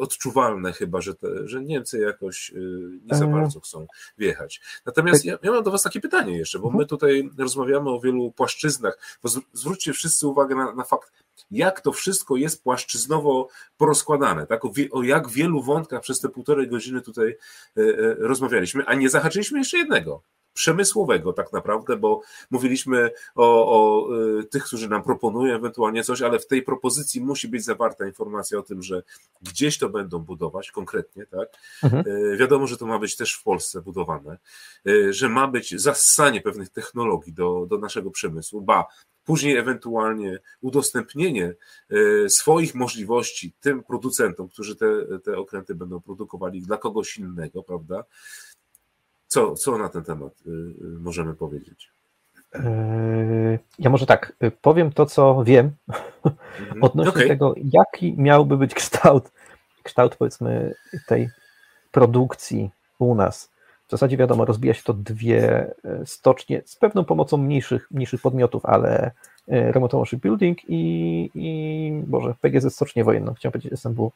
odczuwalne 0.00 0.72
chyba, 0.72 1.00
że, 1.00 1.14
te, 1.14 1.48
że 1.48 1.62
Niemcy 1.62 2.00
jakoś 2.00 2.50
e, 2.50 2.54
nie 3.02 3.16
za 3.16 3.24
mhm. 3.24 3.42
bardzo 3.42 3.60
chcą 3.60 3.86
wjechać. 4.18 4.60
Natomiast 4.86 5.24
ja, 5.24 5.38
ja 5.42 5.52
mam 5.52 5.64
do 5.64 5.70
Was 5.70 5.82
takie 5.82 6.00
pytanie 6.00 6.38
jeszcze, 6.38 6.58
bo 6.58 6.66
my 6.66 6.72
mhm. 6.72 6.88
tutaj 6.88 7.30
rozmawiamy 7.38 7.90
o 7.90 8.00
wielu 8.00 8.32
płaszczyznach, 8.32 9.18
bo 9.22 9.28
zwróćcie 9.52 9.92
wszyscy 9.92 10.26
uwagę 10.26 10.54
na, 10.54 10.74
na 10.74 10.84
fakt, 10.84 11.12
jak 11.50 11.80
to 11.80 11.92
wszystko 11.92 12.36
jest 12.36 12.62
płaszczyznowo 12.62 13.48
porozkładane, 13.76 14.46
tak? 14.46 14.64
O, 14.64 14.70
wie, 14.70 14.90
o, 14.90 15.02
jak 15.02 15.28
wielu 15.28 15.62
wątkach 15.62 16.02
przez 16.02 16.20
te 16.20 16.28
półtorej 16.28 16.68
godziny 16.68 17.00
tutaj 17.00 17.28
e, 17.76 17.80
e, 17.80 18.14
rozmawialiśmy, 18.18 18.84
a 18.86 18.94
nie 18.94 19.10
zahaczyliśmy 19.10 19.58
jeszcze 19.58 19.78
jednego, 19.78 20.22
przemysłowego 20.54 21.32
tak 21.32 21.52
naprawdę, 21.52 21.96
bo 21.96 22.20
mówiliśmy 22.50 23.10
o, 23.34 23.66
o 23.66 24.08
e, 24.40 24.44
tych, 24.44 24.64
którzy 24.64 24.88
nam 24.88 25.02
proponują 25.02 25.56
ewentualnie 25.56 26.04
coś, 26.04 26.22
ale 26.22 26.38
w 26.38 26.46
tej 26.46 26.62
propozycji 26.62 27.20
musi 27.20 27.48
być 27.48 27.64
zawarta 27.64 28.06
informacja 28.06 28.58
o 28.58 28.62
tym, 28.62 28.82
że 28.82 29.02
gdzieś 29.42 29.78
to 29.78 29.88
będą 29.88 30.18
budować 30.18 30.70
konkretnie, 30.70 31.26
tak? 31.26 31.48
Mhm. 31.82 32.04
Wiadomo, 32.38 32.66
że 32.66 32.76
to 32.76 32.86
ma 32.86 32.98
być 32.98 33.16
też 33.16 33.34
w 33.34 33.42
Polsce 33.42 33.82
budowane, 33.82 34.38
że 35.10 35.28
ma 35.28 35.48
być 35.48 35.80
zassanie 35.80 36.40
pewnych 36.40 36.70
technologii 36.70 37.32
do, 37.32 37.66
do 37.66 37.78
naszego 37.78 38.10
przemysłu, 38.10 38.60
ba, 38.60 38.86
później 39.26 39.56
ewentualnie 39.56 40.38
udostępnienie 40.60 41.54
e, 41.90 42.28
swoich 42.28 42.74
możliwości 42.74 43.52
tym 43.60 43.82
producentom, 43.82 44.48
którzy 44.48 44.76
te, 44.76 44.86
te 45.24 45.38
okręty 45.38 45.74
będą 45.74 46.00
produkowali 46.00 46.62
dla 46.62 46.76
kogoś 46.76 47.18
innego, 47.18 47.62
prawda? 47.62 48.04
Co, 49.26 49.54
co 49.54 49.78
na 49.78 49.88
ten 49.88 50.04
temat 50.04 50.32
e, 50.46 50.50
możemy 51.00 51.34
powiedzieć? 51.34 51.90
E, 52.54 53.58
ja 53.78 53.90
może 53.90 54.06
tak, 54.06 54.32
powiem 54.62 54.92
to, 54.92 55.06
co 55.06 55.44
wiem 55.44 55.70
mhm. 56.24 56.84
odnośnie 56.84 57.10
okay. 57.10 57.28
tego, 57.28 57.54
jaki 57.72 58.14
miałby 58.18 58.56
być 58.56 58.74
kształt, 58.74 59.32
kształt 59.82 60.16
powiedzmy 60.16 60.74
tej 61.06 61.28
produkcji 61.92 62.70
u 62.98 63.14
nas 63.14 63.55
w 63.88 63.90
zasadzie 63.90 64.16
wiadomo, 64.16 64.44
rozbija 64.44 64.74
się 64.74 64.82
to 64.82 64.94
dwie 64.94 65.74
e, 65.84 66.06
stocznie 66.06 66.62
z 66.64 66.76
pewną 66.76 67.04
pomocą 67.04 67.36
mniejszych, 67.36 67.90
mniejszych 67.90 68.20
podmiotów, 68.20 68.66
ale 68.66 69.10
e, 69.48 69.72
Remote 69.72 70.06
Shipbuilding 70.06 70.58
i, 70.68 71.30
i 71.34 72.02
Boże, 72.06 72.34
PGZ 72.40 72.74
Stocznie 72.74 73.04
Wojenną, 73.04 73.34
chciałem 73.34 73.52
powiedzieć 73.52 73.72
SMW. 73.72 74.12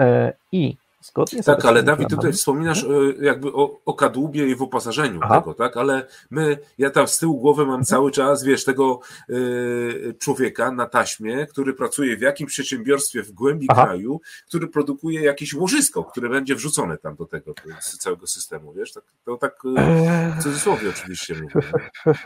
E, 0.00 0.32
I 0.52 0.76
Zgodnie 1.02 1.42
tak, 1.42 1.64
ale 1.64 1.82
Dawid, 1.82 2.08
tutaj 2.08 2.32
wspominasz 2.32 2.84
mhm. 2.84 3.24
jakby 3.24 3.52
o, 3.52 3.80
o 3.84 3.94
kadłubie 3.94 4.48
i 4.48 4.54
w 4.54 4.62
uposażeniu 4.62 5.20
Aha. 5.22 5.40
tego, 5.40 5.54
tak? 5.54 5.76
Ale 5.76 6.06
my, 6.30 6.58
ja 6.78 6.90
tam 6.90 7.08
z 7.08 7.18
tyłu 7.18 7.40
głowy 7.40 7.62
mam 7.62 7.70
mhm. 7.70 7.84
cały 7.84 8.10
czas, 8.10 8.44
wiesz, 8.44 8.64
tego 8.64 9.00
y, 9.30 10.14
człowieka 10.18 10.72
na 10.72 10.86
taśmie, 10.86 11.46
który 11.46 11.74
pracuje 11.74 12.16
w 12.16 12.20
jakimś 12.20 12.52
przedsiębiorstwie 12.52 13.22
w 13.22 13.32
głębi 13.32 13.66
Aha. 13.70 13.84
kraju, 13.84 14.20
który 14.48 14.68
produkuje 14.68 15.22
jakieś 15.22 15.54
łożysko, 15.54 16.04
które 16.04 16.28
będzie 16.28 16.54
wrzucone 16.54 16.98
tam 16.98 17.16
do 17.16 17.26
tego, 17.26 17.54
z 17.80 17.98
całego 17.98 18.26
systemu, 18.26 18.72
wiesz? 18.72 18.92
Tak, 18.92 19.04
to 19.24 19.36
tak 19.36 19.64
y, 19.64 19.80
eee. 19.80 20.32
w 20.40 20.42
cudzysłowie 20.42 20.90
oczywiście 20.90 21.34
mówię. 21.34 21.68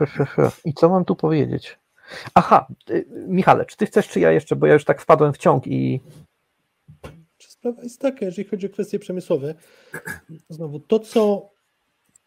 I 0.64 0.74
co 0.74 0.88
mam 0.88 1.04
tu 1.04 1.16
powiedzieć? 1.16 1.78
Aha, 2.34 2.66
y, 2.90 3.06
Michale, 3.28 3.64
czy 3.64 3.76
ty 3.76 3.86
chcesz, 3.86 4.08
czy 4.08 4.20
ja 4.20 4.32
jeszcze, 4.32 4.56
bo 4.56 4.66
ja 4.66 4.74
już 4.74 4.84
tak 4.84 5.00
wpadłem 5.00 5.32
w 5.32 5.38
ciąg 5.38 5.66
i 5.66 6.00
Sprawa 7.58 7.82
jest 7.82 8.00
taka, 8.00 8.26
jeżeli 8.26 8.48
chodzi 8.48 8.66
o 8.66 8.70
kwestie 8.70 8.98
przemysłowe, 8.98 9.54
znowu 10.48 10.80
to, 10.80 10.98
co 10.98 11.50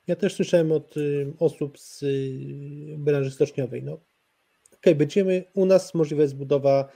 ja 0.08 0.16
też 0.16 0.34
słyszałem 0.34 0.72
od 0.72 0.98
y, 0.98 1.34
osób 1.40 1.80
z 1.80 2.04
y, 2.04 2.96
branży 2.98 3.32
stoczniowej, 3.32 3.84
no 3.84 4.00
ok, 4.74 4.96
będziemy, 4.96 5.44
u 5.54 5.66
nas 5.66 5.94
możliwa 5.94 6.22
jest 6.22 6.36
budowa 6.36 6.90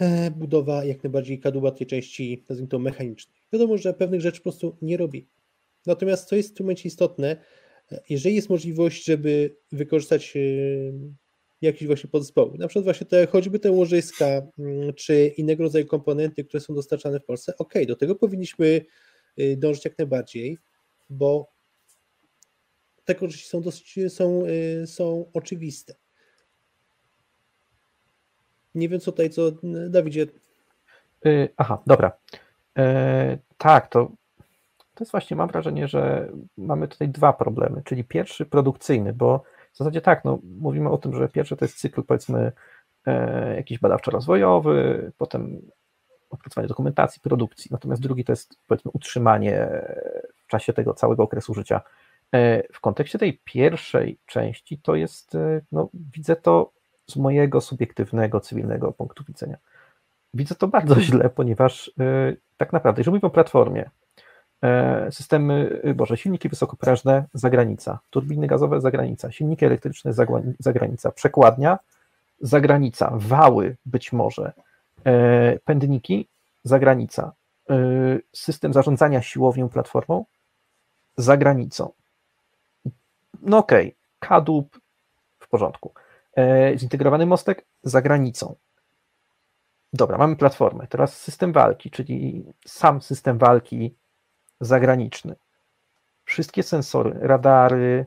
e, 0.00 0.30
budowa 0.30 0.84
jak 0.84 1.04
najbardziej 1.04 1.40
kadłuba 1.40 1.70
tej 1.70 1.86
części, 1.86 2.44
nazwijmy 2.48 2.68
to 2.68 2.78
mechanicznej. 2.78 3.40
Wiadomo, 3.52 3.78
że 3.78 3.94
pewnych 3.94 4.20
rzeczy 4.20 4.38
po 4.38 4.42
prostu 4.42 4.76
nie 4.82 4.96
robi. 4.96 5.28
Natomiast 5.86 6.28
co 6.28 6.36
jest 6.36 6.50
w 6.50 6.54
tym 6.54 6.66
momencie 6.66 6.88
istotne, 6.88 7.36
e, 7.92 8.00
jeżeli 8.08 8.36
jest 8.36 8.50
możliwość, 8.50 9.04
żeby 9.04 9.56
wykorzystać 9.72 10.32
y, 10.36 10.92
jakiś 11.62 11.86
właśnie 11.86 12.10
podzespoły. 12.10 12.58
Na 12.58 12.68
przykład 12.68 12.84
właśnie 12.84 13.06
te, 13.06 13.26
choćby 13.26 13.58
te 13.58 13.70
łożyska, 13.70 14.26
mm, 14.58 14.94
czy 14.94 15.26
innego 15.26 15.62
rodzaju 15.62 15.86
komponenty, 15.86 16.44
które 16.44 16.60
są 16.60 16.74
dostarczane 16.74 17.20
w 17.20 17.24
Polsce, 17.24 17.56
ok, 17.58 17.74
do 17.88 17.96
tego 17.96 18.14
powinniśmy 18.14 18.84
y, 19.40 19.56
dążyć 19.56 19.84
jak 19.84 19.98
najbardziej, 19.98 20.58
bo 21.10 21.50
te 23.04 23.14
korzyści 23.14 23.48
są, 23.48 23.60
dosyć, 23.60 23.98
są, 24.08 24.44
y, 24.82 24.86
są 24.86 25.30
oczywiste. 25.32 25.94
Nie 28.74 28.88
wiem 28.88 29.00
co 29.00 29.12
tutaj, 29.12 29.30
co 29.30 29.52
Dawidzie. 29.88 30.26
Y, 31.26 31.48
aha, 31.56 31.82
dobra. 31.86 32.12
E, 32.78 33.38
tak, 33.58 33.88
to, 33.88 34.12
to 34.94 35.04
jest 35.04 35.10
właśnie, 35.10 35.36
mam 35.36 35.48
wrażenie, 35.48 35.88
że 35.88 36.32
mamy 36.56 36.88
tutaj 36.88 37.08
dwa 37.08 37.32
problemy, 37.32 37.82
czyli 37.84 38.04
pierwszy 38.04 38.46
produkcyjny, 38.46 39.12
bo 39.12 39.42
w 39.72 39.76
zasadzie 39.76 40.00
tak, 40.00 40.24
no, 40.24 40.38
mówimy 40.42 40.90
o 40.90 40.98
tym, 40.98 41.14
że 41.14 41.28
pierwszy 41.28 41.56
to 41.56 41.64
jest 41.64 41.78
cykl, 41.78 42.02
powiedzmy, 42.02 42.52
e, 43.06 43.56
jakiś 43.56 43.78
badawczo-rozwojowy, 43.78 45.12
potem 45.18 45.62
opracowanie 46.30 46.68
dokumentacji, 46.68 47.22
produkcji, 47.22 47.68
natomiast 47.70 48.02
drugi 48.02 48.24
to 48.24 48.32
jest, 48.32 48.58
powiedzmy, 48.66 48.90
utrzymanie 48.94 49.68
w 50.44 50.46
czasie 50.46 50.72
tego 50.72 50.94
całego 50.94 51.22
okresu 51.22 51.54
życia. 51.54 51.80
E, 52.32 52.62
w 52.72 52.80
kontekście 52.80 53.18
tej 53.18 53.40
pierwszej 53.44 54.18
części 54.26 54.78
to 54.78 54.94
jest, 54.94 55.34
e, 55.34 55.60
no, 55.72 55.88
widzę 55.94 56.36
to 56.36 56.72
z 57.06 57.16
mojego 57.16 57.60
subiektywnego, 57.60 58.40
cywilnego 58.40 58.92
punktu 58.92 59.24
widzenia. 59.28 59.56
Widzę 60.34 60.54
to 60.54 60.68
bardzo 60.68 61.00
źle, 61.10 61.30
ponieważ 61.30 61.90
tak 62.56 62.72
naprawdę, 62.72 63.00
jeżeli 63.00 63.12
mówimy 63.12 63.26
o 63.26 63.30
platformie, 63.30 63.90
E, 63.90 63.99
systemy, 65.10 65.80
y, 65.84 65.94
boże, 65.94 66.16
silniki 66.16 66.48
wysokoprężne, 66.48 67.24
zagranica, 67.34 67.98
turbiny 68.10 68.46
gazowe, 68.46 68.80
zagranica, 68.80 69.32
silniki 69.32 69.64
elektryczne, 69.64 70.12
zagranica, 70.58 71.12
przekładnia, 71.12 71.78
zagranica, 72.40 73.12
wały 73.14 73.76
być 73.86 74.12
może, 74.12 74.52
e, 75.04 75.58
pędniki, 75.58 76.28
zagranica, 76.64 77.32
e, 77.70 77.74
system 78.32 78.72
zarządzania 78.72 79.22
siłownią, 79.22 79.68
platformą, 79.68 80.24
za 81.16 81.36
granicą. 81.36 81.92
No 83.42 83.58
okej, 83.58 83.86
okay. 83.86 83.96
kadłub 84.18 84.80
w 85.38 85.48
porządku. 85.48 85.92
Zintegrowany 86.76 87.26
mostek 87.26 87.64
za 87.82 88.02
granicą. 88.02 88.54
Dobra, 89.92 90.18
mamy 90.18 90.36
platformę. 90.36 90.86
Teraz 90.86 91.16
system 91.16 91.52
walki, 91.52 91.90
czyli 91.90 92.44
sam 92.66 93.02
system 93.02 93.38
walki 93.38 93.94
zagraniczny. 94.60 95.34
Wszystkie 96.24 96.62
sensory, 96.62 97.16
radary, 97.20 98.06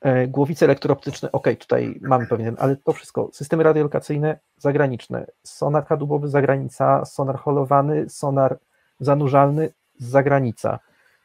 e, 0.00 0.28
głowice 0.28 0.66
elektrooptyczne, 0.66 1.32
ok, 1.32 1.46
tutaj 1.58 1.98
mamy 2.02 2.26
pewien, 2.26 2.56
ale 2.58 2.76
to 2.76 2.92
wszystko, 2.92 3.30
systemy 3.32 3.62
radiolokacyjne 3.62 4.38
zagraniczne, 4.58 5.26
sonar 5.42 5.86
kadłubowy 5.86 6.28
zagranica, 6.28 7.04
sonar 7.04 7.38
holowany, 7.38 8.08
sonar 8.08 8.58
zanurzalny 9.00 9.72
zagranica, 9.98 10.78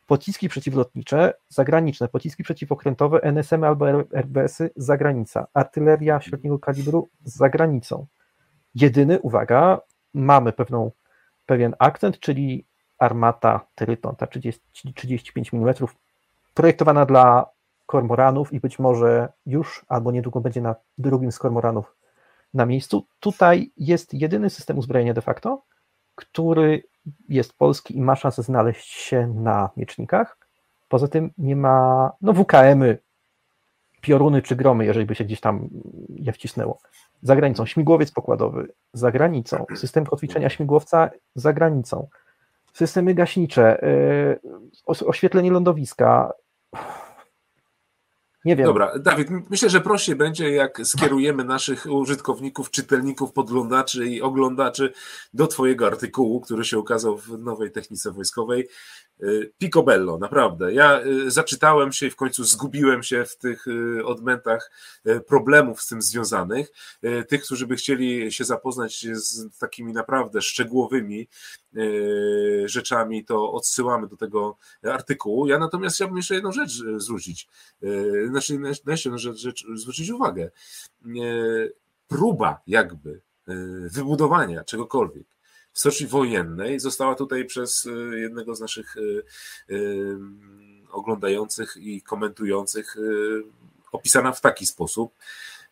pociski 0.10 0.49
przeciwlotnicze 0.49 1.34
zagraniczne, 1.49 2.07
pociski 2.07 2.44
przeciwokrętowe, 2.44 3.23
NSM 3.23 3.64
albo 3.64 3.90
RBS-y 4.14 4.69
zagranica, 4.76 5.48
artyleria 5.53 6.22
średniego 6.22 6.60
kalibru 6.60 7.10
za 7.23 7.49
granicą. 7.49 8.06
Jedyny, 8.76 9.19
uwaga, 9.19 9.81
mamy 10.14 10.53
pewną, 10.53 10.91
pewien 11.45 11.76
akcent, 11.80 12.19
czyli 12.19 12.65
armata 12.99 13.65
Tryton, 13.76 14.15
ta 14.15 14.27
30, 14.27 14.61
35 14.93 15.53
mm, 15.53 15.73
projektowana 16.53 17.05
dla 17.05 17.49
kormoranów 17.85 18.53
i 18.53 18.59
być 18.59 18.80
może 18.80 19.30
już 19.45 19.85
albo 19.88 20.11
niedługo 20.11 20.41
będzie 20.41 20.61
na 20.61 20.76
drugim 20.97 21.31
z 21.31 21.39
kormoranów 21.39 21.95
na 22.53 22.65
miejscu. 22.65 23.05
Tutaj 23.19 23.71
jest 23.77 24.13
jedyny 24.13 24.49
system 24.49 24.77
uzbrojenia 24.77 25.13
de 25.13 25.21
facto, 25.21 25.61
który 26.15 26.84
jest 27.30 27.57
polski 27.57 27.97
i 27.97 28.01
ma 28.01 28.15
szansę 28.15 28.43
znaleźć 28.43 28.89
się 28.89 29.27
na 29.27 29.69
miecznikach. 29.77 30.38
Poza 30.89 31.07
tym 31.07 31.31
nie 31.38 31.55
ma, 31.55 32.11
no 32.21 32.34
WKM-y, 32.34 32.97
pioruny 34.01 34.41
czy 34.41 34.55
gromy, 34.55 34.85
jeżeli 34.85 35.05
by 35.05 35.15
się 35.15 35.23
gdzieś 35.23 35.39
tam 35.39 35.69
je 36.09 36.31
wcisnęło. 36.31 36.77
Za 37.21 37.35
granicą 37.35 37.65
śmigłowiec 37.65 38.11
pokładowy, 38.11 38.67
za 38.93 39.11
granicą 39.11 39.65
system 39.76 40.05
kotwiczenia 40.05 40.49
śmigłowca, 40.49 41.09
za 41.35 41.53
granicą 41.53 42.07
systemy 42.73 43.13
gaśnicze, 43.13 43.83
y, 43.83 44.39
oświetlenie 44.85 45.51
lądowiska. 45.51 46.33
Nie 48.45 48.55
wiem. 48.55 48.65
Dobra, 48.65 48.99
Dawid, 48.99 49.27
myślę, 49.49 49.69
że 49.69 49.81
prościej 49.81 50.15
będzie, 50.15 50.49
jak 50.49 50.81
skierujemy 50.83 51.43
naszych 51.43 51.85
użytkowników, 51.85 52.71
czytelników, 52.71 53.33
podglądaczy 53.33 54.05
i 54.05 54.21
oglądaczy 54.21 54.93
do 55.33 55.47
Twojego 55.47 55.87
artykułu, 55.87 56.41
który 56.41 56.63
się 56.63 56.79
ukazał 56.79 57.17
w 57.17 57.39
nowej 57.39 57.71
technice 57.71 58.11
wojskowej. 58.11 58.67
Y, 59.23 59.51
picobello, 59.57 60.17
naprawdę. 60.17 60.73
Ja 60.73 61.01
y, 61.05 61.31
zaczytałem 61.31 61.91
się 61.91 62.05
i 62.07 62.09
w 62.09 62.15
końcu 62.15 62.43
zgubiłem 62.43 63.03
się 63.03 63.25
w 63.25 63.37
tych 63.37 63.67
y, 63.67 64.05
odmętach 64.05 64.71
problemów 65.27 65.81
z 65.81 65.87
tym 65.87 66.01
związanych. 66.01 66.71
Tych, 67.27 67.43
którzy 67.43 67.67
by 67.67 67.75
chcieli 67.75 68.31
się 68.31 68.43
zapoznać 68.43 69.05
z 69.13 69.57
takimi 69.57 69.93
naprawdę 69.93 70.41
szczegółowymi 70.41 71.27
rzeczami, 72.65 73.25
to 73.25 73.51
odsyłamy 73.51 74.07
do 74.07 74.17
tego 74.17 74.57
artykułu. 74.83 75.47
Ja 75.47 75.59
natomiast 75.59 75.95
chciałbym 75.95 76.17
jeszcze 76.17 76.35
jedną 76.35 76.51
rzecz 76.51 76.83
zwrócić, 76.97 77.47
znaczy 78.29 78.59
na 78.59 78.69
jeszcze 78.69 79.09
jedną 79.09 79.17
rzecz, 79.17 79.37
rzecz 79.37 79.65
zwrócić 79.75 80.09
uwagę. 80.09 80.51
Próba 82.07 82.61
jakby 82.67 83.21
wybudowania 83.91 84.63
czegokolwiek 84.63 85.38
w 85.80 85.81
Soczi 85.81 86.07
wojennej 86.07 86.80
została 86.80 87.15
tutaj 87.15 87.45
przez 87.45 87.85
y, 87.85 88.19
jednego 88.19 88.56
z 88.56 88.61
naszych 88.61 88.97
y, 88.97 89.23
y, 89.69 90.18
oglądających 90.91 91.77
i 91.77 92.01
komentujących 92.01 92.95
opisana 93.91 94.31
w 94.31 94.41
taki 94.41 94.65
sposób. 94.65 95.14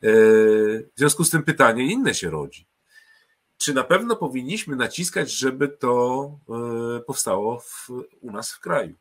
W 0.02 0.92
związku 0.96 1.24
z 1.24 1.30
tym 1.30 1.44
pytanie 1.44 1.92
inne 1.92 2.14
się 2.14 2.30
rodzi. 2.30 2.66
Czy 3.58 3.74
na 3.74 3.84
pewno 3.84 4.16
powinniśmy 4.16 4.76
naciskać, 4.76 5.32
żeby 5.32 5.68
to 5.68 6.32
powstało 7.08 7.60
w, 7.60 7.90
u 8.22 8.32
nas 8.32 8.52
w 8.52 8.60
kraju? 8.60 8.96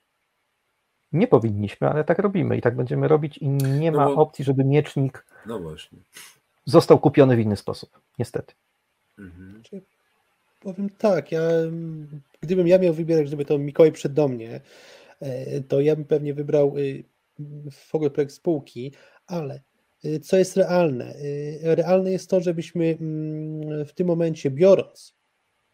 Nie 1.13 1.29
powinniśmy, 1.29 1.89
ale 1.89 2.05
tak 2.05 2.19
robimy 2.19 2.57
i 2.57 2.61
tak 2.63 2.77
będziemy 2.77 3.09
robić 3.09 3.39
i 3.39 3.49
nie 3.49 3.93
ma 3.93 4.05
no 4.05 4.15
bo... 4.15 4.23
opcji, 4.23 4.45
żeby 4.45 4.65
miecznik 4.65 5.27
no 5.47 5.59
właśnie. 5.59 5.99
został 6.65 6.99
kupiony 6.99 7.37
w 7.37 7.41
inny 7.41 7.57
sposób, 7.57 8.01
niestety. 8.19 8.55
Mhm. 9.19 9.63
Powiem 10.67 10.91
tak, 10.91 11.33
ja, 11.33 11.43
gdybym 12.41 12.67
ja 12.67 12.79
miał 12.79 12.95
wybierać, 12.95 13.29
żeby 13.29 13.45
to 13.45 13.59
Mikołaj 13.59 13.93
przed 13.93 14.13
do 14.13 14.29
mnie, 14.29 14.61
e, 15.21 15.61
to 15.61 15.81
ja 15.81 15.97
bym 15.97 16.05
pewnie 16.05 16.35
wybrał 16.35 16.79
y, 16.79 17.05
w 17.71 17.95
ogóle 17.95 18.11
projekt 18.11 18.33
spółki, 18.33 18.93
ale 19.27 19.61
y, 20.05 20.21
co 20.21 20.37
jest 20.37 20.57
realne? 20.57 21.15
Y, 21.17 21.61
realne 21.63 22.13
jest 22.13 22.31
to, 22.31 22.41
żebyśmy 22.41 22.97
mm, 23.01 23.85
w 23.85 23.93
tym 23.93 24.07
momencie, 24.07 24.51
biorąc 24.51 25.15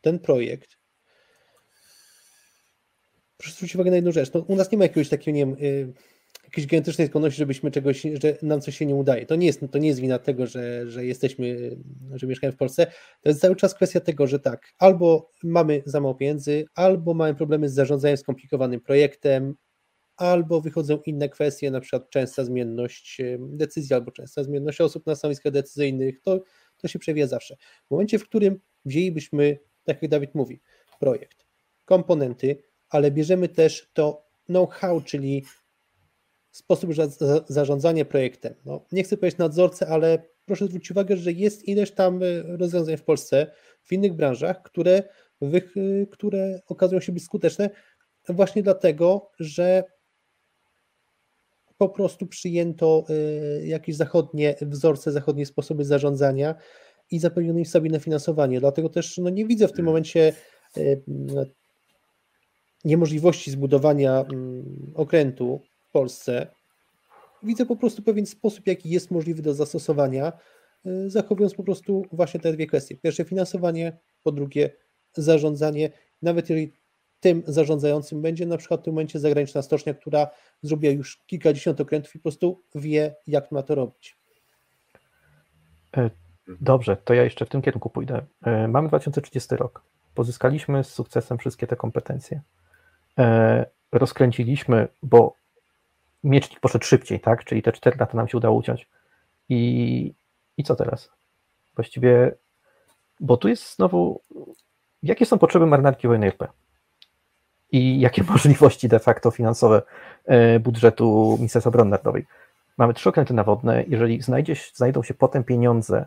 ten 0.00 0.18
projekt, 0.18 0.78
proszę 3.36 3.54
zwrócić 3.54 3.74
uwagę 3.74 3.90
na 3.90 3.96
jedną 3.96 4.12
rzecz. 4.12 4.32
No, 4.32 4.40
u 4.40 4.56
nas 4.56 4.72
nie 4.72 4.78
ma 4.78 4.84
jakiegoś 4.84 5.08
takiego, 5.08 5.36
nie 5.36 5.46
wiem, 5.46 5.56
jakiejś 6.52 6.66
genetycznej 6.66 7.08
skłonności, 7.08 7.38
żebyśmy 7.38 7.70
czegoś, 7.70 8.02
że 8.02 8.36
nam 8.42 8.60
coś 8.60 8.76
się 8.76 8.86
nie 8.86 8.94
udaje. 8.94 9.26
To 9.26 9.36
nie 9.36 9.46
jest, 9.46 9.60
to 9.70 9.78
nie 9.78 9.88
jest 9.88 10.00
wina 10.00 10.18
tego, 10.18 10.46
że, 10.46 10.90
że 10.90 11.06
jesteśmy, 11.06 11.76
że 12.14 12.26
mieszkamy 12.26 12.52
w 12.52 12.56
Polsce. 12.56 12.86
To 13.20 13.28
jest 13.28 13.40
cały 13.40 13.56
czas 13.56 13.74
kwestia 13.74 14.00
tego, 14.00 14.26
że 14.26 14.40
tak, 14.40 14.72
albo 14.78 15.30
mamy 15.42 15.82
za 15.86 16.00
mało 16.00 16.14
pieniędzy, 16.14 16.64
albo 16.74 17.14
mamy 17.14 17.34
problemy 17.34 17.68
z 17.68 17.74
zarządzaniem 17.74 18.16
skomplikowanym 18.16 18.80
projektem, 18.80 19.54
albo 20.16 20.60
wychodzą 20.60 20.98
inne 21.06 21.28
kwestie, 21.28 21.70
na 21.70 21.80
przykład 21.80 22.10
częsta 22.10 22.44
zmienność 22.44 23.20
decyzji, 23.38 23.94
albo 23.94 24.10
częsta 24.10 24.44
zmienność 24.44 24.80
osób 24.80 25.06
na 25.06 25.14
stanowiskach 25.14 25.52
decyzyjnych. 25.52 26.20
To, 26.20 26.40
to 26.76 26.88
się 26.88 26.98
przewija 26.98 27.26
zawsze. 27.26 27.56
W 27.86 27.90
momencie, 27.90 28.18
w 28.18 28.24
którym 28.24 28.60
wzięlibyśmy, 28.84 29.58
tak 29.84 30.02
jak 30.02 30.10
Dawid 30.10 30.34
mówi, 30.34 30.60
projekt, 31.00 31.46
komponenty, 31.84 32.62
ale 32.90 33.10
bierzemy 33.10 33.48
też 33.48 33.90
to 33.92 34.26
know-how, 34.46 35.00
czyli 35.00 35.44
sposób 36.52 36.90
zarządzania 37.48 38.04
projektem. 38.04 38.54
No, 38.64 38.84
nie 38.92 39.02
chcę 39.02 39.16
powiedzieć 39.16 39.38
nadzorcę, 39.38 39.88
ale 39.88 40.22
proszę 40.46 40.66
zwrócić 40.66 40.90
uwagę, 40.90 41.16
że 41.16 41.32
jest 41.32 41.68
ileś 41.68 41.90
tam 41.90 42.22
y, 42.22 42.42
rozwiązań 42.42 42.96
w 42.96 43.04
Polsce, 43.04 43.46
w 43.82 43.92
innych 43.92 44.12
branżach, 44.12 44.62
które, 44.62 45.02
y, 45.76 46.06
które 46.10 46.60
okazują 46.66 47.00
się 47.00 47.12
być 47.12 47.24
skuteczne 47.24 47.70
właśnie 48.28 48.62
dlatego, 48.62 49.30
że 49.38 49.84
po 51.78 51.88
prostu 51.88 52.26
przyjęto 52.26 53.04
y, 53.10 53.66
jakieś 53.66 53.96
zachodnie 53.96 54.54
wzorce, 54.60 55.12
zachodnie 55.12 55.46
sposoby 55.46 55.84
zarządzania 55.84 56.54
i 57.10 57.18
zapewniono 57.18 57.58
im 57.58 57.64
stabilne 57.66 58.00
finansowanie. 58.00 58.60
Dlatego 58.60 58.88
też 58.88 59.18
no, 59.18 59.30
nie 59.30 59.46
widzę 59.46 59.68
w 59.68 59.72
tym 59.72 59.84
momencie 59.84 60.32
niemożliwości 62.84 63.50
zbudowania 63.50 64.20
mm, 64.20 64.92
okrętu 65.92 66.00
Polsce. 66.00 66.46
Widzę 67.42 67.66
po 67.66 67.76
prostu 67.76 68.02
pewien 68.02 68.26
sposób, 68.26 68.66
jaki 68.66 68.90
jest 68.90 69.10
możliwy 69.10 69.42
do 69.42 69.54
zastosowania, 69.54 70.32
y, 70.86 71.10
zachowując 71.10 71.54
po 71.54 71.62
prostu 71.62 72.06
właśnie 72.12 72.40
te 72.40 72.52
dwie 72.52 72.66
kwestie. 72.66 72.96
Pierwsze 72.96 73.24
finansowanie, 73.24 73.98
po 74.22 74.32
drugie 74.32 74.70
zarządzanie. 75.16 75.90
Nawet 76.22 76.50
jeżeli 76.50 76.72
tym 77.20 77.42
zarządzającym 77.46 78.22
będzie 78.22 78.46
na 78.46 78.56
przykład 78.56 78.80
w 78.80 78.84
tym 78.84 78.94
momencie 78.94 79.18
zagraniczna 79.18 79.62
stocznia, 79.62 79.94
która 79.94 80.30
zrobiła 80.62 80.92
już 80.92 81.22
kilkadziesiąt 81.26 81.80
okrętów 81.80 82.14
i 82.14 82.18
po 82.18 82.22
prostu 82.22 82.62
wie, 82.74 83.14
jak 83.26 83.52
ma 83.52 83.62
to 83.62 83.74
robić. 83.74 84.16
E, 85.96 86.10
dobrze, 86.60 86.96
to 86.96 87.14
ja 87.14 87.22
jeszcze 87.24 87.46
w 87.46 87.48
tym 87.48 87.62
kierunku 87.62 87.90
pójdę. 87.90 88.22
E, 88.42 88.68
mamy 88.68 88.88
2030 88.88 89.56
rok. 89.56 89.82
Pozyskaliśmy 90.14 90.84
z 90.84 90.88
sukcesem 90.88 91.38
wszystkie 91.38 91.66
te 91.66 91.76
kompetencje. 91.76 92.40
E, 93.18 93.66
rozkręciliśmy, 93.92 94.88
bo 95.02 95.41
miecznik 96.24 96.60
poszedł 96.60 96.84
szybciej, 96.84 97.20
tak? 97.20 97.44
Czyli 97.44 97.62
te 97.62 97.72
4 97.72 97.96
lata 98.00 98.16
nam 98.16 98.28
się 98.28 98.38
udało 98.38 98.56
uciąć. 98.56 98.88
I, 99.48 100.14
I 100.56 100.64
co 100.64 100.76
teraz? 100.76 101.10
Właściwie, 101.74 102.34
bo 103.20 103.36
tu 103.36 103.48
jest 103.48 103.76
znowu, 103.76 104.20
jakie 105.02 105.26
są 105.26 105.38
potrzeby 105.38 105.66
marynarki 105.66 106.06
wojennej 106.06 106.28
RP? 106.28 106.48
I 107.72 108.00
jakie 108.00 108.22
możliwości 108.32 108.88
de 108.88 108.98
facto 108.98 109.30
finansowe 109.30 109.82
e, 110.24 110.60
budżetu 110.60 111.34
Ministerstwa 111.38 111.68
Obrony 111.68 111.90
Narodowej? 111.90 112.26
Mamy 112.78 112.94
trzy 112.94 113.08
okręty 113.08 113.34
nawodne, 113.34 113.84
jeżeli 113.88 114.22
znajdzie, 114.22 114.54
znajdą 114.74 115.02
się 115.02 115.14
potem 115.14 115.44
pieniądze 115.44 116.06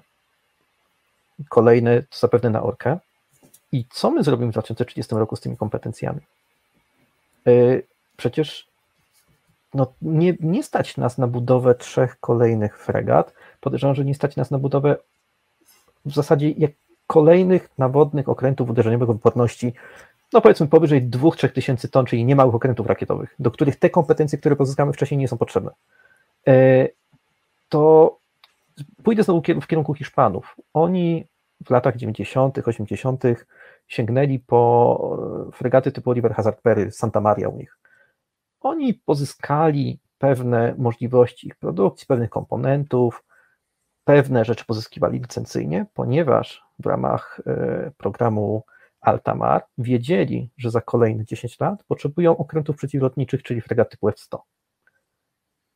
kolejne, 1.50 2.02
to 2.02 2.18
zapewne 2.20 2.50
na 2.50 2.64
orkę. 2.64 3.00
I 3.72 3.86
co 3.92 4.12
my 4.12 4.24
zrobimy 4.24 4.52
w 4.52 4.54
2030 4.54 5.16
roku 5.16 5.36
z 5.36 5.42
tymi 5.42 5.58
kompetencjami? 5.58 6.22
E, 7.48 7.52
przecież 8.18 8.68
no, 9.76 9.94
nie, 10.02 10.34
nie 10.40 10.64
stać 10.64 10.98
nas 10.98 11.18
na 11.18 11.28
budowę 11.28 11.76
trzech 11.76 12.20
kolejnych 12.20 12.78
fregat. 12.78 13.34
Podejrzewam, 13.62 13.96
że 13.96 14.06
nie 14.06 14.16
stać 14.16 14.36
nas 14.36 14.52
na 14.52 14.58
budowę 14.58 14.98
w 16.06 16.14
zasadzie 16.14 16.52
jak 16.52 16.72
kolejnych 17.08 17.70
nawodnych 17.78 18.30
okrętów 18.30 18.70
uderzeniowych 18.70 19.10
o 19.10 19.14
wyporności, 19.14 19.74
no 20.34 20.42
powiedzmy 20.42 20.68
powyżej 20.68 21.10
2-3 21.10 21.50
tysięcy 21.50 21.90
ton, 21.90 22.06
czyli 22.06 22.26
niemałych 22.26 22.56
okrętów 22.56 22.88
rakietowych, 22.88 23.36
do 23.40 23.52
których 23.52 23.76
te 23.76 23.90
kompetencje, 23.90 24.38
które 24.38 24.56
pozyskamy 24.56 24.94
wcześniej, 24.94 25.18
nie 25.18 25.28
są 25.28 25.38
potrzebne. 25.38 25.72
E, 26.48 26.88
to 27.70 28.18
pójdę 29.04 29.24
znowu 29.24 29.42
w 29.62 29.68
kierunku 29.68 29.94
Hiszpanów. 29.94 30.56
Oni 30.74 31.26
w 31.66 31.70
latach 31.70 31.96
90., 31.96 32.68
80. 32.68 33.24
sięgnęli 33.88 34.40
po 34.40 35.52
fregaty 35.54 35.92
typu 35.92 36.10
Oliver 36.10 36.34
Hazard 36.34 36.62
Perry, 36.62 36.92
Santa 36.92 37.22
Maria 37.22 37.50
u 37.50 37.58
nich. 37.58 37.78
Oni 38.66 38.94
pozyskali 38.94 40.00
pewne 40.18 40.76
możliwości 40.78 41.48
ich 41.48 41.56
produkcji, 41.56 42.08
pewnych 42.08 42.30
komponentów, 42.30 43.24
pewne 44.04 44.46
rzeczy 44.46 44.66
pozyskiwali 44.66 45.20
licencyjnie, 45.20 45.86
ponieważ 45.94 46.64
w 46.80 46.86
ramach 46.86 47.42
e, 47.48 47.92
programu 47.98 48.64
Altamar 49.02 49.66
wiedzieli, 49.78 50.50
że 50.58 50.72
za 50.72 50.82
kolejne 50.82 51.26
10 51.26 51.60
lat 51.60 51.84
potrzebują 51.84 52.38
okrętów 52.38 52.76
przeciwlotniczych, 52.76 53.44
czyli 53.44 53.62
fregat 53.62 53.90
typu 53.90 54.10
F-100. 54.10 54.38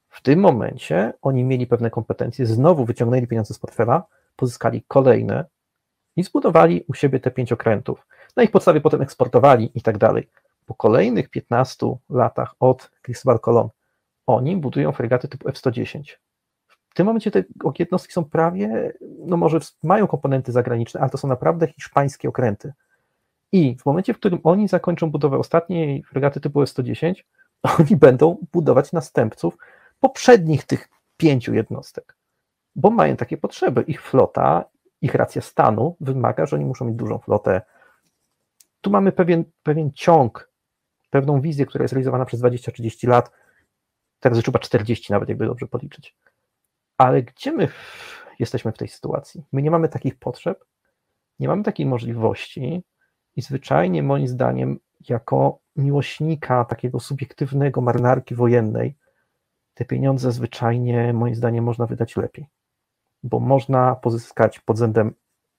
W 0.10 0.22
tym 0.22 0.40
momencie 0.40 1.14
oni 1.22 1.44
mieli 1.44 1.68
pewne 1.68 1.90
kompetencje, 1.90 2.45
znowu 2.45 2.86
wyciągnęli 2.86 3.28
pieniądze 3.28 3.53
z 3.53 3.60
portfela, 3.60 4.03
pozyskali 4.36 4.84
kolejne 4.88 5.45
i 6.16 6.24
zbudowali 6.24 6.84
u 6.88 6.94
siebie 6.94 7.20
te 7.20 7.32
pięć 7.32 7.52
okrętów. 7.52 8.07
Na 8.36 8.44
ich 8.44 8.52
podstawie 8.52 8.82
potem 8.82 9.02
eksportowali 9.02 9.72
i 9.76 9.82
tak 9.82 9.98
dalej. 9.98 10.30
Po 10.70 10.76
kolejnych 10.76 11.30
15 11.30 11.98
latach 12.10 12.56
od 12.60 12.91
Cristobal 13.02 13.40
Colon 13.40 13.70
oni 14.28 14.58
budują 14.58 14.91
fregaty 14.91 15.28
typu 15.28 15.50
F-110. 15.50 16.04
W 16.90 16.94
tym 16.94 17.06
momencie 17.06 17.32
te 17.32 17.44
jednostki 17.80 18.14
są 18.14 18.26
prawie, 18.26 18.94
no 19.20 19.38
może 19.38 19.60
mają 19.84 20.08
komponenty 20.08 20.52
zagraniczne, 20.52 21.00
ale 21.02 21.10
to 21.10 21.18
są 21.18 21.28
naprawdę 21.28 21.68
hiszpańskie 21.68 22.30
okręty. 22.30 22.74
I 23.52 23.78
w 23.78 23.86
momencie, 23.86 24.14
w 24.14 24.18
którym 24.18 24.40
oni 24.44 24.68
zakończą 24.68 25.12
budowę 25.12 25.38
ostatniej 25.38 26.04
fregaty 26.04 26.40
typu 26.40 26.62
F-110, 26.62 27.14
oni 27.80 27.96
będą 27.96 28.38
budować 28.52 28.91
następców 28.91 29.58
poprzednich 30.00 30.64
tych 30.64 30.90
pięciu 31.18 31.54
jednostek, 31.54 32.16
bo 32.76 32.90
mają 32.90 33.16
takie 33.16 33.38
potrzeby. 33.38 33.82
Ich 33.82 34.02
flota, 34.02 34.66
ich 35.02 35.16
racja 35.16 35.41
stanu 35.41 35.96
wymaga, 36.00 36.46
że 36.46 36.56
oni 36.56 36.66
muszą 36.66 36.86
mieć 36.86 36.96
dużą 36.96 37.18
flotę. 37.18 37.62
Tu 38.82 38.90
mamy 38.90 39.12
pewien, 39.12 39.44
pewien 39.64 39.91
ciąg, 39.94 40.49
pewną 41.10 41.41
wizję, 41.41 41.65
która 41.65 41.84
jest 41.84 41.94
realizowana 41.94 42.26
przez 42.26 42.41
20-30 42.41 43.07
lat, 43.07 43.31
teraz 44.19 44.38
już 44.38 44.45
chyba 44.45 44.60
40 44.60 45.14
nawet, 45.14 45.30
jakby 45.30 45.45
dobrze 45.45 45.68
policzyć. 45.68 46.15
Ale 46.98 47.23
gdzie 47.23 47.52
my 47.52 47.68
jesteśmy 48.40 48.72
w 48.72 48.77
tej 48.77 48.88
sytuacji? 48.88 49.44
My 49.52 49.61
nie 49.61 49.72
mamy 49.72 49.90
takich 49.90 50.19
potrzeb, 50.19 50.65
nie 51.40 51.48
mamy 51.48 51.64
takiej 51.64 51.86
możliwości 51.86 52.84
i 53.36 53.41
zwyczajnie 53.41 54.03
moim 54.03 54.27
zdaniem 54.27 54.80
jako 55.10 55.60
miłośnika 55.76 56.65
takiego 56.65 56.99
subiektywnego 56.99 57.81
marynarki 57.81 58.36
wojennej, 58.36 58.95
te 59.73 59.86
pieniądze 59.86 60.31
zwyczajnie 60.31 61.14
moim 61.14 61.36
zdaniem 61.36 61.64
można 61.64 61.86
wydać 61.86 62.15
lepiej, 62.15 62.48
bo 63.23 63.40
można 63.40 63.95
pozyskać 63.95 64.60
pod 64.60 64.76
względem 64.76 65.14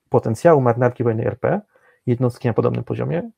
potencjału 0.08 0.60
marynarki 0.60 1.04
wojennej 1.04 1.26
RP 1.26 1.60
jednostki 2.06 2.48
na 2.48 2.54
podobnym 2.54 2.84
poziomie, 2.84 3.30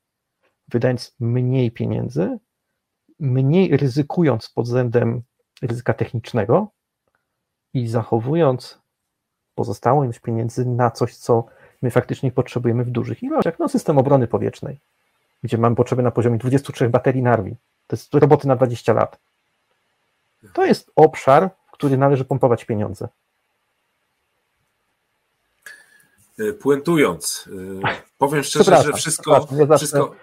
wydając 0.67 1.15
mniej 1.19 1.71
pieniędzy, 1.71 2.39
mniej 3.19 3.77
ryzykując 3.77 4.49
pod 4.49 4.65
względem 4.65 5.21
ryzyka 5.61 5.93
technicznego 5.93 6.67
i 7.73 7.87
zachowując 7.87 8.79
pozostałą 9.55 10.03
ilość 10.03 10.19
pieniędzy 10.19 10.65
na 10.65 10.91
coś, 10.91 11.15
co 11.15 11.45
my 11.81 11.91
faktycznie 11.91 12.31
potrzebujemy 12.31 12.83
w 12.83 12.89
dużych 12.89 13.23
ilościach. 13.23 13.59
No, 13.59 13.69
system 13.69 13.97
obrony 13.97 14.27
powietrznej, 14.27 14.79
gdzie 15.43 15.57
mamy 15.57 15.75
potrzeby 15.75 16.03
na 16.03 16.11
poziomie 16.11 16.37
23 16.37 16.89
baterii 16.89 17.21
Narwi. 17.21 17.55
To 17.87 17.95
jest 17.95 18.13
roboty 18.13 18.47
na 18.47 18.55
20 18.55 18.93
lat. 18.93 19.19
To 20.53 20.65
jest 20.65 20.91
obszar, 20.95 21.49
w 21.67 21.71
który 21.71 21.97
należy 21.97 22.25
pompować 22.25 22.65
pieniądze. 22.65 23.07
E, 26.39 26.53
puentując, 26.53 27.49
e, 27.83 27.97
powiem 28.17 28.43
szczerze, 28.43 28.83
że 28.83 28.93
wszystko. 28.93 29.47
wszystko... 29.77 30.15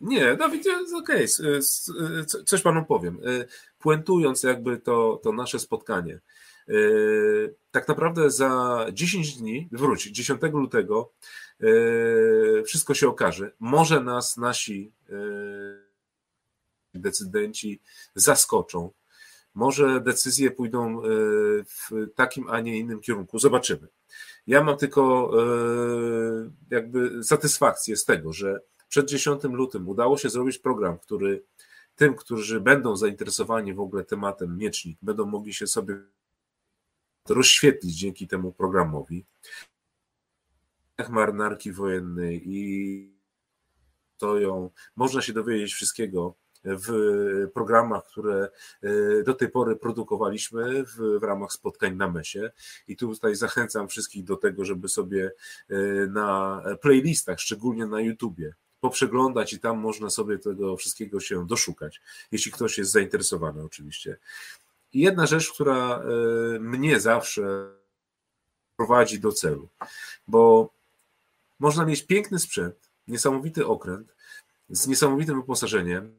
Nie, 0.00 0.36
Dawid, 0.36 0.66
jest 0.66 0.94
okej, 0.94 1.26
okay. 1.26 2.44
coś 2.44 2.62
panu 2.62 2.84
powiem. 2.84 3.18
E, 3.24 3.44
puentując 3.78 4.42
jakby 4.42 4.78
to, 4.78 5.20
to 5.22 5.32
nasze 5.32 5.58
spotkanie, 5.58 6.20
tak 7.70 7.88
naprawdę 7.88 8.30
za 8.30 8.86
10 8.92 9.36
dni, 9.36 9.68
wróć, 9.72 10.04
10 10.04 10.42
lutego, 10.52 11.12
wszystko 12.66 12.94
się 12.94 13.08
okaże. 13.08 13.52
Może 13.60 14.00
nas 14.00 14.36
nasi 14.36 14.92
decydenci 16.94 17.80
zaskoczą, 18.14 18.90
może 19.54 20.00
decyzje 20.00 20.50
pójdą 20.50 21.02
w 21.66 22.06
takim, 22.14 22.48
a 22.48 22.60
nie 22.60 22.78
innym 22.78 23.00
kierunku. 23.00 23.38
Zobaczymy. 23.38 23.88
Ja 24.46 24.64
mam 24.64 24.76
tylko 24.76 25.30
jakby 26.70 27.24
satysfakcję 27.24 27.96
z 27.96 28.04
tego, 28.04 28.32
że 28.32 28.60
przed 28.94 29.08
10 29.08 29.42
lutym 29.44 29.88
udało 29.88 30.18
się 30.18 30.30
zrobić 30.30 30.58
program, 30.58 30.98
który 30.98 31.44
tym, 31.96 32.14
którzy 32.14 32.60
będą 32.60 32.96
zainteresowani 32.96 33.74
w 33.74 33.80
ogóle 33.80 34.04
tematem 34.04 34.58
miecznik, 34.58 34.98
będą 35.02 35.26
mogli 35.26 35.54
się 35.54 35.66
sobie 35.66 35.96
rozświetlić 37.28 37.98
dzięki 37.98 38.28
temu 38.28 38.52
programowi. 38.52 39.24
Marynarki 41.08 41.72
wojennej 41.72 42.42
i 42.44 43.14
to 44.18 44.38
ją, 44.38 44.70
można 44.96 45.22
się 45.22 45.32
dowiedzieć 45.32 45.74
wszystkiego 45.74 46.34
w 46.64 46.88
programach, 47.54 48.04
które 48.04 48.48
e, 48.82 49.22
do 49.22 49.34
tej 49.34 49.50
pory 49.50 49.76
produkowaliśmy 49.76 50.84
w, 50.84 50.96
w 51.20 51.22
ramach 51.22 51.52
spotkań 51.52 51.96
na 51.96 52.10
mesie. 52.10 52.50
I 52.88 52.96
tutaj 52.96 53.34
zachęcam 53.34 53.88
wszystkich 53.88 54.24
do 54.24 54.36
tego, 54.36 54.64
żeby 54.64 54.88
sobie 54.88 55.32
e, 55.68 55.76
na 56.06 56.62
playlistach, 56.80 57.40
szczególnie 57.40 57.86
na 57.86 58.00
YouTubie, 58.00 58.54
poprzeglądać 58.84 59.52
i 59.52 59.58
tam 59.60 59.78
można 59.78 60.10
sobie 60.10 60.38
tego 60.38 60.76
wszystkiego 60.76 61.20
się 61.20 61.46
doszukać, 61.46 62.00
jeśli 62.32 62.52
ktoś 62.52 62.78
jest 62.78 62.90
zainteresowany 62.90 63.62
oczywiście. 63.62 64.16
I 64.92 65.00
jedna 65.00 65.26
rzecz, 65.26 65.52
która 65.52 65.98
e, 65.98 66.04
mnie 66.60 67.00
zawsze 67.00 67.70
prowadzi 68.76 69.20
do 69.20 69.32
celu, 69.32 69.68
bo 70.28 70.70
można 71.58 71.84
mieć 71.84 72.06
piękny 72.06 72.38
sprzęt, 72.38 72.76
niesamowity 73.08 73.66
okręt 73.66 74.14
z 74.68 74.86
niesamowitym 74.86 75.40
wyposażeniem, 75.40 76.14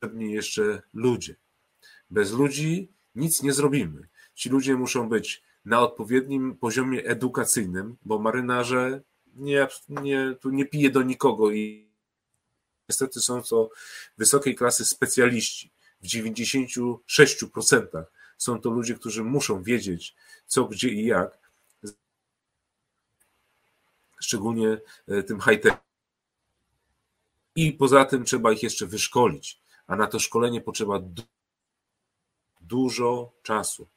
potrzebni 0.00 0.32
jeszcze 0.32 0.82
ludzie. 0.94 1.34
Bez 2.10 2.32
ludzi 2.32 2.88
nic 3.14 3.42
nie 3.42 3.52
zrobimy. 3.52 4.08
Ci 4.34 4.48
ludzie 4.48 4.74
muszą 4.74 5.08
być 5.08 5.42
na 5.64 5.80
odpowiednim 5.80 6.56
poziomie 6.56 7.04
edukacyjnym, 7.04 7.96
bo 8.04 8.18
marynarze 8.18 9.02
nie, 9.36 9.68
nie, 9.88 10.34
tu 10.40 10.50
nie 10.50 10.66
pije 10.66 10.90
do 10.90 11.02
nikogo 11.02 11.50
i 11.50 11.88
niestety 12.88 13.20
są 13.20 13.42
to 13.42 13.70
wysokiej 14.18 14.54
klasy 14.54 14.84
specjaliści. 14.84 15.70
W 16.02 16.06
96% 16.06 18.04
są 18.38 18.60
to 18.60 18.70
ludzie, 18.70 18.94
którzy 18.94 19.24
muszą 19.24 19.62
wiedzieć, 19.62 20.14
co, 20.46 20.64
gdzie 20.64 20.88
i 20.88 21.06
jak. 21.06 21.38
Szczególnie 24.20 24.78
e, 25.08 25.22
tym 25.22 25.40
high-tech. 25.40 25.74
I 27.56 27.72
poza 27.72 28.04
tym 28.04 28.24
trzeba 28.24 28.52
ich 28.52 28.62
jeszcze 28.62 28.86
wyszkolić 28.86 29.60
a 29.86 29.96
na 29.96 30.06
to 30.06 30.18
szkolenie 30.18 30.60
potrzeba 30.60 31.00
dużo 32.60 33.32
czasu. 33.42 33.88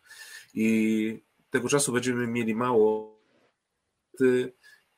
I 0.54 1.24
tego 1.50 1.70
czasu 1.70 1.92
będziemy 1.92 2.28
mieli 2.28 2.56
mało. 2.56 3.20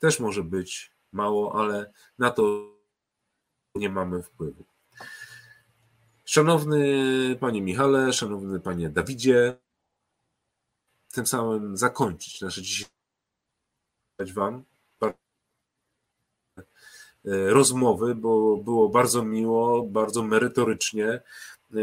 Też 0.02 0.19
może 0.19 0.44
być 0.44 0.91
mało, 1.11 1.60
ale 1.61 1.91
na 2.18 2.32
to 2.32 2.73
nie 3.76 3.90
mamy 3.90 4.23
wpływu. 4.23 4.65
Szanowny 6.26 6.86
Panie 7.40 7.61
Michale, 7.61 8.14
Szanowny 8.14 8.60
Panie 8.60 8.90
Dawidzie, 8.90 9.57
tym 11.11 11.28
samym 11.28 11.78
zakończyć 11.78 12.41
nasze 12.41 12.61
dzisiejsze 12.61 12.91
Wam 14.34 14.65
E, 17.26 17.49
rozmowy, 17.49 18.15
bo 18.15 18.57
było 18.57 18.90
bardzo 18.90 19.23
miło, 19.23 19.84
bardzo 19.84 20.23
merytorycznie. 20.23 21.22
E, 21.73 21.77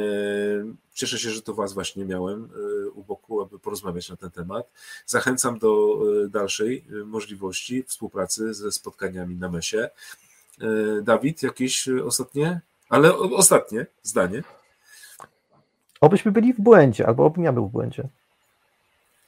cieszę 0.94 1.18
się, 1.18 1.30
że 1.30 1.42
to 1.42 1.54
Was 1.54 1.72
właśnie 1.72 2.04
miałem 2.04 2.44
e, 2.44 2.88
u 2.90 3.04
boku, 3.04 3.40
aby 3.40 3.58
porozmawiać 3.58 4.10
na 4.10 4.16
ten 4.16 4.30
temat. 4.30 4.70
Zachęcam 5.06 5.58
do 5.58 6.00
dalszej 6.30 6.84
możliwości 7.04 7.82
współpracy 7.82 8.54
ze 8.54 8.72
spotkaniami 8.72 9.36
na 9.36 9.48
mesie. 9.48 9.90
Dawid, 11.02 11.42
jakieś 11.42 11.88
ostatnie 11.88 12.60
Ale 12.88 13.16
ostatnie 13.16 13.86
zdanie. 14.02 14.42
Obyśmy 16.00 16.32
byli 16.32 16.52
w 16.54 16.60
błędzie, 16.60 17.06
albo 17.06 17.24
obym 17.24 17.44
ja 17.44 17.52
był 17.52 17.68
w 17.68 17.72
błędzie. 17.72 18.08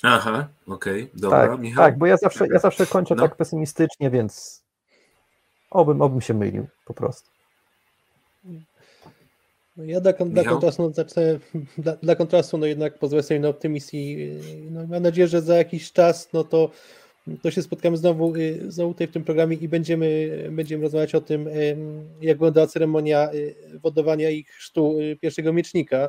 Aha, 0.02 0.48
okej, 0.66 1.02
okay, 1.02 1.20
dobra. 1.20 1.48
Tak, 1.48 1.60
Michał? 1.60 1.84
tak, 1.84 1.98
bo 1.98 2.06
ja 2.06 2.16
zawsze, 2.16 2.46
ja 2.52 2.58
zawsze 2.58 2.86
kończę 2.86 3.14
no. 3.14 3.22
tak 3.22 3.36
pesymistycznie, 3.36 4.10
więc 4.10 4.62
obym, 5.70 6.02
obym 6.02 6.20
się 6.20 6.34
mylił 6.34 6.66
po 6.84 6.94
prostu. 6.94 7.30
No 9.76 9.84
ja 9.84 10.00
dla, 10.00 10.12
dla 10.12 10.44
kontrastu, 10.44 10.82
no, 10.82 10.90
zacznę, 10.90 11.38
dla, 11.78 11.96
dla, 11.96 12.16
kontrastu, 12.16 12.58
no 12.58 12.66
jednak 12.66 12.98
pozwolę 12.98 13.22
sobie 13.22 13.40
na 13.40 13.48
optymizm 13.48 13.96
i 13.96 14.30
no, 14.70 14.86
mam 14.86 15.02
nadzieję, 15.02 15.28
że 15.28 15.42
za 15.42 15.56
jakiś 15.56 15.92
czas, 15.92 16.28
no 16.32 16.44
to, 16.44 16.70
to 17.42 17.50
się 17.50 17.62
spotkamy 17.62 17.96
znowu, 17.96 18.36
y, 18.36 18.64
znowu 18.68 18.92
tutaj 18.92 19.06
w 19.06 19.12
tym 19.12 19.24
programie 19.24 19.56
i 19.56 19.68
będziemy, 19.68 20.48
będziemy 20.52 20.82
rozmawiać 20.82 21.14
o 21.14 21.20
tym, 21.20 21.48
jak 22.20 22.36
wyglądała 22.36 22.66
ceremonia 22.66 23.32
y, 23.32 23.54
wodowania 23.82 24.30
i 24.30 24.44
chrztu 24.44 25.00
y, 25.00 25.16
pierwszego 25.16 25.52
miecznika. 25.52 26.08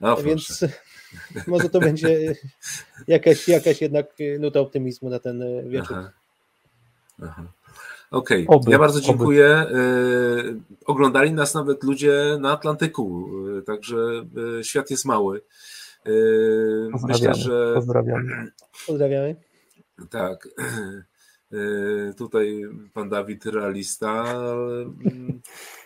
No, 0.00 0.16
Więc 0.16 0.64
może 1.46 1.68
to 1.68 1.80
będzie 1.80 2.34
jakaś, 3.08 3.48
jakaś 3.48 3.80
jednak 3.80 4.06
nuta 4.38 4.60
optymizmu 4.60 5.10
na 5.10 5.18
ten 5.18 5.68
wieczór. 5.68 5.96
Aha. 5.96 6.12
Aha. 7.22 7.59
Okej, 8.10 8.46
okay. 8.46 8.72
ja 8.72 8.78
bardzo 8.78 9.00
dziękuję. 9.00 9.66
Oby. 9.68 10.60
Oglądali 10.86 11.32
nas 11.32 11.54
nawet 11.54 11.84
ludzie 11.84 12.38
na 12.40 12.52
Atlantyku, 12.52 13.28
y, 13.58 13.62
także 13.62 13.96
y, 14.60 14.64
świat 14.64 14.90
jest 14.90 15.04
mały. 15.04 15.42
Y, 16.06 16.90
myślę, 17.08 17.34
że. 17.34 17.72
Pozdrawiamy. 17.74 18.52
Pozdrawiamy. 18.86 19.36
Tak. 20.10 20.48
Y, 21.52 22.14
tutaj 22.14 22.62
pan 22.92 23.08
Dawid 23.08 23.46
realista, 23.46 24.24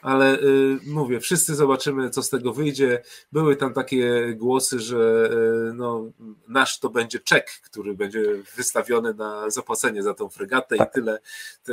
ale 0.02 0.38
y, 0.38 0.78
mówię, 0.86 1.20
wszyscy 1.20 1.54
zobaczymy, 1.54 2.10
co 2.10 2.22
z 2.22 2.30
tego 2.30 2.52
wyjdzie. 2.52 3.02
Były 3.32 3.56
tam 3.56 3.74
takie 3.74 4.34
głosy, 4.36 4.80
że 4.80 5.30
y, 5.70 5.74
no, 5.74 6.10
nasz 6.48 6.78
to 6.78 6.90
będzie 6.90 7.20
czek, 7.20 7.50
który 7.62 7.94
będzie 7.94 8.22
wystawiony 8.56 9.14
na 9.14 9.50
zapłacenie 9.50 10.02
za 10.02 10.14
tą 10.14 10.28
fregatę 10.28 10.76
tak. 10.76 10.88
i 10.88 10.92
tyle 10.92 11.18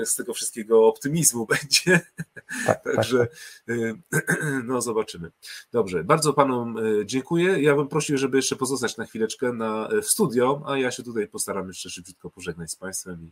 z 0.05 0.15
tego 0.15 0.33
wszystkiego 0.33 0.87
optymizmu 0.87 1.45
będzie. 1.61 1.99
Tak, 2.65 2.83
tak 2.83 2.95
Także 2.95 3.27
tak. 4.11 4.37
no 4.67 4.81
zobaczymy. 4.81 5.31
Dobrze, 5.71 6.03
bardzo 6.03 6.33
panom 6.33 6.75
dziękuję. 7.05 7.61
Ja 7.61 7.75
bym 7.75 7.87
prosił, 7.87 8.17
żeby 8.17 8.37
jeszcze 8.37 8.55
pozostać 8.55 8.97
na 8.97 9.05
chwileczkę 9.05 9.53
na, 9.53 9.89
w 10.01 10.05
studio, 10.05 10.63
a 10.67 10.77
ja 10.77 10.91
się 10.91 11.03
tutaj 11.03 11.27
postaram 11.27 11.67
jeszcze 11.67 11.89
szybciutko 11.89 12.29
pożegnać 12.29 12.71
z 12.71 12.75
państwem 12.75 13.23
i 13.23 13.31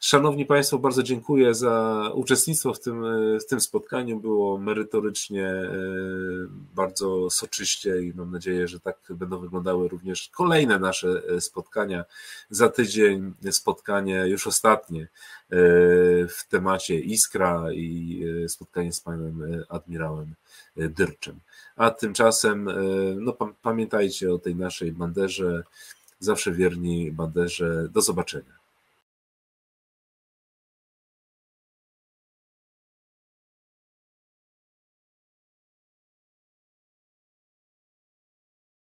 szanowni 0.00 0.46
Państwo, 0.46 0.78
bardzo 0.78 1.02
dziękuję 1.02 1.54
za 1.54 2.04
uczestnictwo 2.14 2.74
w 2.74 2.80
tym, 2.80 3.04
w 3.38 3.46
tym 3.46 3.60
spotkaniu. 3.60 4.20
Było 4.20 4.58
merytorycznie, 4.58 5.46
e, 5.46 5.72
bardzo 6.74 7.30
soczyście 7.30 8.02
i 8.02 8.12
mam 8.14 8.30
nadzieję, 8.30 8.68
że 8.68 8.80
tak 8.80 8.98
będą 9.10 9.38
wyglądały 9.38 9.88
również 9.88 10.28
kolejne 10.28 10.78
nasze 10.78 11.22
e, 11.28 11.40
spotkania. 11.40 12.04
Za 12.50 12.68
tydzień 12.68 13.34
spotkanie 13.50 14.24
już 14.26 14.46
ostatnie 14.46 15.08
w 16.28 16.48
temacie 16.48 17.00
Iskra 17.00 17.72
i 17.72 18.22
spotkanie 18.48 18.92
z 18.92 19.00
panem 19.00 19.64
admirałem 19.68 20.34
Dyrczem. 20.76 21.40
A 21.76 21.90
tymczasem 21.90 22.68
no, 23.16 23.36
pamiętajcie 23.62 24.32
o 24.32 24.38
tej 24.38 24.56
naszej 24.56 24.92
banderze 24.92 25.64
zawsze 26.20 26.52
wierni 26.52 27.12
Banderze. 27.12 27.88
Do 27.92 28.00
zobaczenia. 28.00 28.59